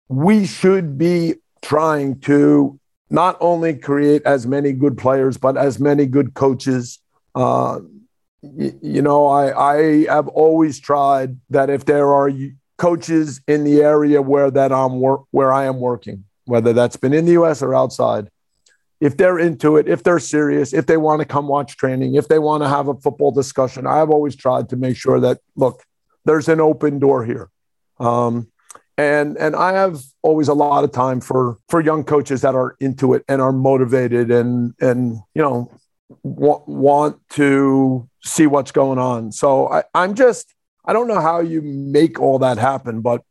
we 0.10 0.46
should 0.46 0.98
be 0.98 1.36
trying 1.62 2.20
to 2.22 2.80
not 3.10 3.38
only 3.40 3.74
create 3.74 4.22
as 4.26 4.46
many 4.46 4.74
good 4.74 4.98
players, 4.98 5.38
but 5.38 5.58
as 5.58 5.80
many 5.80 6.06
good 6.06 6.34
coaches. 6.34 7.00
Uh, 7.34 7.80
you, 8.42 8.78
you 8.82 9.02
know, 9.02 9.28
I, 9.28 9.74
I 9.76 10.06
have 10.06 10.28
always 10.28 10.80
tried 10.80 11.38
that 11.50 11.70
if 11.70 11.86
there 11.86 12.14
are 12.14 12.30
coaches 12.78 13.42
in 13.48 13.64
the 13.64 13.82
area 13.82 14.22
where 14.22 14.52
that 14.52 14.72
I'm 14.72 15.00
work 15.00 15.22
where 15.32 15.52
I 15.52 15.66
am 15.66 15.80
working, 15.80 16.26
whether 16.46 16.74
that's 16.74 16.98
been 16.98 17.14
in 17.14 17.26
the 17.26 17.34
U.S. 17.34 17.62
or 17.62 17.74
outside, 17.74 18.30
if 19.00 19.18
they're 19.18 19.40
into 19.40 19.78
it, 19.78 19.88
if 19.88 20.04
they're 20.04 20.20
serious, 20.20 20.74
if 20.74 20.88
they 20.88 20.98
want 20.98 21.20
to 21.20 21.26
come 21.26 21.48
watch 21.48 21.78
training, 21.78 22.16
if 22.16 22.28
they 22.28 22.40
want 22.40 22.64
to 22.64 22.70
have 22.70 22.88
a 22.88 22.96
football 22.96 23.32
discussion, 23.32 23.86
I've 23.86 24.10
always 24.10 24.36
tried 24.36 24.70
to 24.70 24.76
make 24.76 24.98
sure 24.98 25.20
that 25.20 25.40
look, 25.56 25.84
there's 26.26 26.50
an 26.50 26.60
open 26.60 27.00
door 27.00 27.24
here. 27.26 27.50
Um, 28.00 28.48
and 28.98 29.38
and 29.38 29.56
I 29.56 29.74
have 29.74 30.02
always 30.24 30.48
a 30.48 30.54
lot 30.54 30.84
of 30.84 30.92
time 30.92 31.22
for 31.22 31.60
for 31.70 31.82
young 31.82 32.04
coaches 32.04 32.42
that 32.42 32.56
are 32.56 32.76
into 32.80 33.14
it 33.14 33.24
and 33.28 33.42
are 33.42 33.52
motivated 33.52 34.32
and 34.32 34.74
and 34.82 35.18
you 35.36 35.42
know 35.42 35.72
w- 36.24 36.64
want 36.66 37.20
to 37.32 38.10
see 38.24 38.48
what's 38.48 38.72
going 38.72 38.98
on. 38.98 39.32
So 39.32 39.70
I, 39.70 39.84
I'm 39.94 40.16
just 40.16 40.54
I 40.84 40.94
don't 40.94 41.08
know 41.08 41.22
how 41.22 41.42
you 41.42 41.62
make 41.62 42.20
all 42.20 42.40
that 42.40 42.58
happen, 42.58 43.02
but 43.02 43.22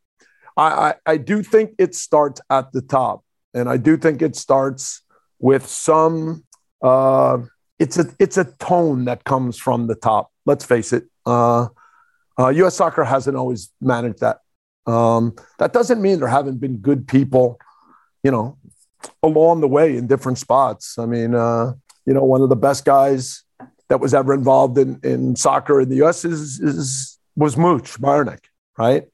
I, 0.57 0.63
I, 0.67 0.95
I 1.07 1.17
do 1.17 1.43
think 1.43 1.73
it 1.79 1.95
starts 1.95 2.41
at 2.49 2.71
the 2.73 2.83
top, 2.83 3.25
and 3.53 3.69
I 3.69 3.77
do 3.77 3.97
think 3.97 4.23
it 4.23 4.37
starts 4.37 5.03
with 5.39 5.67
some. 5.67 6.45
Uh, 6.83 7.39
it's 7.79 7.99
a 7.99 8.07
it's 8.19 8.39
a 8.39 8.45
tone 8.45 9.05
that 9.05 9.25
comes 9.25 9.59
from 9.59 9.87
the 9.87 9.95
top. 9.95 10.31
Let's 10.45 10.65
face 10.65 10.93
it. 10.93 11.05
Uh, 11.25 11.69
uh, 12.39 12.49
U.S. 12.49 12.77
Soccer 12.77 13.05
hasn't 13.05 13.37
always 13.37 13.71
managed 13.81 14.21
that 14.21 14.41
um, 14.87 15.35
that 15.59 15.73
doesn't 15.73 16.01
mean 16.01 16.21
there 16.21 16.29
haven't 16.29 16.59
been 16.59 16.79
good 16.79 17.09
people, 17.09 17.59
you 18.23 18.31
know, 18.31 18.57
along 19.23 19.61
the 19.61 19.69
way 19.69 19.97
in 19.97 20.07
different 20.07 20.39
spots. 20.39 20.99
I 20.99 21.07
mean, 21.07 21.35
uh, 21.35 21.75
you 22.07 22.15
know, 22.15 22.25
one 22.25 22.43
of 22.43 22.49
the 22.49 22.57
best 22.57 22.85
guys 22.85 23.43
that 23.89 24.01
was 24.01 24.15
ever 24.15 24.33
involved 24.33 24.79
in, 24.79 25.01
in 25.03 25.37
soccer 25.37 25.81
in 25.81 25.89
the 25.89 25.97
U.S. 25.97 26.25
is, 26.25 26.61
is 26.61 27.19
was 27.37 27.57
Mooch 27.57 28.01
Myernick, 28.01 28.45
right? 28.79 29.07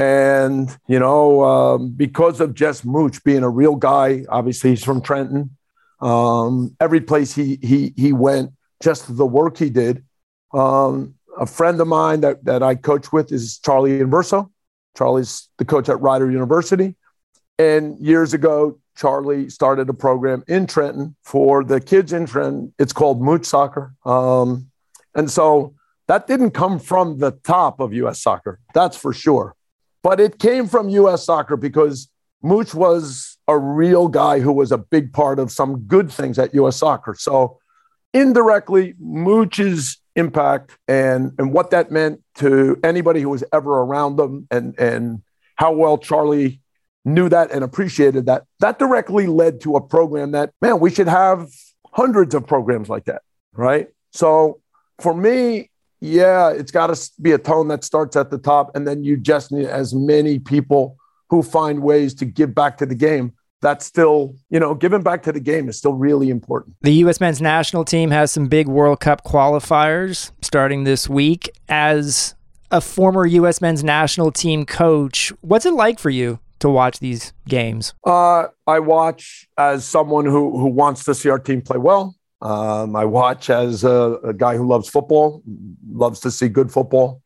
And 0.00 0.74
you 0.86 0.98
know, 0.98 1.44
um, 1.44 1.90
because 1.90 2.40
of 2.40 2.54
Jess 2.54 2.86
Mooch 2.86 3.22
being 3.22 3.42
a 3.42 3.50
real 3.50 3.76
guy, 3.76 4.24
obviously 4.30 4.70
he's 4.70 4.82
from 4.82 5.02
Trenton. 5.02 5.58
Um, 6.00 6.74
every 6.80 7.02
place 7.02 7.34
he 7.34 7.58
he 7.60 7.92
he 7.98 8.14
went, 8.14 8.52
just 8.82 9.14
the 9.14 9.26
work 9.26 9.58
he 9.58 9.68
did. 9.68 10.02
Um, 10.54 11.16
a 11.38 11.44
friend 11.44 11.78
of 11.82 11.86
mine 11.86 12.22
that 12.22 12.42
that 12.46 12.62
I 12.62 12.76
coach 12.76 13.12
with 13.12 13.30
is 13.30 13.58
Charlie 13.58 13.98
Inverso. 13.98 14.50
Charlie's 14.96 15.50
the 15.58 15.66
coach 15.66 15.90
at 15.90 16.00
Rider 16.00 16.30
University. 16.30 16.96
And 17.58 17.98
years 18.00 18.32
ago, 18.32 18.78
Charlie 18.96 19.50
started 19.50 19.90
a 19.90 19.94
program 19.94 20.42
in 20.48 20.66
Trenton 20.66 21.14
for 21.24 21.62
the 21.62 21.78
kids 21.78 22.14
in 22.14 22.24
Trenton. 22.24 22.72
It's 22.78 22.94
called 22.94 23.20
Mooch 23.20 23.44
Soccer. 23.44 23.94
Um, 24.06 24.70
and 25.14 25.30
so 25.30 25.74
that 26.08 26.26
didn't 26.26 26.52
come 26.52 26.78
from 26.78 27.18
the 27.18 27.32
top 27.44 27.80
of 27.80 27.92
US 27.92 28.22
soccer, 28.22 28.60
that's 28.72 28.96
for 28.96 29.12
sure. 29.12 29.54
But 30.02 30.20
it 30.20 30.38
came 30.38 30.66
from 30.66 30.88
US 30.88 31.24
soccer 31.24 31.56
because 31.56 32.08
Mooch 32.42 32.74
was 32.74 33.36
a 33.46 33.58
real 33.58 34.08
guy 34.08 34.40
who 34.40 34.52
was 34.52 34.72
a 34.72 34.78
big 34.78 35.12
part 35.12 35.38
of 35.38 35.50
some 35.50 35.80
good 35.80 36.10
things 36.10 36.38
at 36.38 36.54
US 36.54 36.76
soccer. 36.76 37.14
So 37.18 37.58
indirectly, 38.14 38.94
Mooch's 38.98 40.00
impact 40.16 40.76
and 40.88 41.32
and 41.38 41.52
what 41.52 41.70
that 41.70 41.90
meant 41.90 42.20
to 42.36 42.78
anybody 42.82 43.20
who 43.20 43.28
was 43.28 43.44
ever 43.52 43.80
around 43.80 44.16
them 44.16 44.46
and 44.50 44.78
and 44.78 45.22
how 45.54 45.72
well 45.72 45.98
Charlie 45.98 46.60
knew 47.04 47.28
that 47.28 47.50
and 47.50 47.64
appreciated 47.64 48.26
that 48.26 48.44
that 48.58 48.78
directly 48.78 49.26
led 49.26 49.60
to 49.60 49.76
a 49.76 49.80
program 49.80 50.32
that 50.32 50.52
man 50.60 50.80
we 50.80 50.90
should 50.90 51.08
have 51.08 51.48
hundreds 51.92 52.34
of 52.34 52.46
programs 52.46 52.88
like 52.88 53.04
that 53.04 53.22
right 53.54 53.88
so 54.12 54.60
for 55.00 55.14
me 55.14 55.69
yeah 56.00 56.50
it's 56.50 56.70
got 56.70 56.94
to 56.94 57.10
be 57.20 57.32
a 57.32 57.38
tone 57.38 57.68
that 57.68 57.84
starts 57.84 58.16
at 58.16 58.30
the 58.30 58.38
top 58.38 58.74
and 58.74 58.86
then 58.86 59.04
you 59.04 59.16
just 59.16 59.52
need 59.52 59.66
as 59.66 59.94
many 59.94 60.38
people 60.38 60.96
who 61.28 61.42
find 61.42 61.82
ways 61.82 62.14
to 62.14 62.24
give 62.24 62.54
back 62.54 62.76
to 62.78 62.86
the 62.86 62.94
game 62.94 63.32
that's 63.60 63.84
still, 63.84 64.34
you 64.48 64.58
know, 64.58 64.74
giving 64.74 65.02
back 65.02 65.22
to 65.24 65.32
the 65.32 65.40
game 65.40 65.68
is 65.68 65.76
still 65.76 65.92
really 65.92 66.30
important. 66.30 66.76
The 66.80 66.94
U.S. 66.94 67.20
men's 67.20 67.40
national 67.40 67.84
team 67.84 68.10
has 68.10 68.32
some 68.32 68.48
big 68.48 68.68
World 68.68 69.00
Cup 69.00 69.24
qualifiers 69.24 70.32
starting 70.40 70.84
this 70.84 71.08
week. 71.08 71.50
As 71.68 72.34
a 72.70 72.80
former 72.80 73.26
U.S. 73.26 73.60
men's 73.60 73.84
national 73.84 74.32
team 74.32 74.64
coach, 74.64 75.32
what's 75.40 75.66
it 75.66 75.74
like 75.74 75.98
for 75.98 76.10
you 76.10 76.38
to 76.60 76.70
watch 76.70 77.00
these 77.00 77.32
games? 77.48 77.94
Uh, 78.04 78.46
I 78.66 78.78
watch 78.78 79.48
as 79.58 79.84
someone 79.84 80.24
who, 80.24 80.58
who 80.58 80.66
wants 80.66 81.04
to 81.04 81.14
see 81.14 81.28
our 81.28 81.38
team 81.38 81.62
play 81.62 81.78
well. 81.78 82.14
Um, 82.42 82.96
I 82.96 83.04
watch 83.04 83.50
as 83.50 83.84
a, 83.84 84.18
a, 84.24 84.32
guy 84.32 84.56
who 84.56 84.66
loves 84.66 84.88
football, 84.88 85.42
loves 85.90 86.20
to 86.20 86.30
see 86.30 86.48
good 86.48 86.72
football. 86.72 87.22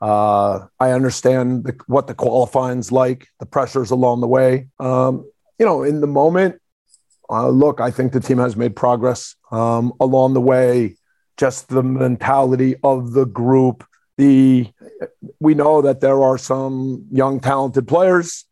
Uh, 0.00 0.66
I 0.80 0.92
understand 0.92 1.64
the, 1.64 1.76
what 1.86 2.06
the 2.06 2.14
qualifying's 2.14 2.90
like, 2.90 3.28
the 3.40 3.46
pressures 3.46 3.90
along 3.90 4.22
the 4.22 4.26
way. 4.26 4.68
Um, 4.80 5.30
you 5.58 5.66
know, 5.66 5.82
in 5.82 6.00
the 6.00 6.06
moment, 6.06 6.60
uh, 7.30 7.48
look, 7.48 7.80
I 7.80 7.90
think 7.90 8.12
the 8.12 8.20
team 8.20 8.38
has 8.38 8.56
made 8.56 8.74
progress 8.74 9.34
um, 9.50 9.92
along 10.00 10.34
the 10.34 10.40
way. 10.40 10.96
Just 11.36 11.68
the 11.68 11.82
mentality 11.82 12.76
of 12.82 13.12
the 13.12 13.24
group. 13.24 13.84
The 14.16 14.68
we 15.40 15.54
know 15.54 15.82
that 15.82 16.00
there 16.00 16.22
are 16.22 16.38
some 16.38 17.06
young 17.10 17.40
talented 17.40 17.88
players. 17.88 18.44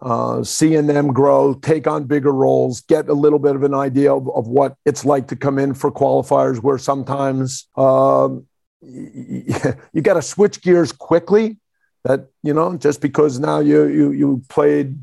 Uh, 0.00 0.44
seeing 0.44 0.86
them 0.86 1.12
grow, 1.12 1.54
take 1.54 1.88
on 1.88 2.04
bigger 2.04 2.32
roles, 2.32 2.82
get 2.82 3.08
a 3.08 3.12
little 3.12 3.40
bit 3.40 3.56
of 3.56 3.64
an 3.64 3.74
idea 3.74 4.14
of, 4.14 4.28
of 4.30 4.46
what 4.46 4.76
it's 4.84 5.04
like 5.04 5.26
to 5.26 5.34
come 5.34 5.58
in 5.58 5.74
for 5.74 5.90
qualifiers, 5.90 6.62
where 6.62 6.78
sometimes 6.78 7.66
um, 7.76 8.46
you, 8.80 10.00
got 10.02 10.14
to 10.14 10.22
switch 10.22 10.62
gears 10.62 10.92
quickly. 10.92 11.56
That 12.04 12.28
you 12.44 12.54
know, 12.54 12.76
just 12.76 13.00
because 13.00 13.40
now 13.40 13.58
you 13.58 13.86
you 13.86 14.12
you 14.12 14.42
played 14.48 14.96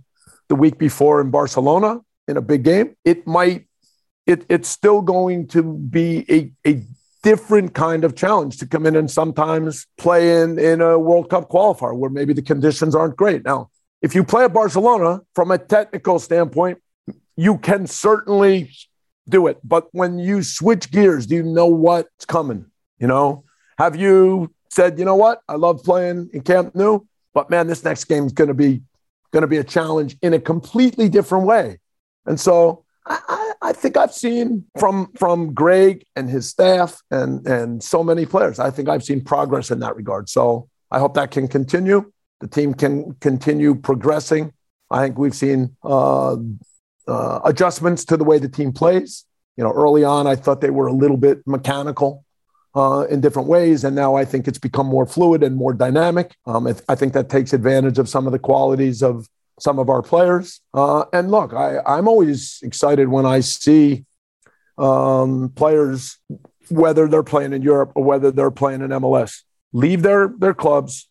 the 0.48 0.56
week 0.56 0.78
before 0.78 1.20
in 1.20 1.30
Barcelona 1.30 2.00
in 2.30 2.38
a 2.38 2.42
big 2.42 2.64
game, 2.64 2.96
it 3.04 3.28
might 3.28 3.68
it, 4.26 4.46
it's 4.50 4.70
still 4.70 5.02
going 5.02 5.48
to 5.48 5.62
be 5.62 6.26
a, 6.30 6.70
a 6.70 6.82
different 7.22 7.74
kind 7.74 8.04
of 8.04 8.16
challenge 8.16 8.58
to 8.58 8.68
come 8.68 8.86
in 8.86 8.96
and 8.96 9.10
sometimes 9.10 9.88
play 9.98 10.42
in, 10.42 10.60
in 10.60 10.82
a 10.82 10.98
World 10.98 11.30
Cup 11.30 11.50
qualifier 11.50 11.98
where 11.98 12.10
maybe 12.10 12.34
the 12.34 12.42
conditions 12.42 12.96
aren't 12.96 13.16
great. 13.16 13.44
Now, 13.44 13.70
if 14.06 14.14
you 14.14 14.24
play 14.24 14.44
at 14.44 14.54
Barcelona 14.54 15.22
from 15.34 15.50
a 15.50 15.58
technical 15.58 16.20
standpoint, 16.20 16.78
you 17.36 17.58
can 17.58 17.88
certainly 17.88 18.72
do 19.28 19.48
it. 19.48 19.58
But 19.64 19.88
when 19.94 20.20
you 20.20 20.44
switch 20.44 20.92
gears, 20.92 21.26
do 21.26 21.34
you 21.34 21.42
know 21.42 21.66
what's 21.66 22.24
coming? 22.26 22.68
You 23.00 23.08
know, 23.08 23.46
have 23.80 23.96
you 23.96 24.54
said, 24.70 25.00
you 25.00 25.06
know 25.06 25.16
what? 25.16 25.42
I 25.50 25.56
love 25.56 25.84
playing 25.84 26.30
in 26.34 26.42
Camp 26.42 26.76
Nou, 26.76 27.00
but 27.34 27.50
man, 27.50 27.66
this 27.66 27.84
next 27.84 28.04
game 28.04 28.28
is 28.28 28.32
going 28.32 28.50
to 28.50 28.54
be 28.54 28.84
going 29.32 29.42
to 29.42 29.48
be 29.48 29.58
a 29.58 29.64
challenge 29.64 30.16
in 30.22 30.36
a 30.36 30.40
completely 30.40 31.10
different 31.10 31.48
way. 31.48 31.80
And 32.28 32.40
so 32.40 32.86
I, 33.08 33.54
I, 33.64 33.74
think 33.74 33.98
I've 33.98 34.14
seen 34.14 34.66
from 34.80 35.12
from 35.16 35.56
Greg 35.56 36.06
and 36.16 36.30
his 36.30 36.48
staff 36.48 37.02
and 37.10 37.46
and 37.48 37.84
so 37.84 38.04
many 38.04 38.28
players. 38.28 38.60
I 38.60 38.70
think 38.70 38.88
I've 38.88 39.04
seen 39.04 39.24
progress 39.24 39.72
in 39.72 39.80
that 39.80 39.96
regard. 39.96 40.30
So 40.30 40.70
I 40.92 41.00
hope 41.00 41.16
that 41.16 41.32
can 41.32 41.48
continue. 41.48 42.12
The 42.42 42.48
team 42.48 42.74
can 42.74 43.14
continue 43.22 43.76
progressing. 43.76 44.54
I 44.92 45.04
think 45.04 45.18
we've 45.18 45.36
seen 45.36 45.76
uh, 45.84 46.36
uh, 47.08 47.40
adjustments 47.44 48.06
to 48.06 48.18
the 48.18 48.24
way 48.24 48.40
the 48.40 48.50
team 48.50 48.72
plays. 48.72 49.26
You 49.58 49.64
know, 49.64 49.72
early 49.72 50.04
on, 50.04 50.28
I 50.28 50.36
thought 50.36 50.62
they 50.62 50.70
were 50.70 50.88
a 50.88 50.94
little 50.94 51.18
bit 51.18 51.40
mechanical 51.48 52.26
uh, 52.76 53.06
in 53.10 53.22
different 53.22 53.48
ways. 53.48 53.84
And 53.84 53.96
now 53.96 54.16
I 54.16 54.26
think 54.26 54.48
it's 54.48 54.60
become 54.60 54.88
more 54.88 55.06
fluid 55.06 55.44
and 55.44 55.56
more 55.56 55.74
dynamic. 55.74 56.36
Um, 56.46 56.68
I 56.90 56.96
think 56.96 57.14
that 57.14 57.30
takes 57.30 57.54
advantage 57.54 57.98
of 57.98 58.10
some 58.10 58.26
of 58.26 58.34
the 58.34 58.40
qualities 58.40 59.02
of 59.02 59.30
some 59.60 59.80
of 59.80 59.90
our 59.90 60.02
players. 60.02 60.60
Uh, 60.74 61.06
and 61.14 61.32
look, 61.32 61.54
I, 61.54 61.80
I'm 61.86 62.08
always 62.08 62.60
excited 62.62 63.08
when 63.08 63.26
I 63.26 63.40
see 63.40 64.06
um, 64.78 65.54
players, 65.56 66.18
whether 66.70 67.08
they're 67.08 67.24
playing 67.24 67.54
in 67.54 67.62
Europe 67.62 67.94
or 67.96 68.04
whether 68.04 68.32
they're 68.32 68.52
playing 68.52 68.82
in 68.82 68.90
MLS, 68.90 69.44
leave 69.72 70.02
their 70.02 70.34
their 70.38 70.54
clubs, 70.54 71.08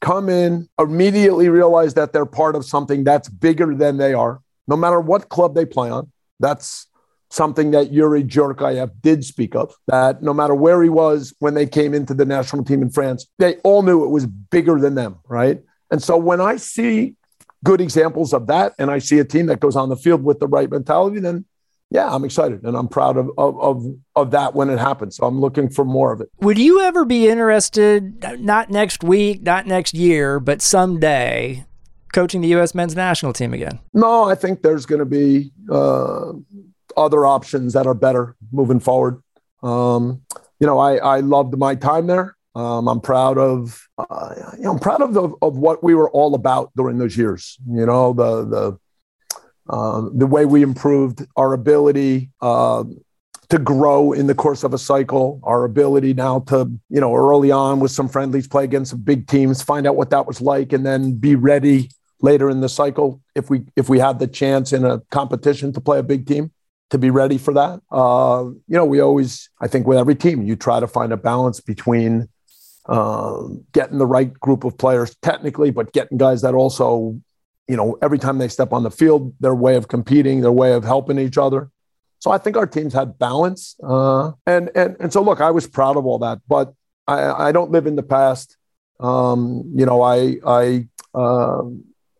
come 0.00 0.28
in, 0.28 0.68
immediately 0.78 1.48
realize 1.48 1.94
that 1.94 2.12
they're 2.12 2.26
part 2.26 2.56
of 2.56 2.64
something 2.64 3.04
that's 3.04 3.28
bigger 3.28 3.74
than 3.74 3.96
they 3.96 4.14
are, 4.14 4.40
no 4.66 4.76
matter 4.76 5.00
what 5.00 5.28
club 5.28 5.54
they 5.54 5.64
play 5.64 5.90
on. 5.90 6.10
That's 6.40 6.86
something 7.30 7.72
that 7.72 7.90
Youri 7.90 8.26
Djorkaeff 8.26 8.90
did 9.00 9.24
speak 9.24 9.54
of, 9.54 9.74
that 9.86 10.22
no 10.22 10.32
matter 10.32 10.54
where 10.54 10.82
he 10.82 10.88
was 10.88 11.34
when 11.38 11.54
they 11.54 11.66
came 11.66 11.92
into 11.94 12.14
the 12.14 12.24
national 12.24 12.64
team 12.64 12.82
in 12.82 12.90
France, 12.90 13.26
they 13.38 13.56
all 13.56 13.82
knew 13.82 14.04
it 14.04 14.08
was 14.08 14.26
bigger 14.26 14.78
than 14.78 14.94
them, 14.94 15.16
right? 15.28 15.62
And 15.90 16.02
so 16.02 16.16
when 16.16 16.40
I 16.40 16.56
see 16.56 17.14
good 17.64 17.80
examples 17.80 18.32
of 18.32 18.46
that 18.46 18.74
and 18.78 18.90
I 18.90 18.98
see 18.98 19.18
a 19.18 19.24
team 19.24 19.46
that 19.46 19.60
goes 19.60 19.76
on 19.76 19.88
the 19.88 19.96
field 19.96 20.22
with 20.22 20.38
the 20.38 20.46
right 20.46 20.70
mentality, 20.70 21.20
then 21.20 21.44
yeah, 21.90 22.12
I'm 22.12 22.24
excited 22.24 22.64
and 22.64 22.76
I'm 22.76 22.88
proud 22.88 23.16
of, 23.16 23.30
of, 23.38 23.60
of, 23.60 23.84
of, 24.16 24.30
that 24.32 24.54
when 24.54 24.70
it 24.70 24.78
happens. 24.78 25.16
So 25.16 25.26
I'm 25.26 25.40
looking 25.40 25.68
for 25.68 25.84
more 25.84 26.12
of 26.12 26.20
it. 26.20 26.28
Would 26.40 26.58
you 26.58 26.80
ever 26.80 27.04
be 27.04 27.28
interested, 27.28 28.40
not 28.40 28.70
next 28.70 29.04
week, 29.04 29.42
not 29.42 29.66
next 29.66 29.94
year, 29.94 30.40
but 30.40 30.60
someday, 30.60 31.64
coaching 32.12 32.40
the 32.40 32.48
U.S. 32.48 32.74
men's 32.74 32.96
national 32.96 33.32
team 33.32 33.54
again? 33.54 33.78
No, 33.94 34.24
I 34.24 34.34
think 34.34 34.62
there's 34.62 34.84
going 34.84 34.98
to 34.98 35.04
be 35.04 35.52
uh, 35.70 36.32
other 36.96 37.24
options 37.24 37.72
that 37.74 37.86
are 37.86 37.94
better 37.94 38.34
moving 38.50 38.80
forward. 38.80 39.22
Um, 39.62 40.22
you 40.58 40.66
know, 40.66 40.78
I, 40.78 40.96
I 40.96 41.20
loved 41.20 41.56
my 41.56 41.76
time 41.76 42.08
there. 42.08 42.36
Um, 42.56 42.88
I'm 42.88 43.00
proud 43.00 43.36
of, 43.36 43.86
uh, 43.98 44.34
you 44.56 44.64
know, 44.64 44.72
I'm 44.72 44.78
proud 44.78 45.02
of, 45.02 45.12
the, 45.12 45.28
of 45.42 45.58
what 45.58 45.84
we 45.84 45.94
were 45.94 46.10
all 46.10 46.34
about 46.34 46.72
during 46.74 46.98
those 46.98 47.16
years. 47.16 47.58
You 47.68 47.84
know, 47.84 48.14
the, 48.14 48.44
the, 48.46 48.78
uh, 49.68 50.02
the 50.12 50.26
way 50.26 50.44
we 50.44 50.62
improved 50.62 51.26
our 51.36 51.52
ability 51.52 52.30
uh, 52.40 52.84
to 53.48 53.58
grow 53.58 54.12
in 54.12 54.26
the 54.26 54.34
course 54.34 54.64
of 54.64 54.74
a 54.74 54.78
cycle, 54.78 55.40
our 55.44 55.64
ability 55.64 56.14
now 56.14 56.40
to, 56.40 56.70
you 56.88 57.00
know, 57.00 57.14
early 57.14 57.50
on 57.50 57.80
with 57.80 57.90
some 57.90 58.08
friendlies, 58.08 58.48
play 58.48 58.64
against 58.64 58.90
some 58.90 59.00
big 59.00 59.26
teams, 59.26 59.62
find 59.62 59.86
out 59.86 59.96
what 59.96 60.10
that 60.10 60.26
was 60.26 60.40
like, 60.40 60.72
and 60.72 60.84
then 60.84 61.14
be 61.14 61.36
ready 61.36 61.90
later 62.20 62.48
in 62.50 62.60
the 62.60 62.68
cycle 62.68 63.20
if 63.34 63.50
we 63.50 63.62
if 63.76 63.88
we 63.88 63.98
had 63.98 64.18
the 64.18 64.26
chance 64.26 64.72
in 64.72 64.84
a 64.84 65.00
competition 65.10 65.72
to 65.72 65.80
play 65.80 65.98
a 65.98 66.02
big 66.02 66.26
team 66.26 66.50
to 66.90 66.98
be 66.98 67.10
ready 67.10 67.38
for 67.38 67.52
that. 67.54 67.80
Uh, 67.90 68.44
you 68.68 68.76
know, 68.76 68.84
we 68.84 69.00
always, 69.00 69.50
I 69.60 69.66
think, 69.66 69.86
with 69.86 69.98
every 69.98 70.14
team, 70.14 70.42
you 70.42 70.56
try 70.56 70.80
to 70.80 70.86
find 70.86 71.12
a 71.12 71.16
balance 71.16 71.60
between 71.60 72.28
uh, 72.86 73.42
getting 73.72 73.98
the 73.98 74.06
right 74.06 74.32
group 74.34 74.64
of 74.64 74.78
players 74.78 75.16
technically, 75.16 75.70
but 75.70 75.92
getting 75.92 76.18
guys 76.18 76.42
that 76.42 76.54
also 76.54 77.20
you 77.68 77.76
know, 77.76 77.98
every 78.02 78.18
time 78.18 78.38
they 78.38 78.48
step 78.48 78.72
on 78.72 78.82
the 78.82 78.90
field, 78.90 79.34
their 79.40 79.54
way 79.54 79.76
of 79.76 79.88
competing, 79.88 80.40
their 80.40 80.52
way 80.52 80.72
of 80.72 80.84
helping 80.84 81.18
each 81.18 81.38
other. 81.38 81.70
So 82.18 82.30
I 82.30 82.38
think 82.38 82.56
our 82.56 82.66
teams 82.66 82.92
had 82.94 83.18
balance. 83.18 83.76
Uh, 83.82 84.32
and, 84.46 84.70
and, 84.74 84.96
and 85.00 85.12
so, 85.12 85.22
look, 85.22 85.40
I 85.40 85.50
was 85.50 85.66
proud 85.66 85.96
of 85.96 86.06
all 86.06 86.18
that, 86.20 86.40
but 86.48 86.72
I, 87.06 87.48
I 87.48 87.52
don't 87.52 87.70
live 87.70 87.86
in 87.86 87.96
the 87.96 88.02
past. 88.02 88.56
Um, 89.00 89.64
you 89.74 89.84
know, 89.84 90.02
I, 90.02 90.36
I 90.46 90.88
uh, 91.14 91.62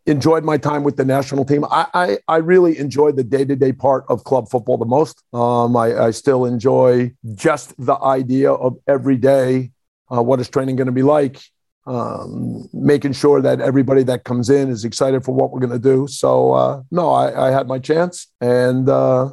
enjoyed 0.04 0.44
my 0.44 0.58
time 0.58 0.84
with 0.84 0.96
the 0.96 1.04
national 1.04 1.44
team. 1.44 1.64
I, 1.64 1.86
I, 1.94 2.18
I 2.28 2.36
really 2.36 2.78
enjoyed 2.78 3.16
the 3.16 3.24
day 3.24 3.44
to 3.44 3.56
day 3.56 3.72
part 3.72 4.04
of 4.08 4.24
club 4.24 4.48
football 4.48 4.76
the 4.76 4.84
most. 4.84 5.22
Um, 5.32 5.76
I, 5.76 6.06
I 6.06 6.10
still 6.10 6.44
enjoy 6.44 7.12
just 7.34 7.74
the 7.78 7.98
idea 7.98 8.52
of 8.52 8.76
every 8.86 9.16
day. 9.16 9.72
Uh, 10.12 10.22
what 10.22 10.38
is 10.40 10.48
training 10.48 10.76
going 10.76 10.86
to 10.86 10.92
be 10.92 11.02
like? 11.02 11.40
Um, 11.86 12.68
making 12.72 13.12
sure 13.12 13.40
that 13.40 13.60
everybody 13.60 14.02
that 14.04 14.24
comes 14.24 14.50
in 14.50 14.68
is 14.68 14.84
excited 14.84 15.24
for 15.24 15.34
what 15.34 15.52
we're 15.52 15.60
going 15.60 15.72
to 15.72 15.78
do. 15.78 16.08
So, 16.08 16.52
uh, 16.52 16.82
no, 16.90 17.10
I, 17.10 17.48
I, 17.48 17.50
had 17.52 17.68
my 17.68 17.78
chance, 17.78 18.26
and 18.40 18.88
uh, 18.88 19.30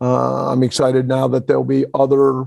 uh, 0.00 0.52
I'm 0.52 0.62
excited 0.62 1.08
now 1.08 1.26
that 1.28 1.46
there'll 1.46 1.64
be 1.64 1.84
other 1.92 2.46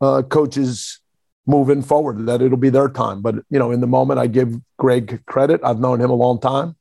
uh, 0.00 0.22
coaches 0.22 1.00
moving 1.46 1.82
forward. 1.82 2.26
That 2.26 2.40
it'll 2.40 2.56
be 2.58 2.70
their 2.70 2.88
time. 2.88 3.22
But 3.22 3.36
you 3.50 3.58
know, 3.58 3.72
in 3.72 3.80
the 3.80 3.86
moment, 3.88 4.20
I 4.20 4.28
give 4.28 4.54
Greg 4.76 5.24
credit. 5.26 5.60
I've 5.64 5.80
known 5.80 6.00
him 6.00 6.10
a 6.10 6.14
long 6.14 6.40
time. 6.40 6.76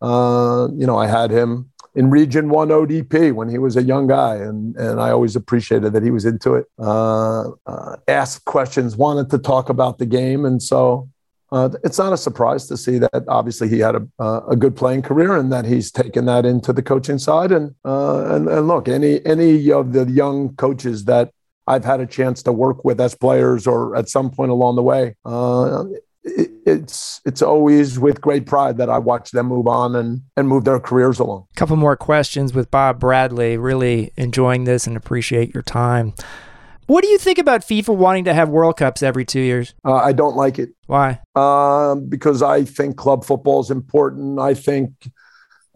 Uh, 0.00 0.68
you 0.74 0.86
know, 0.86 0.96
I 0.96 1.08
had 1.08 1.30
him 1.30 1.72
in 1.94 2.10
Region 2.10 2.48
One 2.48 2.68
ODP 2.68 3.32
when 3.32 3.48
he 3.48 3.58
was 3.58 3.76
a 3.76 3.82
young 3.82 4.06
guy, 4.06 4.36
and 4.36 4.76
and 4.76 5.00
I 5.00 5.10
always 5.10 5.36
appreciated 5.36 5.92
that 5.92 6.02
he 6.02 6.10
was 6.10 6.24
into 6.24 6.54
it. 6.54 6.66
Uh, 6.78 7.50
uh, 7.66 7.96
asked 8.08 8.44
questions, 8.44 8.96
wanted 8.96 9.30
to 9.30 9.38
talk 9.38 9.68
about 9.68 9.98
the 9.98 10.06
game, 10.06 10.44
and 10.44 10.62
so 10.62 11.08
uh, 11.52 11.68
it's 11.84 11.98
not 11.98 12.12
a 12.12 12.16
surprise 12.16 12.66
to 12.66 12.76
see 12.76 12.98
that. 12.98 13.24
Obviously, 13.28 13.68
he 13.68 13.78
had 13.78 13.94
a 13.94 14.24
a 14.48 14.56
good 14.56 14.76
playing 14.76 15.02
career, 15.02 15.36
and 15.36 15.52
that 15.52 15.64
he's 15.64 15.90
taken 15.90 16.26
that 16.26 16.44
into 16.44 16.72
the 16.72 16.82
coaching 16.82 17.18
side. 17.18 17.52
And 17.52 17.74
uh, 17.84 18.34
and 18.34 18.48
and 18.48 18.66
look, 18.66 18.88
any 18.88 19.24
any 19.24 19.70
of 19.70 19.92
the 19.92 20.04
young 20.10 20.54
coaches 20.56 21.04
that 21.04 21.30
I've 21.66 21.84
had 21.84 22.00
a 22.00 22.06
chance 22.06 22.42
to 22.42 22.52
work 22.52 22.84
with 22.84 23.00
as 23.00 23.14
players 23.14 23.66
or 23.66 23.96
at 23.96 24.08
some 24.08 24.30
point 24.30 24.50
along 24.50 24.76
the 24.76 24.82
way. 24.82 25.14
Uh, 25.24 25.84
it's 26.24 27.20
it's 27.24 27.42
always 27.42 27.98
with 27.98 28.20
great 28.20 28.46
pride 28.46 28.78
that 28.78 28.88
I 28.88 28.98
watch 28.98 29.30
them 29.30 29.46
move 29.46 29.66
on 29.66 29.94
and 29.94 30.22
and 30.36 30.48
move 30.48 30.64
their 30.64 30.80
careers 30.80 31.18
along. 31.18 31.46
A 31.52 31.58
couple 31.58 31.76
more 31.76 31.96
questions 31.96 32.54
with 32.54 32.70
Bob 32.70 32.98
Bradley. 32.98 33.56
Really 33.56 34.12
enjoying 34.16 34.64
this 34.64 34.86
and 34.86 34.96
appreciate 34.96 35.52
your 35.52 35.62
time. 35.62 36.14
What 36.86 37.02
do 37.02 37.08
you 37.08 37.18
think 37.18 37.38
about 37.38 37.62
FIFA 37.62 37.96
wanting 37.96 38.24
to 38.24 38.34
have 38.34 38.50
World 38.50 38.76
Cups 38.76 39.02
every 39.02 39.24
two 39.24 39.40
years? 39.40 39.74
Uh, 39.84 39.94
I 39.94 40.12
don't 40.12 40.36
like 40.36 40.58
it. 40.58 40.70
Why? 40.86 41.20
Um, 41.34 42.08
because 42.08 42.42
I 42.42 42.64
think 42.64 42.96
club 42.96 43.24
football 43.24 43.60
is 43.60 43.70
important. 43.70 44.38
I 44.38 44.52
think 44.52 44.92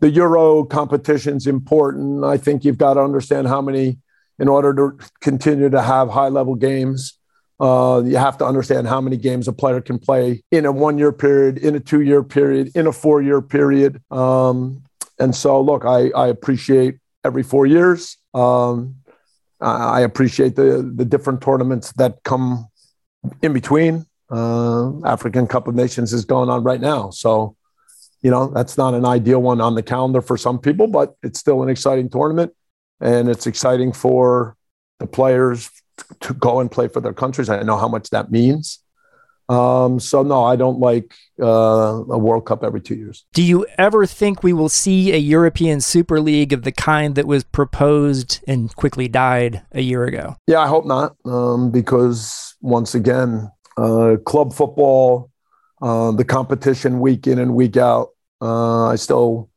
the 0.00 0.10
Euro 0.10 0.64
competition 0.64 1.36
is 1.36 1.46
important. 1.46 2.24
I 2.24 2.36
think 2.36 2.64
you've 2.64 2.78
got 2.78 2.94
to 2.94 3.00
understand 3.00 3.48
how 3.48 3.62
many, 3.62 3.98
in 4.38 4.48
order 4.48 4.74
to 4.74 4.98
continue 5.20 5.70
to 5.70 5.80
have 5.80 6.10
high 6.10 6.28
level 6.28 6.54
games, 6.54 7.17
uh, 7.60 8.02
you 8.04 8.16
have 8.16 8.38
to 8.38 8.44
understand 8.46 8.86
how 8.86 9.00
many 9.00 9.16
games 9.16 9.48
a 9.48 9.52
player 9.52 9.80
can 9.80 9.98
play 9.98 10.42
in 10.50 10.64
a 10.64 10.72
one 10.72 10.98
year 10.98 11.12
period, 11.12 11.58
in 11.58 11.74
a 11.74 11.80
two 11.80 12.02
year 12.02 12.22
period, 12.22 12.70
in 12.74 12.86
a 12.86 12.92
four 12.92 13.20
year 13.20 13.42
period. 13.42 14.00
Um, 14.10 14.82
and 15.18 15.34
so, 15.34 15.60
look, 15.60 15.84
I, 15.84 16.10
I 16.10 16.28
appreciate 16.28 16.98
every 17.24 17.42
four 17.42 17.66
years. 17.66 18.16
Um, 18.34 18.96
I 19.60 20.02
appreciate 20.02 20.54
the, 20.54 20.88
the 20.94 21.04
different 21.04 21.42
tournaments 21.42 21.92
that 21.94 22.22
come 22.22 22.68
in 23.42 23.52
between. 23.52 24.06
Uh, 24.30 25.04
African 25.04 25.48
Cup 25.48 25.66
of 25.66 25.74
Nations 25.74 26.12
is 26.12 26.24
going 26.24 26.48
on 26.48 26.62
right 26.62 26.80
now. 26.80 27.10
So, 27.10 27.56
you 28.22 28.30
know, 28.30 28.48
that's 28.48 28.78
not 28.78 28.94
an 28.94 29.04
ideal 29.04 29.42
one 29.42 29.60
on 29.60 29.74
the 29.74 29.82
calendar 29.82 30.20
for 30.20 30.36
some 30.36 30.58
people, 30.60 30.86
but 30.86 31.16
it's 31.24 31.40
still 31.40 31.62
an 31.62 31.68
exciting 31.68 32.08
tournament. 32.08 32.52
And 33.00 33.28
it's 33.28 33.46
exciting 33.46 33.92
for 33.92 34.56
the 35.00 35.06
players, 35.06 35.70
to 36.20 36.34
go 36.34 36.60
and 36.60 36.70
play 36.70 36.88
for 36.88 37.00
their 37.00 37.12
countries. 37.12 37.48
I 37.48 37.62
know 37.62 37.76
how 37.76 37.88
much 37.88 38.10
that 38.10 38.30
means. 38.30 38.80
Um, 39.48 39.98
so 39.98 40.22
no, 40.22 40.44
I 40.44 40.56
don't 40.56 40.78
like 40.78 41.14
uh, 41.40 42.02
a 42.10 42.18
World 42.18 42.44
Cup 42.44 42.62
every 42.62 42.82
two 42.82 42.94
years. 42.94 43.24
Do 43.32 43.42
you 43.42 43.66
ever 43.78 44.04
think 44.04 44.42
we 44.42 44.52
will 44.52 44.68
see 44.68 45.12
a 45.12 45.16
European 45.16 45.80
Super 45.80 46.20
League 46.20 46.52
of 46.52 46.64
the 46.64 46.72
kind 46.72 47.14
that 47.14 47.26
was 47.26 47.44
proposed 47.44 48.40
and 48.46 48.74
quickly 48.76 49.08
died 49.08 49.62
a 49.72 49.80
year 49.80 50.04
ago? 50.04 50.36
Yeah, 50.46 50.60
I 50.60 50.66
hope 50.66 50.84
not, 50.84 51.16
um, 51.24 51.70
because 51.70 52.56
once 52.60 52.94
again, 52.94 53.50
uh, 53.78 54.16
club 54.26 54.52
football, 54.52 55.30
uh, 55.80 56.12
the 56.12 56.24
competition 56.24 57.00
week 57.00 57.26
in 57.26 57.38
and 57.38 57.54
week 57.54 57.78
out, 57.78 58.08
uh, 58.42 58.88
I 58.88 58.96
still 58.96 59.47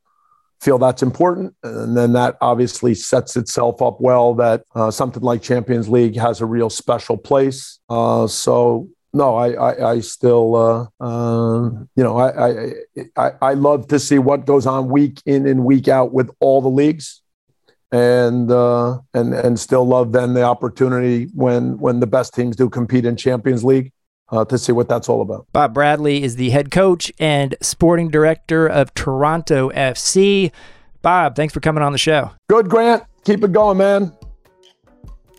feel 0.61 0.77
that's 0.77 1.01
important. 1.01 1.55
And 1.63 1.97
then 1.97 2.13
that 2.13 2.37
obviously 2.39 2.93
sets 2.93 3.35
itself 3.35 3.81
up 3.81 3.99
well 3.99 4.35
that 4.35 4.63
uh, 4.75 4.91
something 4.91 5.23
like 5.23 5.41
Champions 5.41 5.89
League 5.89 6.15
has 6.15 6.39
a 6.39 6.45
real 6.45 6.69
special 6.69 7.17
place. 7.17 7.79
Uh, 7.89 8.27
so, 8.27 8.87
no, 9.11 9.35
I, 9.35 9.53
I, 9.53 9.91
I 9.93 9.99
still, 9.99 10.55
uh, 10.55 11.03
um, 11.03 11.89
you 11.95 12.03
know, 12.03 12.17
I, 12.17 12.73
I, 13.17 13.31
I 13.41 13.53
love 13.55 13.87
to 13.87 13.99
see 13.99 14.19
what 14.19 14.45
goes 14.45 14.65
on 14.67 14.87
week 14.87 15.21
in 15.25 15.47
and 15.47 15.65
week 15.65 15.87
out 15.87 16.13
with 16.13 16.29
all 16.39 16.61
the 16.61 16.69
leagues. 16.69 17.21
And 17.93 18.49
uh, 18.49 18.99
and 19.13 19.33
and 19.33 19.59
still 19.59 19.85
love 19.85 20.13
then 20.13 20.33
the 20.33 20.43
opportunity 20.43 21.25
when 21.33 21.77
when 21.77 21.99
the 21.99 22.07
best 22.07 22.33
teams 22.33 22.55
do 22.55 22.69
compete 22.69 23.03
in 23.03 23.17
Champions 23.17 23.65
League 23.65 23.91
uh, 24.31 24.45
to 24.45 24.57
see 24.57 24.71
what 24.71 24.87
that's 24.87 25.09
all 25.09 25.21
about. 25.21 25.45
Bob 25.53 25.73
Bradley 25.73 26.23
is 26.23 26.35
the 26.35 26.49
head 26.49 26.71
coach 26.71 27.11
and 27.19 27.55
sporting 27.61 28.09
director 28.09 28.67
of 28.67 28.93
Toronto 28.93 29.69
FC. 29.71 30.51
Bob, 31.01 31.35
thanks 31.35 31.53
for 31.53 31.59
coming 31.59 31.83
on 31.83 31.91
the 31.91 31.97
show. 31.97 32.31
Good, 32.49 32.69
Grant. 32.69 33.03
Keep 33.25 33.43
it 33.43 33.51
going, 33.51 33.77
man. 33.77 34.15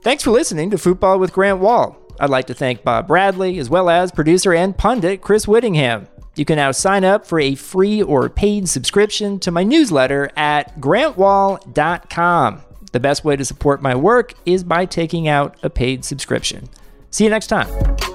Thanks 0.02 0.22
for 0.22 0.30
listening 0.30 0.70
to 0.70 0.78
Football 0.78 1.18
with 1.18 1.32
Grant 1.32 1.60
Wahl. 1.60 1.96
I'd 2.20 2.30
like 2.30 2.46
to 2.48 2.54
thank 2.54 2.82
Bob 2.84 3.08
Bradley 3.08 3.58
as 3.58 3.70
well 3.70 3.88
as 3.88 4.12
producer 4.12 4.52
and 4.52 4.76
pundit 4.76 5.22
Chris 5.22 5.48
Whittingham. 5.48 6.08
You 6.34 6.44
can 6.44 6.56
now 6.56 6.72
sign 6.72 7.04
up 7.04 7.26
for 7.26 7.38
a 7.38 7.54
free 7.54 8.02
or 8.02 8.28
paid 8.28 8.68
subscription 8.68 9.38
to 9.40 9.50
my 9.50 9.64
newsletter 9.64 10.30
at 10.36 10.80
grantwahl.com. 10.80 12.62
The 12.92 13.00
best 13.00 13.24
way 13.24 13.36
to 13.36 13.44
support 13.44 13.82
my 13.82 13.94
work 13.94 14.34
is 14.44 14.64
by 14.64 14.86
taking 14.86 15.28
out 15.28 15.56
a 15.62 15.70
paid 15.70 16.04
subscription. 16.04 16.68
See 17.10 17.24
you 17.24 17.30
next 17.30 17.46
time. 17.48 18.11